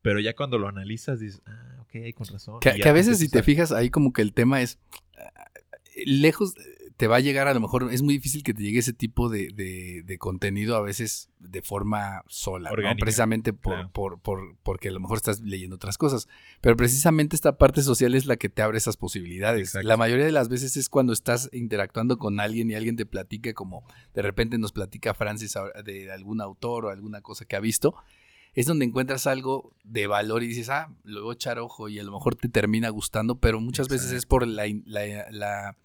pero 0.04 0.20
ya 0.20 0.36
cuando 0.36 0.60
lo 0.60 0.68
analizas 0.68 1.20
dices, 1.22 1.42
ah, 1.48 1.80
ok, 1.82 2.14
con 2.14 2.28
razón. 2.28 2.60
Que, 2.60 2.88
a 2.88 2.94
veces, 2.94 3.18
si 3.18 3.30
te 3.30 3.42
fijas, 3.42 3.72
ahí 3.72 3.90
como 3.90 4.14
que 4.14 4.22
el 4.22 4.32
tema 4.32 4.62
es. 4.62 4.78
ah, 5.18 5.50
Lejos 6.06 6.54
te 6.98 7.06
va 7.08 7.18
a 7.18 7.20
llegar, 7.20 7.48
a 7.48 7.54
lo 7.54 7.60
mejor 7.60 7.90
es 7.94 8.02
muy 8.02 8.16
difícil 8.16 8.42
que 8.42 8.56
te 8.56 8.64
llegue 8.64 8.80
ese 8.80 8.92
tipo 8.92 9.30
de, 9.30 9.50
de- 9.54 10.02
de 10.04 10.18
contenido 10.18 10.76
a 10.76 10.82
veces 10.82 11.30
de 11.40 11.62
forma 11.62 12.24
sola, 12.28 12.72
Precisamente 13.00 13.54
por, 13.54 13.74
claro. 13.74 13.90
por- 13.92 14.20
por- 14.20 14.56
porque 14.64 14.90
a 14.90 14.92
lo 14.92 15.00
mejor 15.00 15.18
estás 15.18 15.40
leyendo 15.42 15.76
otras 15.76 16.00
cosas. 16.00 16.28
Pero 16.60 16.76
precisamente 16.76 17.36
esta 17.36 17.58
parte 17.60 17.84
social 17.84 18.16
es 18.16 18.26
la 18.26 18.36
que 18.38 18.50
te 18.50 18.64
abre 18.64 18.80
esas 18.80 18.98
posibilidades. 18.98 19.70
Exacto. 19.70 19.88
La 19.88 19.96
mayoría 19.96 20.26
de 20.26 20.32
las 20.32 20.50
veces 20.50 20.76
es 20.76 20.90
cuando 20.90 21.14
estás 21.14 21.50
interactuando 21.54 22.18
con 22.18 22.40
alguien 22.40 22.72
y 22.72 22.74
alguien 22.74 22.96
te 22.96 23.06
platica, 23.06 23.54
como 23.54 23.84
de 24.16 24.24
repente 24.24 24.58
nos 24.58 24.72
platica 24.72 25.14
Francis 25.14 25.54
de 25.86 26.12
algún 26.12 26.42
autor 26.42 26.86
o 26.86 26.90
alguna 26.90 27.22
cosa 27.22 27.46
que 27.46 27.56
ha 27.56 27.60
visto 27.60 27.94
es 28.56 28.66
donde 28.66 28.86
encuentras 28.86 29.28
algo 29.28 29.72
de 29.84 30.08
valor 30.08 30.42
y 30.42 30.48
dices, 30.48 30.70
ah, 30.70 30.92
lo 31.04 31.22
voy 31.26 31.34
a 31.34 31.36
echar 31.36 31.60
ojo 31.60 31.90
y 31.90 32.00
a 32.00 32.04
lo 32.04 32.12
mejor 32.12 32.34
te 32.36 32.50
termina 32.50 32.90
gustando, 32.90 33.36
pero 33.40 33.62
muchas 33.62 33.88
veces 33.88 34.12
es 34.14 34.26
por 34.26 34.48
la, 34.48 34.66
in- 34.66 34.82
la- 34.88 35.30
la- 35.30 35.78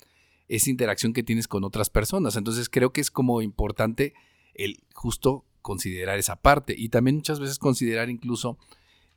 esa 0.48 0.70
interacción 0.70 1.12
que 1.12 1.22
tienes 1.22 1.48
con 1.48 1.64
otras 1.64 1.90
personas. 1.90 2.36
Entonces 2.36 2.68
creo 2.68 2.92
que 2.92 3.00
es 3.00 3.10
como 3.10 3.42
importante 3.42 4.14
el 4.54 4.82
justo 4.94 5.44
considerar 5.60 6.18
esa 6.18 6.36
parte 6.36 6.74
y 6.76 6.88
también 6.88 7.16
muchas 7.16 7.40
veces 7.40 7.58
considerar 7.58 8.10
incluso, 8.10 8.58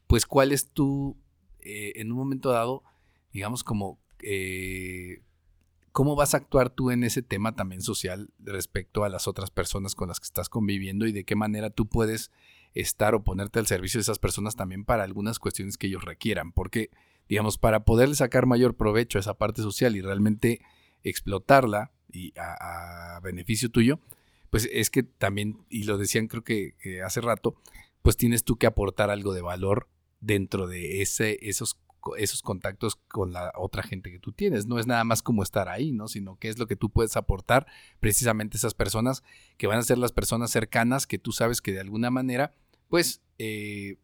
pues, 0.07 0.25
cuál 0.25 0.51
es 0.51 0.69
tu, 0.69 1.17
eh, 1.61 1.93
en 1.95 2.11
un 2.11 2.17
momento 2.17 2.49
dado, 2.49 2.83
digamos, 3.31 3.63
como... 3.63 3.99
eh, 4.21 5.21
¿Cómo 5.91 6.17
vas 6.17 6.33
a 6.33 6.37
actuar 6.39 6.71
tú 6.71 6.91
en 6.91 7.05
ese 7.05 7.21
tema 7.21 7.55
también 7.55 7.81
social 7.81 8.29
respecto 8.39 9.05
a 9.05 9.09
las 9.09 9.29
otras 9.29 9.49
personas 9.49 9.95
con 9.95 10.09
las 10.09 10.19
que 10.19 10.25
estás 10.25 10.49
conviviendo 10.49 11.07
y 11.07 11.13
de 11.13 11.23
qué 11.23 11.37
manera 11.37 11.69
tú 11.69 11.87
puedes 11.87 12.31
estar 12.73 13.15
o 13.15 13.23
ponerte 13.23 13.59
al 13.59 13.65
servicio 13.65 13.99
de 13.99 14.01
esas 14.01 14.19
personas 14.19 14.57
también 14.57 14.83
para 14.83 15.05
algunas 15.05 15.39
cuestiones 15.39 15.77
que 15.77 15.87
ellos 15.87 16.03
requieran? 16.03 16.51
Porque, 16.51 16.89
digamos, 17.29 17.57
para 17.57 17.85
poder 17.85 18.13
sacar 18.13 18.45
mayor 18.45 18.75
provecho 18.75 19.17
a 19.17 19.21
esa 19.21 19.35
parte 19.35 19.61
social 19.61 19.95
y 19.95 20.01
realmente 20.01 20.59
explotarla 21.09 21.91
y 22.11 22.33
a, 22.37 23.19
beneficio 23.23 23.69
tuyo, 23.69 23.99
pues 24.49 24.69
es 24.71 24.89
que 24.89 25.03
también, 25.03 25.65
y 25.69 25.83
lo 25.83 25.97
decían 25.97 26.27
creo 26.27 26.43
que, 26.43 26.75
hace 27.05 27.21
rato, 27.21 27.55
pues 28.01 28.17
tienes 28.17 28.43
tú 28.43 28.57
que 28.57 28.67
aportar 28.67 29.09
algo 29.09 29.33
de 29.33 29.41
valor 29.41 29.89
dentro 30.19 30.67
de 30.67 31.01
ese, 31.01 31.39
esos 31.41 31.79
esos 32.17 32.43
contactos 32.43 32.97
con 33.07 33.33
la 33.33 33.51
otra 33.55 33.81
gente 33.81 34.11
que 34.11 34.19
tú 34.19 34.31
tienes. 34.31 34.67
No 34.67 34.77
es 34.77 34.85
nada 34.85 35.03
más 35.03 35.23
como 35.23 35.41
estar 35.41 35.69
ahí, 35.69 35.91
¿no? 35.91 36.07
Sino 36.07 36.37
que 36.37 36.49
es 36.49 36.59
lo 36.59 36.67
que 36.67 36.75
tú 36.75 36.91
puedes 36.91 37.17
aportar 37.17 37.65
precisamente 37.99 38.57
esas 38.57 38.75
personas 38.75 39.23
que 39.57 39.65
van 39.65 39.79
a 39.79 39.83
ser 39.83 39.97
las 39.97 40.11
personas 40.11 40.51
cercanas 40.51 41.07
que 41.07 41.17
tú 41.17 41.31
sabes 41.31 41.61
que 41.61 41.71
de 41.71 41.79
alguna 41.79 42.11
manera, 42.11 42.53
pues, 42.89 43.21
eh, 43.39 43.97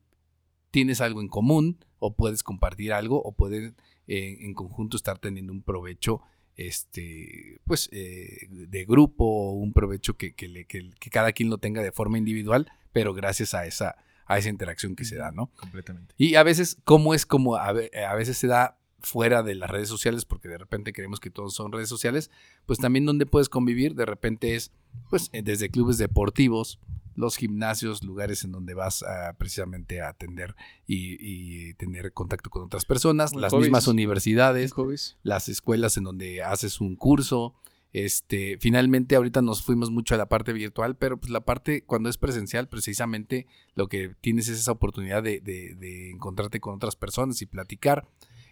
tienes 0.71 1.01
algo 1.01 1.21
en 1.21 1.27
común 1.27 1.85
o 1.99 2.15
puedes 2.15 2.41
compartir 2.43 2.93
algo 2.93 3.21
o 3.21 3.33
pueden 3.33 3.75
eh, 4.07 4.37
en 4.41 4.53
conjunto 4.53 4.97
estar 4.97 5.19
teniendo 5.19 5.53
un 5.53 5.61
provecho 5.61 6.21
este 6.57 7.59
pues 7.65 7.89
eh, 7.91 8.47
de 8.49 8.85
grupo 8.85 9.25
o 9.25 9.51
un 9.53 9.73
provecho 9.73 10.15
que, 10.17 10.33
que, 10.33 10.47
le- 10.47 10.65
que- 10.65 10.91
que 10.99 11.09
cada 11.09 11.31
quien 11.31 11.49
lo 11.49 11.57
tenga 11.57 11.81
de 11.81 11.91
forma 11.91 12.17
individual 12.17 12.71
pero 12.93 13.13
gracias 13.13 13.53
a 13.53 13.65
esa 13.65 13.95
a 14.25 14.37
esa 14.37 14.49
interacción 14.49 14.95
que 14.95 15.03
se 15.05 15.15
da 15.17 15.31
no 15.31 15.47
Completamente. 15.57 16.13
y 16.17 16.35
a 16.35 16.43
veces, 16.43 16.77
¿cómo 16.85 17.13
es 17.13 17.25
como 17.25 17.55
a 17.57 17.73
veces 17.73 18.37
se 18.37 18.47
da 18.47 18.77
fuera 19.03 19.41
de 19.43 19.55
las 19.55 19.69
redes 19.69 19.89
sociales? 19.89 20.25
Porque 20.25 20.47
de 20.47 20.57
repente 20.59 20.93
creemos 20.93 21.19
que 21.19 21.31
todos 21.31 21.53
son 21.55 21.71
redes 21.71 21.89
sociales. 21.89 22.29
Pues 22.67 22.77
también 22.79 23.03
donde 23.05 23.25
puedes 23.25 23.49
convivir, 23.49 23.95
de 23.95 24.05
repente 24.05 24.53
es, 24.55 24.71
pues, 25.09 25.29
eh, 25.33 25.41
desde 25.41 25.69
clubes 25.69 25.97
deportivos, 25.97 26.79
los 27.15 27.35
gimnasios, 27.37 28.03
lugares 28.03 28.43
en 28.43 28.51
donde 28.51 28.73
vas 28.73 29.03
a, 29.03 29.33
precisamente 29.37 30.01
a 30.01 30.09
atender 30.09 30.55
y, 30.87 31.17
y 31.19 31.73
tener 31.75 32.13
contacto 32.13 32.49
con 32.49 32.63
otras 32.63 32.85
personas, 32.85 33.33
las 33.35 33.51
hobbies. 33.51 33.67
mismas 33.67 33.87
universidades, 33.87 34.71
Hobbies. 34.73 35.17
las 35.23 35.49
escuelas 35.49 35.97
en 35.97 36.03
donde 36.05 36.41
haces 36.43 36.81
un 36.81 36.95
curso. 36.95 37.55
Este, 37.93 38.57
finalmente 38.61 39.17
ahorita 39.17 39.41
nos 39.41 39.63
fuimos 39.63 39.91
mucho 39.91 40.15
a 40.15 40.17
la 40.17 40.29
parte 40.29 40.53
virtual, 40.53 40.95
pero 40.95 41.17
pues 41.19 41.29
la 41.29 41.41
parte 41.41 41.83
cuando 41.83 42.07
es 42.07 42.17
presencial, 42.17 42.69
precisamente 42.69 43.47
lo 43.75 43.87
que 43.89 44.15
tienes 44.21 44.47
es 44.47 44.59
esa 44.59 44.71
oportunidad 44.71 45.21
de, 45.23 45.41
de- 45.41 45.75
de 45.75 46.11
encontrarte 46.11 46.61
con 46.61 46.73
otras 46.75 46.95
personas 46.95 47.41
y 47.41 47.45
platicar. 47.47 48.07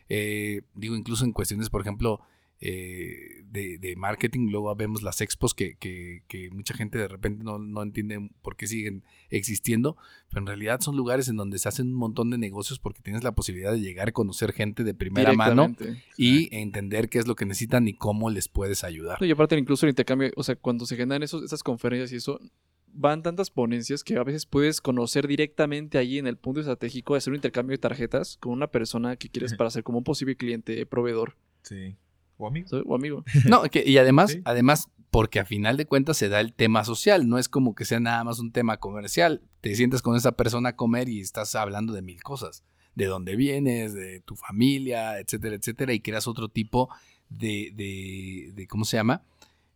Eh, 0.10 0.64
digo, 0.76 0.95
incluso 0.98 1.23
en 1.23 1.31
cuestiones, 1.31 1.69
por 1.69 1.80
ejemplo, 1.81 2.19
eh, 2.61 3.44
de, 3.45 3.77
de 3.77 3.95
marketing, 3.95 4.49
luego 4.52 4.76
vemos 4.76 5.02
las 5.02 5.22
expos 5.22 5.53
que, 5.53 5.76
que- 5.77 6.23
que 6.27 6.49
mucha 6.52 6.73
gente 6.73 6.98
de 6.98 7.07
repente 7.07 7.44
no, 7.44 7.57
no 7.57 7.81
entiende 7.81 8.30
por 8.41 8.56
qué 8.57 8.68
siguen 8.68 9.03
existiendo, 9.30 9.95
pero 10.30 10.41
en 10.41 10.48
realidad 10.48 10.81
son 10.81 10.98
lugares 10.98 11.27
en 11.30 11.38
donde 11.38 11.57
se 11.57 11.69
hacen 11.69 11.88
un 11.88 11.94
montón 11.94 12.30
de 12.30 12.38
negocios 12.38 12.77
porque 12.80 13.02
tienes 13.02 13.23
la 13.23 13.31
posibilidad 13.31 13.72
de 13.72 13.80
llegar 13.80 14.10
a 14.10 14.11
conocer 14.11 14.52
gente 14.53 14.84
de 14.84 14.94
primera 14.94 15.30
mano 15.38 15.68
y 16.18 16.49
entender 16.56 17.10
qué 17.10 17.19
es 17.19 17.27
lo 17.27 17.36
que 17.36 17.45
necesitan 17.45 17.88
y 17.88 17.94
cómo 17.94 18.30
les 18.30 18.48
puedes 18.49 18.84
ayudar. 18.84 19.19
No, 19.22 19.27
y 19.27 19.31
aparte 19.31 19.57
incluso 19.57 19.86
el 19.86 19.91
intercambio, 19.91 20.31
o 20.36 20.44
sea, 20.44 20.56
cuando 20.56 20.86
se 20.86 20.95
generan 20.98 21.23
esos, 21.23 21.44
esas 21.44 21.64
conferencias 21.64 22.11
y 22.11 22.18
eso, 22.18 22.40
van 22.91 23.22
tantas 23.23 23.52
ponencias 23.52 24.03
que 24.03 24.18
a 24.18 24.23
veces 24.23 24.45
puedes 24.45 24.81
conocer 24.81 25.27
directamente 25.27 25.98
allí 25.98 26.18
en 26.18 26.27
el 26.27 26.38
punto 26.38 26.60
estratégico 26.60 27.14
de 27.14 27.19
hacer 27.19 27.31
un 27.31 27.36
intercambio 27.38 27.73
de 27.76 27.81
tarjetas 27.81 28.38
con 28.38 28.52
una 28.52 28.68
persona 28.68 29.15
que 29.15 29.30
quieres 29.30 29.53
para 29.56 29.69
ser 29.69 29.84
como 29.84 29.99
un 29.99 30.03
posible 30.03 30.36
cliente, 30.36 30.86
proveedor 30.86 31.36
Sí. 31.61 31.95
O 32.39 32.47
amigo. 32.47 32.67
o 32.87 32.95
amigo. 32.95 33.23
No, 33.45 33.61
que- 33.63 33.83
y 33.87 33.97
además, 33.99 34.31
Sí. 34.31 34.41
además, 34.45 34.87
porque 35.11 35.39
a 35.39 35.45
final 35.45 35.77
de 35.77 35.85
cuentas 35.85 36.17
se 36.17 36.29
da 36.29 36.39
el 36.39 36.53
tema 36.53 36.83
social, 36.85 37.27
no 37.29 37.37
es 37.37 37.49
como 37.49 37.75
que 37.75 37.85
sea 37.85 37.99
nada 37.99 38.23
más 38.23 38.39
un 38.39 38.51
tema 38.51 38.77
comercial. 38.77 39.41
Te 39.61 39.75
sientas 39.75 40.01
con 40.01 40.15
esa 40.15 40.31
persona 40.33 40.69
a 40.69 40.75
comer 40.75 41.09
y 41.09 41.19
estás 41.19 41.53
hablando 41.55 41.93
de 41.93 42.01
mil 42.01 42.23
cosas, 42.23 42.63
de 42.95 43.05
dónde 43.05 43.35
vienes, 43.35 43.93
de 43.93 44.21
tu 44.21 44.35
familia, 44.35 45.19
etcétera, 45.19 45.55
etcétera, 45.55 45.93
y 45.93 45.99
creas 45.99 46.27
otro 46.27 46.47
tipo 46.49 46.89
de, 47.29 47.71
de, 47.75 48.51
de 48.55 48.67
¿cómo 48.67 48.85
se 48.85 48.97
llama? 48.97 49.23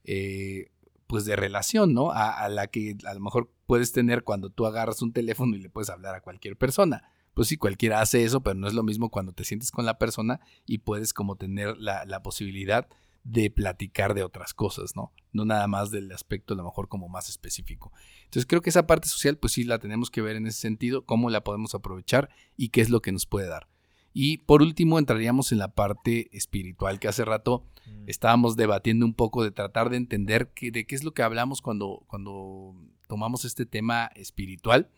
Eh, 0.05 0.69
pues 1.07 1.25
de 1.25 1.35
relación, 1.35 1.93
¿no? 1.93 2.11
A, 2.11 2.31
a 2.31 2.49
la 2.49 2.67
que 2.67 2.95
a 3.05 3.13
lo 3.13 3.19
mejor 3.19 3.51
puedes 3.65 3.91
tener 3.91 4.23
cuando 4.23 4.49
tú 4.49 4.65
agarras 4.65 5.01
un 5.01 5.13
teléfono 5.13 5.55
y 5.55 5.59
le 5.61 5.69
puedes 5.69 5.89
hablar 5.89 6.15
a 6.15 6.21
cualquier 6.21 6.57
persona. 6.57 7.03
Pues 7.33 7.47
sí, 7.47 7.57
cualquiera 7.57 8.01
hace 8.01 8.23
eso, 8.23 8.41
pero 8.41 8.55
no 8.55 8.67
es 8.67 8.73
lo 8.73 8.83
mismo 8.83 9.09
cuando 9.09 9.31
te 9.33 9.43
sientes 9.43 9.71
con 9.71 9.85
la 9.85 9.97
persona 9.97 10.39
y 10.65 10.79
puedes 10.79 11.13
como 11.13 11.35
tener 11.35 11.77
la, 11.77 12.05
la 12.05 12.21
posibilidad 12.21 12.87
de 13.23 13.49
platicar 13.49 14.13
de 14.13 14.23
otras 14.23 14.53
cosas, 14.53 14.95
¿no? 14.95 15.13
No 15.31 15.45
nada 15.45 15.65
más 15.67 15.91
del 15.91 16.11
aspecto 16.11 16.53
a 16.53 16.57
lo 16.57 16.63
mejor 16.63 16.89
como 16.89 17.07
más 17.07 17.29
específico. 17.29 17.91
Entonces 18.25 18.45
creo 18.45 18.61
que 18.61 18.69
esa 18.69 18.85
parte 18.85 19.07
social 19.07 19.37
pues 19.37 19.53
sí 19.53 19.63
la 19.63 19.79
tenemos 19.79 20.11
que 20.11 20.21
ver 20.21 20.35
en 20.35 20.45
ese 20.45 20.59
sentido, 20.59 21.05
cómo 21.05 21.29
la 21.29 21.43
podemos 21.43 21.73
aprovechar 21.73 22.29
y 22.57 22.69
qué 22.69 22.81
es 22.81 22.89
lo 22.89 23.01
que 23.01 23.11
nos 23.13 23.25
puede 23.25 23.47
dar. 23.47 23.67
Y 24.13 24.39
por 24.39 24.61
último 24.61 24.99
entraríamos 24.99 25.51
en 25.51 25.57
la 25.57 25.69
parte 25.73 26.29
espiritual 26.37 26.99
que 26.99 27.07
hace 27.07 27.23
rato 27.25 27.65
Mm. 27.85 28.03
estábamos 28.07 28.55
debatiendo 28.55 29.05
un 29.05 29.13
poco 29.13 29.43
de 29.43 29.51
tratar 29.51 29.89
de 29.89 29.97
entender 29.97 30.51
que- 30.53 30.71
de 30.71 30.85
qué 30.85 30.95
es 30.95 31.03
lo 31.03 31.13
que 31.13 31.21
hablamos 31.23 31.61
cuando, 31.61 32.03
cuando 32.07 32.75
tomamos 33.07 33.43
este 33.43 33.65
tema 33.65 34.09
espiritual 34.15 34.89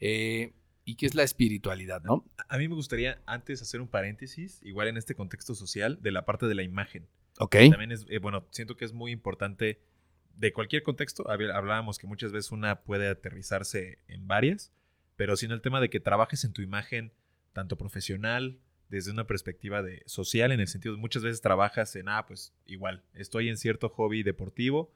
eh, 0.00 0.52
y 0.88 0.94
qué 0.96 1.04
es 1.06 1.14
la 1.14 1.22
espiritualidad, 1.22 2.02
¿no? 2.02 2.24
A 2.48 2.56
mí 2.56 2.66
me 2.66 2.74
gustaría 2.74 3.20
antes 3.26 3.60
hacer 3.60 3.80
un 3.82 3.88
paréntesis, 3.88 4.58
igual 4.62 4.88
en 4.88 4.96
este 4.96 5.14
contexto 5.14 5.54
social, 5.54 5.98
de 6.00 6.10
la 6.12 6.24
parte 6.24 6.46
de 6.46 6.54
la 6.54 6.62
imagen. 6.62 7.06
Ok. 7.38 7.56
También 7.70 7.92
es, 7.92 8.06
eh, 8.08 8.18
bueno, 8.18 8.46
siento 8.50 8.74
que 8.76 8.86
es 8.86 8.92
muy 8.94 9.12
importante 9.12 9.80
de 10.36 10.52
cualquier 10.52 10.82
contexto. 10.82 11.24
hab- 11.24 11.52
Hablábamos 11.52 11.98
que 11.98 12.06
muchas 12.06 12.32
veces 12.32 12.52
una 12.52 12.80
puede 12.80 13.06
aterrizarse 13.08 13.98
en 14.08 14.26
varias, 14.26 14.72
pero 15.16 15.36
sino 15.36 15.52
el 15.54 15.60
tema 15.60 15.80
de 15.80 15.90
que 15.90 16.00
trabajes 16.00 16.44
en 16.44 16.52
tu 16.54 16.62
imagen 16.62 17.12
tanto 17.52 17.76
profesional, 17.76 18.58
desde 18.88 19.10
una 19.10 19.26
perspectiva 19.26 19.82
de 19.82 20.02
social, 20.06 20.52
en 20.52 20.60
el 20.60 20.68
sentido 20.68 20.94
de 20.94 21.00
muchas 21.00 21.22
veces 21.22 21.42
trabajas 21.42 21.94
en, 21.96 22.08
ah, 22.08 22.24
pues 22.26 22.54
igual, 22.64 23.02
estoy 23.12 23.50
en 23.50 23.58
cierto 23.58 23.90
hobby 23.90 24.22
deportivo, 24.22 24.90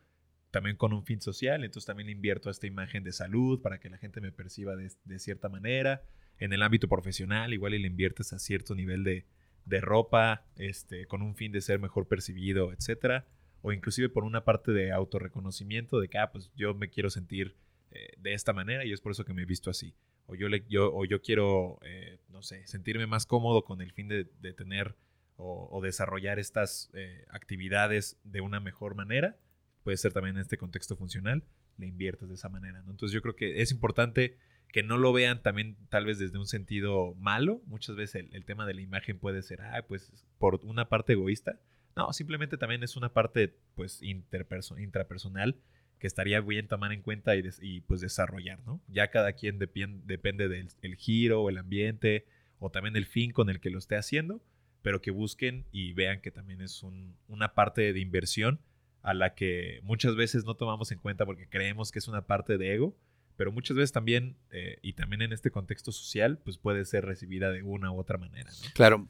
también 0.53 0.77
con 0.77 0.93
un 0.93 1.05
fin 1.05 1.20
social, 1.20 1.65
entonces 1.65 1.87
también 1.87 2.09
invierto 2.09 2.51
esta 2.51 2.69
imagen 2.69 3.03
de 3.03 3.11
salud 3.11 3.61
para 3.61 3.81
que 3.81 3.91
la 3.91 3.99
gente 3.99 4.20
me 4.20 4.31
perciba 4.31 4.77
de, 4.77 4.93
de 5.05 5.19
cierta 5.19 5.49
manera. 5.49 6.03
En 6.39 6.53
el 6.53 6.62
ámbito 6.62 6.89
profesional, 6.89 7.53
igual 7.53 7.74
y 7.74 7.79
le 7.79 7.89
inviertes 7.89 8.33
a 8.33 8.39
cierto 8.39 8.74
nivel 8.74 9.03
de, 9.03 9.24
de 9.65 9.81
ropa, 9.81 10.45
este, 10.57 11.07
con 11.07 11.23
un 11.23 11.35
fin 11.35 11.53
de 11.53 11.61
ser 11.61 11.81
mejor 11.81 12.07
percibido, 12.07 12.73
etcétera. 12.73 13.27
O 13.62 13.73
inclusive 13.73 14.09
por 14.09 14.24
una 14.24 14.45
parte 14.45 14.73
de 14.73 14.93
autorreconocimiento, 14.93 16.01
de 16.01 16.09
que, 16.09 16.19
ah, 16.19 16.31
pues 16.33 16.51
yo 16.55 16.74
me 16.74 16.91
quiero 16.91 17.11
sentir 17.11 17.57
eh, 17.91 18.12
de 18.19 18.35
esta 18.35 18.53
manera 18.53 18.85
y 18.85 18.93
es 18.93 19.01
por 19.01 19.12
eso 19.12 19.24
que 19.24 19.33
me 19.33 19.43
he 19.43 19.47
visto 19.47 19.70
así. 19.70 19.95
O 20.27 20.35
yo, 20.35 20.49
le, 20.49 20.65
yo, 20.69 20.95
o 20.95 21.05
yo 21.05 21.23
quiero, 21.23 21.79
eh, 21.83 22.19
no 22.29 22.43
sé, 22.43 22.66
sentirme 22.66 23.07
más 23.07 23.24
cómodo 23.24 23.65
con 23.65 23.81
el 23.81 23.93
fin 23.93 24.09
de, 24.09 24.29
de 24.41 24.53
tener 24.53 24.97
o, 25.37 25.69
o 25.70 25.81
desarrollar 25.81 26.39
estas 26.39 26.91
eh, 26.93 27.24
actividades 27.31 28.19
de 28.24 28.41
una 28.41 28.61
mejor 28.61 28.95
manera. 28.95 29.39
Puede 29.83 29.97
ser 29.97 30.13
también 30.13 30.37
en 30.37 30.43
este 30.43 30.59
contexto 30.59 30.97
funcional, 30.97 31.43
le 31.77 31.87
inviertes 31.87 32.29
de 32.29 32.35
esa 32.35 32.49
manera. 32.49 32.83
¿no? 32.83 32.91
Entonces 32.91 33.15
yo 33.15 33.23
creo 33.23 33.35
que 33.35 33.63
es 33.63 33.73
importante 33.73 34.37
que 34.73 34.83
no 34.83 34.97
lo 34.97 35.13
vean 35.13 35.43
también 35.43 35.77
tal 35.91 36.07
vez 36.07 36.19
desde 36.19 36.39
un 36.39 36.47
sentido 36.47 37.15
malo. 37.17 37.61
Muchas 37.67 37.95
veces 37.95 38.27
el, 38.33 38.45
tema 38.45 38.67
de 38.67 38.75
la 38.75 38.81
imagen 38.81 39.19
puede 39.19 39.43
ser, 39.43 39.61
ah, 39.61 39.85
pues 39.87 40.13
por 40.39 40.61
una 40.65 40.89
parte 40.89 41.13
egoísta. 41.13 41.61
No, 41.95 42.13
simplemente 42.13 42.57
también 42.57 42.83
es 42.83 42.97
una 42.97 43.13
parte 43.13 43.55
pues 43.75 44.01
intrapersonal 44.03 45.57
que 45.99 46.07
estaría 46.07 46.41
bien 46.41 46.67
tomar 46.67 46.93
en 46.93 47.03
cuenta 47.03 47.37
y, 47.37 47.81
pues 47.83 48.01
desarrollar, 48.01 48.59
¿no? 48.67 48.81
Ya 48.89 49.09
cada 49.11 49.35
quien 49.35 49.59
depende 49.59 50.49
del 50.49 50.69
el 50.81 50.97
giro 50.97 51.43
o 51.43 51.51
el 51.51 51.59
ambiente 51.59 52.27
o 52.59 52.71
también 52.71 52.97
el 52.97 53.07
fin 53.07 53.31
con 53.31 53.51
el 53.51 53.61
que 53.61 53.71
lo 53.71 53.79
esté 53.79 53.97
haciendo, 53.97 54.43
pero 54.81 55.01
que 55.01 55.11
busquen 55.11 55.67
y 55.71 55.93
vean 55.93 56.21
que 56.21 56.31
también 56.31 56.61
es 56.61 56.83
un- 56.83 57.15
una 57.29 57.55
parte 57.55 57.93
de 57.93 58.01
inversión 58.01 58.59
a 59.03 59.15
la 59.15 59.35
que 59.35 59.81
muchas 59.83 60.16
veces 60.16 60.45
no 60.45 60.55
tomamos 60.55 60.93
en 60.93 60.99
cuenta 60.99 61.27
porque 61.27 61.49
creemos 61.49 61.91
que 61.91 61.99
es 61.99 62.09
una 62.09 62.23
parte 62.23 62.59
de 62.59 62.74
ego, 62.74 62.97
pero 63.37 63.53
muchas 63.53 63.77
veces 63.77 63.93
también, 63.93 64.37
eh, 64.51 64.79
y 64.83 64.93
también 64.93 65.23
en 65.23 65.33
este 65.33 65.51
contexto 65.51 65.93
social, 65.93 66.39
pues 66.45 66.59
puede 66.59 66.85
ser 66.85 67.05
recibida 67.05 67.51
de 67.51 67.62
una 67.62 67.91
u 67.91 67.99
otra 67.99 68.19
manera, 68.19 68.51
¿no? 68.51 68.70
Claro, 68.74 69.09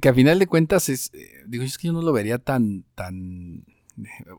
que 0.00 0.08
a 0.08 0.14
final 0.14 0.38
de 0.38 0.46
cuentas 0.46 0.88
es, 0.88 1.10
eh, 1.14 1.44
digo, 1.46 1.64
es 1.64 1.78
que 1.78 1.86
yo 1.86 1.92
no 1.92 2.02
lo 2.02 2.12
vería 2.12 2.38
tan, 2.38 2.84
tan, 2.94 3.64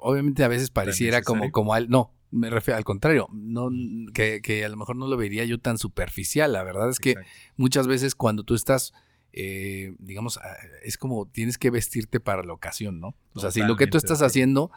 obviamente 0.01 0.43
a 0.43 0.47
veces 0.47 0.69
pareciera 0.69 1.23
como, 1.23 1.51
como 1.51 1.73
al, 1.73 1.89
no, 1.89 2.13
me 2.29 2.49
refiero 2.49 2.77
al 2.77 2.83
contrario, 2.83 3.27
no, 3.31 3.69
que, 4.13 4.41
que 4.41 4.65
a 4.65 4.69
lo 4.69 4.77
mejor 4.77 4.95
no 4.95 5.07
lo 5.07 5.17
vería 5.17 5.45
yo 5.45 5.59
tan 5.59 5.77
superficial, 5.77 6.53
la 6.53 6.63
verdad 6.63 6.89
es 6.89 6.99
que 6.99 7.11
Exacto. 7.11 7.31
muchas 7.57 7.87
veces 7.87 8.13
cuando 8.13 8.43
tú 8.43 8.53
estás, 8.53 8.93
eh, 9.37 9.93
digamos, 9.99 10.37
ah, 10.37 10.55
es 10.83 10.97
como 10.97 11.27
tienes 11.27 11.57
que 11.57 11.69
vestirte 11.69 12.19
para 12.21 12.41
la 12.43 12.53
ocasión, 12.53 12.99
¿no? 13.01 13.15
O 13.33 13.39
sea, 13.41 13.51
si 13.51 13.59
lo 13.67 13.75
que 13.75 13.85
tú 13.87 13.97
estás 13.97 14.21
haciendo 14.21 14.71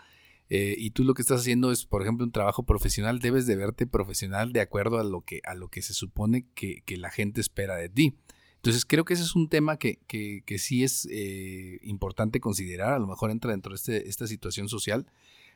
eh, 0.50 0.74
y 0.76 0.90
tú 0.90 1.04
lo 1.04 1.14
que 1.14 1.22
estás 1.22 1.40
haciendo 1.42 1.70
es, 1.70 1.86
por 1.86 2.02
ejemplo, 2.02 2.24
un 2.26 2.32
trabajo 2.32 2.64
profesional, 2.64 3.20
debes 3.20 3.46
de 3.46 3.54
verte 3.54 3.86
profesional 3.86 4.52
de 4.52 4.60
acuerdo 4.60 4.98
a 4.98 5.04
lo 5.04 5.20
que, 5.20 5.40
a 5.44 5.54
lo 5.54 5.68
que 5.68 5.80
se 5.82 5.94
supone 5.94 6.46
que, 6.54 6.82
que 6.84 6.96
la 6.96 7.10
gente 7.10 7.40
espera 7.40 7.76
de 7.76 7.88
ti. 7.88 8.16
Entonces 8.56 8.84
creo 8.84 9.04
que 9.04 9.14
ese 9.14 9.22
es 9.22 9.36
un 9.36 9.48
tema 9.48 9.78
que, 9.78 10.00
que, 10.08 10.42
que 10.44 10.58
sí 10.58 10.82
es 10.82 11.06
eh, 11.12 11.78
importante 11.82 12.40
considerar, 12.40 12.92
a 12.94 12.98
lo 12.98 13.06
mejor 13.06 13.30
entra 13.30 13.52
dentro 13.52 13.70
de 13.70 13.76
este- 13.76 14.08
esta 14.08 14.26
situación 14.26 14.68
social, 14.68 15.06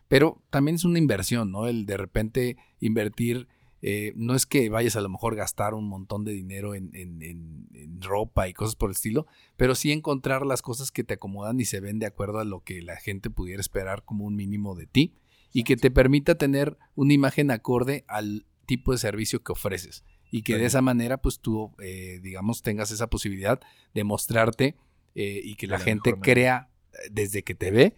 pero 0.06 0.40
también 0.50 0.76
es 0.76 0.84
una 0.84 0.98
inversión, 1.00 1.50
¿no? 1.50 1.66
El 1.66 1.84
de 1.86 1.96
repente 1.96 2.56
invertir, 2.78 3.48
eh, 3.82 4.12
no 4.16 4.34
es 4.36 4.46
que 4.46 4.68
vayas 4.68 4.94
a 4.96 5.00
lo 5.00 5.08
mejor 5.08 5.34
gastar 5.34 5.74
un 5.74 5.88
montón 5.88 6.24
de 6.24 6.32
dinero 6.32 6.74
en, 6.74 6.90
en- 6.94 7.20
en- 7.22 7.68
en 7.74 8.00
ropa 8.00 8.48
y 8.48 8.54
cosas 8.54 8.76
por 8.76 8.90
el 8.90 8.94
estilo, 8.94 9.26
pero 9.56 9.74
sí 9.74 9.90
encontrar 9.92 10.46
las 10.46 10.62
cosas 10.62 10.90
que 10.92 11.04
te 11.04 11.14
acomodan 11.14 11.60
y 11.60 11.64
se 11.64 11.80
ven 11.80 11.98
de 11.98 12.06
acuerdo 12.06 12.38
a 12.38 12.44
lo 12.44 12.60
que 12.62 12.80
la 12.82 12.96
gente 12.96 13.28
pudiera 13.28 13.60
esperar 13.60 14.04
como 14.04 14.24
un 14.24 14.36
mínimo 14.36 14.74
de 14.76 14.86
ti 14.86 15.14
y 15.52 15.64
que 15.64 15.76
te 15.76 15.90
permita 15.90 16.36
tener 16.36 16.78
una 16.94 17.12
imagen 17.12 17.50
acorde 17.50 18.04
al 18.08 18.46
tipo 18.66 18.92
de 18.92 18.98
servicio 18.98 19.42
que 19.42 19.52
ofreces 19.52 20.04
y 20.30 20.42
que 20.42 20.52
de 20.56 20.66
esa 20.66 20.80
manera 20.80 21.18
pues 21.20 21.40
tú 21.40 21.72
eh, 21.82 22.20
digamos 22.22 22.62
tengas 22.62 22.90
esa 22.92 23.08
posibilidad 23.08 23.60
de 23.94 24.04
mostrarte 24.04 24.76
eh, 25.14 25.40
y 25.44 25.56
que 25.56 25.66
la 25.66 25.78
la 25.78 25.84
gente 25.84 26.10
crea 26.32 26.70
desde 27.10 27.42
que 27.42 27.54
te 27.54 27.70
ve 27.70 27.96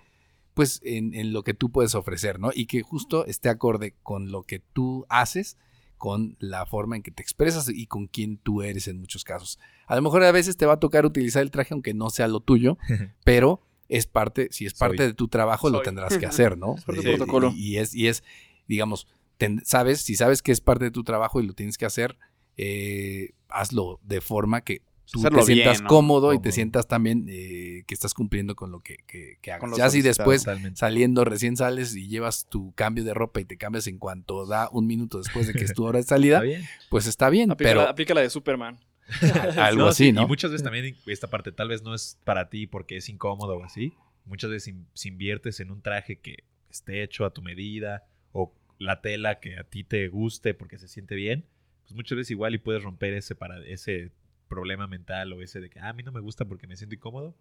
pues 0.55 0.81
en, 0.85 1.15
en 1.15 1.32
lo 1.32 1.43
que 1.43 1.52
tú 1.52 1.70
puedes 1.70 1.94
ofrecer, 1.94 2.39
¿no? 2.40 2.51
Y 2.55 2.66
que 2.66 2.82
justo 2.82 3.27
esté 3.27 3.48
acorde 3.51 3.94
con 4.02 4.31
lo 4.31 4.44
que 4.44 4.61
tú 4.61 5.05
haces, 5.09 5.59
con 6.05 6.36
la 6.39 6.66
forma 6.66 6.97
en 6.97 7.02
que 7.02 7.10
te 7.10 7.22
expresas 7.22 7.70
y 7.70 7.86
con 7.86 8.09
quién 8.09 8.36
tú 8.36 8.60
eres 8.60 8.89
en 8.89 9.01
muchos 9.01 9.24
casos. 9.24 9.59
A 9.86 9.97
lo 9.97 10.02
mejor 10.02 10.22
a 10.22 10.32
veces 10.32 10.59
te 10.59 10.66
va 10.66 10.74
a 10.74 10.78
tocar 10.78 11.06
utilizar 11.06 11.40
el 11.40 11.51
traje 11.51 11.72
aunque 11.72 11.94
no 11.94 12.10
sea 12.10 12.28
lo 12.28 12.40
tuyo, 12.40 12.76
pero 13.24 13.62
es 13.89 14.06
parte, 14.06 14.48
si 14.51 14.66
es 14.66 14.74
parte 14.74 14.98
Soy. 14.98 15.06
de 15.06 15.14
tu 15.14 15.28
trabajo, 15.28 15.70
lo 15.70 15.81
tendrás 15.81 16.18
que 16.18 16.26
hacer, 16.32 16.59
¿no? 16.59 16.74
Es 16.76 16.85
parte 16.85 17.01
Eh, 17.01 17.05
del 17.05 17.16
protocolo. 17.16 17.52
Y, 17.56 17.68
y 17.68 17.78
es, 17.78 17.94
y 17.94 18.09
es, 18.09 18.22
digamos, 18.68 19.06
ten- 19.39 19.62
sabes, 19.64 20.02
si 20.02 20.14
sabes 20.14 20.43
que 20.43 20.52
es 20.52 20.60
parte 20.60 20.85
de 20.85 20.90
tu 20.90 21.05
trabajo 21.05 21.40
y 21.40 21.47
lo 21.47 21.55
tienes 21.55 21.78
que 21.78 21.86
hacer, 21.86 22.18
eh, 22.59 23.31
hazlo 23.48 23.98
de 24.02 24.20
forma 24.20 24.60
que 24.60 24.82
tú 25.10 25.20
Hacerlo 25.20 25.40
te 25.40 25.47
sientas 25.47 25.76
bien, 25.78 25.82
¿no? 25.85 25.89
cómodo 25.89 26.32
y 26.35 26.40
te 26.40 26.51
sientas 26.52 26.86
también 26.89 27.26
eh, 27.28 27.85
que 27.86 27.94
estás 27.94 28.14
cumpliendo 28.14 28.55
con 28.56 28.70
lo 28.70 28.81
que, 28.81 28.97
que, 29.06 29.39
que 29.43 29.52
hagas. 29.52 29.76
Ya 29.76 29.89
si 29.90 30.02
después 30.02 30.43
Totalmente. 30.44 30.78
saliendo 30.78 31.24
recién 31.24 31.56
sales 31.56 31.94
y 31.94 32.09
llevas 32.09 32.47
tu 32.48 32.72
cambio 32.72 33.05
de 33.05 33.14
ropa 33.14 33.40
y 33.40 33.44
te 33.44 33.56
cambias 33.56 33.86
en 33.86 33.98
cuanto 33.98 34.47
da 34.47 34.68
un 34.72 34.86
minuto 34.86 35.18
después 35.18 35.47
de 35.47 35.52
que 35.52 35.64
es 35.64 35.74
tu 35.74 35.85
hora 35.85 35.98
de 35.98 36.05
salida, 36.05 36.36
Está 36.39 36.44
bien. 36.47 36.62
pues 36.89 37.06
está 37.06 37.31
bien, 37.31 37.51
Aplica, 37.51 37.70
pero 37.70 37.82
la, 37.85 37.90
aplica 37.90 38.14
la 38.14 38.20
de 38.22 38.31
Superman. 38.31 38.78
algo 39.59 39.82
No, 39.82 39.89
así, 39.89 40.06
sí, 40.06 40.12
¿no? 40.12 40.22
Y 40.22 40.26
muchas 40.26 40.51
veces 40.51 40.64
también 40.64 40.97
esta 41.06 41.28
parte 41.28 41.52
tal 41.52 41.68
vez 41.68 41.82
no 41.82 41.94
es 41.94 42.18
para 42.24 42.48
ti 42.48 42.66
porque 42.66 42.97
es 42.97 43.09
incómodo 43.09 43.56
o 43.59 43.64
así. 43.64 43.93
Muchas 44.24 44.51
veces 44.51 44.68
in- 44.68 44.86
si 44.94 45.09
inviertes 45.09 45.60
en 45.60 45.70
un 45.70 45.82
traje 45.82 46.16
que 46.16 46.44
esté 46.70 47.02
hecho 47.02 47.26
a 47.26 47.31
tu 47.35 47.43
medida 47.43 48.05
o 48.32 48.52
la 48.78 49.02
tela 49.02 49.39
que 49.40 49.59
a 49.59 49.64
ti 49.64 49.85
te 49.85 50.09
guste 50.09 50.55
porque 50.55 50.78
se 50.78 50.89
siente 50.89 51.14
bien, 51.14 51.44
pues 51.82 51.93
muchas 51.94 52.16
veces 52.16 52.31
igual 52.31 52.55
y 52.55 52.59
puedes 52.59 52.82
romper 52.82 53.12
ese 53.12 53.35
para 53.35 53.62
ese 53.66 54.10
problema 54.48 54.86
mental 54.86 55.32
o 55.32 55.42
ese 55.42 55.60
de 55.60 55.70
que 55.70 55.80
"Ah, 55.80 55.88
a 55.88 55.92
mí 55.92 56.02
no 56.02 56.12
me 56.12 56.20
gusta 56.20 56.44
porque 56.44 56.66
me 56.66 56.76
siento 56.76 56.94
incómodo. 56.94 57.34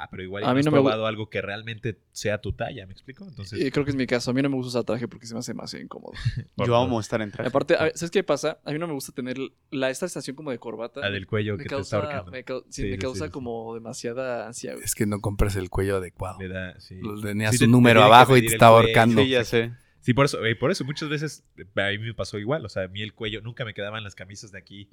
Ah, 0.00 0.08
pero 0.10 0.22
igual 0.22 0.44
A 0.44 0.52
no 0.54 0.60
has 0.60 0.64
me 0.66 0.70
probado 0.70 1.06
algo 1.08 1.28
que 1.28 1.42
realmente 1.42 1.98
sea 2.12 2.40
tu 2.40 2.52
talla, 2.52 2.86
¿me 2.86 2.92
explico? 2.92 3.26
Entonces, 3.26 3.58
Y 3.58 3.68
creo 3.72 3.84
que 3.84 3.90
es 3.90 3.96
mi 3.96 4.06
caso. 4.06 4.30
A 4.30 4.34
mí 4.34 4.40
no 4.42 4.48
me 4.48 4.54
gusta 4.54 4.68
usar 4.68 4.84
traje 4.84 5.08
porque 5.08 5.26
se 5.26 5.34
me 5.34 5.40
hace 5.40 5.50
demasiado 5.50 5.84
incómodo. 5.84 6.12
Yo 6.56 6.76
amo 6.76 7.00
estar 7.00 7.20
en 7.20 7.32
traje. 7.32 7.48
Aparte, 7.48 7.74
a- 7.74 7.90
¿sabes 7.96 8.12
qué 8.12 8.22
pasa? 8.22 8.60
A 8.64 8.70
mí 8.70 8.78
no 8.78 8.86
me 8.86 8.92
gusta 8.92 9.10
tener 9.10 9.36
la, 9.72 9.90
esta 9.90 10.06
estación 10.06 10.36
como 10.36 10.52
de 10.52 10.58
corbata. 10.60 11.00
la 11.00 11.10
del 11.10 11.26
cuello 11.26 11.56
me 11.56 11.64
que 11.64 11.68
te 11.68 11.80
está 11.80 11.96
ahorcando. 11.96 12.30
me, 12.30 12.44
sí, 12.44 12.54
Sí, 12.68 12.82
me 12.84 12.92
sí, 12.92 12.98
causa 12.98 13.24
sí, 13.24 13.24
sí. 13.26 13.30
como 13.32 13.74
demasiada 13.74 14.46
ansia. 14.46 14.74
güey. 14.74 14.84
Es 14.84 14.94
que 14.94 15.04
no 15.04 15.18
compras 15.20 15.56
el 15.56 15.68
cuello 15.68 15.96
adecuado. 15.96 16.38
Le 16.38 16.46
da, 16.48 16.78
sí. 16.78 17.00
Tenías 17.20 17.54
un 17.54 17.58
te 17.58 17.66
número 17.66 18.04
abajo 18.04 18.36
y 18.36 18.42
te 18.42 18.56
cuello. 18.56 18.66
ahorcando. 18.66 19.22
Sí, 19.22 19.28
ya 19.30 19.42
sé. 19.44 19.72
Sí, 20.00 20.14
por 20.14 20.24
eso, 20.26 20.44
eh, 20.44 20.54
por 20.54 20.70
eso 20.70 20.84
muchas 20.84 21.08
veces 21.08 21.44
eh, 21.56 21.64
a 21.80 21.88
mí 21.90 21.98
me 21.98 22.14
pasó 22.14 22.38
igual. 22.38 22.64
O 22.64 22.68
sea, 22.68 22.84
a 22.84 22.88
mí 22.88 23.02
el 23.02 23.14
cuello 23.14 23.40
nunca 23.42 23.64
me 23.64 23.74
quedaban 23.74 24.04
las 24.04 24.14
camisas 24.14 24.52
de 24.52 24.58
aquí. 24.58 24.88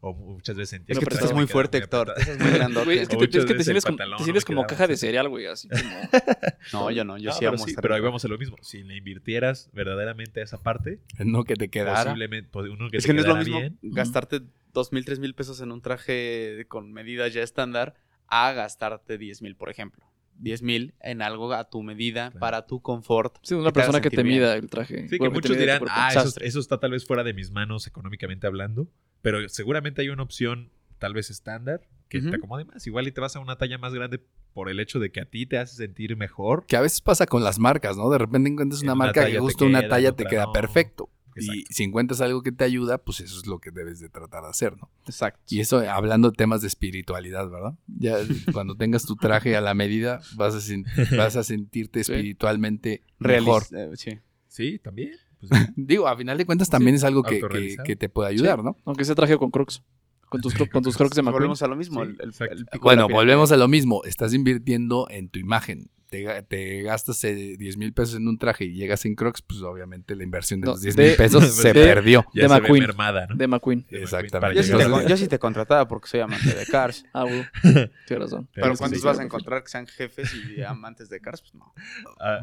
O 0.00 0.14
muchas 0.14 0.54
veces 0.56 0.70
sentía 0.70 0.92
Es 0.92 0.98
que 0.98 1.06
tú 1.06 1.14
estás 1.14 1.32
muy 1.32 1.46
fuerte, 1.46 1.78
Héctor. 1.78 2.12
Estás 2.16 2.38
muy 2.38 2.50
grandote. 2.50 2.84
Güey, 2.84 2.98
es 2.98 3.08
que, 3.08 3.16
te, 3.16 3.38
es 3.38 3.44
que 3.46 3.54
te 3.54 3.64
sientes 3.64 3.84
como, 3.84 3.96
pantalón 3.96 4.24
te 4.24 4.32
me 4.32 4.40
como 4.42 4.66
caja 4.66 4.86
de 4.86 4.96
cereal, 4.96 5.28
güey. 5.28 5.46
Así 5.46 5.68
como... 6.72 6.84
No, 6.84 6.90
yo 6.90 7.04
no. 7.04 7.16
Yo 7.18 7.30
No, 7.30 7.32
sí 7.32 7.38
pero 7.40 7.50
amo 7.52 7.64
sí, 7.64 7.70
estar 7.70 7.82
pero 7.82 7.94
ahí 7.94 8.00
vamos 8.00 8.24
a 8.24 8.28
lo 8.28 8.38
mismo. 8.38 8.56
Si 8.60 8.82
le 8.82 8.96
invirtieras 8.96 9.70
verdaderamente 9.72 10.40
a 10.40 10.44
esa 10.44 10.62
parte, 10.62 11.00
No 11.18 11.44
que 11.44 11.54
te 11.56 11.68
quedara. 11.68 12.04
posiblemente 12.04 12.50
uno 12.58 12.90
que 12.90 12.98
Es 12.98 13.04
te 13.04 13.08
que 13.08 13.14
no 13.14 13.20
es 13.22 13.26
lo 13.26 13.36
mismo 13.36 13.60
bien. 13.60 13.78
gastarte 13.82 14.40
dos 14.72 14.92
mil, 14.92 15.04
tres 15.04 15.18
mil 15.18 15.34
pesos 15.34 15.60
en 15.62 15.72
un 15.72 15.80
traje 15.80 16.64
con 16.68 16.92
medidas 16.92 17.32
ya 17.32 17.42
estándar 17.42 17.94
a 18.28 18.52
gastarte 18.52 19.18
diez 19.18 19.42
mil, 19.42 19.56
por 19.56 19.70
ejemplo. 19.70 20.04
Diez 20.42 20.62
mil 20.62 20.94
en 21.00 21.20
algo 21.22 21.52
a 21.52 21.68
tu 21.68 21.82
medida, 21.82 22.30
Claro. 22.30 22.40
para 22.40 22.66
tu 22.66 22.80
confort. 22.80 23.36
Sí, 23.42 23.54
una 23.54 23.64
que 23.64 23.68
te 23.68 23.74
persona 23.74 24.00
que 24.00 24.10
te 24.10 24.22
bien. 24.22 24.38
mida 24.38 24.56
el 24.56 24.68
traje. 24.70 25.02
Sí, 25.04 25.10
que 25.10 25.18
Bueno, 25.18 25.32
te 25.40 25.48
muchos 25.48 25.56
dirán, 25.58 25.82
ah, 25.88 26.10
eso, 26.14 26.40
eso 26.40 26.60
está 26.60 26.80
tal 26.80 26.92
vez 26.92 27.06
fuera 27.06 27.22
de 27.24 27.34
mis 27.34 27.50
manos 27.50 27.86
económicamente 27.86 28.46
hablando, 28.46 28.88
pero 29.22 29.46
seguramente 29.48 30.00
hay 30.02 30.08
una 30.08 30.22
opción 30.22 30.70
tal 30.98 31.14
vez 31.14 31.30
estándar 31.30 31.82
que 32.08 32.20
te 32.20 32.34
acomode 32.36 32.64
más. 32.64 32.86
Igual 32.86 33.06
y 33.06 33.12
te 33.12 33.20
vas 33.20 33.36
a 33.36 33.40
una 33.40 33.56
talla 33.56 33.78
más 33.78 33.94
grande 33.94 34.20
por 34.52 34.68
el 34.68 34.80
hecho 34.80 34.98
de 34.98 35.12
que 35.12 35.20
a 35.20 35.26
ti 35.26 35.46
te 35.46 35.58
hace 35.58 35.76
sentir 35.76 36.16
mejor. 36.16 36.66
Que 36.66 36.76
a 36.76 36.80
veces 36.80 37.00
pasa 37.00 37.26
con 37.26 37.44
las 37.44 37.58
marcas, 37.60 37.96
¿no? 37.96 38.10
De 38.10 38.18
repente 38.18 38.48
encuentras 38.50 38.80
En 38.82 38.86
una 38.88 38.94
una 38.94 39.04
marca 39.06 39.20
que 39.20 39.26
talla 39.26 39.34
te 39.36 39.40
justo 39.40 39.64
una 39.64 39.78
queda, 39.78 39.84
en 39.86 39.90
talla 39.90 40.08
te 40.08 40.22
otra 40.24 40.30
queda 40.30 40.44
no. 40.46 40.52
perfecto. 40.52 41.10
Y 41.44 41.64
si 41.70 41.84
encuentras 41.84 42.20
algo 42.20 42.42
que 42.42 42.52
te 42.52 42.64
ayuda, 42.64 42.98
pues 42.98 43.20
eso 43.20 43.38
es 43.38 43.46
lo 43.46 43.58
que 43.58 43.70
debes 43.70 44.00
de 44.00 44.08
tratar 44.08 44.42
de 44.44 44.50
hacer, 44.50 44.76
¿no? 44.76 44.90
Exacto. 45.06 45.40
Y 45.48 45.60
eso 45.60 45.78
hablando 45.90 46.30
de 46.30 46.36
temas 46.36 46.60
de 46.62 46.68
espiritualidad, 46.68 47.48
¿verdad? 47.50 47.74
Ya 47.86 48.16
cuando 48.52 48.74
tengas 48.76 49.04
tu 49.04 49.16
traje 49.16 49.56
a 49.56 49.60
la 49.60 49.74
medida, 49.74 50.20
vas 50.36 50.54
a, 50.54 50.58
sen- 50.58 50.84
vas 51.16 51.36
a 51.36 51.42
sentirte 51.44 52.02
Sí. 52.04 52.12
espiritualmente 52.12 53.02
Realis- 53.18 53.40
mejor. 53.40 53.62
eh, 53.72 53.90
sí. 53.94 54.18
Sí, 54.48 54.78
también. 54.78 55.12
Pues, 55.40 55.50
Digo, 55.76 56.08
a 56.08 56.16
final 56.16 56.36
de 56.38 56.44
cuentas 56.46 56.68
también 56.68 56.96
es 56.96 57.04
algo 57.04 57.22
que, 57.22 57.40
que, 57.84 57.96
te 57.96 58.08
puede 58.08 58.28
ayudar, 58.30 58.62
¿no? 58.64 58.76
Aunque 58.84 59.04
sea 59.04 59.14
traje 59.14 59.36
con 59.38 59.50
crocs. 59.50 59.82
Con 60.28 60.40
tus, 60.40 60.54
con 60.54 60.82
tus 60.82 60.96
crocs 60.96 61.16
de 61.16 61.22
McQueen. 61.22 61.38
Volvemos 61.40 61.62
a 61.62 61.66
lo 61.66 61.74
mismo. 61.76 62.04
Sí, 62.04 62.10
el- 62.10 62.16
el- 62.20 62.28
exacto. 62.28 62.54
el 62.54 62.64
pico 62.66 62.72
de 62.76 62.78
Bueno, 62.82 63.08
volvemos 63.08 63.50
a 63.50 63.56
lo 63.56 63.66
mismo. 63.66 64.04
Estás 64.04 64.32
invirtiendo 64.32 65.08
en 65.10 65.28
tu 65.28 65.38
imagen. 65.40 65.90
Te, 66.10 66.42
te 66.42 66.82
gastas 66.82 67.22
eh, 67.24 67.56
10 67.56 67.76
mil 67.76 67.92
pesos 67.92 68.16
en 68.16 68.26
un 68.28 68.36
traje 68.36 68.64
y 68.64 68.72
llegas 68.74 69.04
en 69.06 69.14
Crocs, 69.14 69.42
pues 69.42 69.62
obviamente 69.62 70.14
la 70.16 70.24
inversión 70.24 70.60
de 70.60 70.66
No, 70.66 70.72
los 70.72 70.82
10 70.82 70.96
de- 70.96 71.06
mil 71.08 71.16
pesos 71.16 71.44
se 71.54 71.72
de- 71.72 71.74
perdió. 71.84 72.26
Ya 72.34 72.42
de 72.42 72.48
se 72.48 72.54
ve 72.54 72.60
McQueen. 72.60 72.82
mermada, 72.82 73.26
¿no? 73.28 73.36
De 73.36 73.46
McQueen. 73.46 73.86
Exactamente. 73.88 74.56
Yo 74.56 74.62
sí, 74.62 74.70
te, 74.72 74.76
llegar- 74.76 74.90
con- 74.90 75.06
yo 75.06 75.16
sí 75.16 75.28
te 75.28 75.38
contrataba 75.38 75.86
porque 75.88 76.08
soy 76.08 76.20
amante 76.20 76.52
de 76.52 76.66
Cars. 76.66 77.04
Ah, 77.14 77.22
güey. 77.24 77.44
Tienes 78.06 78.30
razón. 78.30 78.48
Pero 78.52 78.72
sí, 78.74 78.78
¿cuántos 78.78 79.00
sí. 79.00 79.06
vas 79.06 79.18
a 79.18 79.22
encontrar 79.22 79.62
que 79.62 79.68
sean 79.68 79.86
jefes 79.86 80.30
y 80.56 80.62
amantes 80.62 81.08
de 81.08 81.20
Cars? 81.20 81.40
Pues 81.42 81.54
no. 81.54 81.72
Ah, 82.20 82.40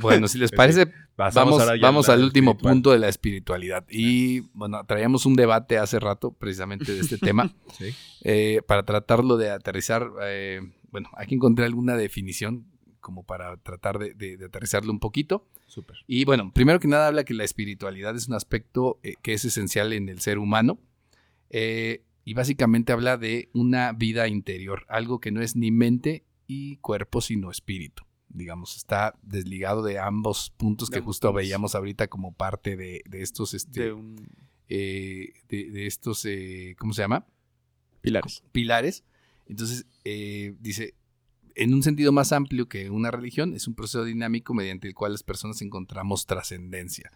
Bueno, 0.00 0.26
si 0.28 0.38
les 0.38 0.50
Sí. 0.50 0.56
parece, 0.56 0.92
vamos, 1.16 1.62
vamos 1.80 2.08
al 2.08 2.24
último 2.24 2.52
espiritual. 2.52 2.72
punto 2.74 2.92
de 2.92 2.98
la 2.98 3.08
espiritualidad. 3.08 3.84
Y 3.90 4.40
bueno, 4.54 4.84
traíamos 4.86 5.26
un 5.26 5.34
debate 5.36 5.78
hace 5.78 5.98
rato 6.00 6.32
precisamente 6.32 6.92
de 6.92 7.00
este 7.00 7.18
tema. 7.18 7.52
Sí. 7.78 7.94
eh, 8.22 8.62
para 8.66 8.82
tratarlo 8.84 9.36
de 9.36 9.50
aterrizar. 9.50 10.08
eh, 10.22 10.60
bueno, 10.90 11.08
aquí 11.16 11.34
encontré 11.36 11.64
alguna 11.64 11.96
definición 11.96 12.66
como 13.00 13.24
para 13.24 13.56
tratar 13.58 13.98
de, 13.98 14.14
de- 14.14 14.36
de 14.36 14.44
aterrizarlo 14.44 14.92
un 14.92 15.00
poquito. 15.00 15.48
Súper. 15.66 15.96
Y 16.06 16.24
bueno, 16.24 16.52
primero 16.52 16.78
que 16.80 16.88
nada 16.88 17.06
habla 17.08 17.24
que 17.24 17.34
la 17.34 17.44
espiritualidad 17.44 18.14
es 18.16 18.28
un 18.28 18.34
aspecto 18.34 18.98
eh, 19.02 19.14
que 19.22 19.32
es 19.34 19.44
esencial 19.44 19.92
en 19.92 20.08
el 20.08 20.20
ser 20.20 20.38
humano. 20.38 20.78
eh, 21.50 22.04
y 22.22 22.34
básicamente 22.34 22.92
habla 22.92 23.16
de 23.16 23.48
una 23.54 23.92
vida 23.92 24.28
interior, 24.28 24.84
algo 24.88 25.20
que 25.20 25.32
no 25.32 25.40
es 25.40 25.56
ni 25.56 25.70
mente 25.72 26.22
y 26.46 26.76
cuerpo, 26.76 27.20
sino 27.22 27.50
espíritu. 27.50 28.04
Digamos, 28.28 28.76
está 28.76 29.18
desligado 29.22 29.82
de 29.82 29.98
ambos 29.98 30.50
puntos 30.50 30.90
De 30.90 30.94
que 30.94 30.98
ambos 31.00 31.16
justo 31.16 31.32
veíamos 31.32 31.74
ahorita 31.74 32.06
como 32.08 32.32
parte 32.34 32.76
de, 32.76 33.02
de 33.08 33.22
estos, 33.22 33.54
este, 33.54 33.84
De 33.84 33.92
un... 33.92 34.28
eh, 34.68 35.32
de, 35.48 35.86
estos, 35.86 36.24
¿cómo 36.78 36.92
se 36.92 37.02
llama? 37.02 37.26
Pilares. 38.02 38.44
pilares. 38.52 39.02
Entonces, 39.46 39.86
eh, 40.04 40.54
dice, 40.60 40.94
en 41.62 41.74
un 41.74 41.82
sentido 41.82 42.10
más 42.12 42.32
amplio 42.32 42.68
que 42.68 42.90
una 42.90 43.10
religión, 43.10 43.54
es 43.54 43.66
un 43.68 43.74
proceso 43.74 44.04
dinámico 44.04 44.54
mediante 44.54 44.88
el 44.88 44.94
cual 44.94 45.12
las 45.12 45.22
personas 45.22 45.60
encontramos 45.62 46.26
trascendencia. 46.26 47.10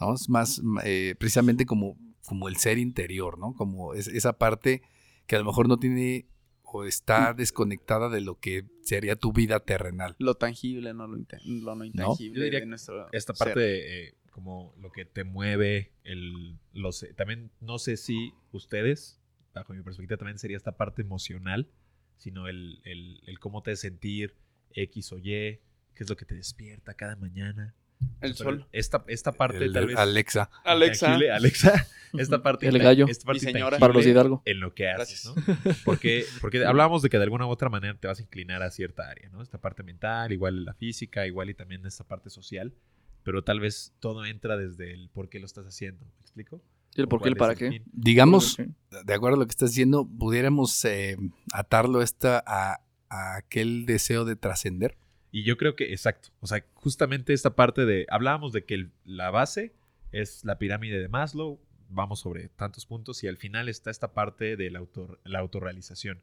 ¿no? 0.00 0.14
Es 0.14 0.28
más 0.28 0.60
eh, 0.84 1.14
precisamente 1.18 1.64
como, 1.66 1.96
como 2.26 2.48
el 2.48 2.56
ser 2.56 2.78
interior, 2.78 3.38
¿no? 3.38 3.54
Como 3.54 3.94
es- 3.94 4.08
esa 4.08 4.34
parte 4.38 4.82
que 5.26 5.36
a 5.36 5.38
lo 5.38 5.44
mejor 5.46 5.68
no 5.68 5.78
tiene 5.78 6.26
o 6.62 6.84
está 6.84 7.32
desconectada 7.32 8.08
de 8.10 8.20
lo 8.20 8.38
que 8.38 8.64
sería 8.82 9.16
tu 9.16 9.32
vida 9.32 9.60
terrenal. 9.60 10.14
Lo 10.18 10.34
tangible, 10.34 10.92
no 10.92 11.06
lo, 11.06 11.16
lo 11.16 11.74
no 11.76 11.84
intangible 11.84 12.38
Yo 12.38 12.44
diría 12.44 12.60
de 12.60 12.66
nuestro 12.66 13.10
Esta 13.12 13.34
ser. 13.34 13.46
parte 13.46 13.60
de 13.60 14.08
eh, 14.08 14.14
como 14.30 14.74
lo 14.78 14.90
que 14.92 15.06
te 15.06 15.24
mueve, 15.24 15.92
el, 16.04 16.58
los, 16.74 17.06
también 17.16 17.50
no 17.62 17.78
sé 17.78 17.96
si 17.96 18.34
ustedes, 18.52 19.18
bajo 19.54 19.72
mi 19.72 19.82
perspectiva, 19.82 20.18
también 20.18 20.38
sería 20.38 20.58
esta 20.58 20.72
parte 20.76 21.00
emocional, 21.00 21.70
sino 22.16 22.48
el, 22.48 22.80
el, 22.84 23.20
el 23.26 23.38
cómo 23.38 23.62
te 23.62 23.76
sentir 23.76 24.34
X 24.72 25.12
o 25.12 25.18
Y, 25.18 25.22
qué 25.22 25.60
es 25.98 26.08
lo 26.08 26.16
que 26.16 26.24
te 26.24 26.34
despierta 26.34 26.94
cada 26.94 27.16
mañana. 27.16 27.74
El 28.20 28.32
Pero 28.32 28.34
sol. 28.34 28.66
Esta, 28.72 29.04
esta 29.08 29.32
parte 29.32 29.64
El- 29.64 29.72
tal 29.72 29.86
vez... 29.86 29.96
Alexa. 29.96 30.50
Alexa. 30.64 31.06
Tangible, 31.06 31.30
Alexa. 31.32 31.86
Esta 32.12 32.42
parte... 32.42 32.68
El 32.68 32.78
gallo. 32.78 33.06
Esta 33.08 33.24
parte 33.24 33.46
Mi 33.46 33.52
señora. 33.52 33.78
Para 33.78 33.94
los 33.94 34.02
intangible 34.04 34.10
Hidalgo. 34.10 34.42
En 34.44 34.60
lo 34.60 34.74
que 34.74 34.88
haces, 34.90 35.32
Gracias. 35.34 35.64
¿no? 35.66 35.74
Porque, 35.84 36.24
porque 36.40 36.64
hablábamos 36.66 37.02
de 37.02 37.08
que 37.08 37.16
de 37.16 37.22
alguna 37.24 37.46
u 37.46 37.50
otra 37.50 37.68
manera 37.70 37.94
te 37.98 38.06
vas 38.06 38.18
a 38.18 38.22
inclinar 38.22 38.62
a 38.62 38.70
cierta 38.70 39.08
área, 39.08 39.28
¿no? 39.30 39.42
Esta 39.42 39.58
parte 39.58 39.82
mental, 39.82 40.32
igual 40.32 40.64
la 40.64 40.74
física, 40.74 41.26
igual 41.26 41.48
y 41.50 41.54
también 41.54 41.84
esta 41.86 42.04
parte 42.04 42.28
social. 42.30 42.74
Pero 43.22 43.42
tal 43.44 43.60
vez 43.60 43.94
todo 43.98 44.24
entra 44.26 44.56
desde 44.58 44.92
el 44.92 45.08
por 45.08 45.28
qué 45.30 45.40
lo 45.40 45.46
estás 45.46 45.66
haciendo. 45.66 46.04
¿Me 46.04 46.20
explico? 46.20 46.62
¿Y 46.96 47.02
el 47.02 47.08
por 47.08 47.22
qué 47.22 47.28
y 47.28 47.32
el 47.32 47.36
para 47.36 47.52
el 47.52 47.58
qué? 47.58 47.70
fin. 47.70 47.82
Digamos, 47.92 48.56
de 48.56 49.14
acuerdo 49.14 49.36
a 49.36 49.40
lo 49.40 49.46
que 49.46 49.50
estás 49.50 49.70
diciendo, 49.70 50.08
pudiéramos 50.18 50.84
eh, 50.84 51.16
atarlo 51.52 52.02
esta 52.02 52.42
a, 52.46 52.80
a 53.08 53.36
aquel 53.36 53.86
deseo 53.86 54.24
de 54.24 54.36
trascender. 54.36 54.96
Y 55.32 55.42
yo 55.44 55.56
creo 55.56 55.76
que, 55.76 55.92
exacto. 55.92 56.30
O 56.40 56.46
sea, 56.46 56.64
justamente 56.74 57.32
esta 57.32 57.54
parte 57.56 57.84
de. 57.84 58.06
Hablábamos 58.08 58.52
de 58.52 58.64
que 58.64 58.74
el- 58.74 58.92
la 59.04 59.30
base 59.30 59.74
es 60.12 60.44
la 60.44 60.58
pirámide 60.58 60.98
de 61.00 61.08
Maslow. 61.08 61.58
Vamos 61.88 62.20
sobre 62.20 62.48
tantos 62.48 62.86
puntos. 62.86 63.22
Y 63.22 63.28
al 63.28 63.36
final 63.36 63.68
está 63.68 63.90
esta 63.90 64.12
parte 64.14 64.56
de 64.56 64.70
la, 64.70 64.78
autor, 64.78 65.20
la 65.24 65.40
autorrealización. 65.40 66.20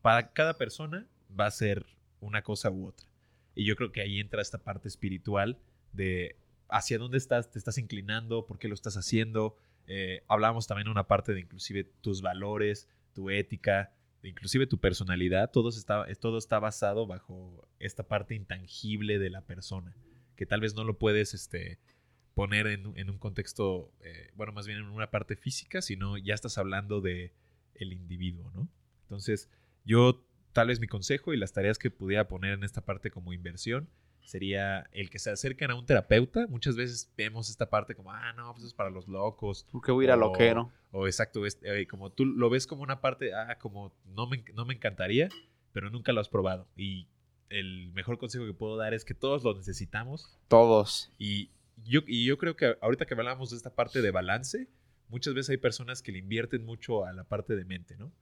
Para 0.00 0.32
cada 0.32 0.58
persona 0.58 1.06
va 1.38 1.46
a 1.46 1.50
ser 1.50 1.84
una 2.20 2.42
cosa 2.42 2.70
u 2.70 2.86
otra. 2.86 3.06
Y 3.54 3.64
yo 3.64 3.74
creo 3.76 3.90
que 3.92 4.00
ahí 4.00 4.20
entra 4.20 4.40
esta 4.40 4.58
parte 4.58 4.86
espiritual 4.88 5.58
de 5.92 6.36
hacia 6.68 6.98
dónde 6.98 7.18
estás, 7.18 7.50
te 7.50 7.58
estás 7.58 7.76
inclinando, 7.78 8.46
por 8.46 8.58
qué 8.58 8.68
lo 8.68 8.74
estás 8.74 8.96
haciendo. 8.96 9.56
Eh, 9.86 10.22
hablábamos 10.28 10.66
también 10.66 10.88
una 10.88 11.06
parte 11.06 11.32
de 11.34 11.40
inclusive 11.40 11.84
tus 12.00 12.22
valores, 12.22 12.88
tu 13.14 13.30
ética, 13.30 13.92
de 14.22 14.28
inclusive 14.28 14.66
tu 14.66 14.78
personalidad. 14.78 15.50
Todo 15.50 15.68
está, 15.68 16.06
todo 16.20 16.38
está 16.38 16.58
basado 16.58 17.06
bajo 17.06 17.68
esta 17.78 18.02
parte 18.02 18.34
intangible 18.34 19.18
de 19.18 19.30
la 19.30 19.42
persona, 19.42 19.94
que 20.36 20.46
tal 20.46 20.60
vez 20.60 20.74
no 20.74 20.84
lo 20.84 20.98
puedes 20.98 21.34
este, 21.34 21.78
poner 22.34 22.66
en, 22.66 22.92
en 22.96 23.10
un 23.10 23.18
contexto, 23.18 23.92
eh, 24.00 24.30
bueno, 24.34 24.52
más 24.52 24.66
bien 24.66 24.78
en 24.78 24.84
una 24.84 25.10
parte 25.10 25.36
física, 25.36 25.82
sino 25.82 26.16
ya 26.16 26.34
estás 26.34 26.58
hablando 26.58 27.00
de 27.00 27.32
el 27.74 27.92
individuo, 27.92 28.50
¿no? 28.54 28.68
Entonces, 29.02 29.48
yo 29.84 30.24
tal 30.52 30.68
vez 30.68 30.80
mi 30.80 30.86
consejo 30.86 31.34
y 31.34 31.36
las 31.36 31.52
tareas 31.52 31.78
que 31.78 31.90
pudiera 31.90 32.28
poner 32.28 32.52
en 32.52 32.64
esta 32.64 32.82
parte 32.82 33.10
como 33.10 33.32
inversión 33.32 33.88
sería 34.24 34.88
el 34.92 35.10
que 35.10 35.18
se 35.18 35.30
acerquen 35.30 35.70
a 35.70 35.74
un 35.74 35.84
terapeuta. 35.86 36.46
Muchas 36.48 36.76
veces 36.76 37.10
vemos 37.16 37.50
esta 37.50 37.68
parte 37.68 37.94
como, 37.94 38.12
ah, 38.12 38.32
no, 38.34 38.52
pues 38.54 38.64
es 38.66 38.74
para 38.74 38.90
los 38.90 39.08
locos. 39.08 39.66
¿Por 39.70 39.82
qué 39.82 39.92
voy 39.92 40.04
a 40.04 40.06
ir 40.06 40.10
a 40.12 40.16
loquero? 40.16 40.70
O 40.90 41.06
exacto, 41.06 41.44
es- 41.46 41.58
eh, 41.62 41.86
como 41.86 42.10
tú 42.10 42.24
lo 42.26 42.48
ves 42.50 42.66
como 42.66 42.82
una 42.82 43.00
parte, 43.00 43.34
ah, 43.34 43.58
como 43.58 43.92
no 44.06 44.26
me, 44.26 44.44
no 44.54 44.64
me 44.64 44.74
encantaría, 44.74 45.28
pero 45.72 45.90
nunca 45.90 46.12
lo 46.12 46.20
has 46.20 46.28
probado. 46.28 46.66
Y 46.76 47.06
el 47.48 47.92
mejor 47.92 48.18
consejo 48.18 48.46
que 48.46 48.54
puedo 48.54 48.76
dar 48.76 48.94
es 48.94 49.04
que 49.04 49.14
todos 49.14 49.42
lo 49.44 49.54
necesitamos. 49.54 50.38
Todos. 50.48 51.10
Y 51.18 51.50
yo, 51.84 52.00
y 52.06 52.24
yo 52.24 52.38
creo 52.38 52.56
que 52.56 52.76
ahorita 52.80 53.06
que 53.06 53.14
hablamos 53.14 53.50
de 53.50 53.56
esta 53.56 53.74
parte 53.74 54.00
de 54.02 54.10
balance, 54.10 54.68
muchas 55.08 55.34
veces 55.34 55.50
hay 55.50 55.56
personas 55.58 56.00
que 56.02 56.12
le 56.12 56.18
invierten 56.18 56.64
mucho 56.64 57.04
a 57.04 57.12
la 57.12 57.24
parte 57.24 57.56
de 57.56 57.64
mente, 57.64 57.96
¿no? 57.96 58.12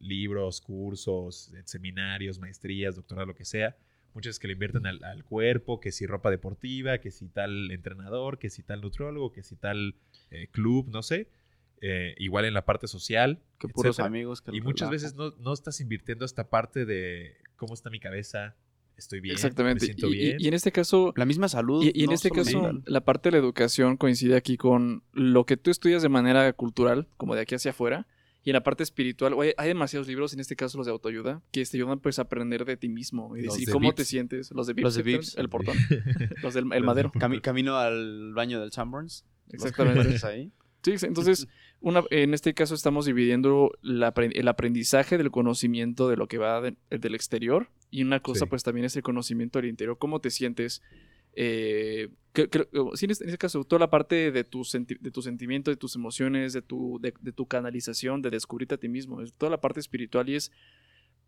Libros, 0.00 0.60
cursos, 0.60 1.50
eh, 1.54 1.62
seminarios, 1.64 2.38
maestrías, 2.38 2.96
doctorado, 2.96 3.26
lo 3.26 3.34
que 3.34 3.44
sea. 3.44 3.76
Muchas 4.14 4.38
que 4.38 4.46
le 4.46 4.52
invierten 4.52 4.86
al, 4.86 5.02
al 5.04 5.24
cuerpo, 5.24 5.80
que 5.80 5.90
si 5.92 6.06
ropa 6.06 6.30
deportiva, 6.30 6.98
que 6.98 7.10
si 7.10 7.28
tal 7.28 7.70
entrenador, 7.72 8.38
que 8.38 8.48
si 8.48 8.62
tal 8.62 8.80
nutriólogo, 8.80 9.32
que 9.32 9.42
si 9.42 9.56
tal 9.56 9.96
eh, 10.30 10.48
club, 10.52 10.88
no 10.90 11.02
sé. 11.02 11.28
Eh, 11.80 12.14
igual 12.18 12.44
en 12.44 12.54
la 12.54 12.64
parte 12.64 12.86
social. 12.86 13.40
Que 13.58 13.68
puros 13.68 13.90
etcétera. 13.90 14.06
amigos. 14.06 14.40
Que 14.40 14.56
Y 14.56 14.60
muchas 14.60 14.88
relajan. 14.88 14.90
veces 14.92 15.14
no, 15.16 15.30
no 15.42 15.52
estás 15.52 15.80
invirtiendo 15.80 16.24
esta 16.24 16.48
parte 16.48 16.86
de 16.86 17.36
cómo 17.56 17.74
está 17.74 17.90
mi 17.90 17.98
cabeza, 18.00 18.54
estoy 18.96 19.18
bien, 19.20 19.34
Exactamente. 19.34 19.80
me 19.82 19.86
siento 19.86 20.06
Y- 20.08 20.12
bien. 20.12 20.36
Y, 20.40 20.46
en 20.48 20.54
este 20.54 20.70
caso, 20.72 21.12
La 21.16 21.24
misma 21.26 21.48
salud. 21.48 21.82
y, 21.84 21.90
y 21.94 22.04
en 22.04 22.10
no 22.10 22.14
este 22.14 22.30
caso, 22.30 22.62
mental. 22.62 22.82
la 22.86 23.04
parte 23.04 23.28
de 23.28 23.32
la 23.32 23.38
educación 23.38 23.96
coincide 23.96 24.36
aquí 24.36 24.56
con 24.56 25.02
lo 25.12 25.44
que 25.44 25.56
tú 25.56 25.70
estudias 25.70 26.02
de 26.02 26.08
manera 26.08 26.52
cultural, 26.52 27.08
como 27.16 27.34
de 27.34 27.40
aquí 27.42 27.54
hacia 27.56 27.72
afuera, 27.72 28.06
y 28.44 28.50
en 28.50 28.54
la 28.54 28.62
parte 28.62 28.82
espiritual, 28.82 29.32
oye, 29.34 29.54
hay 29.56 29.68
demasiados 29.68 30.06
libros, 30.06 30.34
en 30.34 30.40
este 30.40 30.54
caso 30.54 30.76
los 30.78 30.86
de 30.86 30.92
autoayuda, 30.92 31.42
que 31.50 31.64
te 31.64 31.76
ayudan 31.78 31.98
pues 32.00 32.18
a 32.18 32.22
aprender 32.22 32.64
de 32.66 32.76
ti 32.76 32.88
mismo 32.88 33.36
y 33.36 33.42
Los 33.42 33.54
decir 33.54 33.66
de 33.68 33.72
cómo 33.72 33.88
Vips. 33.88 33.96
te 33.96 34.04
sientes. 34.04 34.50
Los 34.52 34.66
de 34.66 34.74
Vips, 34.74 34.84
Los 34.84 34.94
de 34.94 35.00
exactamente, 35.02 35.18
Vips. 35.26 35.38
el 35.38 35.48
portón, 35.48 35.76
los 36.42 36.54
del 36.54 36.70
el 36.72 36.84
madero. 36.84 37.10
de- 37.14 37.20
Cami- 37.20 37.40
camino 37.40 37.76
al 37.78 38.32
baño 38.34 38.60
del 38.60 38.70
Sanborns. 38.72 39.24
Exactamente. 39.50 40.26
ahí. 40.26 40.52
Sí, 40.82 40.92
entonces, 41.06 41.48
una, 41.80 42.02
en 42.10 42.34
este 42.34 42.52
caso 42.52 42.74
estamos 42.74 43.06
dividiendo 43.06 43.70
la 43.80 44.12
el 44.16 44.48
aprendizaje 44.48 45.16
del 45.16 45.30
conocimiento 45.30 46.08
de 46.10 46.16
lo 46.16 46.28
que 46.28 46.36
va 46.36 46.60
de- 46.60 46.76
del 46.90 47.14
exterior 47.14 47.70
y 47.90 48.02
una 48.02 48.20
cosa 48.20 48.40
Sí. 48.44 48.50
pues 48.50 48.62
también 48.62 48.84
es 48.84 48.94
el 48.96 49.02
conocimiento 49.02 49.58
del 49.58 49.70
interior, 49.70 49.96
cómo 49.98 50.20
te 50.20 50.30
sientes. 50.30 50.82
Eh, 51.36 52.08
sí, 52.94 53.04
en, 53.04 53.10
este, 53.10 53.24
en 53.24 53.30
este 53.30 53.38
caso, 53.38 53.64
toda 53.64 53.80
la 53.80 53.90
parte 53.90 54.30
de 54.30 54.44
tu, 54.44 54.60
senti- 54.64 54.98
de 55.00 55.10
tu 55.10 55.22
sentimiento, 55.22 55.70
de 55.70 55.76
tus 55.76 55.96
emociones, 55.96 56.52
de 56.52 56.62
tu, 56.62 56.98
de, 57.00 57.12
de 57.20 57.32
tu 57.32 57.46
canalización, 57.46 58.22
de 58.22 58.30
descubrirte 58.30 58.74
a 58.74 58.78
ti 58.78 58.88
mismo, 58.88 59.20
es 59.20 59.32
toda 59.32 59.50
la 59.50 59.60
parte 59.60 59.80
espiritual 59.80 60.28
y 60.28 60.36
es, 60.36 60.52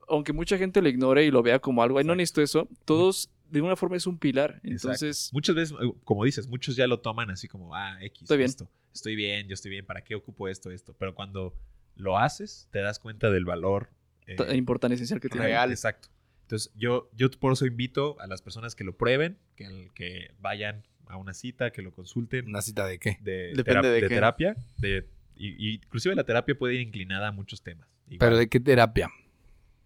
aunque 0.09 0.33
mucha 0.33 0.57
gente 0.59 0.81
lo 0.83 0.89
ignore 0.89 1.25
y 1.25 1.31
lo 1.31 1.43
vea 1.43 1.59
como 1.59 1.83
algo, 1.83 1.99
ay, 1.99 2.05
no 2.05 2.13
Exacto. 2.13 2.41
necesito 2.41 2.43
eso, 2.43 2.69
todos 2.85 3.31
de 3.51 3.61
una 3.61 3.77
forma 3.77 3.97
es 3.97 4.07
un 4.07 4.19
pilar, 4.19 4.61
entonces... 4.65 5.31
Muchas 5.33 5.55
veces, 5.55 5.77
eh, 5.81 5.93
como 6.05 6.25
dices, 6.25 6.49
muchos 6.49 6.75
ya 6.77 6.87
lo 6.87 7.01
toman 7.01 7.31
así 7.31 7.47
como, 7.49 7.75
ah, 7.75 7.97
X, 8.03 8.23
Estoy 8.23 8.39
bien. 8.39 8.49
esto. 8.49 8.69
Estoy 8.93 9.15
bien, 9.15 9.47
yo 9.49 9.55
estoy 9.55 9.71
bien, 9.71 9.85
¿para 9.87 10.03
qué 10.03 10.15
ocupo 10.15 10.49
esto, 10.49 10.71
esto? 10.71 10.95
Pero 10.99 11.15
cuando 11.15 11.55
lo 11.97 12.19
haces, 12.19 12.69
te 12.73 12.81
das 12.81 12.99
cuenta 12.99 13.31
del 13.31 13.45
valor. 13.45 13.89
eh, 14.27 14.35
ta- 14.37 14.55
importante, 14.55 14.95
esencial 14.97 15.21
que 15.21 15.29
tiene. 15.29 15.47
Real. 15.47 15.71
Exacto. 15.71 16.09
Entonces, 16.47 16.73
yo, 16.77 17.11
yo 17.17 17.29
por 17.33 17.53
eso 17.53 17.67
invito 17.67 18.17
a 18.21 18.27
las 18.29 18.41
personas 18.41 18.77
que 18.77 18.85
lo 18.85 18.97
prueben, 18.97 19.37
que, 19.57 19.91
que 19.95 20.31
vayan 20.39 20.85
a 21.09 21.17
una 21.17 21.35
cita, 21.35 21.73
que 21.73 21.83
lo 21.83 21.91
consulten. 21.93 22.47
¿Una 22.47 22.63
cita 22.63 22.87
de 22.87 22.99
qué? 23.01 23.19
de, 23.21 23.49
Depende 23.55 23.65
tera- 23.65 23.83
de 23.83 23.89
de 23.91 24.01
qué. 24.03 24.09
terapia. 24.09 24.57
De, 24.79 25.09
y, 25.35 25.49
y 25.71 25.75
inclusive 25.75 26.15
la 26.15 26.23
terapia 26.25 26.57
puede 26.57 26.75
ir 26.75 26.81
inclinada 26.83 27.29
a 27.29 27.33
muchos 27.33 27.63
temas. 27.63 27.89
Igual, 28.07 28.19
¿Pero 28.21 28.37
de 28.39 28.49
qué 28.49 28.61
terapia? 28.61 29.11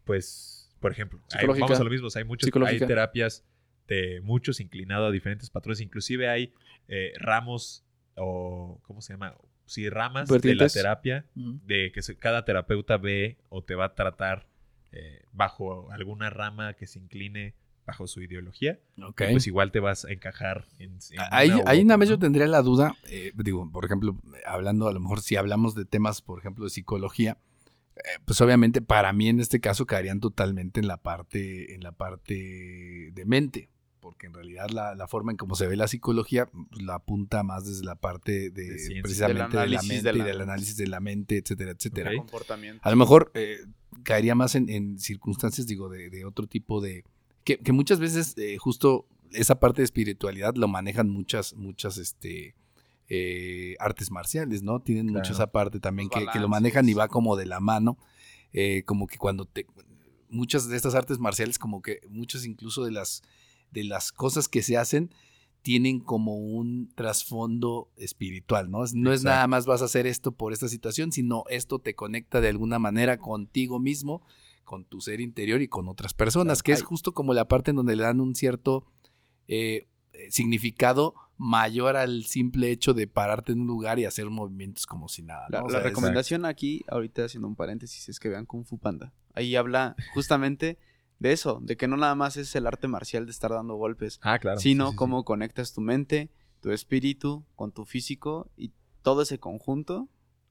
Pues, 0.04 0.70
por 0.80 0.92
ejemplo, 0.92 1.20
hay- 1.32 1.46
vamos 1.46 1.80
a 1.80 1.84
lo 1.84 1.90
mismo. 1.90 2.06
o 2.08 2.10
sea, 2.10 2.20
hay, 2.20 2.26
muchos, 2.28 2.50
hay 2.66 2.78
terapias 2.78 3.44
de 3.88 4.20
muchos 4.22 4.60
inclinados 4.60 5.08
a 5.08 5.12
diferentes 5.12 5.50
patrones. 5.50 5.80
Inclusive 5.80 6.28
hay 6.28 6.52
eh, 6.88 7.12
ramos 7.18 7.84
o, 8.16 8.80
¿cómo 8.82 9.00
se 9.00 9.12
llama? 9.14 9.34
Sí, 9.66 9.88
ramas 9.88 10.28
de 10.28 10.54
la 10.56 10.68
terapia 10.68 11.24
de 11.34 11.92
que 11.92 12.02
se- 12.02 12.16
cada 12.16 12.44
terapeuta 12.44 12.96
ve 12.96 13.38
o 13.48 13.62
te 13.62 13.74
va 13.74 13.86
a 13.86 13.94
tratar 13.94 14.46
eh, 14.92 15.22
bajo 15.32 15.90
alguna 15.92 16.30
rama 16.30 16.74
que 16.74 16.86
se 16.86 16.98
incline 16.98 17.54
bajo 17.86 18.06
su 18.06 18.22
ideología, 18.22 18.78
pues 19.16 19.46
igual 19.46 19.72
te 19.72 19.80
vas 19.80 20.04
a 20.04 20.12
encajar 20.12 20.66
en, 20.78 20.98
en 21.10 21.20
Ahí, 21.30 21.50
una 21.50 21.62
ahí 21.66 21.84
nada 21.84 21.98
más 21.98 22.08
¿no? 22.08 22.14
yo 22.14 22.18
tendría 22.18 22.46
la 22.46 22.62
duda, 22.62 22.94
eh, 23.08 23.32
digo, 23.34 23.68
por 23.70 23.84
ejemplo, 23.84 24.16
hablando 24.46 24.86
a 24.86 24.92
lo 24.92 25.00
mejor 25.00 25.20
si 25.20 25.36
hablamos 25.36 25.74
de 25.74 25.84
temas, 25.84 26.22
por 26.22 26.38
ejemplo, 26.38 26.64
de 26.64 26.70
psicología, 26.70 27.38
eh, 27.96 28.00
pues 28.24 28.40
obviamente 28.40 28.80
para 28.80 29.12
mí 29.12 29.28
en 29.28 29.40
este 29.40 29.60
caso 29.60 29.86
caerían 29.86 30.20
totalmente 30.20 30.80
en 30.80 30.86
la 30.86 30.98
parte, 30.98 31.74
en 31.74 31.82
la 31.82 31.92
parte 31.92 33.10
de 33.12 33.24
mente, 33.26 33.68
porque 34.00 34.26
en 34.26 34.34
realidad 34.34 34.68
la, 34.70 34.94
la 34.94 35.06
forma 35.06 35.30
en 35.32 35.36
cómo 35.36 35.54
se 35.54 35.66
ve 35.66 35.76
la 35.76 35.86
psicología 35.88 36.46
pues, 36.46 36.82
la 36.82 36.96
apunta 36.96 37.42
más 37.42 37.66
desde 37.66 37.84
la 37.84 37.94
parte 37.96 38.50
de, 38.50 38.50
De 38.50 38.78
ciencia. 38.78 39.02
precisamente 39.02 39.42
Del 39.42 39.50
de 39.50 39.54
la 39.56 39.60
análisis 39.80 39.88
mente 39.88 40.08
de 40.08 40.12
la- 40.18 40.24
y 40.24 40.26
del 40.26 40.40
análisis 40.40 40.76
de 40.76 40.86
la 40.86 41.00
mente, 41.00 41.36
etcétera, 41.38 41.70
etcétera. 41.72 42.10
Ok. 42.10 42.16
comportamiento. 42.16 42.80
A 42.82 42.90
lo 42.90 42.96
mejor 42.96 43.30
eh, 43.34 43.58
caería 44.02 44.34
más 44.34 44.54
en, 44.54 44.68
en 44.68 44.98
circunstancias, 44.98 45.66
digo, 45.66 45.88
de, 45.88 46.10
de 46.10 46.24
otro 46.24 46.46
tipo 46.46 46.80
de... 46.80 47.04
Que, 47.44 47.58
que 47.58 47.72
muchas 47.72 47.98
veces 48.00 48.34
eh, 48.38 48.56
justo 48.58 49.06
esa 49.32 49.60
parte 49.60 49.80
de 49.82 49.84
espiritualidad 49.84 50.54
lo 50.56 50.66
manejan 50.68 51.08
muchas, 51.08 51.54
muchas, 51.54 51.98
este... 51.98 52.54
eh, 53.08 53.76
artes 53.80 54.10
marciales, 54.10 54.62
¿no? 54.62 54.80
Tienen 54.80 55.06
mucho 55.06 55.20
Claro. 55.22 55.34
esa 55.34 55.46
parte 55.52 55.80
también 55.80 56.08
que, 56.08 56.26
que 56.32 56.38
lo 56.38 56.48
manejan 56.48 56.88
y 56.88 56.94
va 56.94 57.08
como 57.08 57.36
de 57.36 57.46
la 57.46 57.60
mano. 57.60 57.98
eh, 58.52 58.82
como 58.84 59.06
que 59.06 59.16
cuando 59.18 59.44
te... 59.44 59.66
Muchas 60.28 60.68
de 60.68 60.76
estas 60.76 60.94
artes 60.94 61.18
marciales, 61.18 61.58
como 61.58 61.82
que 61.82 62.00
muchas 62.08 62.44
incluso 62.44 62.84
de 62.84 62.92
las, 62.92 63.22
de 63.72 63.84
las 63.84 64.12
cosas 64.12 64.48
que 64.48 64.62
se 64.62 64.76
hacen, 64.76 65.10
tienen 65.62 66.00
como 66.00 66.36
un 66.36 66.90
trasfondo 66.94 67.90
espiritual, 67.96 68.70
¿no? 68.70 68.78
No 68.78 68.84
es 69.12 69.20
Exacto. 69.20 69.24
nada 69.24 69.46
más 69.46 69.66
vas 69.66 69.82
a 69.82 69.86
hacer 69.86 70.06
esto 70.06 70.32
por 70.32 70.52
esta 70.52 70.68
situación, 70.68 71.12
sino 71.12 71.44
esto 71.50 71.78
te 71.78 71.94
conecta 71.94 72.40
de 72.40 72.48
alguna 72.48 72.78
manera 72.78 73.18
contigo 73.18 73.78
mismo, 73.78 74.22
con 74.64 74.84
tu 74.84 75.00
ser 75.00 75.20
interior 75.20 75.60
y 75.60 75.68
con 75.68 75.88
otras 75.88 76.14
personas, 76.14 76.62
que 76.62 76.72
es 76.72 76.82
justo 76.82 77.12
como 77.12 77.34
la 77.34 77.46
parte 77.48 77.70
en 77.72 77.76
donde 77.76 77.96
le 77.96 78.04
dan 78.04 78.20
un 78.20 78.34
cierto 78.34 78.86
eh, 79.48 79.86
eh, 80.12 80.30
significado 80.30 81.14
mayor 81.36 81.96
al 81.96 82.24
simple 82.24 82.70
hecho 82.70 82.94
de 82.94 83.06
pararte 83.06 83.52
en 83.52 83.60
un 83.62 83.66
lugar 83.66 83.98
y 83.98 84.04
hacer 84.04 84.30
movimientos 84.30 84.86
como 84.86 85.08
si 85.08 85.22
nada. 85.22 85.46
¿no? 85.50 85.58
La, 85.58 85.62
O 85.62 85.66
la 85.66 85.70
sea, 85.70 85.78
es- 85.80 85.84
recomendación 85.84 86.44
aquí, 86.44 86.84
ahorita 86.88 87.24
haciendo 87.24 87.48
un 87.48 87.56
paréntesis, 87.56 88.08
es 88.08 88.20
que 88.20 88.28
vean 88.28 88.46
Kung 88.46 88.64
Fu 88.64 88.78
Panda. 88.78 89.12
Ahí 89.34 89.56
habla 89.56 89.96
justamente 90.14 90.78
de 91.20 91.32
eso, 91.32 91.60
de 91.62 91.76
que 91.76 91.86
no 91.86 91.96
nada 91.96 92.14
más 92.16 92.36
es 92.36 92.54
el 92.56 92.66
arte 92.66 92.88
marcial 92.88 93.26
de 93.26 93.30
estar 93.30 93.50
dando 93.52 93.76
golpes, 93.76 94.18
Ah, 94.22 94.38
claro. 94.40 94.58
sino 94.58 94.86
sí, 94.86 94.90
sí, 94.90 94.92
sí. 94.94 94.96
cómo 94.96 95.24
conectas 95.24 95.72
tu 95.72 95.80
mente, 95.80 96.30
tu 96.60 96.72
espíritu 96.72 97.44
con 97.54 97.70
tu 97.72 97.84
físico 97.84 98.50
y 98.56 98.72
todo 99.02 99.22
ese 99.22 99.38
conjunto 99.38 100.08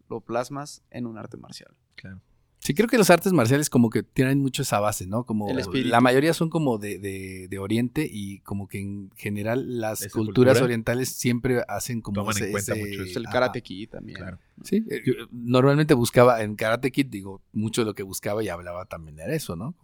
lo 0.09 0.21
plasmas 0.21 0.81
en 0.89 1.05
un 1.05 1.17
arte 1.17 1.37
marcial. 1.37 1.75
Claro. 1.95 2.21
Sí, 2.61 2.73
creo 2.73 2.89
que 2.89 2.97
los 2.97 3.09
artes 3.09 3.31
marciales 3.31 3.69
como 3.69 3.89
que 3.89 4.03
tienen 4.03 4.39
mucho 4.41 4.63
esa 4.63 4.81
base, 4.81 5.07
¿no? 5.07 5.23
Como 5.23 5.47
El 5.49 5.89
la 5.89 6.01
mayoría 6.01 6.33
son 6.33 6.49
como 6.49 6.77
de, 6.77 6.99
de- 6.99 7.47
de 7.49 7.57
Oriente 7.57 8.05
y 8.11 8.39
como 8.41 8.67
que 8.67 8.81
en 8.81 9.11
general 9.15 9.79
las 9.79 9.99
culturas 10.09 10.55
cultura. 10.55 10.65
orientales 10.65 11.09
siempre 11.09 11.63
hacen 11.69 12.01
como 12.01 12.15
Toman 12.15 12.35
en 12.37 12.43
ese- 12.43 12.51
cuenta 12.51 12.73
ese- 12.73 12.81
mucho 12.85 12.97
Pues 13.03 13.15
el 13.15 13.25
ajá. 13.27 13.33
Karate 13.33 13.61
Kid 13.61 13.89
también. 13.91 14.17
Claro. 14.17 14.39
Sí, 14.63 14.83
eh, 14.89 15.01
yo 15.05 15.13
normalmente 15.31 15.93
buscaba 15.93 16.43
en 16.43 16.55
Karate 16.57 16.91
Kid, 16.91 17.05
digo, 17.05 17.41
mucho 17.53 17.81
de 17.81 17.85
lo 17.85 17.93
que 17.95 18.03
buscaba 18.03 18.43
y 18.43 18.49
hablaba 18.49 18.85
también 18.85 19.17
era 19.19 19.33
eso, 19.33 19.55
¿no? 19.55 19.75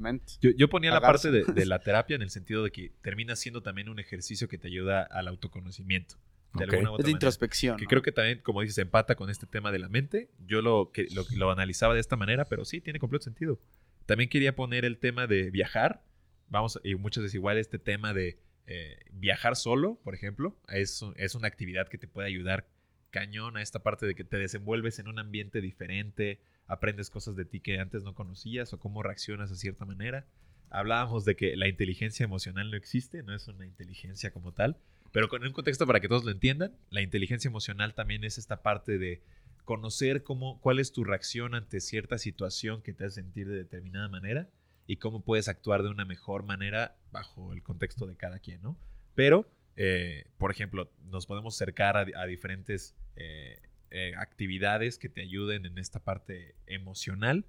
Mente. 0.00 0.34
Yo, 0.40 0.50
yo 0.56 0.68
ponía 0.68 0.90
la 0.90 1.00
parte 1.00 1.30
de, 1.30 1.44
de 1.44 1.66
la 1.66 1.80
terapia 1.80 2.16
en 2.16 2.22
el 2.22 2.30
sentido 2.30 2.62
de 2.64 2.70
que 2.70 2.92
termina 3.02 3.36
siendo 3.36 3.62
también 3.62 3.88
un 3.88 3.98
ejercicio 3.98 4.48
que 4.48 4.58
te 4.58 4.68
ayuda 4.68 5.02
al 5.02 5.28
autoconocimiento. 5.28 6.16
De 6.54 6.64
alguna 6.64 6.78
u 6.78 6.82
Es 6.82 6.88
otra 6.94 6.96
de 6.96 7.02
manera. 7.04 7.10
introspección. 7.10 7.76
Que 7.76 7.84
¿no? 7.84 7.88
creo 7.90 8.02
que 8.02 8.12
también, 8.12 8.40
como 8.40 8.60
dices, 8.62 8.78
empata 8.78 9.14
con 9.14 9.30
este 9.30 9.46
tema 9.46 9.70
de 9.70 9.78
la 9.78 9.88
mente. 9.88 10.30
Yo 10.46 10.62
lo, 10.62 10.90
que, 10.92 11.06
lo, 11.14 11.24
lo 11.36 11.50
analizaba 11.52 11.94
de 11.94 12.00
esta 12.00 12.16
manera, 12.16 12.46
pero 12.46 12.64
sí, 12.64 12.80
tiene 12.80 12.98
completo 12.98 13.24
sentido. 13.24 13.60
También 14.06 14.28
quería 14.30 14.56
poner 14.56 14.84
el 14.84 14.98
tema 14.98 15.26
de 15.28 15.50
viajar. 15.50 16.02
Vamos, 16.48 16.80
y 16.82 16.96
muchas 16.96 17.22
veces 17.22 17.36
igual 17.36 17.58
este 17.58 17.78
tema 17.78 18.12
de 18.12 18.38
eh, 18.66 18.98
viajar 19.12 19.54
solo, 19.54 20.00
por 20.02 20.14
ejemplo, 20.14 20.56
es, 20.68 21.00
un- 21.02 21.14
es 21.16 21.36
una 21.36 21.46
actividad 21.46 21.86
que 21.88 21.98
te 21.98 22.08
puede 22.08 22.26
ayudar 22.26 22.66
cañón 23.10 23.56
a 23.56 23.62
esta 23.62 23.80
parte 23.84 24.06
de 24.06 24.14
que 24.16 24.24
te 24.24 24.36
desenvuelves 24.36 24.98
en 24.98 25.06
un 25.08 25.18
ambiente 25.20 25.60
diferente, 25.60 26.40
aprendes 26.70 27.10
cosas 27.10 27.34
de 27.34 27.44
ti 27.44 27.58
que 27.58 27.80
antes 27.80 28.04
no 28.04 28.14
conocías 28.14 28.72
o 28.72 28.78
cómo 28.78 29.02
reaccionas 29.02 29.50
de 29.50 29.56
cierta 29.56 29.84
manera. 29.84 30.24
Hablábamos 30.70 31.24
de 31.24 31.34
que 31.34 31.56
la 31.56 31.66
inteligencia 31.66 32.22
emocional 32.22 32.70
no 32.70 32.76
existe, 32.76 33.24
no 33.24 33.34
es 33.34 33.48
una 33.48 33.66
inteligencia 33.66 34.32
como 34.32 34.52
tal, 34.52 34.78
pero 35.10 35.28
con 35.28 35.44
un 35.44 35.52
contexto 35.52 35.84
para 35.84 35.98
que 35.98 36.06
todos 36.06 36.24
lo 36.24 36.30
entiendan, 36.30 36.76
la 36.90 37.02
inteligencia 37.02 37.48
emocional 37.48 37.94
también 37.94 38.22
es 38.22 38.38
esta 38.38 38.62
parte 38.62 38.98
de 38.98 39.20
conocer 39.64 40.22
cómo, 40.22 40.60
cuál 40.60 40.78
es 40.78 40.92
tu 40.92 41.02
reacción 41.02 41.56
ante 41.56 41.80
cierta 41.80 42.18
situación 42.18 42.82
que 42.82 42.92
te 42.92 43.04
hace 43.04 43.20
sentir 43.20 43.48
de 43.48 43.56
determinada 43.56 44.08
manera 44.08 44.48
y 44.86 44.98
cómo 44.98 45.24
puedes 45.24 45.48
actuar 45.48 45.82
de 45.82 45.88
una 45.88 46.04
mejor 46.04 46.44
manera 46.44 46.96
bajo 47.10 47.52
el 47.52 47.64
contexto 47.64 48.06
de 48.06 48.16
cada 48.16 48.38
quien, 48.38 48.62
¿no? 48.62 48.78
Pero, 49.16 49.50
eh, 49.74 50.26
por 50.38 50.52
ejemplo, 50.52 50.92
nos 51.02 51.26
podemos 51.26 51.56
acercar 51.56 51.96
a, 51.96 52.26
diferentes 52.26 52.94
eh, 53.16 53.60
eh, 53.90 54.12
actividades 54.16 54.98
que 54.98 55.08
te 55.08 55.20
ayuden 55.20 55.66
en 55.66 55.78
esta 55.78 55.98
parte 56.00 56.54
emocional 56.66 57.44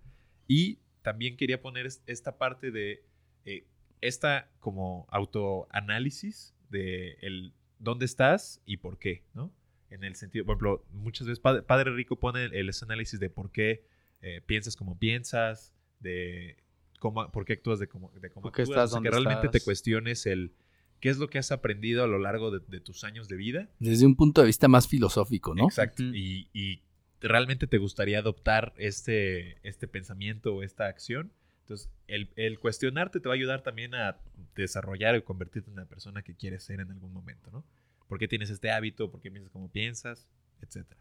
y 0.47 0.80
también 1.01 1.38
quería 1.38 1.61
poner 1.61 1.85
es- 1.85 2.03
esta 2.07 2.38
parte 2.38 2.72
de 2.72 3.03
eh, 3.45 3.65
esta 4.01 4.49
como 4.59 5.07
autoanálisis 5.09 6.53
de 6.69 7.18
el 7.22 7.53
dónde 7.80 8.05
estás 8.05 8.61
y 8.65 8.77
por 8.77 8.97
qué, 8.97 9.23
¿no? 9.34 9.51
En 9.89 10.03
el 10.03 10.15
sentido, 10.15 10.45
por 10.45 10.53
ejemplo, 10.53 10.85
muchas 10.91 11.27
veces 11.27 11.39
Padre, 11.39 11.63
Padre 11.63 11.91
Rico 11.93 12.15
pone 12.18 12.45
el, 12.45 12.72
análisis 12.81 13.19
de 13.19 13.30
por 13.30 13.51
qué 13.51 13.85
eh, 14.22 14.41
piensas 14.45 14.76
como 14.76 14.97
piensas, 14.97 15.73
de 15.99 16.57
cómo, 16.99 17.30
por 17.31 17.45
qué 17.45 17.53
actúas 17.53 17.80
de 17.80 17.88
cómo, 17.88 18.11
de 18.11 18.30
cómo 18.30 18.43
¿Por 18.43 18.53
qué 18.53 18.61
actúas, 18.61 18.77
estás 18.77 18.91
o 18.91 18.93
sea, 18.93 19.01
que 19.01 19.09
realmente 19.09 19.49
te 19.49 19.63
cuestiones 19.63 20.26
el 20.26 20.53
qué 21.01 21.09
es 21.09 21.17
lo 21.17 21.27
que 21.27 21.39
has 21.39 21.51
aprendido 21.51 22.03
a 22.03 22.07
lo 22.07 22.19
largo 22.19 22.51
de, 22.51 22.61
de 22.65 22.79
tus 22.79 23.03
años 23.03 23.27
de 23.27 23.35
vida 23.35 23.69
Desde 23.79 24.05
un 24.05 24.15
punto 24.15 24.41
de 24.41 24.47
vista 24.47 24.69
más 24.69 24.87
filosófico, 24.87 25.53
¿no? 25.53 25.65
Exacto. 25.65 26.03
Y, 26.03 26.47
y 26.53 26.83
realmente 27.19 27.67
te 27.67 27.77
gustaría 27.77 28.19
adoptar 28.19 28.73
este, 28.77 29.57
este 29.67 29.87
pensamiento 29.87 30.55
o 30.55 30.63
esta 30.63 30.87
acción. 30.87 31.33
Entonces, 31.61 31.89
el, 32.07 32.29
el 32.35 32.59
cuestionarte 32.59 33.19
te 33.19 33.27
va 33.27 33.33
a 33.33 33.37
ayudar 33.37 33.63
también 33.63 33.95
a 33.95 34.17
desarrollar 34.55 35.15
y 35.15 35.21
convertirte 35.21 35.69
en 35.69 35.75
la 35.75 35.85
persona 35.85 36.21
que 36.21 36.35
quieres 36.35 36.63
ser 36.63 36.79
en 36.79 36.91
algún 36.91 37.13
momento, 37.13 37.51
¿no? 37.51 37.65
¿Por 38.07 38.19
qué 38.19 38.27
tienes 38.27 38.49
este 38.49 38.71
hábito? 38.71 39.09
¿Por 39.09 39.21
qué 39.21 39.31
piensas 39.31 39.51
como 39.51 39.69
piensas? 39.69 40.27
Etcétera. 40.61 40.99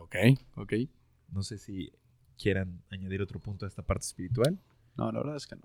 Ok, 0.00 0.16
ok. 0.56 0.72
No 1.30 1.42
sé 1.42 1.58
si 1.58 1.92
quieran 2.38 2.82
añadir 2.90 3.20
otro 3.22 3.38
punto 3.38 3.66
a 3.66 3.68
esta 3.68 3.82
parte 3.82 4.06
espiritual. 4.06 4.58
No, 4.96 5.12
la 5.12 5.20
verdad 5.20 5.36
es 5.36 5.46
que 5.46 5.56
no. 5.56 5.62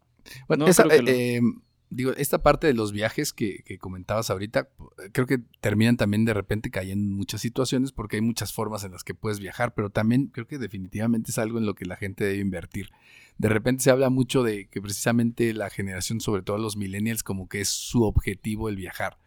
Bueno, 0.48 0.66
No, 0.66 0.72
esa, 0.72 0.84
creo 0.84 1.06
que 1.06 1.36
eh, 1.36 1.38
eh, 1.38 1.42
digo, 1.90 2.12
esta 2.18 2.44
parte 2.44 2.68
de 2.68 2.74
los 2.74 2.92
viajes 2.92 3.34
que, 3.34 3.64
que 3.64 3.78
comentabas 3.78 4.30
ahorita, 4.30 4.70
eh, 5.04 5.10
creo 5.12 5.26
que 5.26 5.40
terminan 5.62 5.98
también 5.98 6.26
de 6.26 6.34
repente 6.34 6.70
cayendo 6.70 7.06
en 7.06 7.14
muchas 7.14 7.42
situaciones 7.42 7.92
porque 7.92 8.18
hay 8.18 8.22
muchas 8.22 8.54
formas 8.54 8.84
en 8.84 8.92
las 8.92 9.04
que 9.04 9.14
puedes 9.14 9.40
viajar, 9.40 9.74
pero 9.74 9.90
también 9.90 10.28
creo 10.28 10.48
que 10.48 10.58
definitivamente 10.58 11.32
es 11.32 11.38
algo 11.38 11.58
en 11.58 11.66
lo 11.66 11.76
que 11.76 11.86
la 11.86 11.96
gente 11.96 12.24
debe 12.24 12.40
invertir. 12.40 12.90
De 13.38 13.50
repente 13.50 13.84
se 13.84 13.92
habla 13.92 14.10
mucho 14.10 14.44
de 14.44 14.68
que 14.68 14.82
precisamente 14.82 15.54
la 15.54 15.70
generación, 15.70 16.22
sobre 16.22 16.42
todo 16.42 16.58
los 16.58 16.76
millennials, 16.76 17.24
como 17.24 17.48
que 17.48 17.62
es 17.62 17.70
su 17.70 18.04
objetivo 18.04 18.70
el 18.70 18.76
viajar. 18.76 19.18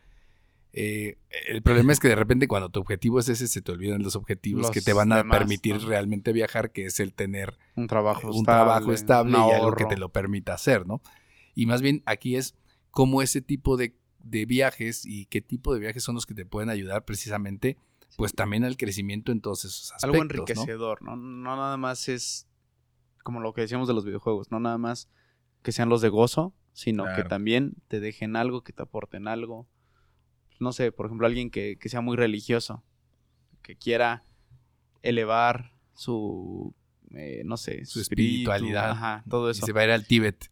Eh, 0.73 1.19
el 1.49 1.62
problema 1.62 1.93
es 1.93 1.99
que 1.99 2.07
de 2.09 2.15
repente 2.15 2.47
cuando 2.47 2.69
tu 2.69 2.78
objetivo 2.78 3.19
es 3.19 3.28
ese, 3.28 3.49
se 3.49 3.61
te 3.61 3.73
olvidan 3.73 4.05
los 4.05 4.15
objetivos 4.15 4.62
Los 4.62 4.70
que 4.70 4.81
te 4.81 4.93
van 4.93 5.11
a 5.11 5.16
demás, 5.19 5.39
permitir 5.39 5.77
¿no? 5.77 5.89
realmente 5.89 6.32
viajar, 6.32 6.70
que 6.70 6.87
es 6.87 7.01
el 7.01 7.12
tener 7.12 7.59
Un 7.74 7.89
trabajo 7.89 8.28
un 8.28 8.37
estable. 8.37 8.45
trabajo 8.45 8.93
estable 8.93 9.32
y 9.32 9.51
algo 9.51 9.73
que 9.74 9.87
te 9.87 9.97
lo 9.97 10.11
permita 10.11 10.55
hacer, 10.55 10.87
¿no? 10.87 11.01
Y 11.55 11.67
más 11.67 11.83
bien 11.83 12.03
aquí 12.07 12.37
es 12.37 12.55
cómo 12.91 13.23
ese 13.23 13.41
tipo 13.41 13.77
de, 13.77 13.97
de 14.19 14.47
viajes 14.47 15.05
y 15.05 15.27
qué 15.27 15.41
tipo 15.41 15.75
de 15.75 15.81
viajes 15.81 16.03
son 16.03 16.15
los 16.15 16.27
que 16.27 16.35
te 16.35 16.45
pueden 16.45 16.71
ayudar 16.71 17.05
precisamente, 17.05 17.77
pues 18.17 18.35
también 18.35 18.65
al 18.65 18.77
crecimiento 18.77 19.33
en 19.33 19.41
todos 19.41 19.65
esos 19.65 19.93
aspectos. 19.93 20.05
Algo 20.05 20.23
enriquecedor, 20.23 21.03
¿no? 21.03 21.17
No 21.17 21.57
nada 21.57 21.77
más 21.77 22.09
es 22.09 22.47
como 23.23 23.41
lo 23.41 23.53
que 23.53 23.61
decíamos 23.63 23.89
de 23.89 23.95
los 23.95 24.05
videojuegos, 24.05 24.51
no 24.51 24.61
nada 24.61 24.79
más 24.79 25.09
que 25.63 25.73
sean 25.73 25.89
los 25.89 26.01
de 26.01 26.09
gozo, 26.09 26.55
sino 26.73 27.05
que 27.15 27.25
también 27.25 27.75
te 27.89 28.01
dejen 28.01 28.37
algo, 28.37 28.63
que 28.63 28.73
te 28.73 28.83
aporten 28.83 29.29
algo. 29.29 29.69
No 30.59 30.73
sé, 30.73 30.93
por 30.93 31.07
ejemplo, 31.07 31.27
alguien 31.27 31.51
que, 31.51 31.77
que 31.79 31.89
sea 31.89 32.01
muy 32.01 32.17
religioso, 32.17 32.85
que 33.63 33.77
quiera 33.77 34.25
elevar 35.03 35.73
su, 35.95 36.75
eh, 37.15 37.43
no 37.45 37.57
sé, 37.57 37.85
Su 37.85 38.01
espíritu, 38.01 38.51
espiritualidad. 38.51 38.91
Ajá, 38.91 39.25
todo 39.29 39.49
Y 39.49 39.53
eso. 39.53 39.67
se 39.67 39.73
va 39.73 39.83
a 39.83 39.85
ir 39.85 39.91
al 39.91 40.07
Tíbet. 40.07 40.51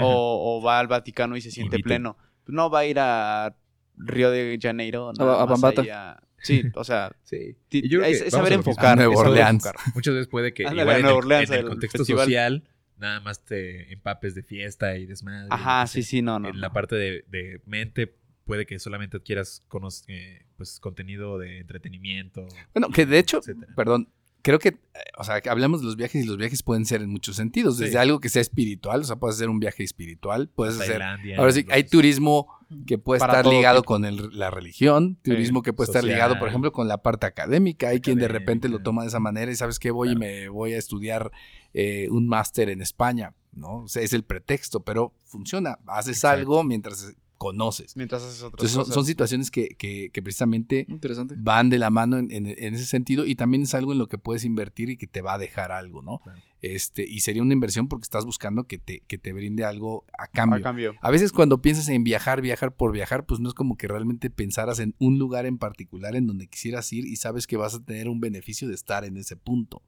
O, 0.00 0.58
o 0.58 0.62
va 0.62 0.78
al 0.80 0.86
Vaticano 0.88 1.36
y 1.36 1.40
se 1.40 1.50
siente 1.50 1.76
Invito. 1.76 1.88
pleno. 1.88 2.16
No 2.46 2.70
va 2.70 2.80
a 2.80 2.86
ir 2.86 2.98
a 2.98 3.56
Río 3.96 4.30
de 4.30 4.58
Janeiro. 4.60 5.10
A- 5.10 5.12
nada 5.12 5.42
a 5.42 5.46
más 5.46 5.60
Bambata. 5.60 6.20
Sí, 6.42 6.62
o 6.74 6.84
sea, 6.84 7.10
Sí. 7.24 7.56
yo 7.70 8.00
creo 8.00 8.04
es, 8.04 8.20
que 8.22 8.26
es 8.28 8.32
vamos 8.32 8.46
saber 8.48 8.52
enfocar. 8.52 8.96
Nueva 8.96 9.12
es 9.12 9.18
saber 9.18 9.32
Orleans. 9.32 9.64
enfocar. 9.66 9.94
Muchas 9.94 10.14
veces 10.14 10.28
puede 10.28 10.52
que 10.52 10.64
Ándale, 10.66 10.82
igual 10.82 10.96
a 10.96 10.98
en 11.00 11.06
el, 11.06 11.12
Orleans, 11.12 11.48
en 11.50 11.54
el 11.54 11.60
el 11.60 11.68
contexto 11.68 11.98
festival. 11.98 12.24
social 12.26 12.62
nada 12.98 13.20
más 13.20 13.44
te 13.44 13.92
empapes 13.92 14.34
de 14.34 14.42
fiesta 14.42 14.96
y 14.96 15.06
desmadre. 15.06 15.48
Ajá, 15.50 15.80
no 15.82 15.86
sé. 15.86 16.02
sí, 16.02 16.08
sí, 16.08 16.22
no, 16.22 16.38
no. 16.38 16.48
en 16.48 16.60
la 16.60 16.72
parte 16.72 16.94
de, 16.96 17.24
de 17.28 17.60
mente 17.66 18.14
puede 18.44 18.66
que 18.66 18.78
solamente 18.78 19.16
adquieras 19.16 19.62
eh, 20.06 20.44
pues, 20.56 20.78
contenido 20.80 21.38
de 21.38 21.58
entretenimiento. 21.60 22.46
Bueno, 22.74 22.90
que 22.90 23.04
de 23.06 23.18
hecho, 23.18 23.38
etcétera. 23.38 23.72
perdón, 23.74 24.08
creo 24.44 24.58
que, 24.58 24.76
o 25.16 25.24
sea, 25.24 25.40
que 25.40 25.48
hablamos 25.48 25.80
de 25.80 25.86
los 25.86 25.96
viajes 25.96 26.22
y 26.22 26.28
los 26.28 26.36
viajes 26.36 26.62
pueden 26.62 26.84
ser 26.84 27.00
en 27.00 27.08
muchos 27.10 27.34
sentidos. 27.36 27.78
Desde 27.78 27.92
Sí. 27.92 27.98
algo 27.98 28.20
que 28.20 28.28
sea 28.28 28.42
espiritual, 28.42 29.00
o 29.00 29.04
sea, 29.04 29.16
puedes 29.16 29.36
hacer 29.36 29.48
un 29.48 29.58
viaje 29.58 29.82
espiritual, 29.82 30.50
puedes 30.54 30.78
hacer. 30.78 31.02
Ahora 31.02 31.50
sí, 31.50 31.64
hay 31.70 31.84
turismo 31.84 32.46
que 32.86 32.98
puede 32.98 33.20
Para 33.20 33.38
estar 33.40 33.46
ligado 33.52 33.80
tipo. 33.80 33.86
con 33.86 34.04
el- 34.04 34.36
la 34.38 34.50
religión, 34.50 35.16
turismo 35.22 35.62
que 35.62 35.72
puede 35.72 35.88
estar 35.90 36.04
ligado, 36.04 36.38
por 36.38 36.48
ejemplo, 36.48 36.72
con 36.72 36.86
la 36.88 36.98
parte 36.98 37.24
académica. 37.26 37.88
Hay 37.88 38.00
quien 38.00 38.18
de 38.18 38.28
repente 38.28 38.68
lo 38.68 38.80
toma 38.80 39.02
de 39.02 39.08
esa 39.08 39.20
manera 39.20 39.50
y 39.50 39.56
sabes 39.56 39.78
que 39.78 39.90
voy 39.90 40.10
y 40.10 40.16
me 40.16 40.48
voy 40.48 40.74
a 40.74 40.78
estudiar 40.78 41.32
eh, 41.72 42.06
un 42.10 42.28
máster 42.28 42.68
en 42.68 42.80
España, 42.82 43.32
¿no? 43.52 43.78
O 43.82 43.88
sea, 43.88 44.02
es 44.02 44.12
el 44.12 44.22
pretexto, 44.22 44.84
pero 44.84 45.12
funciona. 45.24 45.78
Haces 45.88 46.18
Exacto. 46.18 46.38
algo 46.38 46.62
mientras 46.64 47.14
conoces. 47.38 47.96
Mientras 47.96 48.22
haces 48.22 48.38
otras 48.42 48.52
Entonces 48.52 48.70
son, 48.72 48.80
cosas. 48.82 48.94
son 48.94 49.06
situaciones 49.06 49.50
que, 49.50 49.68
que- 49.76 50.10
que 50.12 50.22
precisamente 50.22 50.86
Interesante. 50.88 51.34
van 51.38 51.68
de 51.70 51.78
la 51.78 51.90
mano 51.90 52.18
en, 52.18 52.30
en- 52.30 52.46
en 52.46 52.74
ese 52.74 52.86
sentido 52.86 53.26
y 53.26 53.34
también 53.34 53.62
es 53.64 53.74
algo 53.74 53.92
en 53.92 53.98
lo 53.98 54.08
que 54.08 54.18
puedes 54.18 54.44
invertir 54.44 54.90
y 54.90 54.96
que 54.96 55.06
te 55.06 55.20
va 55.22 55.34
a 55.34 55.38
dejar 55.38 55.72
algo, 55.72 56.02
¿no? 56.02 56.20
Claro. 56.20 56.40
Este, 56.62 57.04
y 57.06 57.20
sería 57.20 57.42
una 57.42 57.52
inversión 57.52 57.88
porque 57.88 58.04
estás 58.04 58.24
buscando 58.24 58.64
que 58.64 58.78
te, 58.78 59.00
que 59.00 59.18
te 59.18 59.32
brinde 59.34 59.64
algo 59.64 60.04
a 60.18 60.28
cambio. 60.28 60.58
A 60.60 60.62
cambio. 60.62 60.94
A 61.02 61.10
veces 61.10 61.30
cuando 61.32 61.60
piensas 61.60 61.88
en 61.90 62.04
viajar, 62.04 62.40
viajar 62.40 62.74
por 62.74 62.90
viajar, 62.92 63.26
pues 63.26 63.38
no 63.40 63.48
es 63.50 63.54
como 63.54 63.76
que 63.76 63.86
realmente 63.86 64.30
pensaras 64.30 64.78
en 64.78 64.94
un 64.98 65.18
lugar 65.18 65.44
en 65.44 65.58
particular 65.58 66.16
en 66.16 66.26
donde 66.26 66.46
quisieras 66.46 66.90
ir 66.94 67.04
y 67.06 67.16
sabes 67.16 67.46
que 67.46 67.58
vas 67.58 67.74
a 67.74 67.84
tener 67.84 68.08
un 68.08 68.18
beneficio 68.20 68.66
de 68.66 68.74
estar 68.74 69.04
en 69.04 69.18
ese 69.18 69.36
punto, 69.36 69.82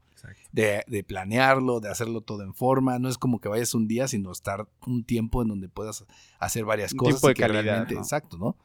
De, 0.52 0.82
de 0.86 1.04
planearlo, 1.04 1.80
de 1.80 1.88
hacerlo 1.90 2.20
todo 2.20 2.42
en 2.42 2.54
forma. 2.54 2.98
No 2.98 3.08
es 3.08 3.18
como 3.18 3.40
que 3.40 3.48
vayas 3.48 3.74
un 3.74 3.86
día, 3.88 4.08
sino 4.08 4.32
estar 4.32 4.68
un 4.86 5.04
tiempo 5.04 5.42
en 5.42 5.48
donde 5.48 5.68
puedas 5.68 6.04
hacer 6.38 6.64
varias 6.64 6.92
Un 6.92 6.98
cosas. 6.98 7.14
tiempo 7.14 7.28
de 7.28 7.34
que 7.34 7.42
calidad, 7.42 7.62
realmente- 7.62 7.94
¿no? 7.94 8.00
Exacto, 8.00 8.38
¿no? 8.38 8.56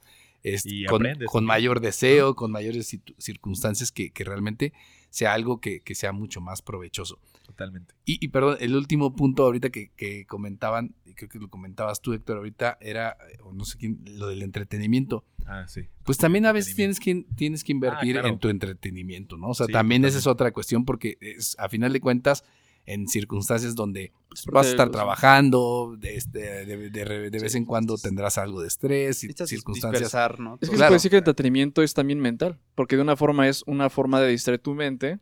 Es- 0.44 0.66
Y 0.66 0.86
con, 0.86 1.04
con 1.28 1.46
mayor 1.46 1.82
deseo, 1.82 2.36
con 2.36 2.52
mayores 2.52 2.98
circunstancias 3.20 3.92
que, 3.92 4.12
que 4.12 4.24
realmente 4.24 4.74
sea 5.12 5.34
algo 5.34 5.60
que, 5.60 5.82
que 5.82 5.94
sea 5.94 6.14
mucho 6.14 6.42
más 6.42 6.64
provechoso. 6.64 7.20
Totalmente. 7.46 7.94
Y, 8.06 8.18
y 8.24 8.30
perdón, 8.30 8.58
el 8.62 8.76
último 8.76 9.14
punto 9.14 9.44
ahorita 9.44 9.70
que, 9.70 9.92
que 9.96 10.26
comentaban, 10.26 10.96
y 11.06 11.14
creo 11.14 11.30
que 11.30 11.38
lo 11.38 11.50
comentabas 11.50 12.02
tú, 12.02 12.14
Héctor, 12.14 12.38
ahorita 12.38 12.78
era, 12.80 13.18
o 13.44 13.52
no 13.52 13.66
sé 13.66 13.78
quién, 13.78 14.00
lo 14.06 14.28
del 14.28 14.42
entretenimiento. 14.42 15.26
Ah, 15.46 15.68
sí. 15.68 15.82
Pues 16.04 16.18
también 16.18 16.46
a 16.46 16.54
veces 16.54 16.76
tienes 16.76 17.00
que, 17.00 17.26
tienes 17.36 17.64
que 17.64 17.74
invertir 17.74 18.14
claro. 18.14 18.30
en 18.30 18.40
tu 18.40 18.48
entretenimiento, 18.48 19.38
¿no? 19.38 19.50
O 19.50 19.54
sea, 19.54 19.66
Sí, 19.66 19.74
también 19.74 20.06
esa 20.06 20.18
es 20.18 20.28
otra 20.28 20.52
cuestión 20.52 20.86
porque 20.86 21.18
es, 21.20 21.56
a 21.60 21.68
final 21.68 21.92
de 21.92 22.00
cuentas, 22.00 22.46
en 22.94 23.08
circunstancias 23.08 23.76
donde 23.76 24.12
pues, 24.30 24.46
vas 24.46 24.68
a 24.68 24.70
estar 24.72 24.88
los- 24.88 24.96
trabajando, 24.96 25.96
de, 25.98 26.16
este, 26.16 26.66
de, 26.66 26.90
de 26.90 27.06
re- 27.06 27.30
de 27.30 27.40
vez 27.40 27.52
Sí, 27.52 27.58
en 27.58 27.66
cuando 27.66 27.98
tendrás 27.98 28.38
algo 28.38 28.62
de 28.62 28.68
estrés 28.68 29.24
y 29.24 29.32
circunstancias. 29.34 30.02
dispersar, 30.04 30.40
¿no? 30.40 30.56
Es 30.56 30.60
que 30.62 30.66
Todo. 30.68 30.72
se 30.74 30.78
Claro. 30.78 30.90
puede 30.90 30.96
decir 30.98 31.12
que 31.12 31.18
el 31.18 31.22
entretenimiento 31.22 31.82
es 31.82 31.94
también 31.94 32.20
mental, 32.20 32.60
porque 32.76 32.96
de 32.96 33.02
una 33.02 33.16
forma 33.16 33.48
es 33.48 33.64
una 33.68 33.90
forma 33.90 34.20
de 34.22 34.30
distraer 34.30 34.60
tu 34.60 34.74
mente, 34.74 35.20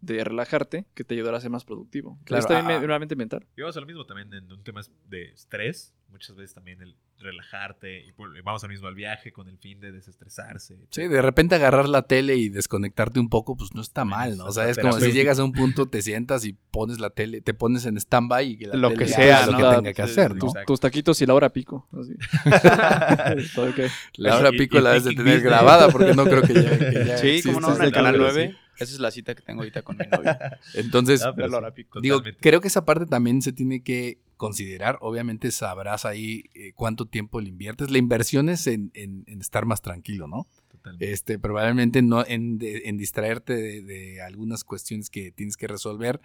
de 0.00 0.24
relajarte, 0.24 0.86
que 0.94 1.04
te 1.04 1.14
ayudará 1.14 1.38
a 1.38 1.40
ser 1.40 1.50
más 1.50 1.64
productivo. 1.64 2.18
Claro, 2.24 2.40
es 2.40 2.46
también 2.46 2.82
ah. 2.82 2.86
realmente 2.86 3.16
mental. 3.16 3.46
Y 3.56 3.60
vamos 3.62 3.76
a 3.76 3.80
lo 3.80 3.86
mismo 3.86 4.04
también 4.06 4.32
en 4.34 4.50
un 4.52 4.62
tema 4.62 4.80
de 5.08 5.24
estrés. 5.30 5.94
Muchas 6.10 6.34
veces 6.34 6.54
también 6.54 6.82
el 6.82 6.96
relajarte. 7.20 8.00
Y 8.04 8.12
vamos 8.42 8.64
al 8.64 8.70
mismo 8.70 8.88
al 8.88 8.94
viaje 8.96 9.30
con 9.30 9.48
el 9.48 9.58
fin 9.58 9.78
de 9.78 9.92
desestresarse. 9.92 10.76
Sí, 10.90 11.06
de 11.06 11.22
repente 11.22 11.54
agarrar 11.54 11.88
la 11.88 12.02
tele 12.02 12.34
y 12.36 12.48
desconectarte 12.48 13.20
un 13.20 13.28
poco, 13.28 13.56
pues 13.56 13.74
no 13.74 13.80
está 13.80 14.04
mal, 14.04 14.36
¿no? 14.36 14.46
O 14.46 14.52
sea, 14.52 14.68
es 14.68 14.78
como 14.78 14.98
si 14.98 15.12
llegas 15.12 15.38
a 15.38 15.44
un 15.44 15.52
punto, 15.52 15.86
te 15.88 16.02
sientas 16.02 16.44
y 16.44 16.54
pones 16.72 16.98
la 16.98 17.10
tele, 17.10 17.42
te 17.42 17.54
pones 17.54 17.86
en 17.86 17.96
stand-by 17.96 18.44
y 18.58 18.64
la 18.64 18.74
Lo 18.74 18.88
tele 18.88 18.98
que 19.04 19.08
sea, 19.08 19.46
lo 19.46 19.52
¿no? 19.52 19.58
que 19.58 19.62
La- 19.64 19.76
tenga 19.76 19.92
que 19.92 20.02
hacer, 20.02 20.34
¿no? 20.34 20.46
exacto. 20.46 20.66
Tus 20.72 20.80
taquitos 20.80 21.22
y 21.22 21.26
la 21.26 21.34
hora 21.34 21.50
pico. 21.52 21.86
así. 21.92 22.14
La 24.16 24.36
hora 24.36 24.50
pico 24.50 24.78
y 24.78 24.80
la 24.82 24.90
debes 24.90 25.04
de 25.04 25.14
tener 25.14 25.40
grabada 25.40 25.88
porque 25.90 26.14
no 26.14 26.24
creo 26.24 26.42
que 26.42 26.54
ya, 26.54 26.78
que 26.78 27.04
ya 27.06 27.18
Sí, 27.18 27.42
como 27.44 27.60
no, 27.60 27.76
en 27.76 27.82
el 27.82 27.92
canal 27.92 28.12
tele, 28.12 28.24
9. 28.24 28.48
sí. 28.50 28.56
Esa 28.80 28.94
es 28.94 29.00
la 29.00 29.10
cita 29.10 29.34
que 29.34 29.42
tengo 29.42 29.60
ahorita 29.60 29.82
con 29.82 29.96
mi 29.96 30.06
novia. 30.06 30.58
Entonces, 30.74 31.22
pero 31.36 31.74
pico. 31.74 32.00
digo, 32.00 32.16
totalmente. 32.16 32.40
creo 32.42 32.60
que 32.60 32.68
esa 32.68 32.84
parte 32.84 33.06
también 33.06 33.42
se 33.42 33.52
tiene 33.52 33.82
que 33.82 34.18
considerar. 34.36 34.98
Obviamente 35.02 35.50
sabrás 35.50 36.04
ahí 36.06 36.44
eh, 36.54 36.72
cuánto 36.74 37.06
tiempo 37.06 37.40
le 37.40 37.48
inviertes. 37.50 37.90
La 37.90 37.98
inversión 37.98 38.48
es 38.48 38.66
en, 38.66 38.90
en- 38.94 39.24
en 39.26 39.40
estar 39.40 39.66
más 39.66 39.82
tranquilo, 39.82 40.26
¿no? 40.26 40.48
Totalmente. 40.70 41.12
Este, 41.12 41.38
probablemente 41.38 42.00
no 42.02 42.24
en, 42.26 42.58
de- 42.58 42.82
en 42.86 42.96
distraerte 42.96 43.54
de, 43.54 43.82
de 43.82 44.22
algunas 44.22 44.64
cuestiones 44.64 45.10
que 45.10 45.30
tienes 45.30 45.56
que 45.58 45.66
resolver 45.68 46.20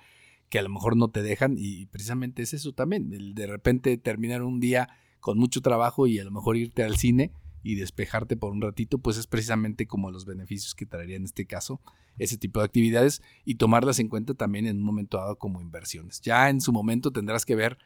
que 0.47 0.59
a 0.59 0.61
lo 0.61 0.69
mejor 0.69 0.95
no 0.95 1.09
te 1.09 1.23
dejan 1.23 1.55
y 1.57 1.87
precisamente 1.87 2.43
es 2.43 2.53
eso 2.53 2.71
también, 2.71 3.11
el 3.13 3.33
de 3.33 3.47
repente 3.47 3.97
terminar 3.97 4.43
un 4.43 4.59
día 4.59 4.87
con 5.19 5.39
mucho 5.39 5.59
trabajo 5.61 6.05
y 6.05 6.19
a 6.19 6.23
lo 6.23 6.29
mejor 6.29 6.55
irte 6.55 6.83
al 6.83 6.97
cine 6.97 7.31
y 7.67 7.73
despejarte 7.75 8.37
por 8.37 8.51
un 8.51 8.61
ratito, 8.61 8.99
pues 8.99 9.17
es 9.17 9.25
precisamente 9.25 9.87
como 9.87 10.11
los 10.11 10.25
beneficios 10.25 10.75
que 10.75 10.85
traería 10.85 11.15
en 11.15 11.23
este 11.25 11.47
caso 11.47 11.81
ese 12.19 12.37
tipo 12.37 12.59
de 12.59 12.65
actividades 12.65 13.23
y 13.43 13.55
tomarlas 13.55 13.97
en 13.97 14.07
cuenta 14.07 14.35
también 14.35 14.67
en 14.67 14.77
un 14.77 14.83
momento 14.83 15.17
dado 15.17 15.37
como 15.39 15.61
inversiones. 15.61 16.21
Ya 16.21 16.49
en 16.51 16.61
su 16.61 16.71
momento 16.71 17.11
tendrás 17.11 17.43
que 17.43 17.55
ver, 17.55 17.79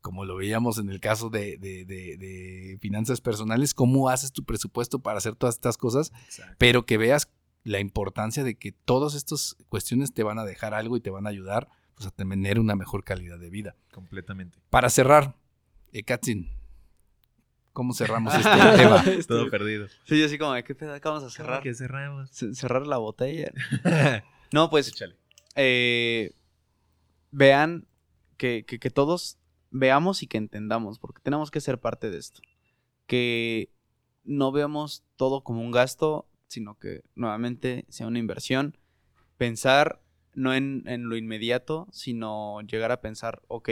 como 0.00 0.24
lo 0.24 0.36
veíamos 0.36 0.78
en 0.78 0.88
el 0.88 1.00
caso 1.00 1.30
de, 1.30 1.58
de- 1.58 1.84
de- 1.84 2.16
de 2.16 2.78
finanzas 2.80 3.20
personales, 3.20 3.74
cómo 3.74 4.08
haces 4.08 4.30
tu 4.30 4.44
presupuesto 4.44 5.00
para 5.00 5.18
hacer 5.18 5.34
todas 5.34 5.56
estas 5.56 5.76
cosas 5.78 6.12
Exacto. 6.26 6.54
pero 6.58 6.86
que 6.86 6.96
veas 6.96 7.28
la 7.64 7.80
importancia 7.80 8.44
de 8.44 8.54
que 8.54 8.70
todas 8.70 9.14
estas 9.14 9.56
cuestiones 9.68 10.14
te 10.14 10.22
van 10.22 10.38
a 10.38 10.44
dejar 10.44 10.74
algo 10.74 10.96
y 10.96 11.00
te 11.00 11.10
van 11.10 11.26
a 11.26 11.30
ayudar 11.30 11.68
pues, 11.96 12.06
a 12.06 12.10
tener 12.12 12.60
una 12.60 12.76
mejor 12.76 13.02
calidad 13.02 13.38
de 13.40 13.50
vida. 13.50 13.74
Completamente. 13.92 14.58
Para 14.70 14.90
cerrar, 14.90 15.36
eh, 15.92 16.04
Katzin, 16.04 16.50
¿cómo 17.74 17.92
cerramos 17.92 18.32
este 18.34 18.48
tema? 18.78 19.04
Todo 19.28 19.50
perdido. 19.50 19.88
Sí, 20.04 20.18
yo 20.18 20.24
así 20.24 20.38
como, 20.38 20.54
¿qué 20.64 20.74
pedo? 20.74 20.94
¿Qué 20.98 21.06
vamos 21.08 21.24
a 21.24 21.28
cerrar? 21.30 21.62
Que 21.62 21.74
cerramos. 21.74 22.30
C- 22.30 22.54
Cerrar 22.54 22.86
la 22.86 22.96
botella. 22.96 23.52
No, 24.52 24.70
pues 24.70 24.88
Échale. 24.88 25.16
eh, 25.56 26.32
vean 27.30 27.86
que, 28.36 28.64
que- 28.66 28.78
que 28.78 28.90
todos 28.90 29.38
veamos 29.70 30.22
y 30.22 30.26
que 30.28 30.38
entendamos, 30.38 30.98
porque 30.98 31.20
tenemos 31.22 31.50
que 31.50 31.60
ser 31.60 31.80
parte 31.80 32.10
de 32.10 32.18
esto. 32.18 32.40
Que 33.06 33.70
no 34.24 34.52
veamos 34.52 35.04
todo 35.16 35.42
como 35.42 35.60
un 35.60 35.70
gasto, 35.72 36.28
sino 36.46 36.78
que 36.78 37.02
nuevamente 37.14 37.84
sea 37.88 38.06
una 38.06 38.18
inversión. 38.20 38.78
Pensar 39.36 40.00
no 40.34 40.54
en, 40.54 40.84
en 40.86 41.08
lo 41.08 41.16
inmediato, 41.16 41.88
sino 41.92 42.60
llegar 42.62 42.92
a 42.92 43.00
pensar, 43.00 43.42
ok, 43.48 43.70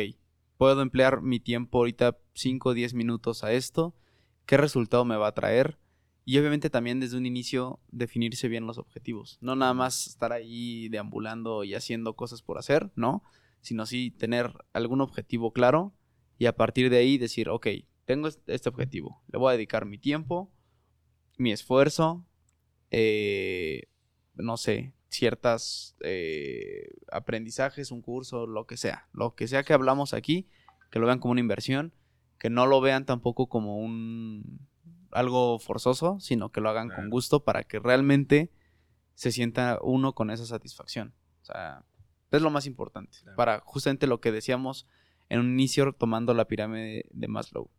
puedo 0.58 0.82
emplear 0.82 1.22
mi 1.22 1.40
tiempo 1.40 1.78
ahorita 1.78 2.18
5 2.34 2.70
o 2.70 2.74
10 2.74 2.94
minutos 2.94 3.44
a 3.44 3.52
esto, 3.52 3.94
¿qué 4.46 4.56
resultado 4.56 5.04
me 5.04 5.16
va 5.16 5.28
a 5.28 5.34
traer? 5.34 5.78
Y 6.24 6.38
obviamente 6.38 6.70
también 6.70 7.00
desde 7.00 7.16
un 7.16 7.26
inicio 7.26 7.80
definirse 7.90 8.48
bien 8.48 8.66
los 8.66 8.78
objetivos. 8.78 9.38
No 9.40 9.56
nada 9.56 9.74
más 9.74 10.06
estar 10.06 10.32
ahí 10.32 10.88
deambulando 10.88 11.64
y 11.64 11.74
haciendo 11.74 12.14
cosas 12.14 12.42
por 12.42 12.58
hacer, 12.58 12.92
¿no? 12.94 13.22
Sino 13.60 13.86
sí 13.86 14.10
tener 14.12 14.52
algún 14.72 15.00
objetivo 15.00 15.52
claro 15.52 15.94
y 16.38 16.46
a 16.46 16.56
partir 16.56 16.90
de 16.90 16.98
ahí 16.98 17.18
decir, 17.18 17.48
ok, 17.48 17.66
tengo 18.04 18.28
est- 18.28 18.48
este 18.48 18.68
objetivo, 18.68 19.22
le 19.32 19.38
voy 19.38 19.50
a 19.52 19.56
dedicar 19.56 19.84
mi 19.86 19.98
tiempo, 19.98 20.52
mi 21.38 21.52
esfuerzo, 21.52 22.26
eh, 22.90 23.84
no 24.34 24.56
sé, 24.56 24.94
ciertas 25.08 25.96
eh, 26.02 26.88
aprendizajes, 27.10 27.90
un 27.90 28.02
curso, 28.02 28.46
lo 28.46 28.66
que 28.66 28.76
sea. 28.76 29.08
Lo 29.12 29.34
que 29.34 29.48
sea 29.48 29.62
que 29.64 29.72
hablamos 29.72 30.14
aquí, 30.14 30.48
que 30.90 30.98
lo 30.98 31.06
vean 31.06 31.18
como 31.18 31.32
una 31.32 31.40
inversión, 31.40 31.94
que 32.42 32.50
no 32.50 32.66
lo 32.66 32.80
vean 32.80 33.06
tampoco 33.06 33.46
como 33.46 33.78
un 33.78 34.66
algo 35.12 35.60
forzoso, 35.60 36.18
sino 36.18 36.50
que 36.50 36.60
lo 36.60 36.70
hagan 36.70 36.88
con 36.88 37.08
gusto 37.08 37.44
para 37.44 37.62
que 37.62 37.78
realmente 37.78 38.50
se 39.14 39.30
sienta 39.30 39.78
uno 39.80 40.16
con 40.16 40.28
esa 40.28 40.44
satisfacción. 40.44 41.14
O 41.42 41.44
sea, 41.44 41.84
es 42.32 42.42
lo 42.42 42.50
más 42.50 42.66
importante. 42.66 43.18
Claro. 43.22 43.36
Para 43.36 43.60
justamente 43.60 44.08
lo 44.08 44.20
que 44.20 44.32
decíamos 44.32 44.88
en 45.28 45.38
un 45.38 45.52
inicio 45.52 45.92
tomando 45.92 46.34
la 46.34 46.48
pirámide 46.48 47.04
de 47.12 47.28
Maslow. 47.28 47.70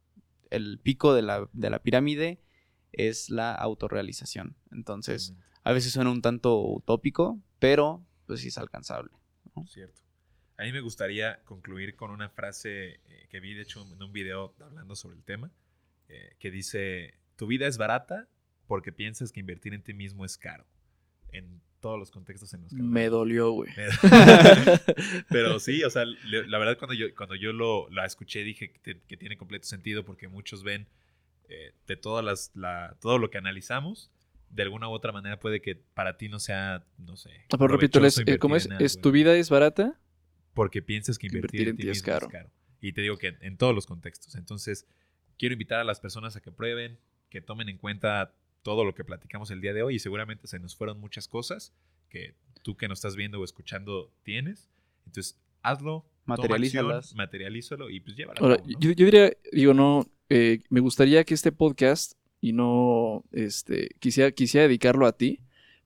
El 0.50 0.80
pico 0.80 1.14
de 1.14 1.24
la, 1.24 1.50
de 1.52 1.70
la 1.70 1.80
pirámide 1.80 2.42
es 2.94 3.30
la 3.30 3.54
autorrealización. 3.54 4.56
Entonces, 4.72 5.34
a 5.66 5.74
veces 5.74 5.92
suena 5.92 6.10
un 6.10 6.22
tanto 6.22 6.58
utópico, 6.58 7.38
pero 7.60 8.06
pues 8.28 8.40
sí 8.40 8.48
es 8.48 8.58
alcanzable. 8.58 9.12
Cierto. 9.68 10.04
A 10.58 10.64
mí 10.64 10.72
me 10.72 10.82
gustaría 10.82 11.42
concluir 11.46 11.96
con 11.96 12.12
una 12.12 12.30
frase 12.30 13.00
eh, 13.08 13.28
que 13.30 13.40
vi, 13.40 13.54
de 13.54 13.64
hecho, 13.64 13.86
en 13.92 14.02
un 14.02 14.14
video 14.14 14.54
hablando 14.60 14.96
sobre 14.96 15.18
el 15.18 15.24
tema, 15.24 15.52
eh, 16.10 16.36
que 16.40 16.52
dice, 16.52 17.16
tu 17.36 17.48
vida 17.48 17.68
es 17.68 17.78
barata 17.78 18.28
porque 18.68 18.92
piensas 18.92 19.32
que 19.32 19.40
invertir 19.40 19.74
en 19.74 19.82
ti 19.82 19.94
mismo 19.94 20.26
es 20.26 20.38
caro. 20.38 20.66
En 21.32 21.62
todos 21.80 22.00
los 22.00 22.12
contextos 22.12 22.54
en 22.54 22.62
los 22.62 22.72
que... 22.72 22.82
Me 22.82 23.10
dolió, 23.10 23.52
güey. 23.52 23.70
Pero 25.30 25.60
sí, 25.60 25.84
o 25.84 25.90
sea, 25.90 26.06
la 26.06 26.58
verdad 26.58 26.78
cuando 26.78 26.94
yo, 26.94 27.14
cuando 27.16 27.36
yo 27.36 27.52
lo, 27.52 27.90
la 27.90 28.06
escuché 28.06 28.44
dije 28.44 28.72
que, 28.72 29.02
que 29.02 29.18
tiene 29.18 29.36
completo 29.38 29.68
sentido 29.68 30.06
porque 30.06 30.28
muchos 30.28 30.64
ven 30.64 30.88
eh, 31.50 31.74
de 31.88 31.98
todas 31.98 32.24
las, 32.24 32.52
la, 32.56 32.96
todo 33.02 33.18
lo 33.18 33.30
que 33.30 33.38
analizamos, 33.38 34.10
de 34.50 34.64
alguna 34.64 34.88
u 34.88 34.92
otra 34.92 35.12
manera 35.12 35.40
puede 35.40 35.62
que 35.62 35.76
para 35.76 36.18
ti 36.18 36.30
no 36.30 36.40
sea, 36.40 36.86
no 36.98 37.18
sé. 37.18 37.32
Pero 37.50 37.68
repito, 37.68 38.04
es, 38.06 38.18
eh, 38.18 38.40
¿cómo 38.40 38.56
es? 38.56 38.70
¿Es 38.80 39.02
tu 39.02 39.12
vida 39.12 39.36
es 39.36 39.50
barata? 39.50 40.00
Porque 40.54 40.82
piensas 40.82 41.18
que 41.18 41.28
invertir, 41.28 41.70
en 41.70 41.78
ti 41.78 41.90
es 41.90 42.02
caro. 42.02 42.28
es 42.28 42.32
caro. 42.32 42.50
Y 42.82 42.94
te 42.94 43.02
digo 43.02 43.18
que 43.18 43.36
en, 43.40 43.58
todos 43.58 43.74
los 43.74 43.86
contextos. 43.86 44.36
Entonces, 44.36 44.86
quiero 45.38 45.54
invitar 45.54 45.80
a 45.80 45.84
las 45.84 46.00
personas 46.00 46.36
a 46.36 46.42
que 46.42 46.52
prueben, 46.52 47.00
que 47.30 47.42
tomen 47.42 47.70
en 47.70 47.78
cuenta 47.78 48.36
todo 48.62 48.86
lo 48.86 48.94
que 48.94 49.04
platicamos 49.04 49.52
el 49.52 49.62
día 49.62 49.74
de 49.74 49.84
hoy 49.84 49.96
y 49.96 50.00
seguramente 50.00 50.48
se 50.48 50.60
nos 50.60 50.76
fueron 50.76 51.00
muchas 51.00 51.28
cosas 51.28 51.74
que 52.10 52.36
tú 52.62 52.78
que 52.78 52.88
nos 52.88 53.00
estás 53.00 53.16
viendo 53.16 53.40
o 53.40 53.44
escuchando 53.44 54.12
tienes. 54.24 54.70
Entonces, 55.06 55.40
hazlo. 55.62 56.06
Materialízalas. 56.26 57.16
Materialízalo 57.16 57.90
y 57.90 58.00
pues 58.00 58.16
llévalo. 58.16 58.40
Ahora, 58.42 58.58
cabo, 58.58 58.70
¿no? 58.70 58.80
yo, 58.80 58.92
yo 58.92 59.06
diría, 59.06 59.34
digo, 59.52 59.74
no, 59.74 60.08
eh, 60.30 60.64
me 60.70 60.80
gustaría 60.80 61.24
que 61.24 61.34
este 61.34 61.52
podcast, 61.52 62.14
y 62.42 62.54
no, 62.54 63.24
este, 63.32 63.90
quisiera, 64.00 64.32
quisiera 64.32 64.68
dedicarlo 64.68 65.06
a 65.06 65.18
ti, 65.18 65.42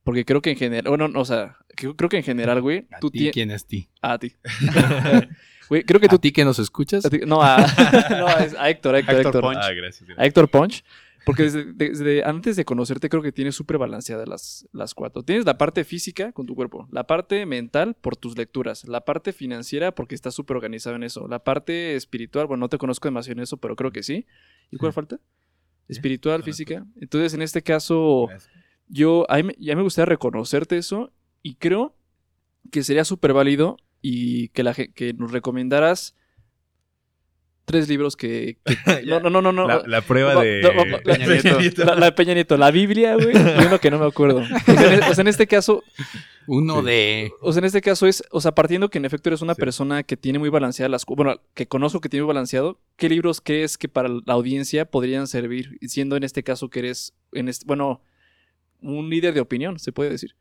porque 0.08 0.24
creo 0.24 0.42
que 0.42 0.52
en 0.52 0.56
general, 0.56 0.88
bueno, 0.88 1.10
no, 1.10 1.20
o 1.20 1.26
sea, 1.26 1.58
creo 1.76 2.08
que 2.10 2.16
en 2.16 2.24
general, 2.24 2.62
güey, 2.62 2.88
¿A 2.92 3.00
tú 3.00 3.12
ti 3.12 3.18
tienes... 3.20 3.34
quién 3.34 3.52
es 3.52 3.66
ti? 3.68 3.90
A 4.02 4.18
ti. 4.18 4.32
Güey, 5.70 5.84
creo 5.84 6.00
que 6.00 6.08
tú... 6.08 6.16
¿A 6.16 6.20
ti 6.22 6.32
que 6.32 6.46
nos 6.46 6.60
escuchas? 6.60 7.06
a 7.06 7.10
ti- 7.10 7.20
No, 7.28 7.42
a, 7.44 7.58
no, 8.12 8.30
es 8.38 8.56
a 8.58 8.70
Héctor, 8.70 8.96
a 8.96 9.00
Héctor, 9.00 9.16
Héctor 9.16 9.18
Héctor. 9.20 9.42
Ponch. 9.42 9.58
Ah, 9.62 9.74
gracias. 9.74 10.08
gracias. 10.08 10.18
A 10.18 10.26
Héctor 10.26 10.50
Punch. 10.50 10.84
Porque 11.26 11.44
desde, 11.44 11.66
desde 11.74 12.24
antes 12.24 12.56
de 12.56 12.64
conocerte 12.64 13.10
creo 13.10 13.22
que 13.22 13.34
tienes 13.34 13.54
súper 13.54 13.78
balanceadas 13.78 14.30
las, 14.30 14.66
las 14.72 14.94
cuatro. 14.94 15.24
Tienes 15.24 15.44
la 15.46 15.58
parte 15.58 15.84
física 15.84 16.32
con 16.32 16.46
tu 16.46 16.56
cuerpo, 16.56 16.88
la 16.90 17.06
parte 17.06 17.46
mental 17.46 17.96
por 18.00 18.16
tus 18.16 18.38
lecturas, 18.38 18.86
la 18.88 19.02
parte 19.02 19.34
financiera 19.34 19.92
porque 19.94 20.16
estás 20.16 20.34
súper 20.36 20.56
organizado 20.56 20.96
en 20.96 21.04
eso, 21.04 21.28
la 21.28 21.40
parte 21.44 21.98
espiritual, 21.98 22.48
bueno, 22.48 22.62
no 22.62 22.70
te 22.70 22.78
conozco 22.78 23.10
demasiado 23.10 23.38
en 23.40 23.44
eso, 23.44 23.58
pero 23.58 23.76
creo 23.76 23.92
que 23.92 24.04
sí. 24.04 24.26
¿Y 24.72 24.78
cuál 24.78 24.94
Sí. 24.94 24.96
falta? 24.96 25.20
Espiritual, 25.90 26.44
física. 26.44 26.86
Entonces, 27.02 27.34
en 27.34 27.42
este 27.42 27.62
caso, 27.62 28.28
Gracias. 28.30 28.54
Yo, 28.88 29.26
a 29.30 29.38
mí 29.38 29.44
me- 29.44 29.56
ya 29.60 29.76
me 29.76 29.82
gustaría 29.84 30.06
reconocerte 30.08 30.78
eso 30.78 31.12
y 31.44 31.56
creo 31.56 31.96
que 32.72 32.84
sería 32.84 33.04
súper 33.06 33.34
válido 33.34 33.78
y 34.02 34.50
que, 34.50 34.64
la, 34.64 34.74
que 34.74 35.14
nos 35.14 35.32
recomendaras 35.32 36.16
tres 37.66 37.90
libros 37.90 38.16
que... 38.16 38.58
que- 38.66 38.76
no, 39.06 39.20
no, 39.20 39.30
no, 39.30 39.42
no. 39.42 39.52
no. 39.52 39.68
La, 39.68 39.84
la 39.86 40.02
prueba 40.02 40.34
No, 40.36 40.42
de 40.42 40.62
no, 40.62 40.74
no, 40.74 40.86
la- 40.86 41.00
Peña 41.02 41.58
Nieto. 41.58 41.84
La, 41.86 41.96
la 41.96 42.06
de 42.08 42.12
Peña 42.14 42.34
Nieto, 42.34 42.58
la 42.58 42.72
Biblia, 42.72 43.16
güey, 43.16 43.36
y 43.36 43.66
uno 43.66 43.80
que 43.80 43.92
no 43.92 44.00
me 44.00 44.06
acuerdo. 44.06 44.40
O 44.40 44.46
sea, 44.74 44.94
en, 44.94 45.04
o 45.04 45.14
sea, 45.14 45.22
en 45.22 45.28
este 45.28 45.48
caso, 45.48 45.84
Uno 46.50 46.80
Sí. 46.80 46.86
de... 46.86 47.32
o 47.42 47.52
sea, 47.52 47.60
en 47.60 47.66
este 47.66 47.82
caso 47.82 48.08
es, 48.08 48.24
o 48.32 48.40
sea, 48.40 48.54
partiendo 48.54 48.90
que 48.90 49.00
en 49.00 49.06
efecto 49.06 49.28
eres 49.30 49.42
una 49.42 49.54
Sí. 49.54 49.60
persona 49.60 50.04
que 50.04 50.16
tiene 50.16 50.40
muy 50.40 50.48
balanceadas 50.48 50.90
las, 50.92 51.06
bueno, 51.06 51.42
que 51.54 51.68
conozco 51.68 52.00
que 52.00 52.08
tiene 52.08 52.24
muy 52.24 52.30
balanceado, 52.34 52.80
¿qué 52.96 53.10
libros 53.10 53.42
crees 53.44 53.78
que 53.78 53.90
para 53.90 54.08
la 54.08 54.34
audiencia 54.34 54.86
podrían 54.90 55.28
servir? 55.28 55.78
Siendo 55.82 56.16
en 56.16 56.24
este 56.24 56.44
caso 56.44 56.70
que 56.70 56.80
eres, 56.80 57.14
en 57.34 57.50
este, 57.50 57.66
bueno, 57.66 58.02
un 58.82 59.10
líder 59.10 59.34
de 59.34 59.42
opinión, 59.42 59.80
se 59.80 59.92
puede 59.92 60.10
decir. 60.12 60.36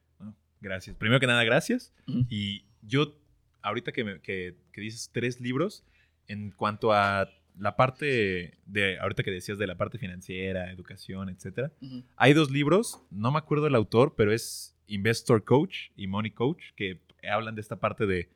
Gracias. 0.61 0.97
Primero 0.97 1.21
que 1.21 1.27
nada, 1.27 1.45
gracias. 1.45 1.93
Y 2.29 2.65
yo, 2.83 3.15
ahorita 3.63 3.93
que, 3.93 4.05
me- 4.05 4.21
que- 4.21 4.55
que 4.73 4.81
dices 4.81 5.11
tres 5.13 5.41
libros, 5.41 5.85
en 6.29 6.51
cuanto 6.51 6.93
a 6.93 7.29
la 7.59 7.77
parte 7.77 8.59
de, 8.67 8.99
ahorita 8.99 9.23
que 9.23 9.31
decías 9.31 9.59
de 9.59 9.67
la 9.67 9.77
parte 9.77 9.99
financiera, 9.99 10.71
educación, 10.71 11.29
etcétera, 11.29 11.73
hay 12.17 12.33
dos 12.35 12.51
libros, 12.51 13.01
no 13.11 13.31
me 13.33 13.39
acuerdo 13.39 13.67
el 13.67 13.75
autor, 13.75 14.15
pero 14.17 14.33
es 14.33 14.77
Investor 14.89 15.45
Coach 15.45 15.91
y 15.97 16.07
Money 16.07 16.33
Coach, 16.33 16.63
que 16.75 17.01
hablan 17.31 17.55
de 17.55 17.61
esta 17.61 17.77
parte 17.77 18.07
de 18.07 18.29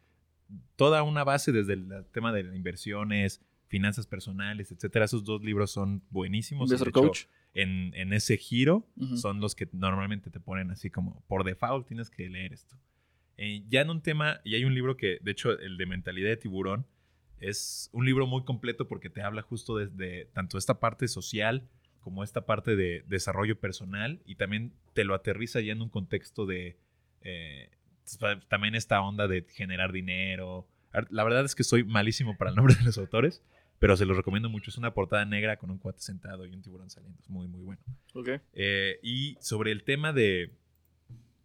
toda 0.77 1.03
una 1.03 1.25
base 1.25 1.53
desde 1.53 1.75
el 1.75 2.05
tema 2.13 2.33
de 2.33 2.41
inversiones, 2.57 3.41
finanzas 3.69 4.07
personales, 4.07 4.73
etcétera. 4.73 5.05
Esos 5.05 5.23
dos 5.25 5.43
libros 5.45 5.71
son 5.71 6.03
buenísimos. 6.11 6.69
Investor 6.69 6.89
hecho, 6.89 7.01
Coach. 7.03 7.25
En, 7.53 7.93
en 7.95 8.13
ese 8.13 8.37
giro 8.37 8.87
son 9.17 9.41
los 9.41 9.57
que 9.57 9.69
normalmente 9.73 10.31
te 10.31 10.39
ponen 10.39 10.71
así 10.71 10.89
como 10.89 11.25
por 11.27 11.43
default 11.43 11.89
tienes 11.89 12.09
que 12.09 12.29
leer 12.29 12.53
esto. 12.53 12.77
Eh, 13.37 13.65
ya 13.69 13.81
en 13.81 13.91
un 13.91 14.03
tema, 14.03 14.41
y 14.45 14.55
hay 14.55 14.65
un 14.65 14.75
libro 14.75 14.97
que, 14.97 15.19
de 15.23 15.31
hecho, 15.31 15.59
el 15.59 15.79
de 15.79 15.87
Mentalidad 15.87 16.29
de 16.29 16.37
Tiburón, 16.37 16.87
es 17.39 17.89
un 17.93 18.05
libro 18.05 18.27
muy 18.27 18.45
completo 18.45 18.87
porque 18.87 19.09
te 19.09 19.23
habla 19.23 19.41
justo 19.41 19.77
desde 19.77 20.27
tanto 20.27 20.59
esta 20.59 20.79
parte 20.79 21.09
social 21.09 21.67
como 22.01 22.23
esta 22.23 22.45
parte 22.45 22.77
de 22.77 23.03
desarrollo 23.09 23.59
personal 23.59 24.21
y 24.27 24.35
también 24.35 24.75
te 24.93 25.05
lo 25.05 25.15
aterriza 25.15 25.61
ya 25.61 25.73
en 25.73 25.81
un 25.81 25.89
contexto 25.89 26.45
de 26.45 26.77
eh, 27.23 27.71
también 28.49 28.75
esta 28.75 29.01
onda 29.01 29.27
de 29.27 29.47
generar 29.55 29.93
dinero. 29.93 30.67
La 31.09 31.25
verdad 31.25 31.45
es 31.45 31.55
que 31.55 31.65
soy 31.65 31.85
malísimo 31.85 32.37
para 32.37 32.51
el 32.51 32.57
nombre 32.57 32.75
de 32.75 32.85
los 32.85 32.99
autores, 32.99 33.43
pero 33.81 33.97
se 33.97 34.05
los 34.05 34.17
recomiendo 34.17 34.49
mucho. 34.49 34.71
Es 34.71 34.79
una 34.79 34.95
portada 34.95 35.25
negra 35.25 35.57
con 35.57 35.71
un 35.71 35.79
cuate 35.79 36.01
sentado 36.01 36.47
y 36.47 36.55
un 36.55 36.63
tiburón 36.63 36.91
saliendo. 36.91 37.19
Es 37.19 37.29
muy, 37.29 37.49
muy 37.49 37.63
bueno. 37.63 37.83
Ok. 38.15 38.29
Eh, 38.53 39.01
y 39.03 39.37
sobre 39.41 39.73
el 39.73 39.83
tema 39.83 40.13
de, 40.13 40.55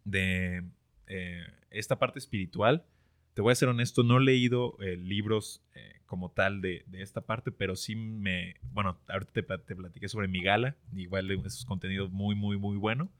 de 0.04 0.62
eh, 1.08 1.46
esta 1.70 1.98
parte 1.98 2.20
espiritual, 2.20 2.84
te 3.32 3.42
voy 3.42 3.52
a 3.52 3.54
ser 3.56 3.68
honesto, 3.68 4.02
no 4.02 4.18
he 4.18 4.24
leído 4.24 4.76
eh, 4.80 4.96
libros 4.96 5.62
eh, 5.74 6.00
como 6.04 6.30
tal 6.30 6.60
de, 6.60 6.84
de 6.86 7.02
esta 7.02 7.22
parte, 7.22 7.50
pero 7.52 7.74
sí 7.74 7.96
me... 7.96 8.56
Bueno, 8.72 8.98
ahorita 9.08 9.32
te, 9.32 9.42
te 9.42 9.74
platiqué 9.74 10.08
sobre 10.08 10.28
mi 10.28 10.42
gala, 10.42 10.76
igual 10.94 11.30
esos 11.30 11.64
contenidos 11.64 12.10
muy, 12.12 12.34
muy, 12.34 12.58
muy 12.58 12.76
bueno. 12.76 13.10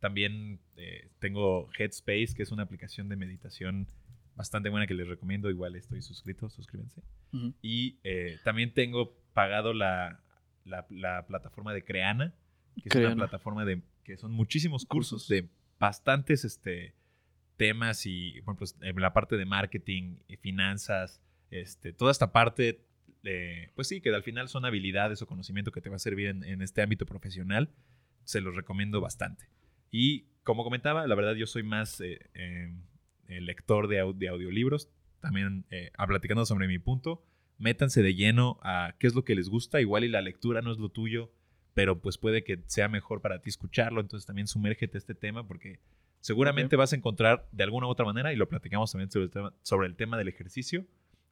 También 0.00 0.58
eh, 0.76 1.08
tengo 1.20 1.68
Headspace, 1.78 2.34
que 2.36 2.42
es 2.42 2.50
una 2.50 2.64
aplicación 2.64 3.08
de 3.08 3.16
meditación 3.16 3.86
bastante 4.36 4.68
buena 4.68 4.86
que 4.86 4.94
les 4.94 5.08
recomiendo, 5.08 5.50
igual 5.50 5.74
estoy 5.76 6.02
suscrito, 6.02 6.48
suscríbanse. 6.50 7.02
Y 7.62 7.98
eh, 8.04 8.38
también 8.44 8.72
tengo 8.74 9.16
pagado 9.32 9.72
la, 9.72 10.20
la- 10.64 10.86
la 10.90 11.26
plataforma 11.26 11.72
de 11.72 11.82
Creana, 11.84 12.34
que 12.82 12.88
es 12.90 12.94
una 12.94 13.08
plataforma 13.16 13.64
de 13.64 13.82
que 14.04 14.16
son 14.16 14.32
muchísimos 14.32 14.84
cursos 14.86 15.26
de 15.28 15.48
bastantes 15.80 16.44
este, 16.44 16.94
temas 17.56 18.06
y, 18.06 18.40
bueno, 18.42 18.58
pues 18.58 18.76
en 18.80 19.00
la 19.00 19.12
parte 19.12 19.36
de 19.36 19.44
marketing 19.46 20.16
y 20.28 20.36
finanzas, 20.36 21.20
este, 21.50 21.92
toda 21.92 22.12
esta 22.12 22.30
parte, 22.32 22.80
de, 23.22 23.70
pues 23.74 23.88
sí, 23.88 24.00
que 24.00 24.14
al 24.14 24.22
final 24.22 24.48
son 24.48 24.64
habilidades 24.64 25.20
o 25.22 25.26
conocimiento 25.26 25.72
que 25.72 25.80
te 25.80 25.88
va 25.88 25.96
a 25.96 25.98
servir 25.98 26.28
en, 26.28 26.44
en 26.44 26.62
este 26.62 26.82
ámbito 26.82 27.06
profesional, 27.06 27.70
se 28.24 28.40
los 28.40 28.54
recomiendo 28.54 29.00
bastante. 29.00 29.48
Y 29.90 30.26
como 30.44 30.62
comentaba, 30.62 31.06
la 31.06 31.14
verdad 31.14 31.34
yo 31.34 31.46
soy 31.46 31.62
más 31.62 32.00
eh, 32.00 32.20
eh, 32.34 32.72
eh, 32.74 32.74
lector 33.28 33.88
de, 33.88 34.00
au- 34.02 34.14
de 34.16 34.28
audiolibros, 34.28 34.88
también 35.20 35.64
eh, 35.70 35.90
a- 35.96 36.06
platicando 36.06 36.44
sobre 36.46 36.66
mi 36.68 36.78
punto, 36.78 37.24
métanse 37.58 38.02
de 38.02 38.14
lleno 38.14 38.58
a 38.62 38.94
qué 38.98 39.06
es 39.06 39.14
lo 39.14 39.24
que 39.24 39.34
les 39.34 39.48
gusta, 39.48 39.80
igual 39.80 40.04
y 40.04 40.08
la 40.08 40.20
lectura 40.22 40.62
no 40.62 40.72
es 40.72 40.78
lo 40.78 40.88
tuyo, 40.90 41.30
pero 41.74 42.00
pues 42.00 42.18
puede 42.18 42.44
que 42.44 42.60
sea 42.66 42.88
mejor 42.88 43.20
para 43.20 43.40
ti 43.40 43.50
escucharlo, 43.50 44.00
entonces 44.00 44.26
también 44.26 44.46
sumérgete 44.46 44.96
a 44.96 45.00
este 45.00 45.14
tema 45.14 45.46
porque 45.46 45.80
seguramente 46.20 46.76
vas 46.76 46.92
a 46.92 46.96
encontrar 46.96 47.46
de 47.52 47.64
alguna 47.64 47.86
u 47.86 47.90
otra 47.90 48.04
manera, 48.04 48.32
y 48.32 48.36
lo 48.36 48.48
platicamos 48.48 48.90
también 48.92 49.10
sobre 49.10 49.24
el 49.26 49.30
tema, 49.30 49.52
sobre 49.62 49.86
el 49.86 49.94
tema 49.96 50.16
del 50.18 50.28
ejercicio, 50.28 50.84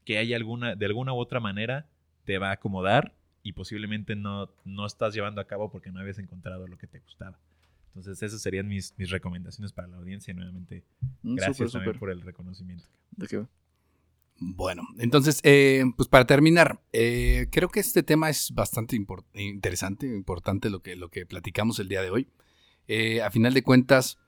que 0.05 0.19
hay 0.19 0.35
alguna, 0.35 0.77
de 0.77 0.87
alguna 0.87 1.13
u 1.13 1.17
otra 1.19 1.41
manera 1.41 1.87
te 2.25 2.39
va 2.39 2.51
a 2.51 2.53
acomodar 2.53 3.15
y 3.43 3.53
posiblemente 3.53 4.17
no, 4.17 4.51
no 4.65 4.87
estás 4.87 5.15
llevando 5.15 5.41
a 5.41 5.47
cabo 5.47 5.71
porque 5.71 5.91
no 5.91 6.01
habías 6.01 6.19
encontrado 6.19 6.67
lo 6.67 6.79
que 6.79 6.87
te 6.87 6.99
gustaba. 7.01 7.39
Entonces 7.95 8.23
esas 8.23 8.43
serían 8.43 8.67
mis, 8.67 8.93
mis 8.99 9.11
recomendaciones 9.11 9.73
para 9.73 9.87
la 9.89 9.97
audiencia. 9.99 10.33
y 10.33 10.35
Nuevamente, 10.35 10.83
Mm, 11.23 11.35
gracias 11.37 11.57
súper, 11.57 11.73
también 11.73 11.99
por 11.99 12.11
el 12.11 12.21
reconocimiento. 12.23 12.85
¿De 13.13 13.27
qué? 13.29 13.47
Bueno, 14.41 14.83
entonces, 14.99 15.39
eh, 15.45 15.85
pues 15.97 16.09
para 16.09 16.27
terminar, 16.27 16.83
eh, 16.93 17.47
creo 17.53 17.69
que 17.69 17.79
este 17.81 18.03
tema 18.03 18.29
es 18.31 18.51
bastante 18.53 18.97
impor- 18.97 19.25
interesante, 19.35 20.07
importante 20.09 20.71
lo 20.71 20.81
que, 20.83 20.97
lo 20.97 21.09
que 21.09 21.25
platicamos 21.25 21.79
el 21.79 21.89
día 21.89 22.03
de 22.03 22.11
hoy. 22.11 22.29
Eh, 22.89 23.23
a 23.23 23.31
final 23.31 23.55
de 23.55 23.63
cuentas, 23.63 24.19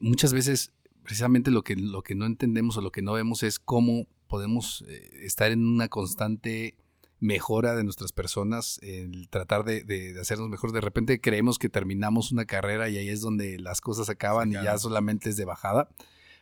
muchas 0.00 0.32
veces 0.32 0.72
precisamente 1.02 1.50
lo 1.50 1.62
que, 1.62 1.74
lo 1.76 2.02
que 2.02 2.14
no 2.14 2.26
entendemos 2.26 2.76
o 2.76 2.80
lo 2.80 2.90
que 2.92 3.02
no 3.02 3.12
vemos 3.12 3.42
es 3.42 3.58
cómo 3.58 4.06
podemos 4.28 4.82
estar 5.22 5.50
en 5.52 5.64
una 5.66 5.88
constante 5.88 6.74
mejora 7.20 7.74
de 7.74 7.84
nuestras 7.84 8.12
personas, 8.12 8.78
el 8.82 9.28
tratar 9.28 9.64
de, 9.64 9.82
de- 9.82 10.12
de 10.14 10.20
hacernos 10.20 10.48
mejor. 10.48 10.72
De 10.72 10.80
repente 10.80 11.20
creemos 11.20 11.58
que 11.58 11.68
terminamos 11.68 12.30
una 12.32 12.44
carrera 12.44 12.88
y 12.88 12.96
ahí 12.96 13.08
es 13.08 13.20
donde 13.20 13.58
las 13.58 13.80
cosas 13.80 14.08
acaban 14.08 14.50
y 14.50 14.54
ya 14.54 14.78
solamente 14.78 15.30
es 15.30 15.36
de 15.36 15.44
bajada. 15.44 15.88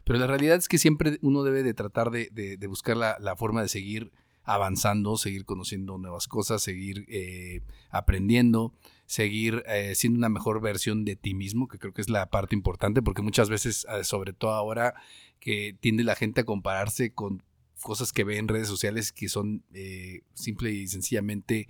Pero 0.04 0.18
la 0.18 0.26
realidad 0.26 0.56
es 0.56 0.68
que 0.68 0.78
siempre 0.78 1.18
uno 1.22 1.42
debe 1.42 1.62
de 1.62 1.74
tratar 1.74 2.10
de, 2.10 2.28
de- 2.32 2.56
de 2.56 2.66
buscar 2.66 2.96
la, 2.96 3.16
la 3.20 3.36
forma 3.36 3.62
de 3.62 3.68
seguir 3.68 4.12
avanzando, 4.44 5.16
seguir 5.16 5.44
conociendo 5.44 5.98
nuevas 5.98 6.28
cosas, 6.28 6.62
seguir 6.62 7.04
eh, 7.08 7.62
aprendiendo, 7.90 8.72
seguir 9.06 9.64
eh, 9.66 9.94
siendo 9.96 10.18
una 10.18 10.28
mejor 10.28 10.60
versión 10.60 11.04
de 11.04 11.16
ti 11.16 11.34
mismo, 11.34 11.66
que 11.66 11.78
creo 11.78 11.92
que 11.92 12.00
es 12.02 12.08
la 12.10 12.26
parte 12.30 12.54
importante, 12.54 13.02
porque 13.02 13.22
muchas 13.22 13.48
veces, 13.50 13.86
eh, 13.90 14.04
sobre 14.04 14.32
todo 14.32 14.52
ahora, 14.52 14.94
que 15.40 15.76
tiende 15.80 16.04
la 16.04 16.14
gente 16.14 16.42
a 16.42 16.44
compararse 16.44 17.12
con 17.12 17.42
cosas 17.82 18.12
que 18.12 18.24
ve 18.24 18.38
en 18.38 18.48
redes 18.48 18.68
sociales 18.68 19.12
que 19.12 19.28
son 19.28 19.64
eh, 19.72 20.22
simple 20.34 20.70
y 20.72 20.88
sencillamente, 20.88 21.68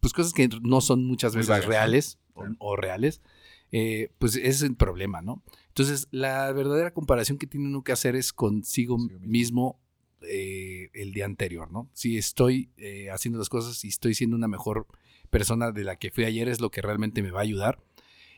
pues 0.00 0.12
cosas 0.12 0.32
que 0.32 0.48
no 0.62 0.80
son 0.80 1.04
muchas 1.06 1.34
veces 1.34 1.48
reales 1.66 2.18
o- 2.34 2.44
o, 2.58 2.76
reales, 2.76 3.20
eh, 3.72 4.10
pues 4.18 4.36
ese 4.36 4.48
es 4.48 4.62
el 4.62 4.76
problema, 4.76 5.22
¿no? 5.22 5.42
Entonces, 5.68 6.08
la 6.10 6.50
verdadera 6.52 6.92
comparación 6.92 7.38
que 7.38 7.46
tiene 7.46 7.66
uno 7.66 7.82
que 7.82 7.92
hacer 7.92 8.14
es 8.16 8.32
consigo 8.32 8.96
Consigo 8.96 9.20
mismo. 9.20 9.80
eh, 10.26 10.88
el 10.94 11.12
día 11.12 11.26
anterior, 11.26 11.70
¿no? 11.70 11.90
Si 11.92 12.16
estoy 12.16 12.70
eh, 12.78 13.10
haciendo 13.10 13.38
las 13.38 13.50
cosas 13.50 13.84
y 13.84 13.88
estoy 13.88 14.14
siendo 14.14 14.34
una 14.36 14.48
mejor 14.48 14.86
persona 15.28 15.70
de 15.70 15.84
la 15.84 15.96
que 15.96 16.10
fui 16.10 16.24
ayer, 16.24 16.48
es 16.48 16.60
lo 16.62 16.70
que 16.70 16.80
realmente 16.80 17.22
me 17.22 17.30
va 17.30 17.40
a 17.40 17.42
ayudar. 17.42 17.78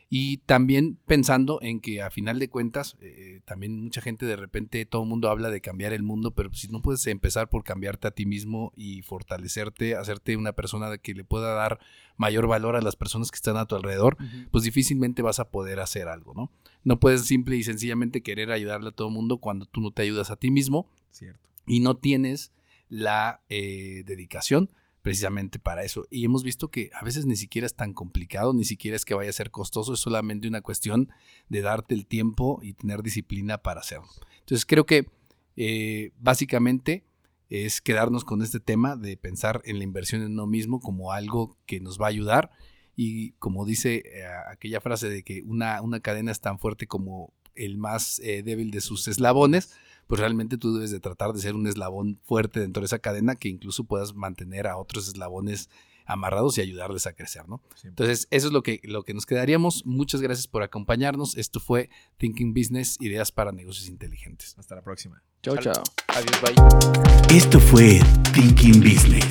Y 0.09 0.37
también 0.37 0.97
pensando 1.05 1.59
en 1.61 1.81
que 1.81 2.01
a 2.01 2.09
final 2.09 2.39
de 2.39 2.49
cuentas, 2.49 2.95
eh, 3.01 3.41
también 3.43 3.83
mucha 3.83 3.99
gente 3.99 4.25
de 4.25 4.37
repente, 4.37 4.85
todo 4.85 5.03
el 5.03 5.09
mundo 5.09 5.29
habla 5.29 5.49
de 5.49 5.59
cambiar 5.59 5.91
el 5.91 6.01
mundo, 6.01 6.31
pero 6.31 6.53
si 6.53 6.69
no 6.69 6.81
puedes 6.81 7.05
empezar 7.07 7.49
por 7.49 7.65
cambiarte 7.65 8.07
a 8.07 8.11
ti 8.11 8.25
mismo 8.25 8.71
y 8.77 9.01
fortalecerte, 9.01 9.95
hacerte 9.95 10.37
una 10.37 10.53
persona 10.53 10.97
que 10.97 11.13
le 11.13 11.25
pueda 11.25 11.53
dar 11.53 11.79
mayor 12.15 12.47
valor 12.47 12.77
a 12.77 12.81
las 12.81 12.95
personas 12.95 13.31
que 13.31 13.35
están 13.35 13.57
a 13.57 13.65
tu 13.65 13.75
alrededor, 13.75 14.15
pues 14.49 14.63
difícilmente 14.63 15.21
vas 15.21 15.39
a 15.39 15.49
poder 15.49 15.81
hacer 15.81 16.07
algo, 16.07 16.33
¿no? 16.33 16.51
No 16.85 17.01
puedes 17.01 17.25
simple 17.25 17.57
y 17.57 17.63
sencillamente 17.63 18.23
querer 18.23 18.51
ayudarle 18.51 18.89
a 18.89 18.93
todo 18.93 19.09
el 19.09 19.13
mundo 19.13 19.39
cuando 19.39 19.65
tú 19.65 19.81
no 19.81 19.91
te 19.91 20.03
ayudas 20.03 20.31
a 20.31 20.37
ti 20.37 20.51
mismo 20.51 20.89
Cierto. 21.11 21.49
y 21.65 21.81
no 21.81 21.97
tienes 21.97 22.53
la 22.87 23.41
eh, 23.49 24.03
dedicación 24.05 24.69
precisamente 25.01 25.59
para 25.59 25.83
eso. 25.83 26.05
Y 26.09 26.25
hemos 26.25 26.43
visto 26.43 26.69
que 26.69 26.89
a 26.93 27.03
veces 27.03 27.25
ni 27.25 27.35
siquiera 27.35 27.65
es 27.65 27.75
tan 27.75 27.93
complicado, 27.93 28.53
ni 28.53 28.65
siquiera 28.65 28.95
es 28.95 29.05
que 29.05 29.13
vaya 29.13 29.29
a 29.29 29.33
ser 29.33 29.51
costoso, 29.51 29.93
es 29.93 29.99
solamente 29.99 30.47
una 30.47 30.61
cuestión 30.61 31.09
de 31.49 31.61
darte 31.61 31.95
el 31.95 32.05
tiempo 32.05 32.59
y 32.61 32.73
tener 32.73 33.03
disciplina 33.03 33.57
para 33.57 33.81
hacerlo. 33.81 34.09
Entonces 34.39 34.65
creo 34.65 34.85
que 34.85 35.07
eh, 35.55 36.11
básicamente 36.19 37.05
es 37.49 37.81
quedarnos 37.81 38.25
con 38.25 38.41
este 38.41 38.59
tema 38.59 38.95
de 38.95 39.17
pensar 39.17 39.61
en 39.65 39.77
la 39.77 39.83
inversión 39.83 40.21
en 40.21 40.33
uno 40.33 40.47
mismo 40.47 40.79
como 40.79 41.13
algo 41.13 41.57
que 41.65 41.79
nos 41.79 41.99
va 41.99 42.07
a 42.07 42.09
ayudar 42.09 42.51
y 42.95 43.31
como 43.33 43.63
dice 43.65 44.03
eh, 44.05 44.25
aquella 44.51 44.81
frase 44.81 45.07
de 45.07 45.23
que 45.23 45.43
una, 45.43 45.81
una 45.81 45.99
cadena 45.99 46.31
es 46.31 46.41
tan 46.41 46.59
fuerte 46.59 46.87
como 46.87 47.33
el 47.55 47.77
más 47.77 48.19
eh, 48.19 48.43
débil 48.43 48.71
de 48.71 48.81
sus 48.81 49.07
eslabones, 49.07 49.73
pues 50.07 50.19
realmente 50.19 50.57
tú 50.57 50.73
debes 50.73 50.91
de 50.91 50.99
tratar 50.99 51.33
de 51.33 51.39
ser 51.39 51.55
un 51.55 51.67
eslabón 51.67 52.19
fuerte 52.23 52.59
dentro 52.59 52.81
de 52.81 52.85
esa 52.85 52.99
cadena 52.99 53.35
que 53.35 53.49
incluso 53.49 53.83
puedas 53.83 54.15
mantener 54.15 54.67
a 54.67 54.77
otros 54.77 55.07
eslabones 55.07 55.69
amarrados 56.07 56.57
y 56.57 56.61
ayudarles 56.61 57.05
a 57.05 57.13
crecer, 57.13 57.47
¿no? 57.47 57.61
Entonces, 57.83 58.27
eso 58.31 58.47
es 58.47 58.53
lo 58.53 58.63
que, 58.63 58.79
lo 58.83 59.03
que 59.03 59.13
nos 59.13 59.25
quedaríamos. 59.25 59.85
Muchas 59.85 60.21
gracias 60.21 60.47
por 60.47 60.63
acompañarnos. 60.63 61.37
Esto 61.37 61.59
fue 61.59 61.89
Thinking 62.17 62.53
Business, 62.53 62.95
ideas 63.01 63.31
para 63.31 63.51
negocios 63.51 63.89
inteligentes. 63.89 64.55
Hasta 64.57 64.75
la 64.75 64.81
próxima. 64.81 65.21
Chao, 65.43 65.57
chao. 65.57 65.83
Adiós, 66.07 66.41
bye. 66.41 67.35
Esto 67.35 67.59
fue 67.59 67.99
Thinking 68.33 68.79
Business. 68.79 69.25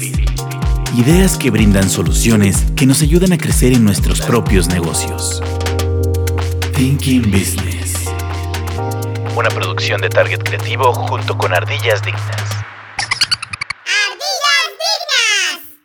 Ideas 0.97 1.37
que 1.37 1.51
brindan 1.51 1.89
soluciones 1.89 2.71
que 2.77 2.87
nos 2.87 3.03
ayudan 3.03 3.33
a 3.33 3.39
crecer 3.39 3.73
en 3.73 3.83
nuestros 3.83 4.21
propios 4.21 4.69
negocios. 4.69 5.43
Thinking 6.75 7.23
Business. 7.31 7.66
Una 9.37 9.51
producción 9.51 10.01
de 10.01 10.09
Target 10.09 10.43
Creativo 10.43 10.95
junto 10.95 11.37
con 11.37 11.53
Ardillas 11.53 12.03
Dignas. 12.03 12.56